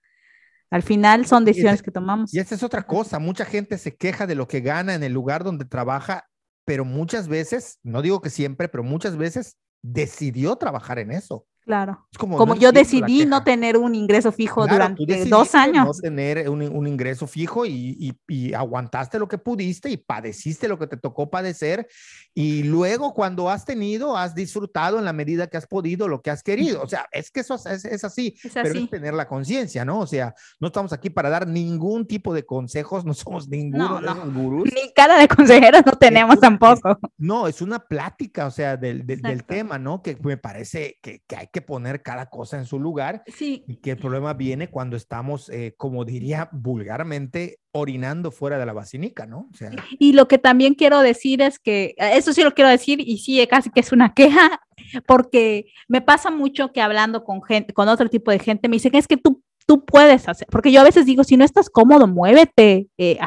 al 0.70 0.82
final 0.82 1.26
son 1.26 1.44
decisiones 1.44 1.82
que 1.82 1.92
tomamos. 1.92 2.34
Y 2.34 2.40
esa 2.40 2.56
es 2.56 2.62
otra 2.62 2.82
cosa, 2.82 3.18
mucha 3.18 3.44
gente 3.44 3.78
se 3.78 3.96
queja 3.96 4.26
de 4.26 4.34
lo 4.34 4.48
que 4.48 4.60
gana 4.60 4.94
en 4.94 5.04
el 5.04 5.12
lugar 5.12 5.44
donde 5.44 5.64
trabaja, 5.64 6.28
pero 6.64 6.84
muchas 6.84 7.28
veces, 7.28 7.78
no 7.84 8.02
digo 8.02 8.20
que 8.20 8.30
siempre, 8.30 8.68
pero 8.68 8.82
muchas 8.82 9.16
veces 9.16 9.56
decidió 9.82 10.56
trabajar 10.56 10.98
en 10.98 11.12
eso. 11.12 11.46
Claro. 11.66 12.06
como, 12.16 12.54
yo 12.54 12.70
decidí 12.70 13.26
no 13.26 13.42
tener 13.42 13.76
un 13.76 13.96
ingreso 13.96 14.30
fijo 14.30 14.68
durante 14.68 15.24
dos 15.24 15.52
años. 15.56 15.84
No 15.84 15.92
tener 15.92 16.48
un, 16.48 16.62
un 16.62 16.86
ingreso 16.86 17.26
fijo 17.26 17.66
y, 17.66 18.16
y, 18.28 18.54
aguantaste 18.54 19.18
lo 19.18 19.26
que 19.26 19.36
pudiste 19.36 19.90
y 19.90 19.96
padeciste 19.96 20.68
lo 20.68 20.78
que 20.78 20.86
te 20.86 20.96
tocó 20.96 21.28
padecer. 21.28 21.88
Y 22.34 22.62
luego 22.62 23.12
cuando 23.14 23.50
has 23.50 23.64
tenido, 23.64 24.16
has 24.16 24.32
disfrutado 24.36 25.00
en 25.00 25.04
la 25.04 25.12
medida 25.12 25.48
que 25.48 25.56
has 25.56 25.66
podido 25.66 26.06
lo 26.06 26.22
que 26.22 26.30
has 26.30 26.44
querido. 26.44 26.82
O 26.82 26.86
sea, 26.86 27.08
es 27.10 27.32
que 27.32 27.40
eso 27.40 27.56
es, 27.56 27.84
es 27.84 28.04
así, 28.04 28.36
pero 28.54 28.68
es 28.68 28.88
tener 28.88 29.14
la 29.14 29.26
conciencia, 29.26 29.84
¿no? 29.84 29.98
O 29.98 30.06
sea, 30.06 30.36
no 30.60 30.68
estamos 30.68 30.92
aquí 30.92 31.10
para 31.10 31.30
dar 31.30 31.48
ningún 31.48 32.06
tipo 32.06 32.32
de 32.32 32.46
consejos, 32.46 33.04
no 33.04 33.12
somos 33.12 33.48
ninguno 33.48 33.96
de 33.96 34.02
los 34.02 34.32
gurús. 34.32 34.70
Ni 34.72 34.92
cara 34.92 35.18
de 35.18 35.26
consejeros 35.26 35.82
no 35.84 35.92
tenemos 35.94 36.38
tampoco. 36.38 36.96
no, 37.18 37.48
es 37.48 37.60
una 37.60 37.80
plática, 37.80 38.46
o 38.46 38.52
sea, 38.52 38.76
del, 38.76 39.04
del, 39.04 39.20
del 39.20 39.42
tema, 39.42 39.80
¿no? 39.80 40.00
Que 40.00 40.16
me 40.22 40.36
parece 40.36 40.98
que, 41.02 41.24
que 41.26 41.36
hay 41.36 41.48
que 41.55 41.55
poner 41.62 42.02
cada 42.02 42.26
cosa 42.26 42.58
en 42.58 42.66
su 42.66 42.78
lugar 42.78 43.22
Sí, 43.26 43.64
y 43.66 43.76
que 43.76 43.92
el 43.92 43.96
problema 43.96 44.34
viene 44.34 44.68
cuando 44.68 44.96
estamos, 44.96 45.48
eh, 45.50 45.74
como 45.76 46.04
diría 46.04 46.48
vulgarmente, 46.52 47.58
orinando 47.72 48.30
fuera 48.30 48.58
de 48.58 48.66
la 48.66 48.72
vacinica, 48.72 49.26
¿no? 49.26 49.48
O 49.52 49.56
sea, 49.56 49.70
y 49.98 50.12
lo 50.12 50.28
que 50.28 50.38
también 50.38 50.74
quiero 50.74 51.00
decir 51.00 51.42
es 51.42 51.58
que, 51.58 51.94
eso 51.98 52.32
sí 52.32 52.42
lo 52.42 52.54
quiero 52.54 52.70
decir, 52.70 53.00
y 53.00 53.18
sí, 53.18 53.44
casi 53.46 53.70
que 53.70 53.80
es 53.80 53.92
una 53.92 54.14
queja, 54.14 54.60
porque 55.06 55.66
me 55.88 56.00
pasa 56.00 56.30
mucho 56.30 56.72
que 56.72 56.80
hablando 56.80 57.24
con 57.24 57.42
gente, 57.42 57.72
con 57.72 57.88
otro 57.88 58.08
tipo 58.08 58.30
de 58.30 58.38
gente, 58.38 58.68
me 58.68 58.76
dicen, 58.76 58.94
es 58.94 59.06
que 59.06 59.16
tú, 59.16 59.42
tú 59.66 59.84
puedes 59.84 60.28
hacer, 60.28 60.46
porque 60.50 60.72
yo 60.72 60.80
a 60.80 60.84
veces 60.84 61.06
digo, 61.06 61.24
si 61.24 61.36
no 61.36 61.44
estás 61.44 61.70
cómodo, 61.70 62.06
muévete, 62.06 62.88
eh, 62.98 63.18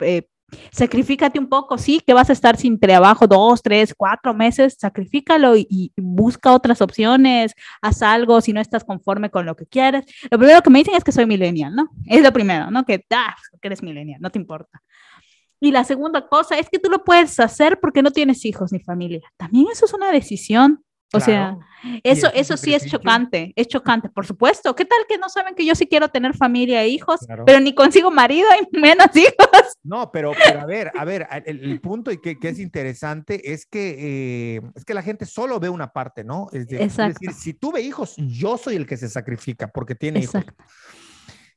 eh, 0.00 0.28
sacrifícate 0.70 1.38
un 1.38 1.48
poco, 1.48 1.78
sí, 1.78 2.00
que 2.06 2.14
vas 2.14 2.30
a 2.30 2.32
estar 2.32 2.56
sin 2.56 2.78
trabajo 2.78 3.26
dos, 3.26 3.62
tres, 3.62 3.94
cuatro 3.96 4.34
meses, 4.34 4.76
sacrifícalo 4.78 5.56
y, 5.56 5.66
y 5.68 5.92
busca 5.96 6.52
otras 6.52 6.80
opciones, 6.80 7.54
haz 7.82 8.02
algo 8.02 8.40
si 8.40 8.52
no 8.52 8.60
estás 8.60 8.84
conforme 8.84 9.30
con 9.30 9.46
lo 9.46 9.56
que 9.56 9.66
quieres. 9.66 10.04
Lo 10.30 10.38
primero 10.38 10.62
que 10.62 10.70
me 10.70 10.80
dicen 10.80 10.94
es 10.94 11.04
que 11.04 11.12
soy 11.12 11.26
millennial, 11.26 11.74
¿no? 11.74 11.90
Es 12.06 12.22
lo 12.22 12.32
primero, 12.32 12.70
¿no? 12.70 12.84
Que, 12.84 13.04
ah, 13.10 13.34
que 13.60 13.68
eres 13.68 13.82
millennial, 13.82 14.20
no 14.20 14.30
te 14.30 14.38
importa. 14.38 14.82
Y 15.60 15.72
la 15.72 15.84
segunda 15.84 16.28
cosa 16.28 16.56
es 16.58 16.68
que 16.70 16.78
tú 16.78 16.88
lo 16.88 17.04
puedes 17.04 17.38
hacer 17.40 17.80
porque 17.80 18.02
no 18.02 18.12
tienes 18.12 18.44
hijos 18.44 18.72
ni 18.72 18.78
familia. 18.80 19.22
También 19.36 19.66
eso 19.72 19.86
es 19.86 19.92
una 19.92 20.12
decisión. 20.12 20.84
O 21.14 21.20
sea, 21.20 21.56
claro, 21.56 22.00
eso, 22.04 22.26
es 22.26 22.32
un 22.34 22.40
eso 22.40 22.56
sí 22.58 22.74
es 22.74 22.84
chocante, 22.86 23.52
es 23.56 23.66
chocante, 23.66 24.10
por 24.10 24.26
supuesto. 24.26 24.74
¿Qué 24.74 24.84
tal 24.84 24.98
que 25.08 25.16
no 25.16 25.28
saben 25.30 25.54
que 25.54 25.64
yo 25.64 25.74
sí 25.74 25.86
quiero 25.86 26.08
tener 26.08 26.34
familia 26.36 26.82
e 26.82 26.88
hijos, 26.88 27.20
Claro. 27.24 27.44
pero 27.46 27.60
ni 27.60 27.74
consigo 27.74 28.10
marido 28.10 28.46
y 28.72 28.76
menos 28.78 29.06
hijos? 29.16 29.74
No, 29.82 30.10
pero, 30.12 30.32
pero 30.44 30.60
a 30.60 30.66
ver, 30.66 30.92
a 30.94 31.04
ver, 31.06 31.26
el, 31.46 31.64
el 31.64 31.80
punto 31.80 32.10
y 32.12 32.20
que, 32.20 32.38
que 32.38 32.50
es 32.50 32.58
interesante 32.58 33.52
es 33.52 33.64
que, 33.64 34.56
eh, 34.56 34.60
es 34.74 34.84
que 34.84 34.92
la 34.92 35.02
gente 35.02 35.24
solo 35.24 35.58
ve 35.58 35.70
una 35.70 35.92
parte, 35.92 36.24
¿no? 36.24 36.48
Es, 36.52 36.66
de- 36.68 36.76
es 36.76 36.82
Exacto. 36.92 37.20
decir, 37.20 37.32
si 37.32 37.54
tuve 37.54 37.80
hijos, 37.80 38.14
yo 38.18 38.58
soy 38.58 38.76
el 38.76 38.86
que 38.86 38.98
se 38.98 39.08
sacrifica 39.08 39.68
porque 39.68 39.94
tiene 39.94 40.20
hijos. 40.20 40.44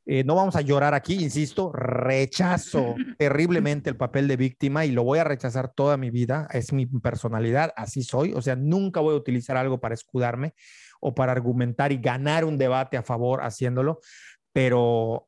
Eh, 0.06 0.24
no 0.24 0.34
vamos 0.34 0.56
a 0.56 0.62
llorar 0.62 0.96
aquí, 0.96 1.14
insisto, 1.14 1.72
rechazo 1.72 2.96
terriblemente 3.20 3.90
el 3.90 3.98
papel 3.98 4.28
de 4.28 4.36
víctima 4.36 4.84
y 4.86 4.92
lo 4.92 5.04
voy 5.04 5.20
a 5.20 5.24
rechazar 5.24 5.74
toda 5.74 5.96
mi 5.98 6.10
vida, 6.10 6.48
es 6.52 6.74
mi 6.74 6.88
personalidad, 6.88 7.72
así 7.76 8.02
soy, 8.02 8.34
o 8.34 8.42
sea, 8.42 8.56
nunca 8.56 9.00
voy 9.00 9.14
a 9.14 9.18
utilizar 9.18 9.58
algo 9.58 9.80
para 9.80 9.94
escudarme 9.94 10.56
o 11.02 11.14
para 11.14 11.32
argumentar 11.32 11.92
y 11.92 11.98
ganar 11.98 12.46
un 12.46 12.58
debate 12.58 12.98
a 12.98 13.04
favor 13.04 13.44
haciéndolo, 13.44 14.00
pero 14.52 15.28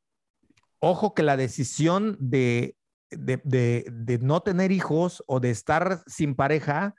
ojo 0.80 1.14
que 1.14 1.22
la 1.22 1.38
decisión 1.38 2.18
de, 2.20 2.76
de, 3.12 3.42
de, 3.44 3.86
de 3.92 4.18
no 4.18 4.42
tener 4.42 4.72
hijos 4.72 5.24
o 5.28 5.40
de 5.40 5.52
estar 5.52 6.02
sin 6.08 6.34
pareja 6.34 6.96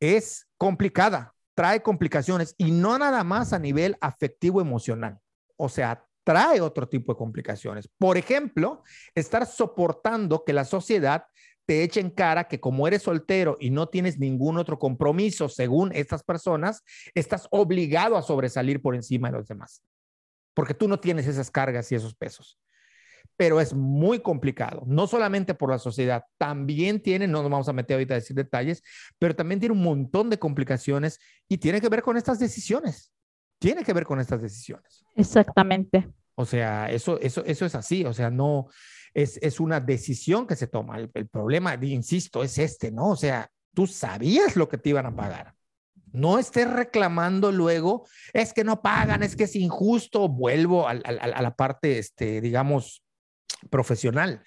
es 0.00 0.48
complicada, 0.56 1.34
trae 1.54 1.82
complicaciones 1.82 2.54
y 2.56 2.70
no 2.70 2.98
nada 2.98 3.22
más 3.22 3.52
a 3.52 3.58
nivel 3.58 3.98
afectivo 4.00 4.62
emocional, 4.62 5.20
o 5.58 5.68
sea, 5.68 6.06
trae 6.30 6.60
otro 6.60 6.88
tipo 6.88 7.12
de 7.12 7.18
complicaciones. 7.18 7.88
Por 7.98 8.16
ejemplo, 8.16 8.84
estar 9.16 9.44
soportando 9.46 10.44
que 10.44 10.52
la 10.52 10.64
sociedad 10.64 11.24
te 11.66 11.82
eche 11.82 11.98
en 11.98 12.10
cara 12.10 12.46
que 12.46 12.60
como 12.60 12.86
eres 12.86 13.02
soltero 13.02 13.56
y 13.58 13.70
no 13.70 13.88
tienes 13.88 14.16
ningún 14.16 14.56
otro 14.56 14.78
compromiso, 14.78 15.48
según 15.48 15.90
estas 15.92 16.22
personas, 16.22 16.84
estás 17.16 17.48
obligado 17.50 18.16
a 18.16 18.22
sobresalir 18.22 18.80
por 18.80 18.94
encima 18.94 19.28
de 19.28 19.38
los 19.38 19.48
demás, 19.48 19.82
porque 20.54 20.72
tú 20.72 20.86
no 20.86 21.00
tienes 21.00 21.26
esas 21.26 21.50
cargas 21.50 21.90
y 21.90 21.96
esos 21.96 22.14
pesos. 22.14 22.60
Pero 23.36 23.60
es 23.60 23.74
muy 23.74 24.20
complicado, 24.20 24.84
no 24.86 25.08
solamente 25.08 25.54
por 25.54 25.70
la 25.70 25.80
sociedad, 25.80 26.22
también 26.38 27.02
tiene, 27.02 27.26
no 27.26 27.42
nos 27.42 27.50
vamos 27.50 27.68
a 27.68 27.72
meter 27.72 27.94
ahorita 27.96 28.14
a 28.14 28.18
decir 28.18 28.36
detalles, 28.36 28.84
pero 29.18 29.34
también 29.34 29.58
tiene 29.58 29.72
un 29.72 29.82
montón 29.82 30.30
de 30.30 30.38
complicaciones 30.38 31.18
y 31.48 31.58
tiene 31.58 31.80
que 31.80 31.88
ver 31.88 32.02
con 32.02 32.16
estas 32.16 32.38
decisiones. 32.38 33.12
Tiene 33.60 33.82
que 33.82 33.92
ver 33.92 34.04
con 34.04 34.20
estas 34.20 34.40
decisiones. 34.40 35.04
Exactamente. 35.16 36.08
O 36.40 36.46
sea, 36.46 36.90
eso, 36.90 37.20
eso, 37.20 37.44
eso 37.44 37.66
es 37.66 37.74
así, 37.74 38.04
o 38.04 38.12
sea, 38.12 38.30
no 38.30 38.68
es, 39.14 39.38
es 39.42 39.60
una 39.60 39.80
decisión 39.80 40.46
que 40.46 40.56
se 40.56 40.66
toma. 40.66 40.98
El, 40.98 41.28
problema, 41.28 41.74
insisto, 41.82 42.42
es 42.42 42.58
este, 42.58 42.90
¿no? 42.90 43.10
O 43.10 43.16
sea, 43.16 43.50
tú 43.74 43.86
sabías 43.86 44.56
lo 44.56 44.68
que 44.68 44.78
te 44.78 44.90
iban 44.90 45.06
a 45.06 45.14
pagar. 45.14 45.54
No 46.12 46.38
estés 46.38 46.68
reclamando 46.68 47.52
luego, 47.52 48.06
es 48.32 48.52
que 48.52 48.64
no 48.64 48.82
pagan, 48.82 49.22
es 49.22 49.36
que 49.36 49.44
es 49.44 49.54
injusto. 49.54 50.28
Vuelvo 50.28 50.88
al- 50.88 51.02
a, 51.04 51.42
la 51.42 51.54
parte, 51.54 51.98
este, 51.98 52.40
digamos, 52.40 53.02
profesional. 53.70 54.42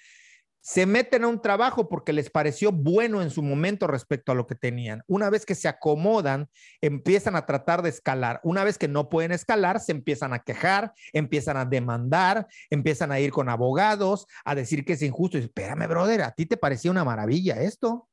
Se 0.66 0.86
meten 0.86 1.24
a 1.24 1.28
un 1.28 1.42
trabajo 1.42 1.90
porque 1.90 2.14
les 2.14 2.30
pareció 2.30 2.72
bueno 2.72 3.20
en 3.20 3.28
su 3.28 3.42
momento 3.42 3.86
respecto 3.86 4.32
a 4.32 4.34
lo 4.34 4.46
que 4.46 4.54
tenían. 4.54 5.02
Una 5.06 5.28
vez 5.28 5.44
que 5.44 5.54
se 5.54 5.68
acomodan, 5.68 6.48
empiezan 6.80 7.36
a 7.36 7.44
tratar 7.44 7.82
de 7.82 7.90
escalar. 7.90 8.40
Una 8.42 8.64
vez 8.64 8.78
que 8.78 8.88
no 8.88 9.10
pueden 9.10 9.32
escalar, 9.32 9.78
se 9.78 9.92
empiezan 9.92 10.32
a 10.32 10.38
quejar, 10.38 10.94
empiezan 11.12 11.58
a 11.58 11.66
demandar, 11.66 12.46
empiezan 12.70 13.12
a 13.12 13.20
ir 13.20 13.30
con 13.30 13.50
abogados, 13.50 14.26
a 14.42 14.54
decir 14.54 14.86
que 14.86 14.94
es 14.94 15.02
injusto. 15.02 15.36
Y, 15.36 15.42
Espérame, 15.42 15.86
brother, 15.86 16.22
¿a 16.22 16.30
ti 16.30 16.46
te 16.46 16.56
parecía 16.56 16.90
una 16.90 17.04
maravilla 17.04 17.60
esto? 17.60 18.08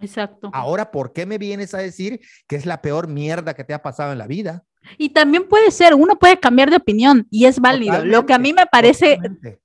Exacto. 0.00 0.50
Ahora, 0.52 0.90
¿por 0.90 1.12
qué 1.12 1.24
me 1.24 1.38
vienes 1.38 1.72
a 1.72 1.78
decir 1.78 2.20
que 2.48 2.56
es 2.56 2.66
la 2.66 2.82
peor 2.82 3.06
mierda 3.06 3.54
que 3.54 3.62
te 3.62 3.74
ha 3.74 3.82
pasado 3.82 4.10
en 4.10 4.18
la 4.18 4.26
vida? 4.26 4.64
Y 4.98 5.10
también 5.10 5.48
puede 5.48 5.70
ser, 5.70 5.94
uno 5.94 6.18
puede 6.18 6.38
cambiar 6.38 6.70
de 6.70 6.76
opinión 6.76 7.26
y 7.30 7.46
es 7.46 7.60
válido. 7.60 8.04
Lo 8.04 8.26
que 8.26 8.34
a 8.34 8.38
mí 8.38 8.52
me 8.52 8.66
parece, 8.66 9.16
Totalmente. 9.16 9.60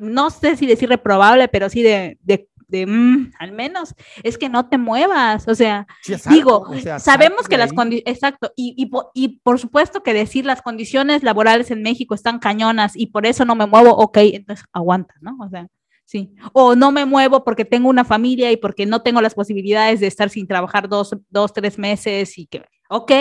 no 0.00 0.30
sé 0.30 0.56
si 0.56 0.66
decir 0.66 0.88
reprobable, 0.88 1.48
pero 1.48 1.68
sí 1.68 1.82
de, 1.82 2.18
de, 2.22 2.48
de, 2.68 2.86
mm, 2.86 3.32
al 3.38 3.52
menos, 3.52 3.94
es 4.22 4.38
que 4.38 4.48
no 4.48 4.68
te 4.68 4.78
muevas. 4.78 5.48
O 5.48 5.54
sea, 5.54 5.86
Sí, 6.02 6.14
digo, 6.28 6.66
algo, 6.66 6.78
o 6.78 6.80
sea, 6.80 6.98
sabemos 6.98 7.48
que 7.48 7.58
las 7.58 7.72
condiciones, 7.72 8.14
exacto, 8.14 8.52
y, 8.56 8.88
y 9.14 9.40
por 9.40 9.58
supuesto 9.58 10.02
que 10.02 10.14
decir 10.14 10.44
las 10.46 10.62
condiciones 10.62 11.22
laborales 11.22 11.70
en 11.70 11.82
México 11.82 12.14
están 12.14 12.38
cañonas 12.38 12.96
y 12.96 13.06
por 13.06 13.26
eso 13.26 13.44
no 13.44 13.54
me 13.54 13.66
muevo, 13.66 13.90
ok, 13.90 14.18
entonces 14.18 14.64
aguanta, 14.72 15.14
¿no? 15.20 15.36
O 15.40 15.48
sea, 15.48 15.66
sí. 16.04 16.32
O 16.52 16.74
no 16.74 16.92
me 16.92 17.04
muevo 17.04 17.44
porque 17.44 17.64
tengo 17.64 17.88
una 17.88 18.04
familia 18.04 18.52
y 18.52 18.56
porque 18.56 18.86
no 18.86 19.02
tengo 19.02 19.20
las 19.20 19.34
posibilidades 19.34 20.00
de 20.00 20.06
estar 20.06 20.30
sin 20.30 20.46
trabajar 20.46 20.88
dos, 20.88 21.16
dos 21.28 21.52
tres 21.52 21.78
meses 21.78 22.38
y 22.38 22.46
que, 22.46 22.62
ok, 22.88 23.12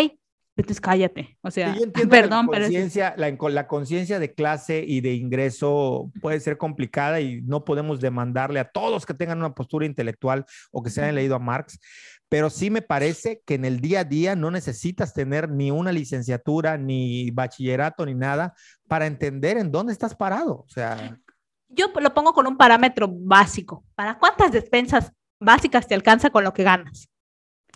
entonces 0.61 0.81
cállate. 0.81 1.37
O 1.41 1.51
sea, 1.51 1.73
Sí, 1.73 1.79
yo 1.79 1.91
perdón, 2.09 2.47
la 2.47 2.51
pero 2.51 2.67
la, 3.17 3.49
la 3.49 3.67
conciencia 3.67 4.19
de 4.19 4.33
clase 4.33 4.83
y 4.85 5.01
de 5.01 5.13
ingreso 5.13 6.11
puede 6.21 6.39
ser 6.39 6.57
complicada 6.57 7.21
y 7.21 7.41
no 7.41 7.63
podemos 7.63 7.99
demandarle 7.99 8.59
a 8.59 8.69
todos 8.69 9.05
que 9.05 9.13
tengan 9.13 9.39
una 9.39 9.53
postura 9.53 9.85
intelectual 9.85 10.45
o 10.71 10.83
que 10.83 10.89
se 10.89 11.01
hayan 11.01 11.15
leído 11.15 11.35
a 11.35 11.39
Marx, 11.39 11.79
pero 12.29 12.49
sí 12.49 12.69
me 12.69 12.81
parece 12.81 13.41
que 13.45 13.55
en 13.55 13.65
el 13.65 13.79
día 13.79 14.01
a 14.01 14.03
día 14.03 14.35
no 14.35 14.51
necesitas 14.51 15.13
tener 15.13 15.49
ni 15.49 15.71
una 15.71 15.91
licenciatura, 15.91 16.77
ni 16.77 17.31
bachillerato, 17.31 18.05
ni 18.05 18.13
nada 18.13 18.53
para 18.87 19.07
entender 19.07 19.57
en 19.57 19.71
dónde 19.71 19.93
estás 19.93 20.15
parado. 20.15 20.63
O 20.65 20.69
sea, 20.69 21.17
yo 21.69 21.91
lo 21.99 22.13
pongo 22.13 22.33
con 22.33 22.47
un 22.47 22.57
parámetro 22.57 23.07
básico. 23.09 23.83
¿Para 23.95 24.17
cuántas 24.19 24.51
despensas 24.51 25.11
básicas 25.39 25.87
te 25.87 25.95
alcanza 25.95 26.29
con 26.29 26.43
lo 26.43 26.53
que 26.53 26.63
ganas? 26.63 27.09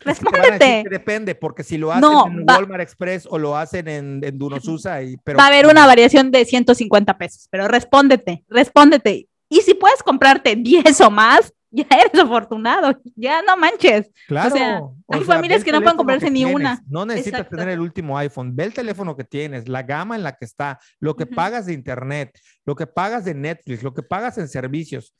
Es 0.06 0.20
que 0.20 0.26
Respóndete. 0.26 0.84
depende, 0.90 1.36
porque 1.36 1.64
si 1.64 1.78
lo 1.78 1.92
hacen 1.92 2.02
No, 2.02 2.28
en 2.28 2.46
va- 2.46 2.58
Walmart 2.58 2.82
Express 2.82 3.26
o 3.30 3.38
lo 3.38 3.56
hacen 3.58 3.88
en, 3.88 4.22
en 4.24 4.38
Dunosusa, 4.38 5.02
y, 5.02 5.18
pero 5.24 5.38
Va 5.38 5.46
a 5.46 5.48
haber 5.48 5.66
una 5.68 5.86
variación 5.88 6.32
de 6.32 6.44
150 6.46 7.18
pesos, 7.18 7.48
pero 7.50 7.68
respóndete, 7.68 8.44
respóndete. 8.50 9.28
Y 9.50 9.62
si 9.62 9.74
puedes 9.76 10.02
comprarte 10.04 10.56
10 10.56 11.00
o 11.02 11.10
más, 11.12 11.54
ya 11.72 11.86
eres 11.90 12.20
afortunado, 12.22 13.00
ya 13.16 13.42
no 13.42 13.58
manches. 13.58 14.12
Claro. 14.28 14.56
sea, 14.56 14.80
o 14.82 14.96
hay 15.10 15.24
sea, 15.24 15.36
familias 15.36 15.64
que 15.64 15.72
no 15.72 15.82
pueden 15.82 15.98
comprarse 15.98 16.30
ni 16.30 16.40
tienes. 16.44 16.56
una. 16.56 16.84
No 16.88 17.04
necesitas 17.06 17.40
Exacto. 17.42 17.58
tener 17.58 17.74
el 17.74 17.80
último 17.80 18.16
iPhone. 18.18 18.56
Ve 18.56 18.66
el 18.66 18.74
teléfono 18.74 19.16
que 19.16 19.24
tienes, 19.24 19.68
la 19.68 19.82
gama 19.84 20.16
en 20.16 20.22
la 20.24 20.34
que 20.36 20.46
está, 20.46 20.80
lo 21.00 21.16
que 21.16 21.26
pagas 21.26 21.66
de 21.66 21.74
internet, 21.74 22.38
lo 22.66 22.76
que 22.76 22.86
pagas 22.86 23.26
de 23.26 23.34
Netflix, 23.34 23.82
lo 23.82 23.94
que 23.94 24.04
pagas 24.04 24.38
en 24.38 24.48
servicios. 24.50 25.16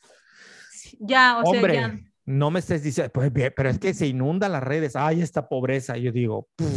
Ya, 1.00 1.40
o 1.40 1.50
Hombre, 1.50 1.74
sea, 1.74 1.88
ya. 1.88 2.00
No 2.26 2.52
me 2.52 2.60
estés 2.60 2.84
diciendo, 2.84 3.12
pues, 3.14 3.32
bien, 3.34 3.54
pero 3.56 3.70
es 3.70 3.80
que 3.80 3.94
se 3.94 4.08
inundan 4.08 4.52
las 4.54 4.64
redes. 4.64 4.96
Ay, 4.96 5.22
esta 5.22 5.48
pobreza. 5.50 5.98
Yo 5.98 6.12
digo, 6.12 6.48
"Puf, 6.56 6.70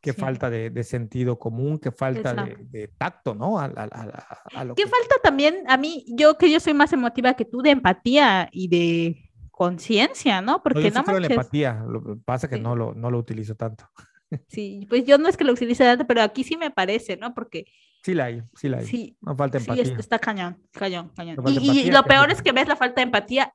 qué 0.00 0.12
Sí. 0.12 0.20
falta 0.20 0.48
de, 0.50 0.70
de 0.70 0.82
sentido 0.82 1.38
común, 1.38 1.78
qué 1.78 1.92
falta 1.92 2.32
de, 2.34 2.88
tacto, 2.98 3.34
¿no? 3.34 3.58
A, 3.58 3.66
a- 3.66 3.88
a- 3.90 4.38
a 4.60 4.64
lo 4.64 4.74
¿Qué 4.74 4.84
que- 4.84 4.88
falta 4.88 5.14
también 5.22 5.62
a 5.68 5.76
mí? 5.76 6.04
Yo 6.16 6.36
que 6.38 6.50
yo 6.50 6.58
soy 6.58 6.74
más 6.74 6.92
emotiva 6.92 7.34
que 7.34 7.44
tú 7.44 7.58
de 7.62 7.70
empatía 7.70 8.48
y 8.52 8.68
de 8.68 9.30
conciencia, 9.50 10.40
¿no? 10.40 10.52
No, 10.52 10.62
Porque 10.62 10.82
yo 10.84 10.88
sí 10.88 10.94
no 10.94 11.04
creo 11.04 11.16
en 11.18 11.22
la 11.24 11.28
manches. 11.28 11.44
empatía. 11.44 11.84
Lo 11.86 12.02
que 12.02 12.16
pasa 12.24 12.48
que 12.48 12.56
Sí. 12.56 12.62
no 12.62 12.74
lo, 12.74 12.94
no 12.94 13.10
lo 13.10 13.18
utilizo 13.18 13.54
tanto. 13.56 13.84
Sí, 14.48 14.86
pues 14.88 15.04
yo 15.04 15.18
no 15.18 15.28
es 15.28 15.36
que 15.36 15.44
lo 15.44 15.52
utilice 15.52 15.84
tanto, 15.84 16.06
pero 16.06 16.22
aquí 16.22 16.44
sí 16.44 16.56
me 16.56 16.70
parece, 16.70 17.16
¿no? 17.16 17.34
Porque 17.34 17.64
Sí 18.02 18.14
la 18.14 18.26
hay, 18.26 18.42
sí 18.54 18.68
la 18.70 18.78
hay. 18.78 18.86
sí, 18.86 19.16
No 19.20 19.36
falta 19.36 19.58
Sí, 19.58 19.64
empatía. 19.64 19.82
es- 19.92 19.98
está 19.98 20.18
cañón, 20.18 20.56
cañón, 20.72 21.10
cañón. 21.14 21.36
Falta 21.36 21.50
Y, 21.60 21.80
y 21.80 21.90
lo 21.90 22.02
peor 22.04 22.30
es 22.30 22.40
que 22.40 22.52
ves 22.52 22.66
la 22.68 22.76
falta 22.76 23.00
de 23.00 23.06
empatía. 23.06 23.52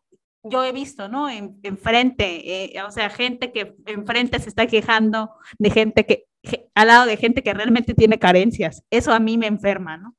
Yo 0.49 0.63
he 0.63 0.72
visto, 0.72 1.07
¿no? 1.09 1.30
En, 1.30 1.59
enfrente, 1.63 2.76
eh, 2.77 2.81
o 2.84 2.91
sea, 2.91 3.09
gente 3.09 3.51
que 3.51 3.76
enfrente 3.85 4.39
se 4.39 4.49
está 4.49 4.67
quejando 4.67 5.31
de 5.57 5.69
gente 5.69 6.05
que, 6.05 6.27
al 6.76 6.88
lado 6.88 7.05
de 7.05 7.17
gente 7.17 7.41
que 7.43 7.53
realmente 7.53 7.93
tiene 7.93 8.19
carencias. 8.19 8.84
Eso 8.89 9.11
a 9.13 9.19
mí 9.19 9.38
me 9.38 9.47
enferma, 9.47 9.97
¿no? 9.97 10.15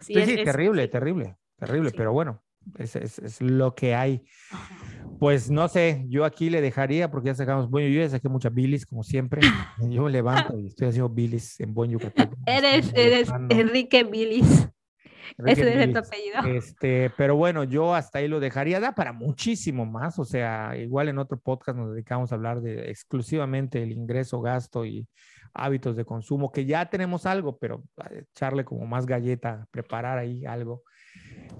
Sí, 0.00 0.14
es- 0.14 0.26
sí, 0.26 0.34
es- 0.34 0.44
terrible, 0.44 0.84
sí. 0.84 0.88
terrible, 0.88 1.36
terrible, 1.58 1.90
pero 1.96 2.12
bueno, 2.12 2.42
es, 2.78 3.40
lo 3.40 3.74
que 3.74 3.94
hay. 3.94 4.24
Pues 5.18 5.50
no 5.50 5.68
sé, 5.68 6.04
yo 6.08 6.24
aquí 6.24 6.48
le 6.50 6.60
dejaría 6.60 7.10
porque 7.10 7.28
ya 7.28 7.34
sacamos, 7.34 7.68
bueno, 7.68 7.88
yo 7.88 8.00
ya 8.00 8.08
saqué 8.08 8.28
muchas 8.28 8.54
bilis 8.54 8.86
como 8.86 9.02
siempre. 9.02 9.40
Yo 9.90 10.02
me 10.04 10.10
levanto 10.10 10.58
y 10.58 10.66
estoy 10.66 10.88
haciendo 10.88 11.08
bilis 11.08 11.58
en 11.60 11.74
buen 11.74 11.90
Yucatán. 11.90 12.30
Eres, 12.46 12.92
eres 12.94 13.28
Enrique 13.48 14.04
Bilis. 14.04 14.68
Ese 15.44 15.82
es 15.84 15.92
tu 15.92 15.98
apellido. 15.98 16.56
Este, 16.56 17.10
pero 17.16 17.36
bueno, 17.36 17.64
yo 17.64 17.94
hasta 17.94 18.18
ahí 18.18 18.28
lo 18.28 18.40
dejaría. 18.40 18.80
Da 18.80 18.94
para 18.94 19.12
muchísimo 19.12 19.86
más. 19.86 20.18
O 20.18 20.24
sea, 20.24 20.76
igual 20.76 21.08
en 21.08 21.18
otro 21.18 21.38
podcast 21.38 21.78
nos 21.78 21.92
dedicamos 21.92 22.32
a 22.32 22.36
hablar 22.36 22.60
de 22.60 22.90
exclusivamente 22.90 23.82
el 23.82 23.92
ingreso, 23.92 24.40
gasto 24.40 24.84
y 24.84 25.06
hábitos 25.54 25.96
de 25.96 26.04
consumo, 26.04 26.52
que 26.52 26.66
ya 26.66 26.88
tenemos 26.88 27.26
algo, 27.26 27.58
pero 27.58 27.82
echarle 28.10 28.64
como 28.64 28.86
más 28.86 29.06
galleta, 29.06 29.66
preparar 29.70 30.18
ahí 30.18 30.44
algo. 30.44 30.82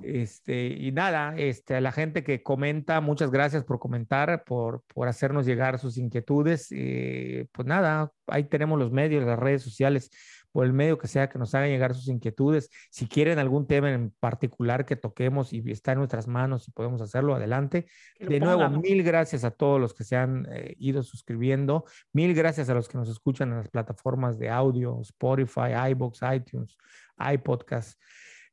Este, 0.02 0.66
y 0.66 0.92
nada, 0.92 1.34
este, 1.36 1.74
a 1.74 1.80
la 1.80 1.92
gente 1.92 2.22
que 2.22 2.42
comenta, 2.42 3.00
muchas 3.00 3.30
gracias 3.30 3.64
por 3.64 3.78
comentar, 3.78 4.44
por, 4.44 4.82
por 4.94 5.08
hacernos 5.08 5.46
llegar 5.46 5.78
sus 5.78 5.98
inquietudes. 5.98 6.68
Eh, 6.70 7.46
pues 7.52 7.66
nada, 7.66 8.12
ahí 8.26 8.44
tenemos 8.44 8.78
los 8.78 8.92
medios, 8.92 9.24
las 9.24 9.38
redes 9.38 9.62
sociales 9.62 10.10
por 10.52 10.64
el 10.64 10.72
medio 10.72 10.98
que 10.98 11.08
sea 11.08 11.28
que 11.28 11.38
nos 11.38 11.54
hagan 11.54 11.68
llegar 11.68 11.94
sus 11.94 12.08
inquietudes. 12.08 12.70
Si 12.90 13.06
quieren 13.06 13.38
algún 13.38 13.66
tema 13.66 13.92
en 13.92 14.10
particular 14.18 14.86
que 14.86 14.96
toquemos 14.96 15.52
y 15.52 15.62
está 15.70 15.92
en 15.92 15.98
nuestras 15.98 16.26
manos 16.26 16.68
y 16.68 16.72
podemos 16.72 17.00
hacerlo, 17.00 17.34
adelante. 17.34 17.86
De 18.18 18.40
nuevo, 18.40 18.68
mil 18.70 19.02
gracias 19.02 19.44
a 19.44 19.50
todos 19.50 19.80
los 19.80 19.94
que 19.94 20.04
se 20.04 20.16
han 20.16 20.46
eh, 20.50 20.74
ido 20.78 21.02
suscribiendo. 21.02 21.84
Mil 22.12 22.34
gracias 22.34 22.68
a 22.68 22.74
los 22.74 22.88
que 22.88 22.98
nos 22.98 23.08
escuchan 23.08 23.50
en 23.50 23.58
las 23.58 23.68
plataformas 23.68 24.38
de 24.38 24.50
audio, 24.50 25.00
Spotify, 25.02 25.90
iBox, 25.90 26.20
iTunes, 26.34 26.76
iPodcast. 27.18 28.00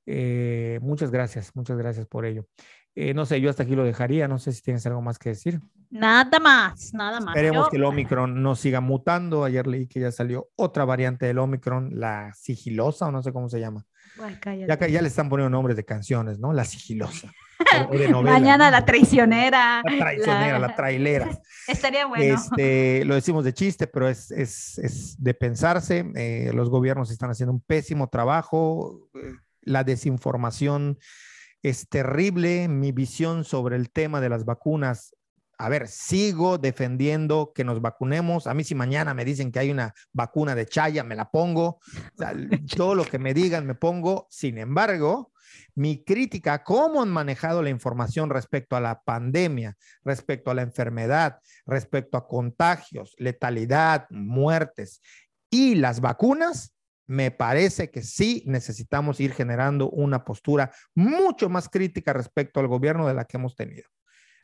Eh, 0.05 0.79
muchas 0.81 1.11
gracias, 1.11 1.55
muchas 1.55 1.77
gracias 1.77 2.05
por 2.05 2.25
ello. 2.25 2.45
Eh, 2.95 3.13
no 3.13 3.25
sé, 3.25 3.41
yo 3.41 3.49
hasta 3.49 3.63
aquí 3.63 3.75
lo 3.75 3.83
dejaría. 3.83 4.27
No 4.27 4.39
sé 4.39 4.53
si 4.53 4.61
tienes 4.61 4.85
algo 4.85 5.01
más 5.01 5.19
que 5.19 5.29
decir. 5.29 5.59
Nada 5.89 6.39
más, 6.39 6.93
nada 6.93 7.19
más. 7.19 7.35
Esperemos 7.35 7.69
que 7.69 7.77
el 7.77 7.83
Omicron 7.83 8.41
no 8.41 8.55
siga 8.55 8.79
mutando. 8.79 9.43
Ayer 9.43 9.67
leí 9.67 9.87
que 9.87 9.99
ya 9.99 10.11
salió 10.11 10.49
otra 10.55 10.85
variante 10.85 11.25
del 11.25 11.37
Omicron, 11.39 11.91
la 11.99 12.33
sigilosa 12.33 13.07
o 13.07 13.11
no 13.11 13.21
sé 13.21 13.31
cómo 13.33 13.49
se 13.49 13.59
llama. 13.59 13.85
ya, 14.45 14.87
ya 14.87 15.01
le 15.01 15.07
están 15.07 15.29
poniendo 15.29 15.49
nombres 15.49 15.75
de 15.75 15.83
canciones, 15.83 16.39
¿no? 16.39 16.53
La 16.53 16.63
sigilosa. 16.63 17.31
Mañana 18.23 18.71
la 18.71 18.85
traicionera. 18.85 19.81
La 19.85 19.97
traicionera, 19.97 20.59
la, 20.59 20.75
trailera. 20.75 21.29
Estaría 21.67 22.05
bueno. 22.05 22.35
Este, 22.35 23.03
lo 23.05 23.15
decimos 23.15 23.43
de 23.43 23.53
chiste, 23.53 23.87
pero 23.87 24.07
es, 24.07 24.31
es, 24.31 24.77
es 24.79 25.21
de 25.21 25.33
pensarse. 25.33 26.05
Eh, 26.15 26.51
los 26.53 26.69
gobiernos 26.69 27.11
están 27.11 27.29
haciendo 27.29 27.53
un 27.53 27.61
pésimo 27.61 28.07
trabajo. 28.09 29.09
Eh, 29.15 29.33
la 29.61 29.83
desinformación 29.83 30.99
es 31.69 31.89
terrible 31.89 32.67
mi 32.67 32.91
visión 32.91 33.43
sobre 33.43 33.75
el 33.75 33.89
tema 33.89 34.21
de 34.21 34.29
las 34.29 34.45
vacunas. 34.45 35.15
A 35.57 35.67
ver, 35.67 35.87
sigo 35.87 36.59
defendiendo 36.59 37.53
que 37.55 37.63
nos 37.63 37.81
vacunemos. 37.81 38.45
A 38.45 38.53
mí 38.53 38.63
si 38.63 38.75
mañana 38.75 39.15
me 39.15 39.25
dicen 39.25 39.51
que 39.51 39.57
hay 39.57 39.71
una 39.71 39.95
vacuna 40.13 40.53
de 40.53 40.67
Chaya, 40.67 41.03
me 41.03 41.15
la 41.15 41.31
pongo. 41.31 41.79
todo 42.77 42.93
lo 42.93 43.03
que 43.03 43.17
me 43.17 43.33
digan 43.33 43.65
me 43.65 43.73
pongo. 43.73 44.27
Sin 44.29 44.59
embargo, 44.59 45.31
mi 45.73 46.03
crítica 46.03 46.53
a 46.53 46.63
cómo 46.63 47.01
han 47.01 47.09
manejado 47.09 47.63
la 47.63 47.71
información 47.71 48.29
respecto 48.29 48.75
a 48.75 48.79
la 48.79 49.01
pandemia, 49.01 49.75
respecto 50.03 50.51
a 50.51 50.53
la 50.53 50.61
enfermedad, 50.61 51.39
respecto 51.65 52.15
a 52.19 52.27
contagios, 52.27 53.15
letalidad, 53.17 54.05
muertes 54.11 55.01
y 55.49 55.73
las 55.73 55.99
vacunas 55.99 56.74
me 57.07 57.31
parece 57.31 57.91
que 57.91 58.01
sí 58.01 58.43
necesitamos 58.45 59.19
ir 59.19 59.33
generando 59.33 59.89
una 59.89 60.23
postura 60.23 60.71
mucho 60.93 61.49
más 61.49 61.69
crítica 61.69 62.13
respecto 62.13 62.59
al 62.59 62.67
gobierno 62.67 63.07
de 63.07 63.13
la 63.13 63.25
que 63.25 63.37
hemos 63.37 63.55
tenido. 63.55 63.87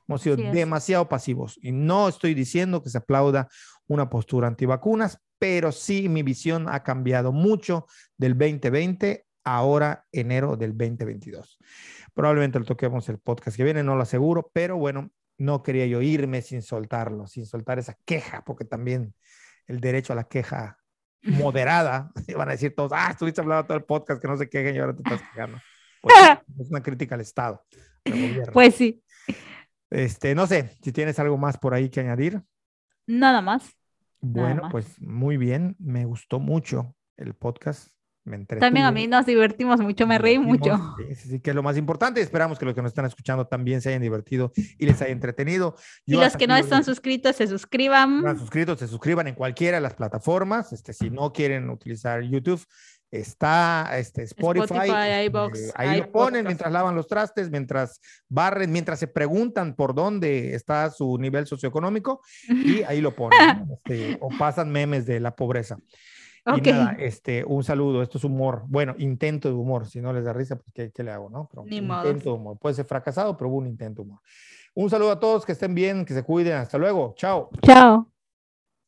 Hemos 0.07 0.21
sido 0.21 0.35
demasiado 0.35 1.07
pasivos 1.07 1.57
y 1.61 1.71
no 1.71 2.09
estoy 2.09 2.33
diciendo 2.33 2.83
que 2.83 2.89
se 2.89 2.97
aplauda 2.97 3.47
una 3.87 4.09
postura 4.09 4.47
antivacunas, 4.47 5.19
pero 5.39 5.71
sí 5.71 6.09
mi 6.09 6.21
visión 6.21 6.67
ha 6.69 6.83
cambiado 6.83 7.31
mucho 7.31 7.87
del 8.17 8.37
2020 8.37 9.25
ahora 9.43 10.05
enero 10.11 10.57
del 10.57 10.71
2022. 10.77 11.57
Probablemente 12.13 12.59
lo 12.59 12.65
toquemos 12.65 13.07
el 13.09 13.19
podcast 13.19 13.57
que 13.57 13.63
viene, 13.63 13.83
no 13.83 13.95
lo 13.95 14.03
aseguro, 14.03 14.51
pero 14.53 14.77
bueno, 14.77 15.11
no 15.37 15.63
quería 15.63 15.87
yo 15.87 16.01
irme 16.01 16.41
sin 16.41 16.61
soltarlo, 16.61 17.25
sin 17.27 17.45
soltar 17.45 17.79
esa 17.79 17.97
queja, 18.05 18.43
porque 18.43 18.65
también 18.65 19.15
el 19.65 19.79
derecho 19.79 20.13
a 20.13 20.15
la 20.15 20.25
queja 20.25 20.80
moderada, 21.23 22.11
van 22.37 22.49
a 22.49 22.53
decir 22.53 22.73
todos, 22.75 22.91
ah, 22.93 23.09
estuviste 23.11 23.41
hablando 23.41 23.65
todo 23.65 23.77
el 23.77 23.83
podcast, 23.83 24.21
que 24.21 24.27
no 24.27 24.37
se 24.37 24.49
quejen 24.49 24.75
y 24.75 24.79
ahora 24.79 24.95
te 24.95 25.03
estás 25.03 25.21
quejando. 25.29 25.57
Pues, 26.01 26.15
es 26.59 26.71
una 26.71 26.81
crítica 26.81 27.13
al 27.13 27.21
Estado. 27.21 27.63
Pues 28.53 28.73
sí. 28.73 29.03
Este, 29.91 30.33
no 30.33 30.47
sé, 30.47 30.75
si 30.81 30.91
tienes 30.91 31.19
algo 31.19 31.37
más 31.37 31.59
por 31.59 31.75
ahí 31.75 31.89
que 31.89 31.99
añadir. 31.99 32.41
Nada 33.05 33.39
más. 33.39 33.77
Bueno, 34.19 34.69
pues 34.71 34.99
muy 34.99 35.37
bien, 35.37 35.75
me 35.77 36.05
gustó 36.05 36.39
mucho 36.39 36.95
el 37.17 37.35
podcast. 37.35 37.91
También 38.59 38.85
a 38.85 38.91
mí 38.91 39.07
nos 39.07 39.25
divertimos 39.25 39.79
mucho, 39.79 40.05
me 40.05 40.19
reí 40.19 40.37
mucho. 40.37 40.79
Sí, 40.97 41.15
sí, 41.15 41.39
que 41.39 41.49
es 41.49 41.55
lo 41.55 41.63
más 41.63 41.75
importante. 41.77 42.21
Esperamos 42.21 42.59
que 42.59 42.65
los 42.65 42.75
que 42.75 42.81
nos 42.81 42.91
están 42.91 43.05
escuchando 43.05 43.47
también 43.47 43.81
se 43.81 43.89
hayan 43.89 44.01
divertido 44.01 44.51
y 44.77 44.85
les 44.85 45.01
haya 45.01 45.11
entretenido. 45.11 45.75
y 46.05 46.13
los 46.13 46.37
que 46.37 46.45
no 46.45 46.55
están 46.55 46.83
suscritos, 46.83 47.35
se 47.35 47.47
suscriban. 47.47 48.17
Están 48.17 48.39
suscritos, 48.39 48.79
se 48.79 48.87
suscriban 48.87 49.27
en 49.27 49.35
cualquiera 49.35 49.77
de 49.77 49.81
las 49.81 49.95
plataformas. 49.95 50.71
Este, 50.71 50.93
si 50.93 51.09
no 51.09 51.33
quieren 51.33 51.69
utilizar 51.69 52.21
YouTube, 52.21 52.63
está 53.11 53.89
este, 53.97 54.23
Spotify. 54.23 54.89
Eh, 54.89 55.71
ahí 55.75 55.99
lo 55.99 56.11
ponen 56.11 56.45
mientras 56.45 56.71
lavan 56.71 56.95
los 56.95 57.07
trastes, 57.07 57.49
mientras 57.49 57.99
barren, 58.29 58.71
mientras 58.71 58.99
se 58.99 59.07
preguntan 59.07 59.75
por 59.75 59.93
dónde 59.93 60.55
está 60.55 60.89
su 60.89 61.17
nivel 61.17 61.45
socioeconómico 61.45 62.21
y 62.47 62.83
ahí 62.83 63.01
lo 63.01 63.15
ponen. 63.15 63.39
Este, 63.83 64.17
o 64.21 64.29
pasan 64.37 64.71
memes 64.71 65.05
de 65.05 65.19
la 65.19 65.35
pobreza. 65.35 65.77
Y 66.45 66.61
nada, 66.61 66.95
este, 66.97 67.43
un 67.45 67.63
saludo, 67.63 68.01
esto 68.01 68.17
es 68.17 68.23
humor. 68.23 68.63
Bueno, 68.67 68.95
intento 68.97 69.47
de 69.47 69.53
humor. 69.53 69.85
Si 69.85 70.01
no 70.01 70.11
les 70.11 70.23
da 70.23 70.33
risa, 70.33 70.55
pues 70.55 70.71
¿qué, 70.73 70.91
qué 70.91 71.03
le 71.03 71.11
hago, 71.11 71.29
no? 71.29 71.47
Pero 71.49 71.65
intento 71.67 72.29
de 72.31 72.35
humor. 72.35 72.57
Puede 72.57 72.75
ser 72.75 72.85
fracasado, 72.85 73.37
pero 73.37 73.49
hubo 73.49 73.57
un 73.57 73.67
intento 73.67 74.01
de 74.01 74.09
humor. 74.09 74.21
Un 74.73 74.89
saludo 74.89 75.11
a 75.11 75.19
todos, 75.19 75.45
que 75.45 75.51
estén 75.51 75.75
bien, 75.75 76.05
que 76.05 76.13
se 76.13 76.23
cuiden. 76.23 76.53
Hasta 76.53 76.77
luego. 76.77 77.13
Chao. 77.15 77.49
Chao. 77.61 78.07